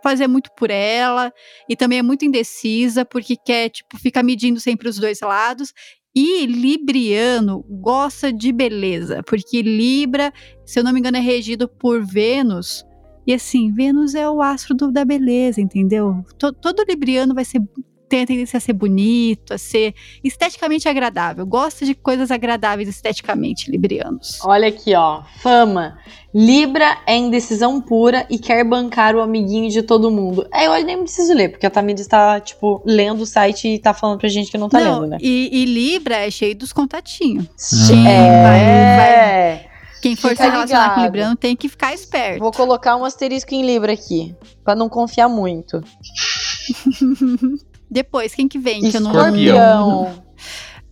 fazer 0.02 0.26
muito 0.28 0.50
por 0.58 0.72
ela. 0.72 1.32
E 1.70 1.76
também 1.76 2.00
é 2.00 2.02
muito 2.02 2.26
indecisa, 2.26 3.06
porque 3.06 3.36
quer, 3.36 3.70
tipo, 3.70 3.98
fica 4.00 4.24
medindo 4.24 4.60
sempre 4.60 4.90
os 4.90 4.98
dois 4.98 5.20
lados. 5.22 5.72
E 6.16 6.46
Libriano 6.46 7.64
gosta 7.70 8.34
de 8.34 8.52
beleza, 8.52 9.22
porque 9.24 9.62
Libra, 9.62 10.34
se 10.66 10.80
eu 10.80 10.84
não 10.84 10.92
me 10.92 11.00
engano, 11.00 11.18
é 11.18 11.22
regido 11.22 11.68
por 11.68 12.04
Vênus. 12.04 12.84
E 13.28 13.34
assim, 13.34 13.72
Vênus 13.72 14.16
é 14.16 14.28
o 14.28 14.42
astro 14.42 14.74
do- 14.76 14.92
da 14.92 15.06
beleza, 15.06 15.62
entendeu? 15.62 16.24
To- 16.40 16.52
todo 16.54 16.84
Libriano 16.88 17.36
vai 17.36 17.46
ser 17.46 17.62
tem 18.10 18.24
a 18.24 18.28
tendência 18.28 18.58
a 18.58 18.60
ser 18.60 18.74
bonito, 18.74 19.54
a 19.54 19.58
ser 19.58 19.94
esteticamente 20.24 20.90
agradável. 20.90 21.46
Gosta 21.46 21.86
de 21.86 21.94
coisas 21.94 22.32
agradáveis 22.32 22.90
esteticamente, 22.90 23.72
Librianos. 23.72 24.40
Olha 24.44 24.68
aqui, 24.68 24.94
ó. 24.96 25.24
Fama. 25.42 25.98
Libra 26.34 26.98
é 27.08 27.16
indecisão 27.16 27.82
pura 27.82 28.26
e 28.30 28.38
quer 28.38 28.64
bancar 28.64 29.16
o 29.16 29.22
amiguinho 29.22 29.70
de 29.70 29.82
todo 29.82 30.12
mundo. 30.12 30.48
É, 30.54 30.68
eu 30.68 30.84
nem 30.86 30.98
preciso 31.00 31.34
ler, 31.34 31.50
porque 31.50 31.66
a 31.66 31.70
Tamires 31.70 32.02
está, 32.02 32.40
tipo, 32.40 32.84
lendo 32.86 33.22
o 33.22 33.26
site 33.26 33.68
e 33.68 33.80
tá 33.80 33.94
falando 33.94 34.20
pra 34.20 34.30
gente 34.30 34.52
que 34.52 34.58
não 34.58 34.70
tá 34.70 34.80
Não, 34.80 35.02
lendo, 35.02 35.10
né? 35.12 35.18
e, 35.22 35.50
e 35.52 35.66
Libra 35.66 36.18
é 36.18 36.30
cheio 36.30 36.56
dos 36.56 36.72
contatinhos. 36.74 37.48
Sim, 37.56 38.08
é. 38.08 39.66
Quem 40.02 40.16
for 40.16 40.30
Fica 40.32 40.46
se 40.46 40.50
relacionar 40.50 40.90
com 40.90 40.96
ligado. 40.96 41.06
Libriano 41.06 41.36
tem 41.36 41.56
que 41.56 41.68
ficar 41.68 41.94
esperto. 41.94 42.40
Vou 42.40 42.52
colocar 42.52 42.96
um 42.96 43.04
asterisco 43.04 43.54
em 43.54 43.66
Libra 43.66 43.92
aqui, 43.92 44.36
pra 44.64 44.76
não 44.76 44.88
confiar 44.88 45.28
muito. 45.28 45.82
Depois, 47.90 48.34
quem 48.36 48.48
que 48.48 48.60
vem? 48.60 48.82
Que 48.90 48.98
eu 48.98 49.02
não- 49.02 49.12
Escorpião. 49.12 50.24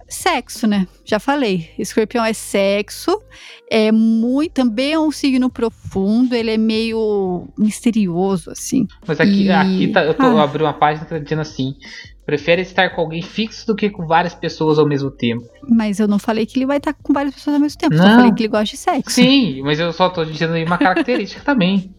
Sexo, 0.10 0.66
né? 0.68 0.88
Já 1.04 1.20
falei. 1.20 1.70
Escorpião 1.78 2.24
é 2.24 2.32
sexo. 2.32 3.22
É 3.70 3.91
muito. 3.91 4.54
Também 4.54 4.93
é 4.93 5.00
um 5.00 5.12
signo 5.12 5.50
profundo. 5.50 6.34
Ele 6.34 6.52
é 6.52 6.58
meio 6.58 7.50
misterioso, 7.58 8.50
assim. 8.50 8.88
Mas 9.06 9.20
aqui, 9.20 9.43
E- 9.48 9.52
aqui 9.52 9.88
tá, 9.89 10.06
eu 10.06 10.14
tô, 10.14 10.24
Ah. 10.24 10.43
abri 10.43 10.64
uma 10.64 10.72
página 10.74 11.04
que 11.06 11.12
tá 11.12 11.20
dizendo 11.20 11.41
assim: 11.41 11.76
prefere 12.26 12.62
estar 12.62 12.91
com 12.95 13.02
alguém 13.02 13.22
fixo 13.22 13.68
do 13.68 13.76
que 13.76 13.89
com 13.89 14.08
várias 14.08 14.34
pessoas 14.34 14.80
ao 14.80 14.88
mesmo 14.88 15.12
tempo. 15.12 15.43
Mas 15.68 16.00
eu 16.00 16.08
não 16.08 16.20
falei 16.20 16.45
que 16.45 16.58
ele 16.58 16.66
vai 16.66 16.78
estar 16.78 16.93
com 16.93 17.12
várias 17.12 17.34
pessoas 17.36 17.56
ao 17.56 17.60
mesmo 17.62 17.78
tempo. 17.78 17.98
Só 17.98 18.04
Não. 18.04 18.16
falei 18.16 18.32
que 18.32 18.41
ele 18.43 18.48
gosta 18.50 18.66
de 18.66 18.78
sexo. 18.78 19.14
Sim, 19.14 19.62
mas 19.62 19.78
eu 19.78 19.91
só 19.91 20.10
tô 20.10 20.24
dizendo 20.24 20.54
aí 20.54 20.64
uma 20.64 20.78
característica 20.78 21.41
também. 21.43 21.93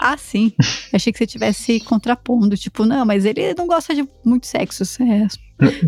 Ah, 0.00 0.16
sim. 0.16 0.52
Achei 0.92 1.12
que 1.12 1.18
você 1.18 1.24
estivesse 1.24 1.80
contrapondo. 1.80 2.56
Tipo, 2.56 2.84
não, 2.84 3.04
mas 3.04 3.24
ele 3.24 3.54
não 3.54 3.66
gosta 3.66 3.94
de 3.94 4.08
muito 4.24 4.46
sexo. 4.46 4.82
É, 5.02 5.26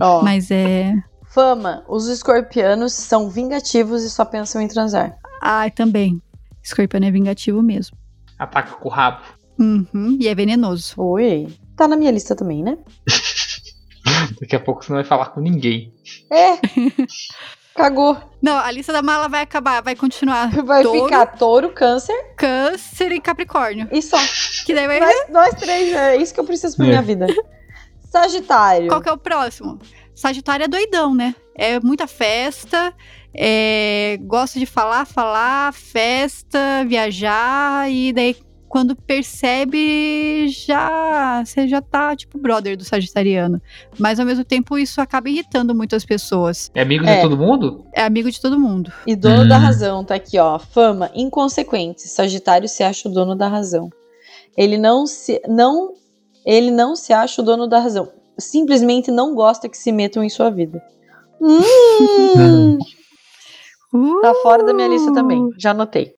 Ó, 0.01 0.23
mas 0.23 0.51
é. 0.51 0.95
Fama. 1.29 1.85
Os 1.89 2.07
escorpianos 2.09 2.93
são 2.93 3.29
vingativos 3.29 4.03
e 4.03 4.11
só 4.11 4.25
pensam 4.25 4.61
em 4.61 4.69
transar. 4.69 5.17
Ah, 5.41 5.69
também. 5.71 6.23
Escorpião 6.63 7.03
é 7.03 7.11
vingativo 7.11 7.63
mesmo. 7.63 7.97
Ataca 8.39 8.75
com 8.77 8.89
o 8.89 8.93
rabo. 8.93 9.23
Uhum, 9.59 10.17
e 10.21 10.29
é 10.29 10.35
venenoso. 10.35 10.95
Oi. 10.97 11.49
Tá 11.77 11.87
na 11.89 11.97
minha 11.97 12.11
lista 12.11 12.35
também, 12.35 12.63
né? 12.63 12.79
Daqui 14.41 14.55
a 14.57 14.61
pouco 14.61 14.85
você 14.85 14.93
não 14.93 14.99
vai 14.99 15.05
falar 15.05 15.27
com 15.27 15.41
ninguém. 15.41 15.93
É. 16.31 16.59
Cagou. 17.75 18.17
Não, 18.41 18.57
a 18.57 18.71
lista 18.71 18.93
da 18.93 19.03
mala 19.03 19.29
vai 19.29 19.43
acabar, 19.43 19.83
vai 19.83 19.97
continuar. 19.97 20.49
Vai 20.65 20.83
Touro. 20.83 21.05
ficar 21.05 21.27
touro, 21.27 21.71
câncer 21.71 22.15
Câncer 22.37 23.11
e 23.13 23.21
Capricórnio. 23.21 23.89
e 23.91 24.01
só. 24.01 24.19
Que 24.65 24.75
daí 24.75 24.87
vai. 24.87 25.01
Nós, 25.01 25.17
nós 25.31 25.55
três, 25.55 25.93
é 25.95 26.17
isso 26.17 26.33
que 26.33 26.41
eu 26.41 26.45
preciso 26.45 26.77
pra 26.77 26.87
É. 26.87 26.89
minha 26.91 27.03
vida. 27.03 27.27
Sagitário. 28.11 28.89
Qual 28.89 29.01
que 29.01 29.09
é 29.09 29.13
o 29.13 29.19
próximo? 29.19 29.79
Sagitário 30.15 30.65
é 30.65 30.69
doidão, 30.69 31.15
né? 31.15 31.35
É 31.57 31.81
muita 31.81 32.07
festa, 32.07 32.95
é, 33.35 34.19
gosta 34.23 34.59
de 34.61 34.67
falar, 34.67 35.05
falar, 35.05 35.73
festa, 35.73 36.85
viajar, 36.87 37.91
e 37.91 38.13
daí 38.13 38.37
quando 38.75 38.97
percebe, 38.97 40.49
já 40.49 41.45
você 41.45 41.69
já 41.69 41.81
tá 41.81 42.17
tipo 42.17 42.37
brother 42.37 42.77
do 42.77 42.83
sagitariano. 42.83 43.63
Mas 44.01 44.19
ao 44.19 44.27
mesmo 44.27 44.45
tempo 44.45 44.77
isso 44.77 45.01
acaba 45.01 45.31
irritando 45.31 45.73
muitas 45.73 46.05
pessoas. 46.05 46.73
É 46.75 46.83
amigo 46.83 47.05
É. 47.07 47.15
de 47.15 47.23
todo 47.23 47.39
mundo? 47.39 47.87
É 47.93 48.03
amigo 48.03 48.29
de 48.29 48.41
todo 48.41 48.59
mundo. 48.59 48.93
E 49.07 49.15
dono 49.15 49.49
da 49.49 49.59
Hum. 49.59 49.61
razão, 49.61 50.05
tá 50.05 50.17
aqui, 50.17 50.41
ó. 50.41 50.59
Fama, 50.59 51.09
inconsequente. 51.15 52.03
Sagitário 52.09 52.69
se 52.69 52.83
acha 52.83 53.09
o 53.09 53.13
dono 53.13 53.37
da 53.37 53.47
razão. 53.47 53.89
Ele 54.59 54.77
não 54.77 55.07
se 55.07 55.41
não 55.49 55.93
ele 56.45 56.73
não 56.73 56.97
se 56.97 57.13
acha 57.13 57.43
o 57.43 57.45
dono 57.45 57.69
da 57.69 57.79
razão. 57.79 58.11
Simplesmente 58.37 59.09
não 59.13 59.37
gosta 59.37 59.69
que 59.69 59.79
se 59.79 59.93
metam 59.93 60.25
em 60.25 60.29
sua 60.29 60.51
vida. 60.51 60.83
Hum, 63.97 64.21
tá 64.21 64.35
fora 64.43 64.65
da 64.65 64.75
minha 64.75 64.89
lista 64.89 65.13
também. 65.13 65.49
Já 65.57 65.71
anotei. 65.71 66.13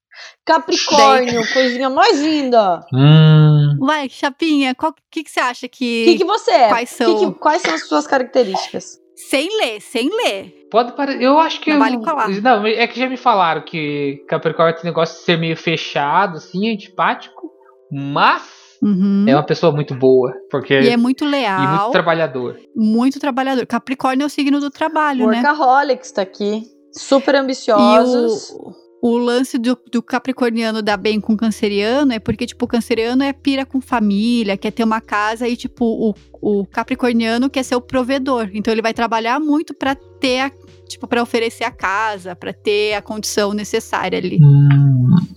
Capricórnio, 0.44 1.42
coisinha 1.52 1.90
mais 1.90 2.20
linda. 2.20 2.80
Hum. 2.92 3.76
Vai, 3.80 4.08
Chapinha, 4.08 4.74
o 4.80 4.92
que, 5.10 5.24
que 5.24 5.30
você 5.30 5.40
acha 5.40 5.66
O 5.66 5.68
que. 5.68 6.04
que, 6.04 6.18
que 6.18 6.24
você 6.24 6.50
é? 6.52 6.68
Quais 6.68 6.90
Que 6.90 6.96
são? 6.96 7.32
que- 7.32 7.38
quais 7.38 7.62
são 7.62 7.74
as 7.74 7.86
suas 7.88 8.06
características? 8.06 8.98
Sem 9.14 9.48
ler, 9.58 9.80
sem 9.80 10.08
ler. 10.10 10.66
Pode 10.70 10.92
parecer. 10.92 11.22
Eu 11.22 11.38
acho 11.38 11.60
que. 11.60 11.70
Não 11.70 11.76
eu- 11.76 11.80
vale 11.80 11.98
colar. 12.04 12.28
Não, 12.42 12.66
é 12.66 12.86
que 12.86 12.98
já 13.00 13.08
me 13.08 13.16
falaram 13.16 13.62
que 13.62 14.24
Capricórnio 14.28 14.74
tem 14.76 14.84
negócio 14.84 15.18
de 15.18 15.24
ser 15.24 15.38
meio 15.38 15.56
fechado, 15.56 16.36
assim, 16.36 16.70
antipático. 16.72 17.50
Mas 17.90 18.42
Uhum. 18.82 19.24
é 19.26 19.34
uma 19.34 19.42
pessoa 19.44 19.72
muito 19.72 19.94
boa. 19.94 20.32
Porque. 20.50 20.74
E 20.80 20.88
é 20.90 20.96
muito 20.96 21.24
e 21.24 21.28
leal, 21.28 21.60
muito 21.80 21.92
trabalhador. 21.92 22.58
muito 22.74 23.18
trabalhador. 23.18 23.64
Capricórnio 23.66 24.24
é 24.24 24.26
o 24.26 24.30
signo 24.30 24.60
do 24.60 24.70
trabalho, 24.70 25.26
né? 25.28 25.36
Workaholics 25.42 26.12
tá 26.12 26.22
aqui. 26.22 26.62
Super 26.92 27.34
E 27.34 27.38
ambiciosos. 27.38 28.50
o, 28.50 28.72
o 29.02 29.16
lance 29.18 29.58
do, 29.58 29.78
do 29.92 30.02
capricorniano 30.02 30.82
dar 30.82 30.96
bem 30.96 31.20
com 31.20 31.34
o 31.34 31.36
canceriano 31.36 32.12
é 32.12 32.18
porque, 32.18 32.46
tipo, 32.46 32.64
o 32.64 32.68
canceriano 32.68 33.22
é 33.22 33.32
pira 33.32 33.64
com 33.64 33.80
família, 33.80 34.56
quer 34.56 34.70
ter 34.72 34.82
uma 34.84 35.00
casa 35.00 35.46
e, 35.46 35.56
tipo, 35.56 35.84
o, 35.84 36.14
o 36.40 36.66
capricorniano 36.66 37.48
quer 37.50 37.62
ser 37.62 37.76
o 37.76 37.80
provedor. 37.80 38.50
Então 38.54 38.72
ele 38.72 38.82
vai 38.82 38.94
trabalhar 38.94 39.38
muito 39.38 39.74
pra 39.74 39.94
ter, 39.94 40.40
a, 40.40 40.50
tipo, 40.88 41.06
pra 41.06 41.22
oferecer 41.22 41.64
a 41.64 41.70
casa, 41.70 42.34
pra 42.34 42.52
ter 42.52 42.94
a 42.94 43.02
condição 43.02 43.52
necessária 43.52 44.18
ali. 44.18 44.40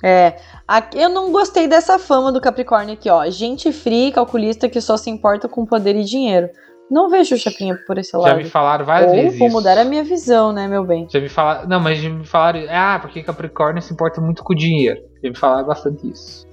É, 0.03 0.38
aqui- 0.68 0.97
eu 0.97 1.10
não 1.10 1.32
gostei 1.32 1.68
dessa 1.68 1.99
fama 1.99 2.32
do 2.32 2.41
Capricórnio 2.41 2.93
aqui, 2.93 3.10
ó. 3.10 3.30
Gente 3.30 3.72
fria 3.72 4.07
e 4.07 4.12
calculista 4.12 4.70
que 4.70 4.80
só 4.82 4.95
se 4.97 5.10
importa 5.10 5.47
com 5.49 5.66
poder 5.66 5.95
e 5.95 6.03
dinheiro. 6.03 6.49
Não 6.89 7.09
vejo 7.09 7.35
o 7.35 7.37
Chapinha 7.37 7.77
por 7.85 7.97
esse 7.97 8.11
Já 8.11 8.17
lado. 8.17 8.37
me 8.37 8.45
falaram 8.45 8.83
várias 8.85 9.11
Ou 9.11 9.15
vezes. 9.15 9.37
vou 9.37 9.47
isso. 9.47 9.55
mudar 9.57 9.77
a 9.77 9.85
minha 9.85 10.03
visão, 10.03 10.51
né, 10.51 10.67
meu 10.67 10.83
bem? 10.83 11.07
Já 11.09 11.19
me 11.19 11.29
falaram. 11.29 11.67
Não, 11.67 11.79
mas 11.79 11.99
já 11.99 12.09
me 12.09 12.25
falaram. 12.25 12.61
Ah, 12.69 12.97
porque 13.01 13.21
Capricórnio 13.21 13.81
se 13.81 13.93
importa 13.93 14.19
muito 14.19 14.43
com 14.43 14.53
o 14.53 14.55
dinheiro. 14.55 14.99
Já 15.23 15.29
me 15.29 15.37
falaram 15.37 15.67
bastante 15.67 16.09
isso. 16.09 16.47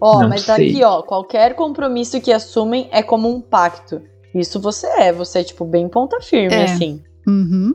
Ó, 0.00 0.20
Não 0.22 0.28
mas 0.28 0.44
tá 0.46 0.56
sei. 0.56 0.70
aqui, 0.70 0.84
ó. 0.84 1.02
Qualquer 1.02 1.54
compromisso 1.54 2.20
que 2.20 2.32
assumem 2.32 2.88
é 2.90 3.02
como 3.02 3.28
um 3.28 3.40
pacto. 3.40 4.00
Isso 4.34 4.60
você 4.60 4.86
é. 4.86 5.12
Você 5.12 5.40
é, 5.40 5.44
tipo, 5.44 5.64
bem 5.64 5.88
ponta 5.88 6.20
firme, 6.20 6.54
É. 6.54 6.64
assim. 6.64 7.00
Uhum. 7.26 7.72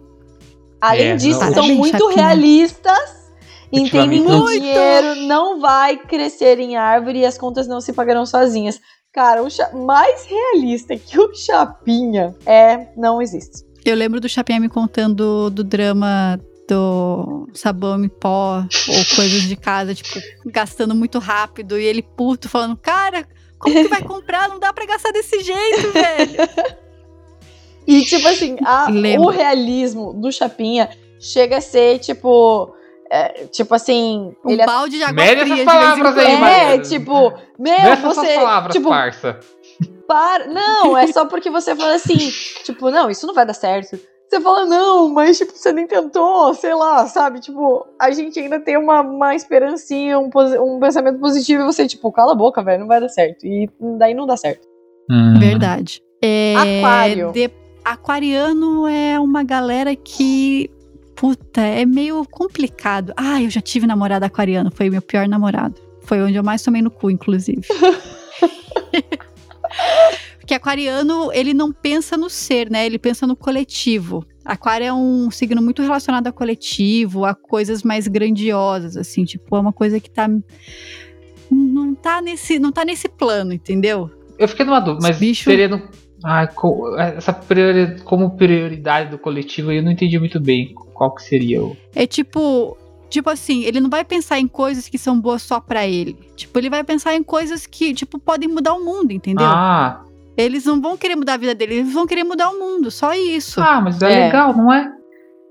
Além 0.82 1.08
É, 1.12 1.16
disso, 1.16 1.40
não- 1.40 1.48
são 1.48 1.54
Parabéns, 1.56 1.78
muito 1.80 1.98
Chapinha. 1.98 2.16
realistas. 2.28 3.24
Entendem 3.72 4.24
que 4.24 4.32
o 4.32 4.46
dinheiro 4.48 5.16
não 5.28 5.60
vai 5.60 5.98
crescer 5.98 6.60
em 6.60 6.76
árvore 6.76 7.20
e 7.20 7.26
as 7.26 7.38
contas 7.38 7.68
não 7.68 7.82
se 7.82 7.92
pagarão 7.92 8.26
sozinhas. 8.26 8.80
Cara, 9.14 9.44
o 9.44 9.50
cha- 9.50 9.72
mais 9.74 10.26
realista 10.26 10.98
que 10.98 11.20
o 11.20 11.34
Chapinha 11.36 12.36
é, 12.46 12.88
não 12.98 13.22
existe. 13.22 13.64
Eu 13.86 13.96
lembro 13.96 14.20
do 14.20 14.28
Chapinha 14.28 14.60
me 14.60 14.70
contando 14.70 15.50
do 15.52 15.64
drama 15.64 16.40
do 16.68 17.48
sabão 17.54 18.04
em 18.04 18.08
pó 18.10 18.60
ou 18.88 19.16
coisas 19.16 19.42
de 19.44 19.56
casa, 19.56 19.94
tipo, 19.94 20.20
gastando 20.48 20.96
muito 20.96 21.20
rápido 21.20 21.78
e 21.78 21.84
ele 21.84 22.02
puto 22.02 22.48
falando, 22.50 22.76
cara, 22.78 23.28
como 23.60 23.76
que 23.76 23.88
vai 23.90 24.02
comprar? 24.02 24.48
Não 24.50 24.58
dá 24.60 24.74
pra 24.74 24.86
gastar 24.86 25.12
desse 25.12 25.42
jeito, 25.42 25.92
velho. 25.92 26.76
E, 27.86 28.02
tipo 28.06 28.26
assim, 28.28 28.56
a- 28.66 28.88
o 29.20 29.30
realismo 29.30 30.14
do 30.14 30.32
Chapinha 30.32 30.90
chega 31.20 31.58
a 31.58 31.62
ser, 31.62 32.00
tipo. 32.00 32.74
É, 33.16 33.46
tipo 33.52 33.76
assim. 33.76 34.36
Um 34.44 34.50
ele 34.50 34.62
é, 34.62 34.66
balde 34.66 34.98
de 34.98 35.04
água 35.04 35.14
Mede 35.14 35.42
fria 35.42 35.44
essas 35.44 35.48
de 35.48 35.56
vez 35.56 35.62
em 35.62 35.66
palavras 35.66 36.18
aí, 36.18 36.34
é, 36.34 36.38
Mariana. 36.38 36.84
tipo, 36.84 37.34
meu, 37.60 37.78
Nessas 37.80 38.16
você. 38.16 38.36
palavras, 38.36 38.74
tipo, 38.76 38.90
parça. 38.90 39.40
para. 40.08 40.48
Não, 40.48 40.98
é 40.98 41.08
só 41.08 41.26
porque 41.26 41.50
você 41.50 41.76
fala 41.76 41.94
assim, 41.96 42.18
tipo, 42.66 42.90
não, 42.90 43.10
isso 43.10 43.28
não 43.28 43.34
vai 43.34 43.46
dar 43.46 43.54
certo. 43.54 44.00
Você 44.30 44.42
fala, 44.42 44.66
não, 44.66 45.10
mas 45.10 45.38
tipo, 45.38 45.52
você 45.56 45.72
nem 45.72 45.86
tentou, 45.86 46.56
sei 46.56 46.74
lá, 46.74 47.06
sabe? 47.06 47.40
Tipo, 47.40 47.86
a 48.00 48.10
gente 48.10 48.40
ainda 48.40 48.60
tem 48.60 48.76
uma, 48.78 49.02
uma 49.02 49.36
esperancinha, 49.36 50.18
um, 50.18 50.32
um 50.60 50.80
pensamento 50.80 51.20
positivo 51.20 51.62
e 51.62 51.66
você, 51.68 51.88
tipo, 51.88 52.12
cala 52.12 52.32
a 52.32 52.36
boca, 52.36 52.64
velho, 52.64 52.80
não 52.80 52.88
vai 52.88 53.00
dar 53.00 53.10
certo. 53.10 53.46
E 53.46 53.70
daí 54.00 54.16
não 54.16 54.26
dá 54.26 54.36
certo. 54.36 54.68
Hum. 55.12 55.38
Verdade. 55.40 56.02
É, 56.20 56.56
Aquário. 56.80 57.32
de- 57.32 57.52
aquariano 57.86 58.88
é 58.88 59.20
uma 59.20 59.44
galera 59.44 59.96
que. 59.96 60.68
Puta, 61.16 61.62
é 61.62 61.86
meio 61.86 62.26
complicado. 62.26 63.14
Ah, 63.16 63.42
eu 63.42 63.50
já 63.50 63.62
tive 63.62 63.86
namorado 63.88 64.26
aquariano, 64.26 64.72
foi 64.72 64.90
meu 64.90 65.02
pior 65.02 65.28
namorado. 65.28 65.76
Foi 66.02 66.22
onde 66.22 66.36
eu 66.36 66.44
mais 66.44 66.62
tomei 66.62 66.82
no 66.82 66.92
cu, 66.92 67.10
inclusive. 67.12 67.62
Porque 70.40 70.54
aquariano, 70.54 71.32
ele 71.32 71.54
não 71.54 71.72
pensa 71.72 72.18
no 72.18 72.30
ser, 72.30 72.70
né? 72.70 72.86
Ele 72.86 73.00
pensa 73.00 73.26
no 73.26 73.36
coletivo. 73.36 74.26
Aquário 74.44 74.86
é 74.86 74.94
um 74.94 75.32
signo 75.32 75.62
muito 75.62 75.82
relacionado 75.82 76.28
a 76.28 76.32
coletivo, 76.34 77.24
a 77.24 77.34
coisas 77.34 77.82
mais 77.82 78.08
grandiosas, 78.10 78.98
assim, 78.98 79.24
tipo, 79.24 79.56
é 79.56 79.60
uma 79.60 79.72
coisa 79.72 80.00
que 80.02 80.10
tá 80.10 80.28
não 81.50 81.94
tá 81.96 82.22
nesse, 82.22 82.60
não 82.60 82.72
tá 82.72 82.84
nesse 82.84 83.08
plano, 83.08 83.54
entendeu? 83.54 84.10
Eu 84.38 84.48
fiquei 84.48 84.66
numa 84.66 84.80
dúvida, 84.82 85.08
mas 85.08 85.18
bicho- 85.18 85.44
seria 85.50 85.68
no. 85.70 85.82
Co- 86.56 86.98
essa 86.98 87.32
priori- 87.32 88.02
como 88.02 88.32
prioridade 88.32 89.12
do 89.12 89.18
coletivo 89.18 89.72
eu 89.72 89.84
não 89.84 89.92
entendi 89.92 90.18
muito 90.20 90.40
bem 90.40 90.74
qual 90.94 91.14
que 91.14 91.24
seria 91.24 91.64
o. 91.64 91.76
É 91.96 92.06
tipo, 92.08 92.78
tipo 93.10 93.30
assim, 93.30 93.64
ele 93.64 93.80
não 93.80 93.90
vai 93.90 94.04
pensar 94.06 94.40
em 94.40 94.48
coisas 94.48 94.88
que 94.88 94.98
são 94.98 95.20
boas 95.20 95.42
só 95.42 95.60
pra 95.60 95.88
ele. 95.88 96.18
Tipo, 96.36 96.58
ele 96.60 96.70
vai 96.70 96.84
pensar 96.84 97.16
em 97.16 97.24
coisas 97.24 97.66
que, 97.68 97.94
tipo, 97.94 98.18
podem 98.20 98.48
mudar 98.50 98.74
o 98.74 98.84
mundo, 98.86 99.12
entendeu? 99.12 99.46
Ah, 99.46 100.04
Eles 100.38 100.66
não 100.66 100.82
vão 100.82 100.98
querer 100.98 101.16
mudar 101.16 101.34
a 101.34 101.38
vida 101.38 101.54
dele, 101.54 101.76
eles 101.76 101.94
vão 101.94 102.08
querer 102.08 102.24
mudar 102.24 102.50
o 102.50 102.58
mundo, 102.60 102.90
só 102.90 103.14
isso. 103.14 103.62
ah, 103.62 103.80
mas 103.82 104.02
é, 104.02 104.12
É. 104.12 104.26
legal, 104.26 104.56
não 104.56 104.74
é? 104.74 104.92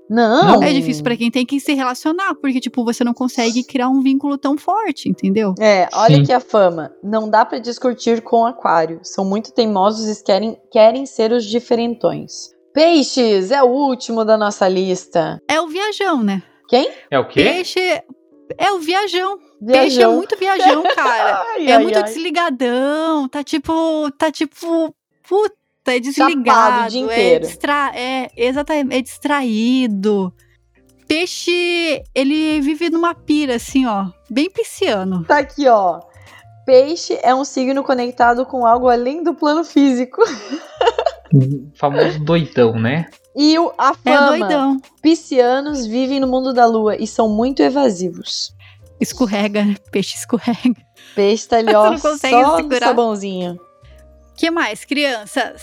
Não. 0.09 0.61
É 0.61 0.71
difícil 0.73 1.01
pra 1.03 1.15
quem 1.15 1.31
tem 1.31 1.45
que 1.45 1.59
se 1.59 1.73
relacionar, 1.73 2.35
porque, 2.35 2.59
tipo, 2.59 2.83
você 2.83 3.03
não 3.03 3.13
consegue 3.13 3.63
criar 3.63 3.87
um 3.87 4.01
vínculo 4.01 4.37
tão 4.37 4.57
forte, 4.57 5.07
entendeu? 5.09 5.55
É, 5.57 5.87
olha 5.93 6.17
Sim. 6.17 6.21
aqui 6.23 6.31
a 6.33 6.39
fama. 6.41 6.91
Não 7.01 7.29
dá 7.29 7.45
pra 7.45 7.57
discutir 7.57 8.21
com 8.21 8.45
aquário. 8.45 8.99
São 9.01 9.23
muito 9.25 9.51
teimosos 9.53 10.07
e 10.19 10.23
querem, 10.23 10.57
querem 10.69 11.05
ser 11.05 11.31
os 11.31 11.45
diferentões. 11.45 12.52
Peixes 12.73 13.51
é 13.51 13.61
o 13.61 13.67
último 13.67 14.25
da 14.25 14.35
nossa 14.35 14.67
lista. 14.67 15.39
É 15.47 15.61
o 15.61 15.67
viajão, 15.67 16.23
né? 16.23 16.41
Quem? 16.67 16.91
É 17.11 17.19
o 17.19 17.27
quê? 17.27 17.43
Peixe 17.43 18.03
é 18.57 18.71
o 18.71 18.79
viajão. 18.79 19.37
Peixe 19.65 20.01
é 20.01 20.07
muito 20.07 20.35
viajão, 20.37 20.81
cara. 20.95 21.45
Ai, 21.51 21.67
é 21.67 21.75
ai, 21.75 21.83
muito 21.83 21.97
ai. 21.97 22.03
desligadão, 22.03 23.29
tá 23.29 23.43
tipo, 23.43 24.09
tá 24.17 24.31
tipo, 24.31 24.93
puta, 25.27 25.55
é 25.85 25.99
desligado, 25.99 26.85
o 26.85 26.89
dia 26.89 27.01
é, 27.01 27.03
inteiro. 27.03 27.45
distra 27.45 27.91
é 27.93 28.29
exatamente, 28.35 28.95
é 28.95 29.01
distraído. 29.01 30.33
Peixe, 31.07 32.01
ele 32.15 32.59
vive 32.59 32.89
numa 32.89 33.13
pira 33.13 33.55
assim, 33.55 33.85
ó, 33.85 34.07
bem 34.31 34.49
pisciano. 34.49 35.23
Tá 35.25 35.37
aqui, 35.37 35.67
ó. 35.67 35.99
Peixe 36.65 37.19
é 37.21 37.35
um 37.35 37.45
signo 37.45 37.83
conectado 37.83 38.47
com 38.47 38.65
algo 38.65 38.89
além 38.89 39.21
do 39.21 39.35
plano 39.35 39.63
físico. 39.63 40.23
O 41.33 41.71
famoso 41.75 42.19
doidão, 42.19 42.73
né? 42.79 43.07
E 43.35 43.57
o, 43.57 43.73
a 43.77 43.93
É 44.05 44.13
fama. 44.15 44.27
doidão. 44.37 44.81
Piscianos 45.01 45.85
vivem 45.87 46.19
no 46.19 46.27
mundo 46.27 46.53
da 46.53 46.65
lua 46.65 46.95
e 46.95 47.07
são 47.07 47.27
muito 47.27 47.61
evasivos. 47.63 48.53
Escorrega, 48.99 49.65
né? 49.65 49.75
Peixe 49.91 50.15
escorrega. 50.17 50.75
Peixe 51.15 51.47
tá 51.47 51.57
ali, 51.59 51.71
Você 51.71 51.75
ó, 51.75 51.89
não 51.91 51.99
consegue 51.99 52.41
só 52.43 52.55
segurar. 52.57 52.87
sabãozinho. 52.87 53.59
que 54.37 54.51
mais, 54.51 54.85
crianças? 54.85 55.61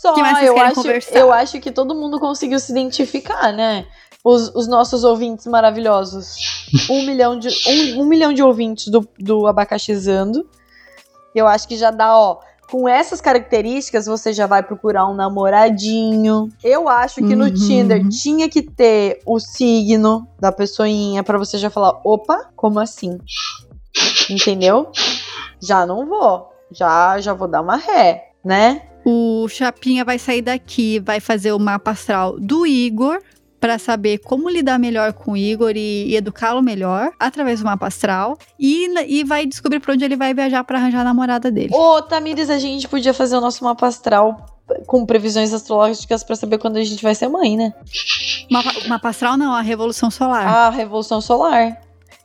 Só, 0.00 0.14
que 0.14 0.20
mais 0.22 0.46
eu 0.46 0.56
acho, 0.58 0.74
conversar? 0.76 1.18
eu 1.18 1.32
acho 1.32 1.60
que 1.60 1.72
todo 1.72 1.94
mundo 1.94 2.20
conseguiu 2.20 2.60
se 2.60 2.70
identificar, 2.70 3.52
né? 3.52 3.84
Os, 4.24 4.54
os 4.54 4.68
nossos 4.68 5.02
ouvintes 5.02 5.46
maravilhosos. 5.46 6.36
Um 6.88 7.04
milhão 7.04 7.36
de, 7.38 7.48
um, 7.66 8.02
um 8.02 8.04
milhão 8.06 8.32
de 8.32 8.42
ouvintes 8.42 8.86
do, 8.88 9.06
do 9.18 9.46
Abacaxizando. 9.48 10.48
Eu 11.34 11.46
acho 11.48 11.66
que 11.66 11.76
já 11.76 11.90
dá, 11.90 12.16
ó. 12.16 12.38
Com 12.70 12.86
essas 12.88 13.20
características, 13.20 14.04
você 14.06 14.32
já 14.32 14.46
vai 14.46 14.62
procurar 14.62 15.06
um 15.06 15.14
namoradinho. 15.14 16.50
Eu 16.62 16.88
acho 16.88 17.16
que 17.16 17.34
no 17.34 17.46
Uhum. 17.46 17.54
Tinder 17.54 18.06
tinha 18.08 18.48
que 18.48 18.60
ter 18.62 19.20
o 19.24 19.40
signo 19.40 20.28
da 20.38 20.52
pessoinha 20.52 21.22
pra 21.22 21.38
você 21.38 21.56
já 21.56 21.70
falar: 21.70 21.98
opa, 22.04 22.50
como 22.54 22.78
assim? 22.78 23.18
Entendeu? 24.28 24.90
Já 25.60 25.86
não 25.86 26.06
vou. 26.06 26.52
Já, 26.70 27.18
já 27.20 27.32
vou 27.32 27.48
dar 27.48 27.62
uma 27.62 27.76
ré, 27.76 28.32
né? 28.44 28.82
O 29.04 29.48
Chapinha 29.48 30.04
vai 30.04 30.18
sair 30.18 30.42
daqui, 30.42 30.98
vai 30.98 31.18
fazer 31.20 31.52
o 31.52 31.58
mapa 31.58 31.92
astral 31.92 32.38
do 32.38 32.66
Igor 32.66 33.22
para 33.60 33.78
saber 33.78 34.18
como 34.18 34.48
lidar 34.48 34.78
melhor 34.78 35.12
com 35.12 35.32
o 35.32 35.36
Igor 35.36 35.72
e, 35.76 36.08
e 36.08 36.16
educá-lo 36.16 36.62
melhor 36.62 37.12
através 37.18 37.60
do 37.60 37.66
mapa 37.66 37.86
astral 37.86 38.38
e, 38.58 38.88
e 39.06 39.24
vai 39.24 39.46
descobrir 39.46 39.80
para 39.80 39.94
onde 39.94 40.04
ele 40.04 40.16
vai 40.16 40.32
viajar 40.32 40.62
para 40.64 40.78
arranjar 40.78 41.00
a 41.00 41.04
namorada 41.04 41.50
dele. 41.50 41.74
Ô, 41.74 42.00
Tamires, 42.02 42.50
a 42.50 42.58
gente 42.58 42.88
podia 42.88 43.12
fazer 43.12 43.36
o 43.36 43.40
nosso 43.40 43.64
mapa 43.64 43.86
astral 43.86 44.58
com 44.86 45.04
previsões 45.06 45.52
astrológicas 45.52 46.22
para 46.22 46.36
saber 46.36 46.58
quando 46.58 46.76
a 46.76 46.84
gente 46.84 47.02
vai 47.02 47.14
ser 47.14 47.28
mãe, 47.28 47.56
né? 47.56 47.72
Mapa, 48.50 48.70
mapa 48.86 49.08
astral 49.08 49.36
não, 49.36 49.54
a 49.54 49.62
revolução 49.62 50.10
solar. 50.10 50.46
A 50.46 50.70
revolução 50.70 51.20
solar. 51.20 51.80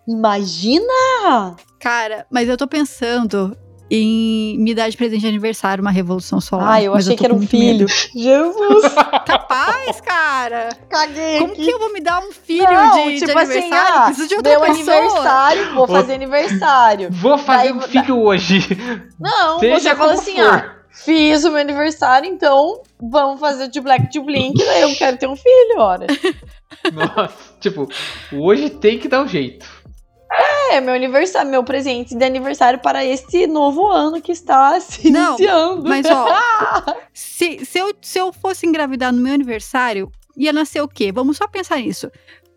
Imagina! 0.07 1.55
Cara, 1.79 2.25
mas 2.29 2.49
eu 2.49 2.57
tô 2.57 2.67
pensando 2.67 3.57
em 3.95 4.57
me 4.57 4.73
dar 4.73 4.89
de 4.89 4.97
presente 4.97 5.21
de 5.21 5.27
aniversário 5.27 5.81
uma 5.83 5.91
revolução 5.91 6.41
solar. 6.41 6.73
Ah, 6.73 6.81
eu 6.81 6.95
achei 6.95 7.11
tô 7.15 7.19
que 7.19 7.25
era 7.25 7.33
um 7.35 7.45
filho. 7.45 7.85
medo. 7.85 7.87
Jesus! 7.87 8.93
Capaz, 9.25 10.01
cara! 10.01 10.69
Caguei 10.89 11.37
Como 11.39 11.53
aqui. 11.53 11.63
que 11.65 11.71
eu 11.71 11.77
vou 11.77 11.93
me 11.93 12.01
dar 12.01 12.19
um 12.19 12.31
filho 12.31 12.63
Não, 12.63 13.05
de, 13.07 13.19
de 13.19 13.25
tipo 13.25 13.37
assim, 13.37 13.51
aniversário? 13.59 13.95
ah, 13.95 14.05
Preciso 14.05 14.27
de 14.29 14.35
outra 14.35 14.59
pessoa. 14.59 14.73
aniversário, 14.97 15.73
vou 15.75 15.87
fazer 15.87 16.13
aniversário. 16.15 17.07
Vou 17.11 17.37
fazer 17.37 17.69
Daí- 17.69 17.73
um 17.73 17.81
filho 17.81 18.19
hoje. 18.19 18.59
Não, 19.19 19.59
Seja 19.59 19.79
você 19.91 19.95
fala 19.95 20.13
assim, 20.13 20.35
for. 20.37 20.41
ah, 20.53 20.75
fiz 20.89 21.43
o 21.43 21.49
meu 21.51 21.59
aniversário, 21.61 22.27
então 22.27 22.81
vamos 22.99 23.39
fazer 23.39 23.67
de 23.67 23.79
Black 23.79 24.11
to 24.11 24.23
Blink, 24.23 24.57
daí 24.57 24.81
eu 24.81 24.95
quero 24.95 25.17
ter 25.17 25.27
um 25.27 25.35
filho, 25.35 25.77
ora. 25.79 26.07
Nossa, 26.91 27.53
tipo, 27.59 27.87
hoje 28.31 28.69
tem 28.69 28.97
que 28.97 29.07
dar 29.07 29.21
um 29.21 29.27
jeito. 29.27 29.65
É, 30.71 30.81
meu 30.81 30.93
aniversário, 30.95 31.49
meu 31.51 31.63
presente 31.63 32.15
de 32.15 32.23
aniversário 32.25 32.79
para 32.79 33.05
este 33.05 33.45
novo 33.47 33.87
ano 33.91 34.21
que 34.21 34.31
está 34.31 34.79
se 34.79 35.09
Não, 35.11 35.35
iniciando. 35.37 35.83
Mas, 35.87 36.05
ó, 36.09 36.27
se, 37.13 37.63
se, 37.65 37.77
eu, 37.79 37.93
se 38.01 38.19
eu 38.19 38.33
fosse 38.33 38.65
engravidar 38.65 39.11
no 39.13 39.21
meu 39.21 39.33
aniversário, 39.33 40.11
ia 40.35 40.51
nascer 40.51 40.81
o 40.81 40.87
quê? 40.87 41.11
Vamos 41.11 41.37
só 41.37 41.47
pensar 41.47 41.77
nisso. 41.77 42.09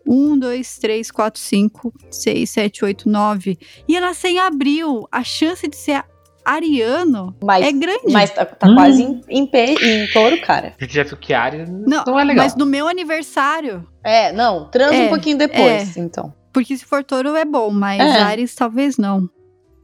Um, 0.07 0.37
dois, 0.39 0.77
três, 0.79 1.11
quatro, 1.11 1.39
cinco, 1.39 1.93
seis, 2.09 2.49
sete, 2.49 2.83
oito, 2.85 3.09
nove. 3.09 3.59
Ia 3.87 3.99
nascer 4.01 4.29
em 4.29 4.39
abril. 4.39 5.05
A 5.11 5.21
chance 5.23 5.67
de 5.67 5.75
ser 5.75 6.03
ariano 6.45 7.35
Mas, 7.43 7.65
é 7.65 7.71
grande. 7.73 8.11
mas 8.11 8.31
tá, 8.31 8.45
tá 8.45 8.67
Hum. 8.69 8.73
quase 8.75 9.03
em, 9.03 9.21
em, 9.27 9.45
pe- 9.45 9.75
em 9.83 10.07
touro, 10.11 10.39
cara. 10.41 10.73
Gente 10.79 10.93
já 10.93 11.03
viu 11.03 11.17
que 11.17 11.33
a 11.33 11.41
área 11.41 11.65
não, 11.67 12.05
não 12.07 12.17
é 12.19 12.23
legal. 12.23 12.45
mas 12.45 12.55
no 12.55 12.65
meu 12.65 12.87
aniversário. 12.87 13.85
É, 14.01 14.31
não, 14.31 14.69
transa 14.69 14.95
É, 14.95 15.05
um 15.07 15.09
pouquinho 15.09 15.37
depois, 15.37 15.97
então. 15.97 16.33
Porque 16.57 16.75
se 16.77 16.85
for 16.85 17.03
touro 17.03 17.35
é 17.35 17.45
bom, 17.45 17.69
mas 17.69 17.99
É. 18.01 18.19
Ares 18.21 18.55
talvez 18.55 18.97
não. 18.97 19.29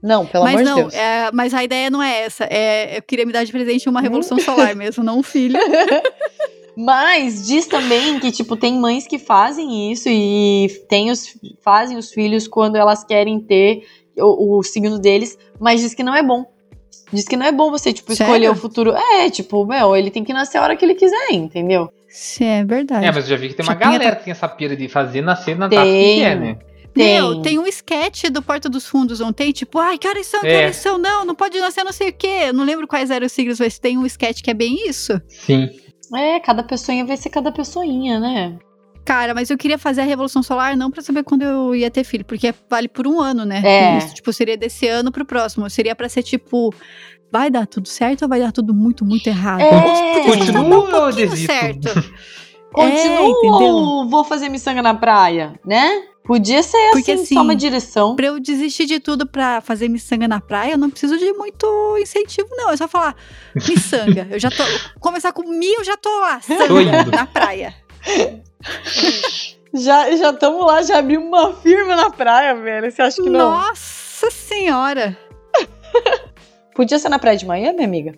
Não, 0.02 0.26
pelo 0.26 0.44
mas 0.44 0.56
amor 0.56 0.66
não, 0.66 0.76
de 0.76 0.82
Deus. 0.82 0.94
é, 0.96 1.30
mas 1.32 1.54
a 1.54 1.64
ideia 1.64 1.90
não 1.90 2.02
é 2.02 2.22
essa. 2.24 2.46
É, 2.50 2.98
eu 2.98 3.02
queria 3.04 3.26
me 3.26 3.32
dar 3.32 3.44
de 3.46 3.52
presente 3.52 3.88
Hum. 3.88 3.92
uma 3.92 4.02
revolução 4.02 4.38
solar 4.40 4.76
mesmo, 4.76 5.04
não 5.04 5.20
um 5.20 5.24
filho. 5.24 5.58
Mas 6.76 7.46
diz 7.46 7.68
também 7.68 8.20
que, 8.20 8.32
tipo, 8.32 8.56
tem 8.56 8.74
mães 8.80 9.06
que 9.06 9.20
fazem 9.20 9.92
isso 9.92 10.10
e 10.10 10.68
tem 10.90 11.12
os, 11.12 11.38
fazem 11.62 11.98
os 11.98 12.12
filhos 12.12 12.48
quando 12.48 12.76
elas 12.76 13.04
querem 13.04 13.40
ter 13.40 13.86
o, 14.18 14.58
o 14.58 14.64
signo 14.64 14.98
deles, 14.98 15.38
mas 15.60 15.82
diz 15.82 15.94
que 15.94 16.02
não 16.04 16.16
é 16.16 16.24
bom. 16.24 16.44
Diz 17.12 17.26
que 17.28 17.38
não 17.38 17.46
é 17.46 17.52
bom 17.52 17.70
você, 17.70 17.94
tipo, 17.94 18.16
Sério? 18.16 18.32
escolher 18.32 18.50
o 18.50 18.56
futuro. 18.56 18.92
É, 18.96 19.30
tipo, 19.30 19.64
meu, 19.68 19.96
ele 19.96 20.10
tem 20.10 20.24
que 20.24 20.34
nascer 20.34 20.58
a 20.58 20.64
hora 20.64 20.76
que 20.76 20.84
ele 20.84 20.96
quiser, 20.96 21.32
entendeu? 21.32 21.92
Isso 22.14 22.44
é 22.44 22.64
verdade. 22.64 23.06
É, 23.06 23.12
mas 23.12 23.24
eu 23.24 23.32
já 23.32 23.38
vi 23.38 23.50
que 23.50 23.56
tem 23.56 23.66
uma 23.66 23.74
Chapinha 23.74 23.92
galera 23.98 24.16
que 24.18 24.26
tem 24.26 24.32
essa 24.32 24.48
pira 24.48 24.76
de 24.78 24.88
fazer 24.88 25.22
nascer 25.22 25.58
na 25.58 25.68
data 25.68 25.82
Tem. 25.84 26.20
que 26.20 26.24
é, 26.24 26.36
né? 26.36 26.58
Meu, 26.96 27.34
Tem. 27.34 27.42
tem 27.42 27.60
um 27.60 27.66
sketch 27.66 28.26
do 28.26 28.40
Porta 28.44 28.70
dos 28.70 28.86
Fundos, 28.86 29.20
não 29.20 29.34
tem? 29.34 29.52
Tipo, 29.52 29.80
ai, 29.80 29.98
que 29.98 30.08
horas 30.08 30.28
são, 30.28 30.42
que 30.42 30.48
É. 30.48 30.58
horas 30.66 30.76
são? 30.76 31.00
Não, 31.00 31.26
não 31.26 31.34
pode 31.34 31.60
nascer 31.60 31.84
não 31.84 31.92
sei 31.92 32.10
o 32.10 32.14
quê. 32.14 32.44
Eu 32.50 32.54
não 32.54 32.64
lembro 32.64 32.88
quais 32.88 33.10
eram 33.10 33.26
os 33.26 33.32
signos, 33.32 33.60
mas 33.60 33.80
tem 33.80 33.98
um 33.98 34.06
sketch 34.06 34.44
que 34.44 34.52
é 34.52 34.54
bem 34.54 34.88
isso. 34.88 35.20
Sim. 35.28 35.70
É, 36.16 36.40
cada 36.40 36.62
pessoinha 36.64 37.04
vai 37.04 37.18
ser 37.18 37.32
cada 37.32 37.52
pessoinha, 37.52 38.20
né? 38.20 38.60
Cara, 39.04 39.34
mas 39.34 39.50
eu 39.50 39.58
queria 39.58 39.80
fazer 39.80 40.02
a 40.02 40.06
Revolução 40.06 40.44
Solar 40.44 40.78
não 40.78 40.92
pra 40.92 41.02
saber 41.02 41.24
quando 41.24 41.42
eu 41.42 41.74
ia 41.76 41.90
ter 41.90 42.04
filho, 42.04 42.24
porque 42.24 42.54
vale 42.70 42.88
por 42.88 43.08
um 43.08 43.20
ano, 43.20 43.44
né? 43.44 43.62
É. 43.66 43.98
Isso, 43.98 44.14
tipo, 44.14 44.32
seria 44.32 44.56
desse 44.56 44.88
ano 44.88 45.12
pro 45.12 45.26
próximo. 45.26 45.68
Seria 45.72 45.96
pra 45.96 46.08
ser 46.08 46.22
tipo, 46.22 46.72
vai 47.34 47.50
dar 47.50 47.66
tudo 47.66 47.88
certo 47.88 48.22
ou 48.22 48.30
vai 48.30 48.40
dar 48.40 48.52
tudo 48.52 48.76
muito, 48.76 49.04
muito 49.04 49.26
errado? 49.28 49.62
É. 49.62 50.24
Continua 50.24 50.62
um 50.62 50.96
ou 51.04 51.12
desisto? 51.12 51.48
certo. 51.52 51.90
Continua 52.72 53.20
É, 53.20 53.26
entendeu? 53.28 53.74
ou 53.74 54.08
vou 54.10 54.24
fazer 54.24 54.50
miçanga 54.50 54.82
na 54.84 54.94
praia, 54.94 55.60
né? 55.66 56.04
Podia 56.24 56.64
ser 56.64 56.92
Porque, 56.92 57.12
assim, 57.12 57.24
assim, 57.24 57.36
só 57.36 57.42
uma 57.42 57.56
direção. 57.56 58.16
Pra 58.16 58.28
eu 58.28 58.40
desistir 58.40 58.86
de 58.86 59.00
tudo 59.00 59.28
pra 59.28 59.62
fazer 59.62 59.90
miçanga 59.90 60.28
na 60.28 60.40
praia, 60.40 60.72
eu 60.74 60.78
não 60.78 60.90
preciso 60.90 61.18
de 61.18 61.34
muito 61.34 61.66
incentivo, 62.02 62.48
não. 62.52 62.70
É 62.70 62.78
só 62.78 62.88
falar 62.88 63.16
miçanga. 63.68 64.28
eu 64.32 64.40
já 64.40 64.50
tô. 64.50 64.64
Começar 65.00 65.34
com 65.34 65.44
mi, 65.44 65.74
eu 65.74 65.84
já 65.84 65.98
tô 65.98 66.10
lá, 66.20 66.40
Tô 66.68 66.80
indo. 66.80 67.12
na 67.12 67.26
praia. 67.26 67.74
Já 69.76 70.16
já 70.16 70.30
estamos 70.30 70.64
lá, 70.68 70.84
já 70.84 71.00
abrimos 71.00 71.28
uma 71.28 71.52
firma 71.54 71.96
na 71.96 72.12
praia, 72.12 72.54
velho. 72.54 72.92
Você 72.92 73.02
acha 73.02 73.24
que 73.24 73.28
não? 73.30 73.50
Nossa 73.58 74.30
senhora! 74.30 75.18
Podia 76.76 76.98
ser 77.00 77.10
na 77.10 77.20
praia 77.20 77.38
de 77.38 77.46
manhã, 77.46 77.72
minha 77.74 77.86
amiga? 77.88 78.14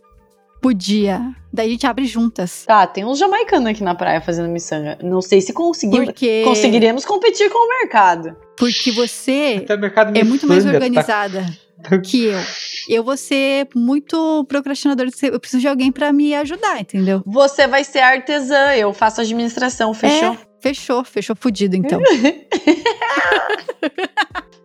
Podia. 0.61 1.22
Daí 1.53 1.68
a 1.68 1.72
gente 1.72 1.86
abre 1.86 2.06
juntas. 2.06 2.64
Tá, 2.65 2.88
tem 2.88 3.06
uns 3.06 3.19
jamaicanos 3.19 3.69
aqui 3.69 3.84
na 3.84 3.94
praia 3.94 4.19
fazendo 4.19 4.49
miçanga. 4.49 4.98
Não 5.03 5.22
sei 5.22 5.40
se 5.41 5.53
conseguimos, 5.53 6.06
Porque, 6.06 6.44
conseguiremos 6.44 7.06
competir 7.06 7.49
com 7.52 7.57
o 7.65 7.69
mercado. 7.82 8.36
porque 8.57 8.91
você 8.91 9.60
Até 9.64 9.76
o 9.76 9.80
mercado 9.80 10.18
é 10.18 10.23
muito 10.23 10.48
mais 10.48 10.64
tá? 10.64 10.72
organizada 10.72 11.45
que 12.03 12.26
eu. 12.26 12.40
Eu 12.90 13.03
vou 13.03 13.15
ser 13.18 13.68
muito 13.76 14.44
procrastinadora. 14.45 15.10
Eu 15.23 15.40
preciso 15.40 15.61
de 15.61 15.68
alguém 15.68 15.91
pra 15.91 16.11
me 16.11 16.34
ajudar, 16.34 16.80
entendeu? 16.82 17.22
Você 17.27 17.68
vai 17.68 17.84
ser 17.84 17.99
artesã, 17.99 18.73
eu 18.73 18.91
faço 18.94 19.22
administração, 19.22 19.94
fechou? 19.94 20.34
É, 20.34 20.38
fechou, 20.60 21.03
fechou 21.03 21.36
fudido, 21.36 21.76
então. 21.76 22.02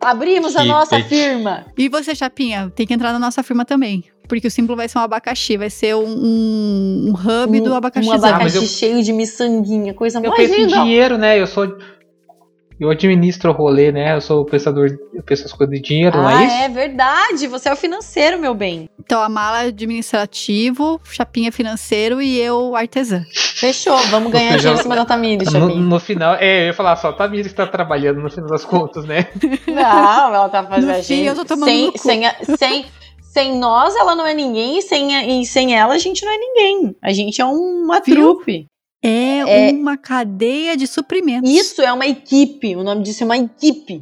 Abrimos 0.01 0.57
a 0.57 0.65
nossa 0.65 0.99
firma. 1.05 1.67
E 1.77 1.89
você, 1.89 2.15
Chapinha, 2.15 2.73
tem 2.75 2.87
que 2.87 2.95
entrar 2.95 3.13
na 3.13 3.19
nossa 3.19 3.43
firma 3.43 3.65
também. 3.65 4.05
Porque 4.27 4.47
o 4.47 4.51
símbolo 4.51 4.77
vai 4.77 4.89
ser 4.89 4.97
um 4.99 5.03
abacaxi, 5.03 5.57
vai 5.57 5.69
ser 5.69 5.95
um, 5.97 6.05
um, 6.07 7.09
um 7.09 7.43
hub 7.43 7.61
do 7.61 7.75
abacaxi. 7.75 8.09
Um 8.09 8.13
abacaxi 8.13 8.59
Ah, 8.59 8.61
eu- 8.63 8.67
cheio 8.67 9.03
de 9.03 9.13
miçanguinha, 9.13 9.93
coisa 9.93 10.19
Eu 10.23 10.31
mais 10.31 10.49
penso 10.49 10.61
em 10.61 10.67
dinheiro, 10.69 11.19
né? 11.19 11.39
Eu 11.41 11.47
sou. 11.47 11.77
Eu 12.81 12.89
administro 12.91 13.51
o 13.51 13.55
rolê, 13.55 13.93
né? 13.93 14.15
Eu 14.17 14.21
sou 14.23 14.41
o 14.41 14.45
pensador, 14.47 14.89
eu 15.13 15.23
penso 15.23 15.45
as 15.45 15.53
coisas 15.53 15.75
de 15.77 15.83
dinheiro, 15.83 16.17
não 16.17 16.27
Ah, 16.27 16.43
é 16.43 16.47
isso? 16.47 16.57
é 16.57 16.69
verdade. 16.71 17.47
Você 17.47 17.69
é 17.69 17.73
o 17.73 17.77
financeiro, 17.77 18.39
meu 18.39 18.55
bem. 18.55 18.89
Então, 18.99 19.21
a 19.21 19.29
mala 19.29 19.59
administrativo, 19.61 21.01
Chapinha 21.05 21.53
financeiro 21.53 22.21
e 22.23 22.41
eu 22.41 22.75
artesã. 22.75 23.23
Fechou. 23.35 23.97
Vamos 24.09 24.33
ganhar 24.33 24.57
dinheiro 24.59 24.79
em 24.79 24.83
cima 24.83 24.97
da 24.97 25.05
Tamires, 25.05 25.53
No, 25.53 25.61
Chapinha. 25.61 25.81
no 25.83 26.01
final, 26.01 26.35
é, 26.37 26.63
eu 26.63 26.67
ia 26.69 26.73
falar 26.75 26.97
só, 26.97 27.13
tá 27.13 27.29
Miri 27.29 27.49
que 27.49 27.55
tá 27.55 27.67
trabalhando 27.67 28.21
no 28.21 28.31
final 28.31 28.49
das 28.49 28.65
contas, 28.65 29.05
né? 29.05 29.27
Não, 29.67 30.35
ela 30.35 30.49
tá 30.49 30.65
fazendo. 30.65 30.97
No 30.97 31.03
fim, 31.05 31.23
eu 31.25 31.35
tô 31.35 31.45
tomando 31.45 31.67
sem, 31.69 31.87
no 31.87 31.93
cu. 31.93 31.99
sem, 31.99 32.27
a- 32.27 32.37
sem, 32.57 32.87
sem 33.21 33.59
nós, 33.59 33.95
ela 33.95 34.15
não 34.15 34.27
é 34.27 34.35
ninguém. 34.35 34.79
E 34.79 34.83
sem, 34.83 35.15
a- 35.17 35.25
e 35.27 35.45
sem 35.45 35.77
ela, 35.79 35.95
a 35.95 35.99
gente 35.99 36.25
não 36.25 36.33
é 36.33 36.39
ninguém. 36.39 36.97
A 37.03 37.13
gente 37.13 37.41
é 37.41 37.45
uma 37.45 38.01
Viu? 38.01 38.15
trupe. 38.37 38.67
É, 39.03 39.69
É. 39.69 39.73
uma 39.73 39.97
cadeia 39.97 40.77
de 40.77 40.87
suprimentos. 40.87 41.49
Isso 41.51 41.81
é 41.81 41.93
uma 41.93 42.07
equipe. 42.07 42.77
O 42.77 42.83
nome 42.85 43.03
disso 43.03 43.23
é 43.23 43.27
uma 43.27 43.39
equipe. 43.39 44.01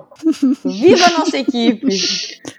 Viva 0.64 1.06
a 1.06 1.18
nossa 1.18 1.38
equipe. 1.38 1.88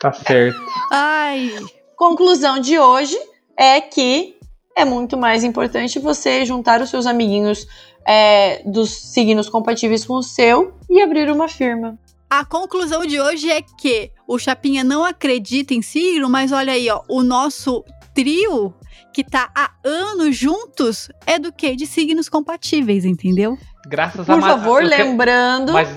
Tá 0.00 0.12
certo. 0.12 0.56
Ai, 0.92 1.52
Conclusão 1.96 2.60
de 2.60 2.78
hoje 2.78 3.18
é 3.56 3.80
que 3.80 4.36
é 4.76 4.84
muito 4.84 5.16
mais 5.16 5.42
importante 5.42 5.98
você 5.98 6.46
juntar 6.46 6.80
os 6.80 6.88
seus 6.88 7.04
amiguinhos 7.04 7.66
é, 8.06 8.62
dos 8.64 8.92
signos 8.92 9.48
compatíveis 9.48 10.04
com 10.06 10.14
o 10.14 10.22
seu 10.22 10.72
e 10.88 11.02
abrir 11.02 11.28
uma 11.32 11.48
firma. 11.48 11.98
a 12.30 12.44
conclusão 12.44 13.04
de 13.04 13.20
hoje 13.20 13.50
é 13.50 13.60
que 13.60 14.12
o 14.28 14.38
Chapinha 14.38 14.84
não 14.84 15.02
acredita 15.04 15.74
em 15.74 15.82
signo, 15.82 16.30
mas 16.30 16.52
olha 16.52 16.74
aí, 16.74 16.88
ó, 16.88 17.02
o 17.08 17.24
nosso 17.24 17.84
trio 18.14 18.72
que 19.12 19.24
tá 19.24 19.50
há 19.54 19.70
anos 19.84 20.36
juntos 20.36 21.08
é 21.26 21.38
do 21.38 21.52
quê? 21.52 21.74
De 21.76 21.86
signos 21.86 22.28
compatíveis, 22.28 23.04
entendeu? 23.04 23.58
Graças 23.86 24.28
a 24.28 24.34
Por 24.34 24.42
favor, 24.42 24.82
lembrando. 24.82 25.72
Mas 25.72 25.88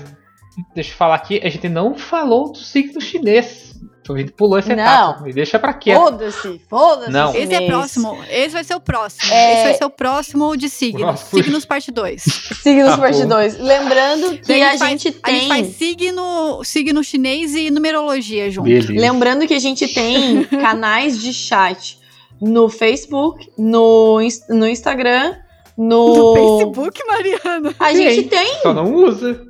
deixa 0.74 0.92
eu 0.92 0.96
falar 0.96 1.14
aqui, 1.16 1.40
a 1.42 1.48
gente 1.48 1.68
não 1.68 1.94
falou 1.94 2.52
do 2.52 2.58
signo 2.58 3.00
chinês. 3.00 3.72
A 4.10 4.18
gente 4.18 4.32
pulou 4.32 4.58
essa 4.58 4.74
Não. 4.74 4.82
etapa. 4.82 5.30
E 5.30 5.32
deixa 5.32 5.58
pra 5.60 5.72
quê? 5.72 5.94
Foda-se, 5.94 6.60
foda-se. 6.68 7.10
Não. 7.12 7.34
Esse 7.36 7.54
é 7.54 7.66
próximo. 7.66 8.18
Esse 8.28 8.48
vai 8.48 8.64
ser 8.64 8.74
o 8.74 8.80
próximo. 8.80 9.32
É. 9.32 9.54
Esse 9.54 9.62
vai 9.62 9.74
ser 9.74 9.84
o 9.84 9.90
próximo 9.90 10.56
de 10.56 10.68
signos. 10.68 11.02
Nossa, 11.02 11.36
Signos 11.36 11.64
parte 11.64 11.90
2. 11.92 12.20
Signos 12.62 12.90
Tá 12.90 12.98
parte 12.98 13.22
bom. 13.22 13.28
2. 13.28 13.58
Lembrando 13.60 14.38
que 14.38 14.52
a 14.60 14.70
a 14.72 14.76
gente 14.76 15.04
gente 15.04 15.20
A 15.22 15.30
gente 15.30 15.38
tem. 15.40 15.48
faz 15.48 15.66
signo, 15.76 16.64
signo 16.64 17.02
chinês 17.04 17.54
e 17.54 17.70
numerologia 17.70 18.50
junto. 18.50 18.64
Beleza. 18.66 18.92
Lembrando 18.92 19.46
que 19.46 19.54
a 19.54 19.60
gente 19.60 19.86
tem 19.86 20.44
canais 20.60 21.20
de 21.22 21.32
chat 21.32 21.96
no 22.42 22.68
Facebook, 22.68 23.50
no, 23.56 24.18
no 24.50 24.66
Instagram, 24.68 25.36
no. 25.78 26.12
Do 26.12 26.34
Facebook, 26.34 27.00
Mariana. 27.06 27.74
A 27.78 27.94
gente 27.94 28.28
tem. 28.28 28.54
Só 28.62 28.74
não 28.74 28.92
usa. 28.92 29.40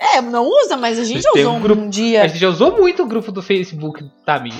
É, 0.00 0.20
não 0.22 0.48
usa, 0.48 0.76
mas 0.78 0.98
a 0.98 1.04
gente 1.04 1.22
Tem 1.30 1.42
usou 1.42 1.52
um 1.52 1.56
um, 1.58 1.60
grupo- 1.60 1.88
dia. 1.88 2.22
A 2.22 2.26
gente 2.26 2.40
já 2.40 2.48
usou 2.48 2.72
muito 2.78 3.02
o 3.02 3.06
grupo 3.06 3.30
do 3.30 3.42
Facebook 3.42 4.02
da 4.26 4.40
minha. 4.40 4.56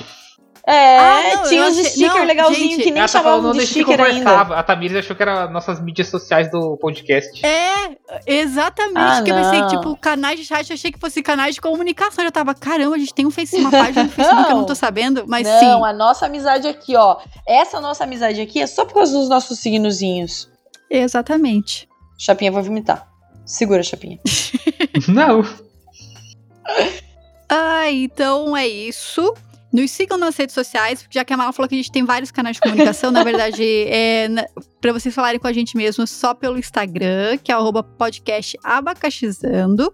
É, 0.64 0.98
Ah, 0.98 1.36
não, 1.36 1.43
tinha 1.48 1.62
uns 1.64 1.70
achei- 1.78 1.84
stickers 1.90 2.14
não, 2.18 2.24
legalzinhos 2.24 2.70
gente, 2.74 2.82
que 2.84 2.90
nem 2.93 3.02
tá 3.02 3.09
chamavam 3.09 3.40
falando 3.43 3.59
de 3.59 3.66
sticker 3.66 4.01
ainda. 4.01 4.40
A 4.43 4.62
Tamires 4.62 4.97
achou 4.97 5.16
que 5.16 5.22
era 5.22 5.48
nossas 5.48 5.80
mídias 5.80 6.06
sociais 6.09 6.48
do 6.52 6.76
podcast. 6.76 7.44
É, 7.44 7.97
exatamente. 8.26 8.97
Ah, 8.97 9.22
que 9.24 9.30
eu 9.30 9.34
pensei, 9.34 9.60
não. 9.60 9.68
tipo, 9.68 9.97
canais 9.97 10.39
de 10.39 10.47
chat, 10.47 10.70
eu 10.70 10.74
achei 10.74 10.93
que 10.93 11.01
fosse 11.01 11.20
canais 11.20 11.56
de 11.56 11.60
comunicação. 11.60 12.22
Eu 12.22 12.28
já 12.28 12.30
tava, 12.30 12.55
caramba, 12.55 12.94
a 12.94 12.98
gente 12.98 13.12
tem 13.12 13.26
um 13.26 13.30
face, 13.32 13.56
uma 13.56 13.72
página 13.72 14.05
no 14.05 14.09
Facebook 14.14 14.44
que 14.47 14.52
eu 14.52 14.56
não 14.56 14.64
tô 14.64 14.74
sabendo. 14.76 15.24
Mas 15.26 15.48
não, 15.48 15.59
sim, 15.59 15.84
a 15.84 15.93
nossa 15.93 16.26
amizade 16.26 16.68
aqui, 16.68 16.94
ó. 16.94 17.16
Essa 17.44 17.80
nossa 17.80 18.05
amizade 18.05 18.40
aqui 18.40 18.60
é 18.62 18.66
só 18.68 18.84
por 18.84 18.94
causa 18.94 19.18
dos 19.18 19.28
nossos 19.28 19.59
signozinhos. 19.59 20.48
exatamente. 20.89 21.89
Chapinha 22.16 22.52
vai 22.52 22.62
vomitar. 22.62 23.09
Segura, 23.44 23.82
Chapinha. 23.82 24.20
Não. 25.09 25.43
Ah, 27.48 27.90
então 27.90 28.56
é 28.56 28.66
isso. 28.66 29.34
Nos 29.73 29.90
sigam 29.90 30.19
nas 30.19 30.36
redes 30.36 30.55
sociais, 30.55 31.07
já 31.11 31.24
que 31.24 31.32
a 31.32 31.36
Mala 31.36 31.53
falou 31.53 31.69
que 31.69 31.74
a 31.74 31.78
gente 31.78 31.90
tem 31.90 32.05
vários 32.05 32.31
canais 32.31 32.57
de 32.57 32.61
comunicação, 32.61 33.11
na 33.11 33.24
verdade, 33.24 33.62
é 33.89 34.28
na, 34.28 34.47
pra 34.81 34.93
vocês 34.93 35.15
falarem 35.15 35.40
com 35.40 35.47
a 35.47 35.53
gente 35.53 35.77
mesmo 35.77 36.07
só 36.07 36.35
pelo 36.35 36.59
Instagram, 36.59 37.39
que 37.43 37.51
é 37.51 37.55
arroba 37.55 37.82
podcast 37.82 38.59
abacaxizando. 38.62 39.93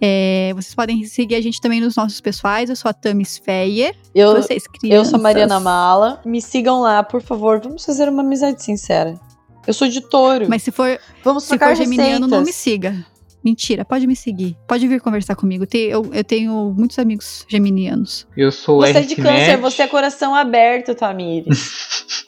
É, 0.00 0.52
vocês 0.54 0.74
podem 0.74 1.04
seguir 1.04 1.34
a 1.34 1.40
gente 1.42 1.60
também 1.60 1.80
nos 1.80 1.94
nossos 1.94 2.20
pessoais, 2.20 2.70
eu 2.70 2.76
sou 2.76 2.88
a 2.88 2.94
Tamis 2.94 3.36
Feyer. 3.36 3.94
Eu, 4.14 4.34
Vocês, 4.34 4.64
eu 4.64 4.72
crianças. 4.80 5.10
sou 5.10 5.18
a 5.18 5.22
Mariana 5.22 5.60
Mala. 5.60 6.22
Me 6.24 6.40
sigam 6.40 6.80
lá, 6.80 7.02
por 7.02 7.20
favor. 7.20 7.60
Vamos 7.60 7.84
fazer 7.84 8.08
uma 8.08 8.22
amizade 8.22 8.62
sincera. 8.62 9.20
Eu 9.66 9.74
sou 9.74 9.88
de 9.88 10.00
touro. 10.00 10.46
Mas 10.48 10.62
se 10.62 10.70
for, 10.70 10.98
Vamos 11.22 11.44
se 11.44 11.58
for 11.58 11.76
geminiano, 11.76 12.26
não 12.26 12.40
me 12.42 12.52
siga. 12.52 13.04
Mentira, 13.44 13.84
pode 13.84 14.06
me 14.06 14.14
seguir. 14.14 14.56
Pode 14.68 14.86
vir 14.86 15.00
conversar 15.00 15.34
comigo. 15.34 15.66
Tem- 15.66 15.88
Eu, 15.88 16.10
eu 16.12 16.22
tenho 16.24 16.74
muitos 16.76 16.98
amigos 16.98 17.44
geminianos. 17.48 18.26
Eu 18.36 18.52
sou 18.52 18.78
o 18.78 18.80
Você 18.86 18.98
é 18.98 19.00
de 19.02 19.16
câncer, 19.16 19.56
você 19.56 19.82
é 19.82 19.86
coração 19.86 20.34
aberto, 20.34 20.94
Tamires. 20.94 21.80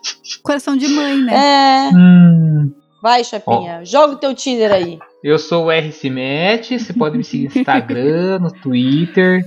Coração 0.43 0.77
de 0.77 0.89
mãe, 0.89 1.17
né? 1.23 1.33
é. 1.35 1.91
Hum, 1.95 2.73
Vai, 3.03 3.23
Chapinha. 3.25 3.85
Joga 3.85 4.15
o 4.15 4.17
teu 4.17 4.35
Tinder 4.35 4.73
aí. 4.73 4.99
eu 5.23 5.39
sou 5.39 5.67
o 5.67 5.71
RC 5.71 6.09
Met. 6.11 6.79
Você 6.79 6.93
pode 6.93 7.17
me 7.19 7.25
seguir 7.25 7.51
no 7.55 7.61
Instagram, 7.61 8.39
no 8.41 8.51
Twitter. 8.53 9.43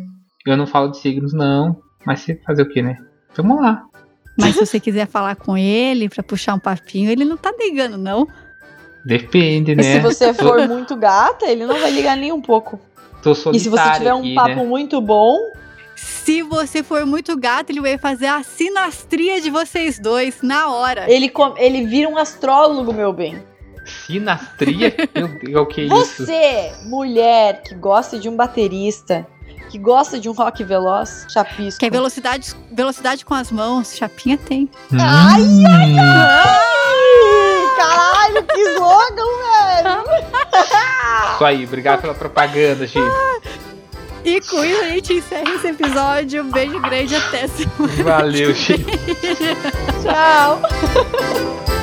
Eu 0.46 0.56
não 0.58 0.68
falo 0.68 0.90
de 0.92 0.98
signos, 1.00 1.34
não. 1.34 1.78
Mas 2.06 2.20
você 2.22 2.36
fazer 2.46 2.62
o 2.62 2.70
quê, 2.70 2.82
né? 2.82 2.98
Vamos 3.36 3.60
lá. 3.62 3.84
Mas 4.38 4.56
se 4.56 4.66
você 4.66 4.80
quiser 4.80 5.08
falar 5.08 5.36
com 5.38 5.58
ele 5.58 6.08
pra 6.10 6.22
puxar 6.22 6.54
um 6.54 6.60
papinho, 6.60 7.10
ele 7.10 7.24
não 7.26 7.38
tá 7.38 7.52
ligando, 7.58 7.98
não. 7.98 8.28
Depende, 9.06 9.74
E 9.74 9.76
né? 9.76 9.84
se 9.84 10.00
você 10.00 10.34
for 10.34 10.68
muito 10.68 10.96
gata, 10.96 11.46
ele 11.46 11.66
não 11.66 11.80
vai 11.80 11.92
ligar 11.92 12.18
nem 12.18 12.32
um 12.32 12.42
pouco. 12.42 12.80
Tô 13.22 13.32
E 13.32 13.36
se 13.36 13.44
você 13.44 13.60
solitário 13.60 13.98
tiver 14.00 14.14
um 14.14 14.20
aqui, 14.20 14.36
papo 14.36 14.56
né? 14.56 14.64
muito 14.64 15.00
bom, 15.02 15.38
Se 15.96 16.42
você 16.42 16.84
for 16.84 17.06
muito 17.06 17.38
gato, 17.38 17.70
ele 17.70 17.80
vai 17.82 17.98
fazer 17.98 18.26
a 18.28 18.42
sinastria 18.44 19.40
de 19.40 19.50
vocês 19.50 19.98
dois 20.00 20.42
na 20.42 20.70
hora. 20.72 21.06
ele, 21.12 21.30
com- 21.30 21.54
ele 21.58 21.86
vira 21.86 22.10
um 22.10 22.18
astrólogo, 22.18 22.92
meu 22.94 23.14
bem. 23.14 23.42
Sinastria? 23.86 24.94
O 25.62 25.66
que 25.68 25.82
é 25.82 25.84
isso? 25.86 26.26
Você, 26.26 26.72
mulher 26.86 27.62
que 27.62 27.76
gosta 27.76 28.18
de 28.20 28.28
um 28.28 28.36
baterista, 28.36 29.26
que 29.70 29.78
gosta 29.78 30.20
de 30.20 30.28
um 30.28 30.34
rock 30.34 30.64
veloz, 30.64 31.26
chapisco. 31.32 31.80
Quer 31.80 31.92
velocidade, 31.92 32.54
velocidade 32.72 33.24
com 33.24 33.34
as 33.36 33.52
mãos? 33.52 33.96
Chapinha 33.96 34.38
tem. 34.38 34.70
Ai, 35.00 35.42
Hum, 35.42 35.64
Ai, 35.68 35.96
caralho, 37.76 38.44
que 38.44 38.62
slogan, 38.62 39.24
velho! 39.44 40.04
Isso 41.34 41.46
aí, 41.46 41.66
obrigado 41.66 42.02
pela 42.02 42.14
propaganda, 42.14 42.88
gente. 42.88 43.12
E 44.24 44.42
com 44.42 44.66
isso 44.66 44.82
a 44.82 44.88
gente 44.88 45.14
encerra 45.14 45.54
esse 45.54 45.68
episódio. 45.68 46.44
Um 46.44 46.50
beijo 46.50 46.80
grande 46.80 47.16
até 47.16 47.48
semana. 47.48 48.04
Valeu, 48.04 48.54
gente. 48.54 48.84
Tchau! 50.02 50.62